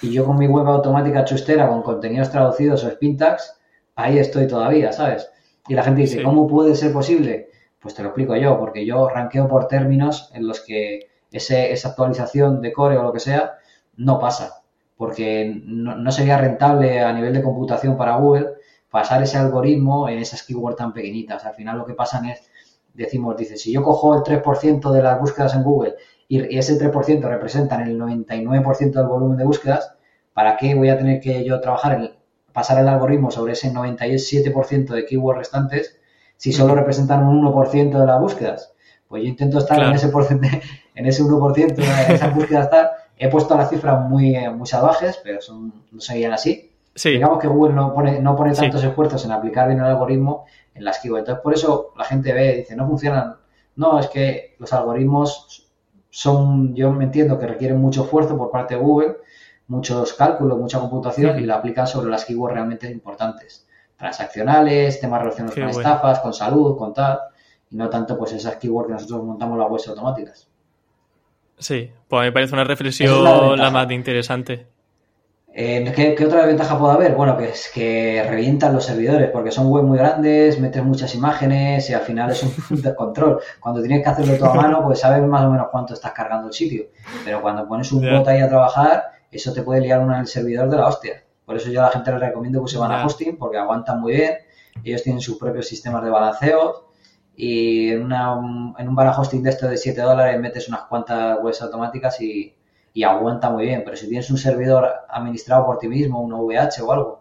Y 0.01 0.11
yo 0.11 0.25
con 0.25 0.37
mi 0.37 0.47
web 0.47 0.67
automática 0.67 1.23
chustera, 1.23 1.69
con 1.69 1.81
contenidos 1.81 2.29
traducidos 2.29 2.83
o 2.83 2.89
spin 2.89 3.15
tags, 3.15 3.53
ahí 3.97 4.19
estoy 4.19 4.47
todavía, 4.47 4.93
¿sabes? 4.93 5.29
Y 5.67 5.73
la 5.73 5.83
gente 5.83 6.01
dice, 6.01 6.23
¿cómo 6.23 6.47
puede 6.47 6.75
ser 6.75 6.93
posible? 6.93 7.49
Pues 7.81 7.93
te 7.95 8.03
lo 8.03 8.09
explico 8.09 8.35
yo, 8.37 8.57
porque 8.57 8.85
yo 8.85 9.09
ranqueo 9.09 9.47
por 9.47 9.67
términos 9.67 10.31
en 10.33 10.47
los 10.47 10.61
que 10.61 11.09
ese, 11.31 11.73
esa 11.73 11.89
actualización 11.89 12.61
de 12.61 12.71
core 12.71 12.97
o 12.97 13.03
lo 13.03 13.11
que 13.11 13.19
sea 13.19 13.55
no 13.97 14.19
pasa, 14.19 14.61
porque 14.95 15.61
no, 15.65 16.11
sería 16.11 16.37
rentable 16.37 17.01
a 17.01 17.11
nivel 17.11 17.33
de 17.33 17.43
computación 17.43 17.97
para 17.97 18.15
Google 18.17 18.53
pasar 18.89 19.21
ese 19.23 19.37
algoritmo 19.37 20.07
en 20.07 20.19
esas 20.19 20.43
keywords 20.43 20.77
tan 20.77 20.93
pequeñitas. 20.93 21.43
Al 21.45 21.55
final 21.55 21.77
lo 21.77 21.85
que 21.85 21.93
pasan 21.93 22.25
es, 22.25 22.49
decimos, 22.93 23.35
dice, 23.35 23.57
si 23.57 23.73
yo 23.73 23.83
cojo 23.83 24.15
el 24.15 24.21
3% 24.21 24.91
de 24.91 25.01
las 25.01 25.19
búsquedas 25.19 25.55
en 25.55 25.63
Google 25.63 25.95
y, 26.27 26.55
y 26.55 26.57
ese 26.57 26.79
3% 26.79 27.21
representan 27.27 27.81
el 27.81 27.99
99% 27.99 28.91
del 28.91 29.07
volumen 29.07 29.37
de 29.37 29.43
búsquedas, 29.43 29.95
¿para 30.33 30.55
qué 30.55 30.75
voy 30.75 30.89
a 30.89 30.97
tener 30.97 31.19
que 31.19 31.43
yo 31.43 31.59
trabajar 31.59 31.93
en 31.95 32.16
pasar 32.57 32.79
el 32.79 32.87
algoritmo 32.87 33.29
sobre 33.29 33.53
ese 33.53 33.71
97% 33.71 34.87
de 34.87 35.05
keywords 35.05 35.37
restantes 35.37 35.99
si 36.37 36.51
solo 36.51 36.73
representan 36.73 37.23
un 37.23 37.45
1% 37.45 37.99
de 37.99 38.05
las 38.07 38.19
búsquedas. 38.19 38.73
Pues 39.07 39.21
yo 39.21 39.29
intento 39.29 39.59
estar 39.59 39.79
en 39.79 39.93
ese 39.93 40.07
porcentaje, 40.07 40.63
en 40.95 41.05
ese 41.05 41.23
1% 41.23 41.75
de 41.75 42.15
esas 42.15 42.33
búsquedas 42.33 42.67
He 43.15 43.29
puesto 43.29 43.55
las 43.55 43.69
cifras 43.69 44.09
muy, 44.09 44.35
muy 44.49 44.65
salvajes, 44.65 45.19
pero 45.23 45.39
son, 45.39 45.71
no 45.91 46.01
serían 46.01 46.33
así. 46.33 46.71
Digamos 47.03 47.37
que 47.37 47.47
Google 47.47 47.75
no 47.75 47.93
pone, 47.93 48.19
no 48.21 48.35
pone 48.35 48.53
tantos 48.53 48.83
esfuerzos 48.83 49.23
en 49.23 49.33
aplicar 49.33 49.67
bien 49.67 49.79
el 49.79 49.85
algoritmo 49.85 50.45
en 50.73 50.83
las 50.83 50.97
keywords. 50.97 51.21
Entonces, 51.21 51.43
por 51.43 51.53
eso 51.53 51.93
la 51.95 52.05
gente 52.05 52.33
ve, 52.33 52.55
dice, 52.55 52.75
no 52.75 52.87
funcionan. 52.87 53.35
No, 53.75 53.99
es 53.99 54.07
que 54.07 54.55
los 54.57 54.73
algoritmos 54.73 55.69
son, 56.09 56.73
yo 56.73 56.91
me 56.91 57.03
entiendo 57.03 57.37
que 57.37 57.45
requieren 57.45 57.79
mucho 57.79 58.05
esfuerzo 58.05 58.35
por 58.35 58.49
parte 58.49 58.73
de 58.73 58.81
Google, 58.81 59.17
muchos 59.67 60.13
cálculos, 60.13 60.57
mucha 60.57 60.79
computación 60.79 61.39
y 61.39 61.45
la 61.45 61.55
aplican 61.55 61.87
sobre 61.87 62.09
las 62.09 62.25
keywords 62.25 62.53
realmente 62.53 62.89
importantes. 62.89 63.67
Transaccionales, 63.97 64.99
temas 64.99 65.21
relacionados 65.21 65.55
con 65.55 65.69
estafas, 65.69 66.19
con 66.19 66.33
salud, 66.33 66.77
con 66.77 66.93
tal, 66.93 67.19
y 67.69 67.75
no 67.75 67.89
tanto 67.89 68.17
pues 68.17 68.33
esas 68.33 68.57
keywords 68.57 68.87
que 68.87 68.93
nosotros 68.93 69.23
montamos 69.23 69.57
las 69.57 69.69
webs 69.69 69.87
automáticas. 69.87 70.47
Sí, 71.57 71.91
pues 72.07 72.19
a 72.19 72.23
mí 72.23 72.27
me 72.27 72.31
parece 72.31 72.53
una 72.53 72.63
reflexión 72.63 73.23
la, 73.23 73.71
más 73.71 73.91
interesante. 73.91 74.67
Eh, 75.59 75.91
¿qué, 76.15 76.23
otra 76.23 76.45
ventaja 76.45 76.77
puede 76.77 76.93
haber? 76.93 77.15
Bueno, 77.15 77.35
que 77.35 77.49
es 77.49 77.71
que 77.73 78.23
revientan 78.29 78.75
los 78.75 78.85
servidores 78.85 79.31
porque 79.31 79.49
son 79.49 79.65
webs 79.65 79.87
muy 79.87 79.97
grandes, 79.97 80.59
metes 80.59 80.83
muchas 80.83 81.15
imágenes 81.15 81.89
y 81.89 81.95
al 81.95 82.01
final 82.01 82.29
es 82.29 82.43
un 82.43 82.53
descontrol. 82.81 83.41
Cuando 83.59 83.81
tienes 83.81 84.03
que 84.03 84.09
hacerlo 84.09 84.37
todo 84.37 84.51
a 84.51 84.53
mano, 84.53 84.83
pues 84.83 84.99
sabes 84.99 85.23
más 85.23 85.43
o 85.45 85.49
menos 85.49 85.69
cuánto 85.71 85.95
estás 85.95 86.11
cargando 86.11 86.49
el 86.49 86.53
sitio. 86.53 86.85
Pero 87.25 87.41
cuando 87.41 87.67
pones 87.67 87.91
un 87.91 88.07
bot 88.07 88.27
ahí 88.27 88.39
a 88.39 88.47
trabajar, 88.47 89.16
eso 89.31 89.53
te 89.53 89.61
puede 89.61 89.81
liar 89.81 89.99
una 90.01 90.15
en 90.15 90.21
el 90.21 90.27
servidor 90.27 90.69
de 90.69 90.77
la 90.77 90.87
hostia. 90.87 91.23
Por 91.45 91.55
eso 91.55 91.69
yo 91.69 91.79
a 91.81 91.85
la 91.85 91.91
gente 91.91 92.11
les 92.11 92.19
recomiendo 92.19 92.63
que 92.63 92.71
se 92.71 92.77
van 92.77 92.91
a 92.91 93.05
hosting 93.05 93.37
porque 93.37 93.57
aguantan 93.57 94.01
muy 94.01 94.13
bien. 94.13 94.37
Ellos 94.83 95.03
tienen 95.03 95.21
sus 95.21 95.37
propios 95.37 95.67
sistemas 95.67 96.03
de 96.03 96.09
balanceo 96.09 96.91
y 97.35 97.89
en, 97.91 98.11
en 98.11 98.87
un 98.87 98.95
bar 98.95 99.13
hosting 99.17 99.43
de 99.43 99.51
esto 99.51 99.67
de 99.67 99.77
7 99.77 100.01
dólares 100.01 100.39
metes 100.39 100.67
unas 100.67 100.81
cuantas 100.81 101.37
webs 101.41 101.61
automáticas 101.61 102.19
y, 102.21 102.55
y 102.93 103.03
aguanta 103.03 103.49
muy 103.49 103.65
bien. 103.65 103.83
Pero 103.85 103.95
si 103.95 104.07
tienes 104.07 104.29
un 104.29 104.37
servidor 104.37 104.89
administrado 105.09 105.65
por 105.65 105.77
ti 105.77 105.87
mismo, 105.87 106.21
un 106.21 106.33
VH 106.33 106.81
o 106.81 106.91
algo, 106.91 107.16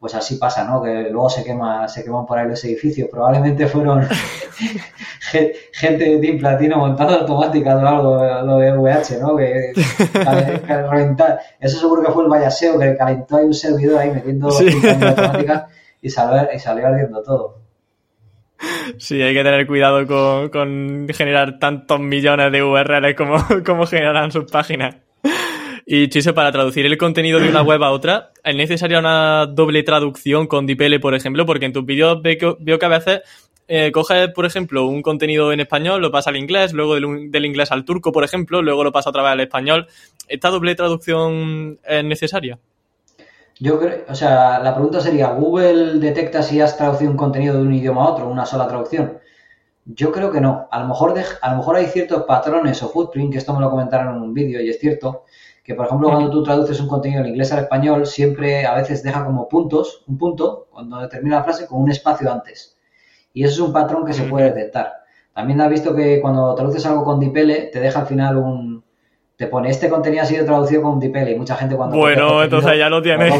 pues 0.00 0.14
así 0.14 0.36
pasa, 0.36 0.64
¿no? 0.64 0.82
Que 0.82 1.10
luego 1.10 1.28
se 1.28 1.44
quema, 1.44 1.86
se 1.86 2.02
queman 2.02 2.24
por 2.24 2.38
ahí 2.38 2.48
los 2.48 2.64
edificios. 2.64 3.06
Probablemente 3.10 3.66
fueron 3.66 4.08
gente 5.72 6.04
de 6.04 6.18
Team 6.18 6.38
Platino 6.38 6.78
montando 6.78 7.16
automáticas 7.16 7.74
o 7.74 7.86
algo, 7.86 8.24
lo 8.46 8.56
de 8.56 8.72
VH, 8.78 9.18
¿no? 9.20 9.36
Que, 9.36 9.74
reventar. 10.66 11.40
Eso 11.60 11.78
seguro 11.78 12.02
que 12.02 12.12
fue 12.12 12.24
el 12.24 12.30
Vallaseo 12.30 12.78
que 12.78 12.96
calentó 12.96 13.36
ahí 13.36 13.44
un 13.44 13.52
servidor 13.52 13.98
ahí 13.98 14.10
metiendo 14.10 14.48
automáticas 14.48 15.64
y 16.00 16.08
salió, 16.08 16.48
y 16.50 16.58
salió 16.58 16.86
ardiendo 16.86 17.22
todo. 17.22 17.58
Sí, 18.96 19.20
hay 19.20 19.34
que 19.34 19.42
tener 19.44 19.66
cuidado 19.66 20.06
con, 20.06 20.48
con 20.48 21.08
generar 21.12 21.58
tantos 21.58 22.00
millones 22.00 22.50
de 22.52 22.62
URLs 22.62 23.14
como, 23.14 23.36
como 23.66 23.84
generan 23.84 24.32
sus 24.32 24.50
páginas. 24.50 24.96
Y 25.92 26.08
Chiso, 26.08 26.34
para 26.34 26.52
traducir 26.52 26.86
el 26.86 26.96
contenido 26.96 27.40
de 27.40 27.48
una 27.48 27.62
web 27.62 27.82
a 27.82 27.90
otra, 27.90 28.30
¿es 28.44 28.54
necesaria 28.54 29.00
una 29.00 29.46
doble 29.46 29.82
traducción 29.82 30.46
con 30.46 30.64
DPL, 30.64 31.00
por 31.00 31.16
ejemplo? 31.16 31.44
Porque 31.44 31.66
en 31.66 31.72
tus 31.72 31.84
vídeos 31.84 32.22
veo 32.22 32.78
que, 32.78 32.86
a 32.86 32.88
veces 32.88 33.22
eh, 33.66 33.90
coges, 33.90 34.28
por 34.28 34.46
ejemplo, 34.46 34.86
un 34.86 35.02
contenido 35.02 35.52
en 35.52 35.58
español, 35.58 36.00
lo 36.00 36.12
pasa 36.12 36.30
al 36.30 36.36
inglés, 36.36 36.72
luego 36.74 36.94
del, 36.94 37.44
inglés 37.44 37.72
al 37.72 37.84
turco, 37.84 38.12
por 38.12 38.22
ejemplo, 38.22 38.62
luego 38.62 38.84
lo 38.84 38.92
pasa 38.92 39.10
otra 39.10 39.24
vez 39.24 39.32
al 39.32 39.40
español. 39.40 39.88
¿Esta 40.28 40.50
doble 40.50 40.76
traducción 40.76 41.80
es 41.82 42.04
necesaria? 42.04 42.60
Yo 43.58 43.80
creo, 43.80 44.04
o 44.08 44.14
sea, 44.14 44.60
la 44.60 44.72
pregunta 44.72 45.00
sería, 45.00 45.32
¿Google 45.32 45.98
detecta 45.98 46.44
si 46.44 46.60
has 46.60 46.76
traducido 46.76 47.10
un 47.10 47.16
contenido 47.16 47.56
de 47.56 47.62
un 47.62 47.74
idioma 47.74 48.04
a 48.04 48.10
otro, 48.10 48.28
una 48.28 48.46
sola 48.46 48.68
traducción? 48.68 49.18
Yo 49.86 50.12
creo 50.12 50.30
que 50.30 50.40
no. 50.40 50.68
A 50.70 50.78
lo 50.78 50.86
mejor, 50.86 51.18
a 51.42 51.50
lo 51.50 51.56
mejor 51.56 51.74
hay 51.74 51.86
ciertos 51.86 52.22
patrones 52.22 52.80
o 52.84 52.88
footprint, 52.88 53.32
que 53.32 53.38
esto 53.38 53.52
me 53.52 53.60
lo 53.60 53.70
comentaron 53.70 54.14
en 54.14 54.22
un 54.22 54.32
vídeo 54.32 54.60
y 54.60 54.70
es 54.70 54.78
cierto, 54.78 55.24
que 55.70 55.76
por 55.76 55.86
ejemplo 55.86 56.08
cuando 56.08 56.30
tú 56.30 56.42
traduces 56.42 56.80
un 56.80 56.88
contenido 56.88 57.22
del 57.22 57.30
inglés 57.30 57.52
al 57.52 57.60
español, 57.60 58.04
siempre 58.04 58.66
a 58.66 58.74
veces 58.74 59.04
deja 59.04 59.24
como 59.24 59.48
puntos, 59.48 60.02
un 60.08 60.18
punto, 60.18 60.66
cuando 60.68 61.08
termina 61.08 61.36
la 61.36 61.44
frase, 61.44 61.68
con 61.68 61.80
un 61.80 61.88
espacio 61.88 62.28
antes. 62.32 62.76
Y 63.32 63.44
eso 63.44 63.52
es 63.54 63.68
un 63.68 63.72
patrón 63.72 64.04
que 64.04 64.12
se 64.12 64.24
puede 64.24 64.46
detectar. 64.46 65.04
También 65.32 65.60
has 65.60 65.70
visto 65.70 65.94
que 65.94 66.20
cuando 66.20 66.56
traduces 66.56 66.84
algo 66.86 67.04
con 67.04 67.20
dipele, 67.20 67.70
te 67.72 67.78
deja 67.78 68.00
al 68.00 68.06
final 68.08 68.38
un... 68.38 68.82
Te 69.36 69.46
pone, 69.46 69.70
este 69.70 69.88
contenido 69.88 70.24
ha 70.24 70.26
sido 70.26 70.44
traducido 70.44 70.82
con 70.82 70.98
dipele 70.98 71.30
y 71.30 71.36
mucha 71.36 71.54
gente 71.54 71.76
cuando... 71.76 71.96
Bueno, 71.96 72.42
entonces 72.42 72.72
ya 72.76 72.88
lo 72.88 73.00
tienes. 73.00 73.32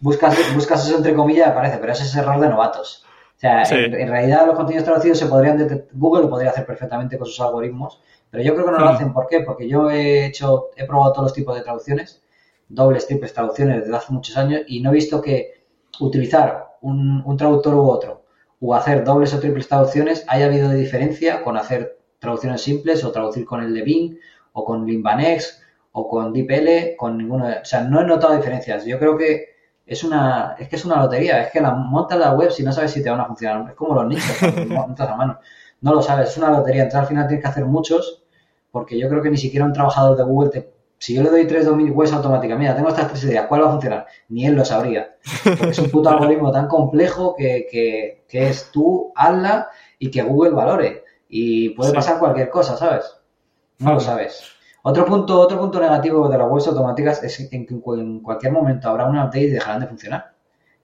buscas, 0.00 0.34
buscas 0.54 0.86
eso 0.86 0.96
entre 0.96 1.12
comillas 1.12 1.48
aparece, 1.48 1.76
pero 1.76 1.92
ese 1.92 2.04
es 2.04 2.16
error 2.16 2.40
de 2.40 2.48
novatos. 2.48 3.04
O 3.36 3.40
sea, 3.40 3.64
en, 3.64 4.08
realidad 4.08 4.46
los 4.46 4.56
contenidos 4.56 4.86
traducidos 4.86 5.18
se 5.18 5.26
podrían 5.26 5.86
Google 5.92 6.22
lo 6.22 6.30
podría 6.30 6.50
hacer 6.50 6.64
perfectamente 6.64 7.18
con 7.18 7.26
sus 7.26 7.38
algoritmos, 7.38 8.00
pero 8.30 8.42
yo 8.42 8.54
creo 8.54 8.66
que 8.66 8.72
no 8.72 8.78
lo 8.78 8.88
hacen. 8.88 9.12
¿Por 9.12 9.26
qué? 9.26 9.40
Porque 9.40 9.68
yo 9.68 9.90
he 9.90 10.26
hecho, 10.26 10.70
he 10.76 10.84
probado 10.84 11.12
todos 11.12 11.26
los 11.26 11.32
tipos 11.32 11.54
de 11.56 11.62
traducciones, 11.62 12.22
dobles, 12.68 13.06
triples 13.06 13.32
traducciones 13.32 13.82
desde 13.82 13.96
hace 13.96 14.12
muchos 14.12 14.36
años 14.36 14.62
y 14.66 14.80
no 14.80 14.90
he 14.90 14.94
visto 14.94 15.20
que 15.20 15.64
utilizar 16.00 16.76
un, 16.80 17.36
traductor 17.36 17.74
u 17.74 17.88
otro 17.88 18.24
o 18.60 18.74
hacer 18.74 19.04
dobles 19.04 19.34
o 19.34 19.40
triples 19.40 19.68
traducciones 19.68 20.24
haya 20.28 20.46
habido 20.46 20.68
de 20.68 20.76
diferencia 20.76 21.42
con 21.42 21.56
hacer 21.56 21.98
traducciones 22.18 22.60
simples 22.60 23.04
o 23.04 23.12
traducir 23.12 23.44
con 23.44 23.62
el 23.62 23.72
de 23.72 23.82
Bing 23.82 24.18
o 24.52 24.64
con 24.64 24.86
Limbanex 24.86 25.62
o 25.92 26.08
con 26.08 26.32
DeepL, 26.32 26.96
con 26.96 27.16
ninguno 27.16 27.46
de, 27.48 27.58
o 27.58 27.64
sea, 27.64 27.82
no 27.82 28.00
he 28.00 28.04
notado 28.04 28.36
diferencias. 28.36 28.84
Yo 28.84 28.98
creo 28.98 29.16
que 29.16 29.56
es 29.86 30.04
una, 30.04 30.54
es 30.58 30.68
que 30.68 30.76
es 30.76 30.84
una 30.84 31.02
lotería, 31.02 31.42
es 31.42 31.50
que 31.50 31.60
la 31.60 31.72
montas 31.72 32.18
la 32.18 32.34
web 32.34 32.50
si 32.50 32.62
no 32.62 32.72
sabes 32.72 32.92
si 32.92 33.02
te 33.02 33.10
van 33.10 33.20
a 33.20 33.26
funcionar. 33.26 33.70
Es 33.70 33.74
como 33.74 33.94
los 33.94 34.06
nichos, 34.06 34.36
montas 34.68 35.08
a 35.08 35.16
mano. 35.16 35.40
No 35.80 35.94
lo 35.94 36.02
sabes, 36.02 36.30
es 36.30 36.36
una 36.36 36.50
lotería. 36.50 36.82
Entonces 36.82 37.00
al 37.00 37.06
final 37.06 37.26
tienes 37.26 37.44
que 37.44 37.50
hacer 37.50 37.64
muchos, 37.64 38.24
porque 38.70 38.98
yo 38.98 39.08
creo 39.08 39.22
que 39.22 39.30
ni 39.30 39.36
siquiera 39.36 39.66
un 39.66 39.72
trabajador 39.72 40.16
de 40.16 40.24
Google 40.24 40.50
te, 40.50 40.72
si 40.98 41.14
yo 41.14 41.22
le 41.22 41.30
doy 41.30 41.46
tres 41.46 41.64
dominios 41.64 41.96
webs 41.96 42.12
automáticas, 42.12 42.58
mira, 42.58 42.74
tengo 42.74 42.88
estas 42.88 43.08
tres 43.08 43.24
ideas, 43.24 43.46
¿cuál 43.46 43.62
va 43.62 43.68
a 43.68 43.72
funcionar? 43.72 44.06
Ni 44.28 44.46
él 44.46 44.54
lo 44.54 44.64
sabría. 44.64 45.16
Porque 45.44 45.70
es 45.70 45.78
un 45.78 45.90
puto 45.90 46.10
algoritmo 46.10 46.50
tan 46.50 46.66
complejo 46.66 47.34
que, 47.36 47.66
que, 47.70 48.24
que, 48.28 48.48
es 48.48 48.70
tú, 48.72 49.12
hazla 49.14 49.68
y 49.98 50.10
que 50.10 50.22
Google 50.22 50.50
valore. 50.50 51.04
Y 51.28 51.70
puede 51.70 51.92
pasar 51.92 52.18
cualquier 52.18 52.50
cosa, 52.50 52.76
¿sabes? 52.76 53.04
No 53.78 53.94
lo 53.94 54.00
sabes. 54.00 54.42
Otro 54.82 55.04
punto, 55.04 55.38
otro 55.38 55.58
punto 55.58 55.78
negativo 55.80 56.28
de 56.28 56.38
las 56.38 56.50
webs 56.50 56.66
automáticas 56.66 57.22
es 57.22 57.48
que 57.48 57.56
en 57.56 58.20
cualquier 58.20 58.52
momento 58.52 58.88
habrá 58.88 59.06
una 59.06 59.24
update 59.24 59.46
y 59.46 59.50
dejarán 59.50 59.80
de 59.80 59.86
funcionar. 59.86 60.32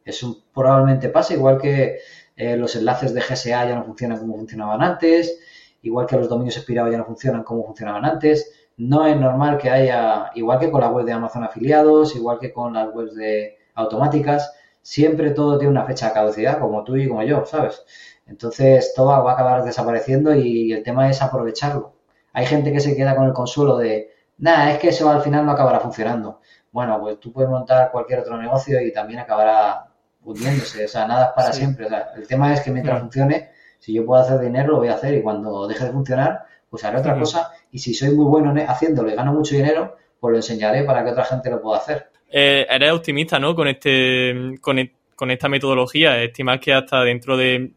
Eso 0.05 0.45
probablemente 0.53 1.09
pasa, 1.09 1.34
igual 1.34 1.59
que 1.59 1.99
eh, 2.37 2.57
los 2.57 2.74
enlaces 2.76 3.14
de 3.14 3.20
GSA 3.20 3.68
ya 3.68 3.76
no 3.76 3.85
funcionan 3.85 4.18
como 4.18 4.37
funcionaban 4.37 4.82
antes, 4.82 5.39
igual 5.82 6.07
que 6.07 6.16
los 6.16 6.28
dominios 6.28 6.57
expirados 6.57 6.91
ya 6.93 6.99
no 6.99 7.05
funcionan 7.05 7.43
como 7.45 7.64
funcionaban 7.64 8.05
antes. 8.05 8.53
No 8.76 9.07
es 9.07 9.16
normal 9.16 9.59
que 9.59 9.70
haya, 9.70 10.30
igual 10.35 10.59
que 10.59 10.70
con 10.70 10.80
la 10.80 10.91
web 10.91 11.05
de 11.05 11.12
Amazon 11.12 11.45
afiliados, 11.45 12.16
igual 12.16 12.39
que 12.41 12.53
con 12.53 12.72
las 12.74 12.93
webs 12.93 13.14
de 13.14 13.57
automáticas, 13.74 14.53
siempre 14.82 15.30
todo 15.30 15.59
tiene 15.59 15.70
una 15.70 15.85
fecha 15.87 16.09
de 16.09 16.14
caducidad, 16.14 16.59
como 16.59 16.82
tú 16.85 16.97
y 16.97 17.09
como 17.09 17.22
yo, 17.22 17.45
¿sabes? 17.47 17.85
Entonces 18.26 18.93
todo 18.95 19.09
va 19.22 19.30
a 19.30 19.35
acabar 19.35 19.64
desapareciendo 19.64 20.35
y 20.35 20.72
el 20.72 20.82
tema 20.82 21.09
es 21.11 21.22
aprovecharlo. 21.22 21.95
Hay 22.32 22.47
gente 22.47 22.72
que 22.72 22.80
se 22.80 22.97
queda 22.97 23.14
con 23.16 23.26
el 23.26 23.32
consuelo 23.32 23.76
de, 23.78 24.11
nada, 24.39 24.72
es 24.72 24.78
que 24.78 24.89
eso 24.89 25.09
al 25.11 25.22
final 25.22 25.47
no 25.47 25.53
acabará 25.53 25.80
funcionando. 25.80 26.41
Bueno, 26.72 27.01
pues 27.01 27.20
tú 27.20 27.32
puedes 27.32 27.51
montar 27.51 27.91
cualquier 27.93 28.20
otro 28.20 28.37
negocio 28.37 28.80
y 28.80 28.93
también 28.93 29.20
acabará 29.20 29.93
hundiéndose. 30.24 30.84
O 30.84 30.88
sea, 30.88 31.06
nada 31.06 31.26
es 31.26 31.32
para 31.32 31.52
siempre. 31.52 31.86
O 31.86 31.88
sea, 31.88 32.08
el 32.16 32.26
tema 32.26 32.52
es 32.52 32.60
que 32.60 32.70
mientras 32.70 33.00
funcione, 33.00 33.50
si 33.78 33.92
yo 33.92 34.04
puedo 34.04 34.22
hacer 34.22 34.40
dinero, 34.40 34.72
lo 34.72 34.78
voy 34.78 34.88
a 34.88 34.94
hacer 34.94 35.14
y 35.14 35.22
cuando 35.22 35.66
deje 35.66 35.84
de 35.84 35.92
funcionar, 35.92 36.44
pues 36.70 36.84
haré 36.84 36.98
otra 36.98 37.18
cosa. 37.18 37.52
Y 37.70 37.78
si 37.78 37.94
soy 37.94 38.10
muy 38.14 38.24
bueno 38.24 38.54
haciéndolo 38.66 39.10
y 39.10 39.14
gano 39.14 39.32
mucho 39.32 39.54
dinero, 39.54 39.96
pues 40.18 40.32
lo 40.32 40.38
enseñaré 40.38 40.84
para 40.84 41.04
que 41.04 41.10
otra 41.10 41.24
gente 41.24 41.50
lo 41.50 41.60
pueda 41.60 41.78
hacer. 41.78 42.10
Eh, 42.30 42.66
eres 42.68 42.92
optimista, 42.92 43.38
¿no? 43.38 43.54
Con 43.54 43.68
este, 43.68 44.56
con, 44.60 44.78
e, 44.78 44.92
con 45.14 45.30
esta 45.30 45.48
metodología. 45.48 46.22
Estimas 46.22 46.58
que 46.60 46.72
hasta 46.72 47.02
dentro 47.02 47.36
de 47.36 47.72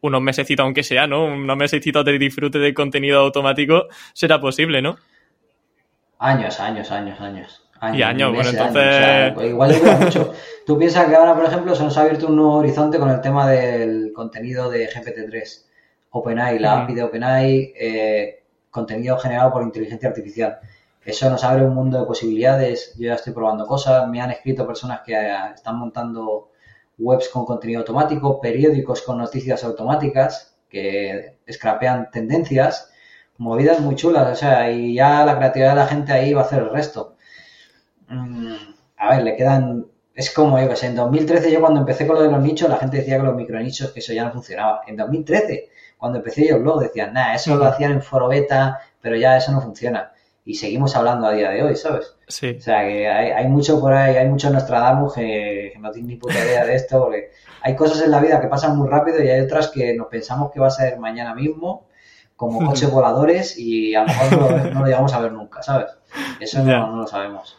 unos 0.00 0.22
mesecitos, 0.22 0.64
aunque 0.64 0.82
sea, 0.82 1.06
¿no? 1.06 1.24
Unos 1.24 1.56
mesecitos 1.56 2.04
de 2.04 2.18
disfrute 2.18 2.58
de 2.58 2.74
contenido 2.74 3.20
automático 3.20 3.86
será 4.12 4.40
posible, 4.40 4.82
¿no? 4.82 4.96
Años, 6.18 6.58
años, 6.60 6.90
años, 6.90 7.20
años. 7.20 7.69
Y 7.92 8.02
años, 8.02 8.34
bueno, 8.34 8.50
entonces... 8.50 9.32
Pues 9.34 9.48
igual 9.48 9.78
dura 9.78 9.96
mucho. 9.96 10.32
Tú 10.66 10.78
piensas 10.78 11.06
que 11.06 11.16
ahora, 11.16 11.34
por 11.34 11.44
ejemplo, 11.44 11.74
se 11.74 11.82
nos 11.82 11.96
ha 11.96 12.02
abierto 12.02 12.26
un 12.26 12.36
nuevo 12.36 12.54
horizonte 12.56 12.98
con 12.98 13.10
el 13.10 13.20
tema 13.20 13.48
del 13.48 14.12
contenido 14.14 14.70
de 14.70 14.88
GPT-3. 14.88 15.64
OpenAI, 16.10 16.58
la 16.58 16.82
API 16.82 16.94
de 16.94 17.02
OpenAI, 17.02 17.72
eh, 17.78 18.42
contenido 18.70 19.16
generado 19.18 19.52
por 19.52 19.62
inteligencia 19.62 20.08
artificial. 20.08 20.58
Eso 21.04 21.30
nos 21.30 21.42
abre 21.44 21.64
un 21.64 21.74
mundo 21.74 21.98
de 21.98 22.06
posibilidades. 22.06 22.94
Yo 22.98 23.06
ya 23.06 23.14
estoy 23.14 23.32
probando 23.32 23.66
cosas. 23.66 24.06
Me 24.08 24.20
han 24.20 24.30
escrito 24.30 24.66
personas 24.66 25.00
que 25.04 25.14
eh, 25.14 25.34
están 25.54 25.78
montando 25.78 26.50
webs 26.98 27.28
con 27.30 27.46
contenido 27.46 27.80
automático, 27.80 28.40
periódicos 28.40 29.02
con 29.02 29.18
noticias 29.18 29.64
automáticas 29.64 30.54
que 30.68 31.38
scrapean 31.50 32.10
tendencias, 32.10 32.92
movidas 33.38 33.80
muy 33.80 33.96
chulas, 33.96 34.30
o 34.32 34.36
sea, 34.36 34.70
y 34.70 34.94
ya 34.94 35.24
la 35.24 35.36
creatividad 35.36 35.70
de 35.70 35.76
la 35.76 35.86
gente 35.86 36.12
ahí 36.12 36.32
va 36.32 36.42
a 36.42 36.44
hacer 36.44 36.62
el 36.62 36.70
resto. 36.70 37.16
A 38.96 39.10
ver, 39.10 39.24
le 39.24 39.36
quedan, 39.36 39.86
es 40.14 40.30
como 40.32 40.60
yo 40.60 40.68
que 40.68 40.76
sé, 40.76 40.86
en 40.86 40.96
2013 40.96 41.50
yo 41.50 41.60
cuando 41.60 41.80
empecé 41.80 42.06
con 42.06 42.16
lo 42.16 42.22
de 42.22 42.30
los 42.30 42.40
nichos, 42.40 42.68
la 42.68 42.76
gente 42.76 42.98
decía 42.98 43.16
que 43.16 43.22
los 43.22 43.34
micronichos, 43.34 43.92
que 43.92 44.00
eso 44.00 44.12
ya 44.12 44.24
no 44.24 44.32
funcionaba. 44.32 44.82
En 44.86 44.96
2013, 44.96 45.68
cuando 45.96 46.18
empecé 46.18 46.48
yo 46.48 46.56
el 46.56 46.62
blog, 46.62 46.80
decían, 46.80 47.12
nada, 47.12 47.34
eso 47.34 47.54
lo 47.56 47.64
hacían 47.64 47.92
en 47.92 48.02
foro 48.02 48.28
beta, 48.28 48.80
pero 49.00 49.16
ya 49.16 49.36
eso 49.36 49.52
no 49.52 49.60
funciona. 49.60 50.12
Y 50.44 50.54
seguimos 50.54 50.96
hablando 50.96 51.26
a 51.26 51.32
día 51.32 51.50
de 51.50 51.62
hoy, 51.62 51.76
¿sabes? 51.76 52.16
Sí. 52.26 52.56
O 52.58 52.60
sea, 52.60 52.82
que 52.82 53.08
hay, 53.08 53.46
mucho 53.46 53.80
por 53.80 53.92
ahí, 53.92 54.16
hay 54.16 54.28
mucho 54.28 54.50
Nostradamus 54.50 55.14
que, 55.14 55.70
que 55.72 55.78
no 55.78 55.90
tiene 55.90 56.08
ni 56.08 56.16
puta 56.16 56.34
idea 56.34 56.64
de 56.64 56.74
esto, 56.74 57.04
porque 57.04 57.30
hay 57.62 57.76
cosas 57.76 58.02
en 58.02 58.10
la 58.10 58.20
vida 58.20 58.40
que 58.40 58.48
pasan 58.48 58.76
muy 58.76 58.88
rápido 58.88 59.22
y 59.22 59.28
hay 59.28 59.40
otras 59.40 59.68
que 59.68 59.94
nos 59.94 60.08
pensamos 60.08 60.50
que 60.50 60.60
va 60.60 60.68
a 60.68 60.70
ser 60.70 60.98
mañana 60.98 61.34
mismo, 61.34 61.86
como 62.36 62.58
coches 62.66 62.90
voladores, 62.90 63.58
y 63.58 63.94
a 63.94 64.02
lo 64.02 64.08
mejor 64.08 64.72
no 64.72 64.80
lo, 64.80 64.86
llegamos 64.86 65.12
a 65.12 65.20
ver 65.20 65.32
nunca, 65.32 65.62
¿sabes? 65.62 65.90
Eso 66.40 66.62
no, 66.62 66.96
lo 66.96 67.06
sabemos. 67.06 67.58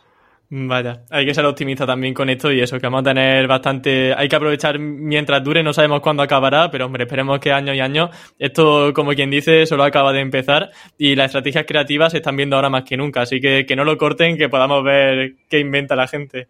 Vaya, 0.54 1.04
hay 1.10 1.26
que 1.26 1.34
ser 1.34 1.46
optimista 1.46 1.86
también 1.86 2.14
con 2.14 2.30
esto 2.30 2.52
y 2.52 2.60
eso, 2.60 2.78
que 2.78 2.86
vamos 2.86 3.00
a 3.02 3.04
tener 3.06 3.48
bastante... 3.48 4.14
Hay 4.14 4.28
que 4.28 4.36
aprovechar 4.36 4.78
mientras 4.80 5.42
dure, 5.42 5.64
no 5.64 5.72
sabemos 5.72 6.02
cuándo 6.02 6.24
acabará, 6.24 6.70
pero 6.70 6.88
hombre, 6.88 7.06
esperemos 7.06 7.40
que 7.40 7.54
años 7.54 7.74
y 7.74 7.80
años. 7.80 8.10
Esto, 8.38 8.92
como 8.94 9.12
quien 9.12 9.32
dice, 9.32 9.66
solo 9.66 9.86
acaba 9.86 10.12
de 10.12 10.20
empezar 10.20 10.72
y 10.98 11.16
las 11.16 11.28
estrategias 11.28 11.64
creativas 11.66 12.12
se 12.12 12.18
están 12.18 12.36
viendo 12.36 12.58
ahora 12.58 12.70
más 12.70 12.84
que 12.84 12.98
nunca, 12.98 13.22
así 13.22 13.40
que 13.40 13.66
que 13.66 13.78
no 13.78 13.86
lo 13.86 13.98
corten, 13.98 14.38
que 14.38 14.50
podamos 14.50 14.84
ver 14.84 15.36
qué 15.48 15.60
inventa 15.60 15.96
la 15.96 16.08
gente. 16.08 16.50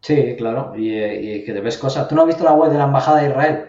Sí, 0.00 0.36
claro, 0.38 0.72
y, 0.76 1.44
que 1.44 1.52
te 1.52 1.60
ves 1.60 1.76
cosas. 1.76 2.06
¿Tú 2.06 2.14
no 2.14 2.22
has 2.22 2.28
visto 2.28 2.44
la 2.44 2.52
web 2.52 2.70
de 2.70 2.78
la 2.78 2.84
Embajada 2.84 3.22
de 3.22 3.30
Israel? 3.30 3.64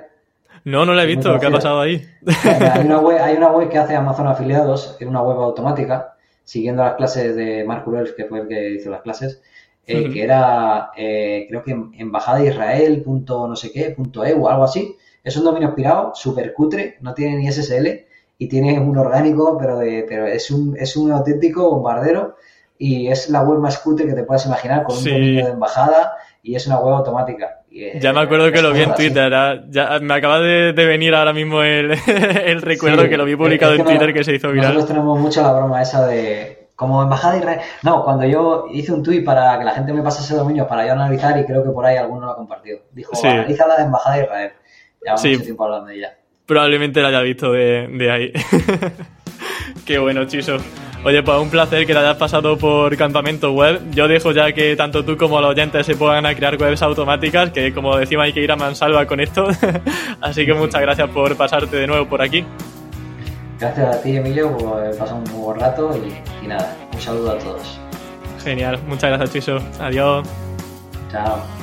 No, 0.64 0.86
no 0.86 0.94
la 0.94 1.06
he 1.06 1.08
visto, 1.08 1.40
¿qué 1.40 1.48
ha 1.48 1.52
pasado 1.52 1.82
ahí? 1.82 2.08
Hay 2.44 2.86
una, 2.86 3.00
web, 3.00 3.18
hay 3.20 3.36
una 3.36 3.50
web 3.50 3.68
que 3.68 3.80
hace 3.80 3.96
Amazon 3.96 4.28
Afiliados, 4.28 4.96
es 5.00 5.08
una 5.08 5.24
web 5.24 5.40
automática, 5.40 6.18
siguiendo 6.52 6.84
las 6.84 6.96
clases 6.96 7.34
de 7.34 7.64
Mark 7.64 7.88
Urels, 7.88 8.12
que 8.12 8.26
fue 8.26 8.42
el 8.42 8.48
que 8.50 8.72
hizo 8.72 8.90
las 8.90 9.04
clases, 9.04 9.42
eh, 9.88 10.12
que 10.12 10.22
era, 10.22 10.92
eh, 10.98 11.46
creo 11.48 11.64
que 11.64 11.72
embajada 11.98 12.40
de 12.40 12.50
Israel, 12.50 13.02
punto 13.04 13.48
no 13.48 13.56
sé 13.56 13.72
qué, 13.72 13.92
punto 13.92 14.26
EU, 14.26 14.50
algo 14.50 14.66
así. 14.66 14.98
Es 15.24 15.38
un 15.38 15.46
dominio 15.46 15.70
aspirado, 15.70 16.12
súper 16.14 16.54
cutre, 16.54 16.98
no 17.00 17.14
tiene 17.14 17.38
ni 17.38 17.50
SSL 17.50 18.06
y 18.38 18.50
tiene 18.50 18.78
un 18.82 18.98
orgánico, 18.98 19.58
pero, 19.58 19.80
de, 19.80 20.04
pero 20.06 20.28
es, 20.28 20.52
un, 20.52 20.76
es 20.78 20.98
un 20.98 21.14
auténtico 21.14 21.70
bombardero 21.70 22.36
y 22.78 23.08
es 23.08 23.30
la 23.30 23.44
web 23.44 23.60
más 23.60 23.78
cutre 23.78 24.06
que 24.06 24.14
te 24.14 24.24
puedas 24.24 24.46
imaginar 24.46 24.84
con 24.84 24.98
un 24.98 25.06
dominio 25.06 25.46
de 25.46 25.52
embajada 25.54 26.18
y 26.44 26.56
es 26.56 26.68
una 26.68 26.82
web 26.82 26.96
automática. 26.96 27.61
Ya 27.72 28.14
me 28.14 28.20
acuerdo 28.20 28.52
que 28.52 28.62
lo 28.62 28.74
vi 28.74 28.82
en 28.82 28.94
Twitter, 28.94 29.32
ya, 29.70 30.00
me 30.02 30.14
acaba 30.14 30.40
de, 30.40 30.74
venir 30.74 31.16
ahora 31.16 31.34
mismo 31.34 31.64
el, 31.64 31.92
el 32.46 32.62
recuerdo 32.62 33.08
que 33.08 33.18
lo 33.18 33.26
vi 33.26 33.36
publicado 33.36 33.74
en 33.76 33.86
Twitter 33.86 34.14
que 34.14 34.24
se 34.24 34.36
hizo 34.36 34.52
viral. 34.52 34.74
Nosotros 34.74 34.88
tenemos 34.88 35.20
mucho 35.20 35.42
la 35.42 35.54
broma 35.54 35.82
esa 35.82 36.06
de 36.06 36.68
como 36.76 37.04
embajada 37.04 37.34
de 37.34 37.40
Israel. 37.42 37.60
No, 37.84 38.04
cuando 38.04 38.26
yo 38.26 38.66
hice 38.72 38.92
un 38.92 39.04
tweet 39.04 39.24
para 39.24 39.58
que 39.60 39.66
la 39.66 39.72
gente 39.72 39.94
me 39.94 40.02
pasase 40.02 40.34
dominio 40.36 40.68
para 40.68 40.86
yo 40.86 40.94
analizar 40.94 41.38
y 41.38 41.46
creo 41.46 41.64
que 41.64 41.70
por 41.70 41.86
ahí 41.86 41.96
alguno 41.96 42.26
lo 42.26 42.32
ha 42.32 42.36
compartido. 42.36 42.80
Dijo, 42.92 43.12
analiza 43.24 43.68
la 43.68 43.78
de 43.78 43.84
embajada 43.84 44.16
de 44.16 44.24
Israel. 44.24 44.52
Ya 45.06 45.14
mucho 45.14 45.44
tiempo 45.44 45.64
hablando 45.64 45.88
de 45.88 45.96
ella. 45.98 46.18
Probablemente 46.48 47.02
la 47.02 47.10
haya 47.10 47.22
visto 47.22 47.52
de, 47.52 47.88
de 47.88 48.12
ahí. 48.12 48.34
Qué 49.86 50.00
bueno, 50.00 50.26
Chiso. 50.26 50.58
Oye, 51.04 51.24
pues 51.24 51.38
un 51.40 51.50
placer 51.50 51.88
que 51.88 51.94
te 51.94 52.00
hayas 52.00 52.18
pasado 52.18 52.58
por 52.58 52.96
Campamento 52.96 53.52
Web. 53.54 53.90
Yo 53.92 54.08
dejo 54.08 54.32
ya 54.34 54.52
que 54.54 54.76
tanto 54.76 55.04
tú 55.04 55.18
como 55.18 55.42
los 55.42 55.50
oyentes 55.50 55.84
se 55.86 55.96
puedan 55.96 56.28
a 56.28 56.36
crear 56.36 56.62
webs 56.62 56.84
automáticas, 56.84 57.50
que 57.50 57.74
como 57.74 57.98
decimos 57.98 58.26
hay 58.26 58.34
que 58.34 58.42
ir 58.42 58.52
a 58.52 58.56
mansalva 58.56 59.08
con 59.08 59.20
esto. 59.20 59.48
Así 60.22 60.46
que 60.46 60.54
muchas 60.54 60.80
gracias 60.80 61.10
por 61.10 61.36
pasarte 61.36 61.76
de 61.76 61.88
nuevo 61.88 62.06
por 62.06 62.22
aquí. 62.22 62.46
Gracias 63.60 63.96
a 63.96 64.02
ti, 64.02 64.16
Emilio, 64.16 64.56
por 64.56 64.96
pasar 64.96 65.18
un 65.18 65.24
buen 65.42 65.60
rato 65.60 65.92
y, 65.96 66.46
y 66.46 66.48
nada, 66.48 66.76
un 66.94 67.02
saludo 67.02 67.32
a 67.32 67.38
todos. 67.40 67.80
Genial, 68.44 68.80
muchas 68.88 69.10
gracias, 69.10 69.32
Chiso. 69.32 69.60
Adiós. 69.80 70.28
Chao. 71.12 71.61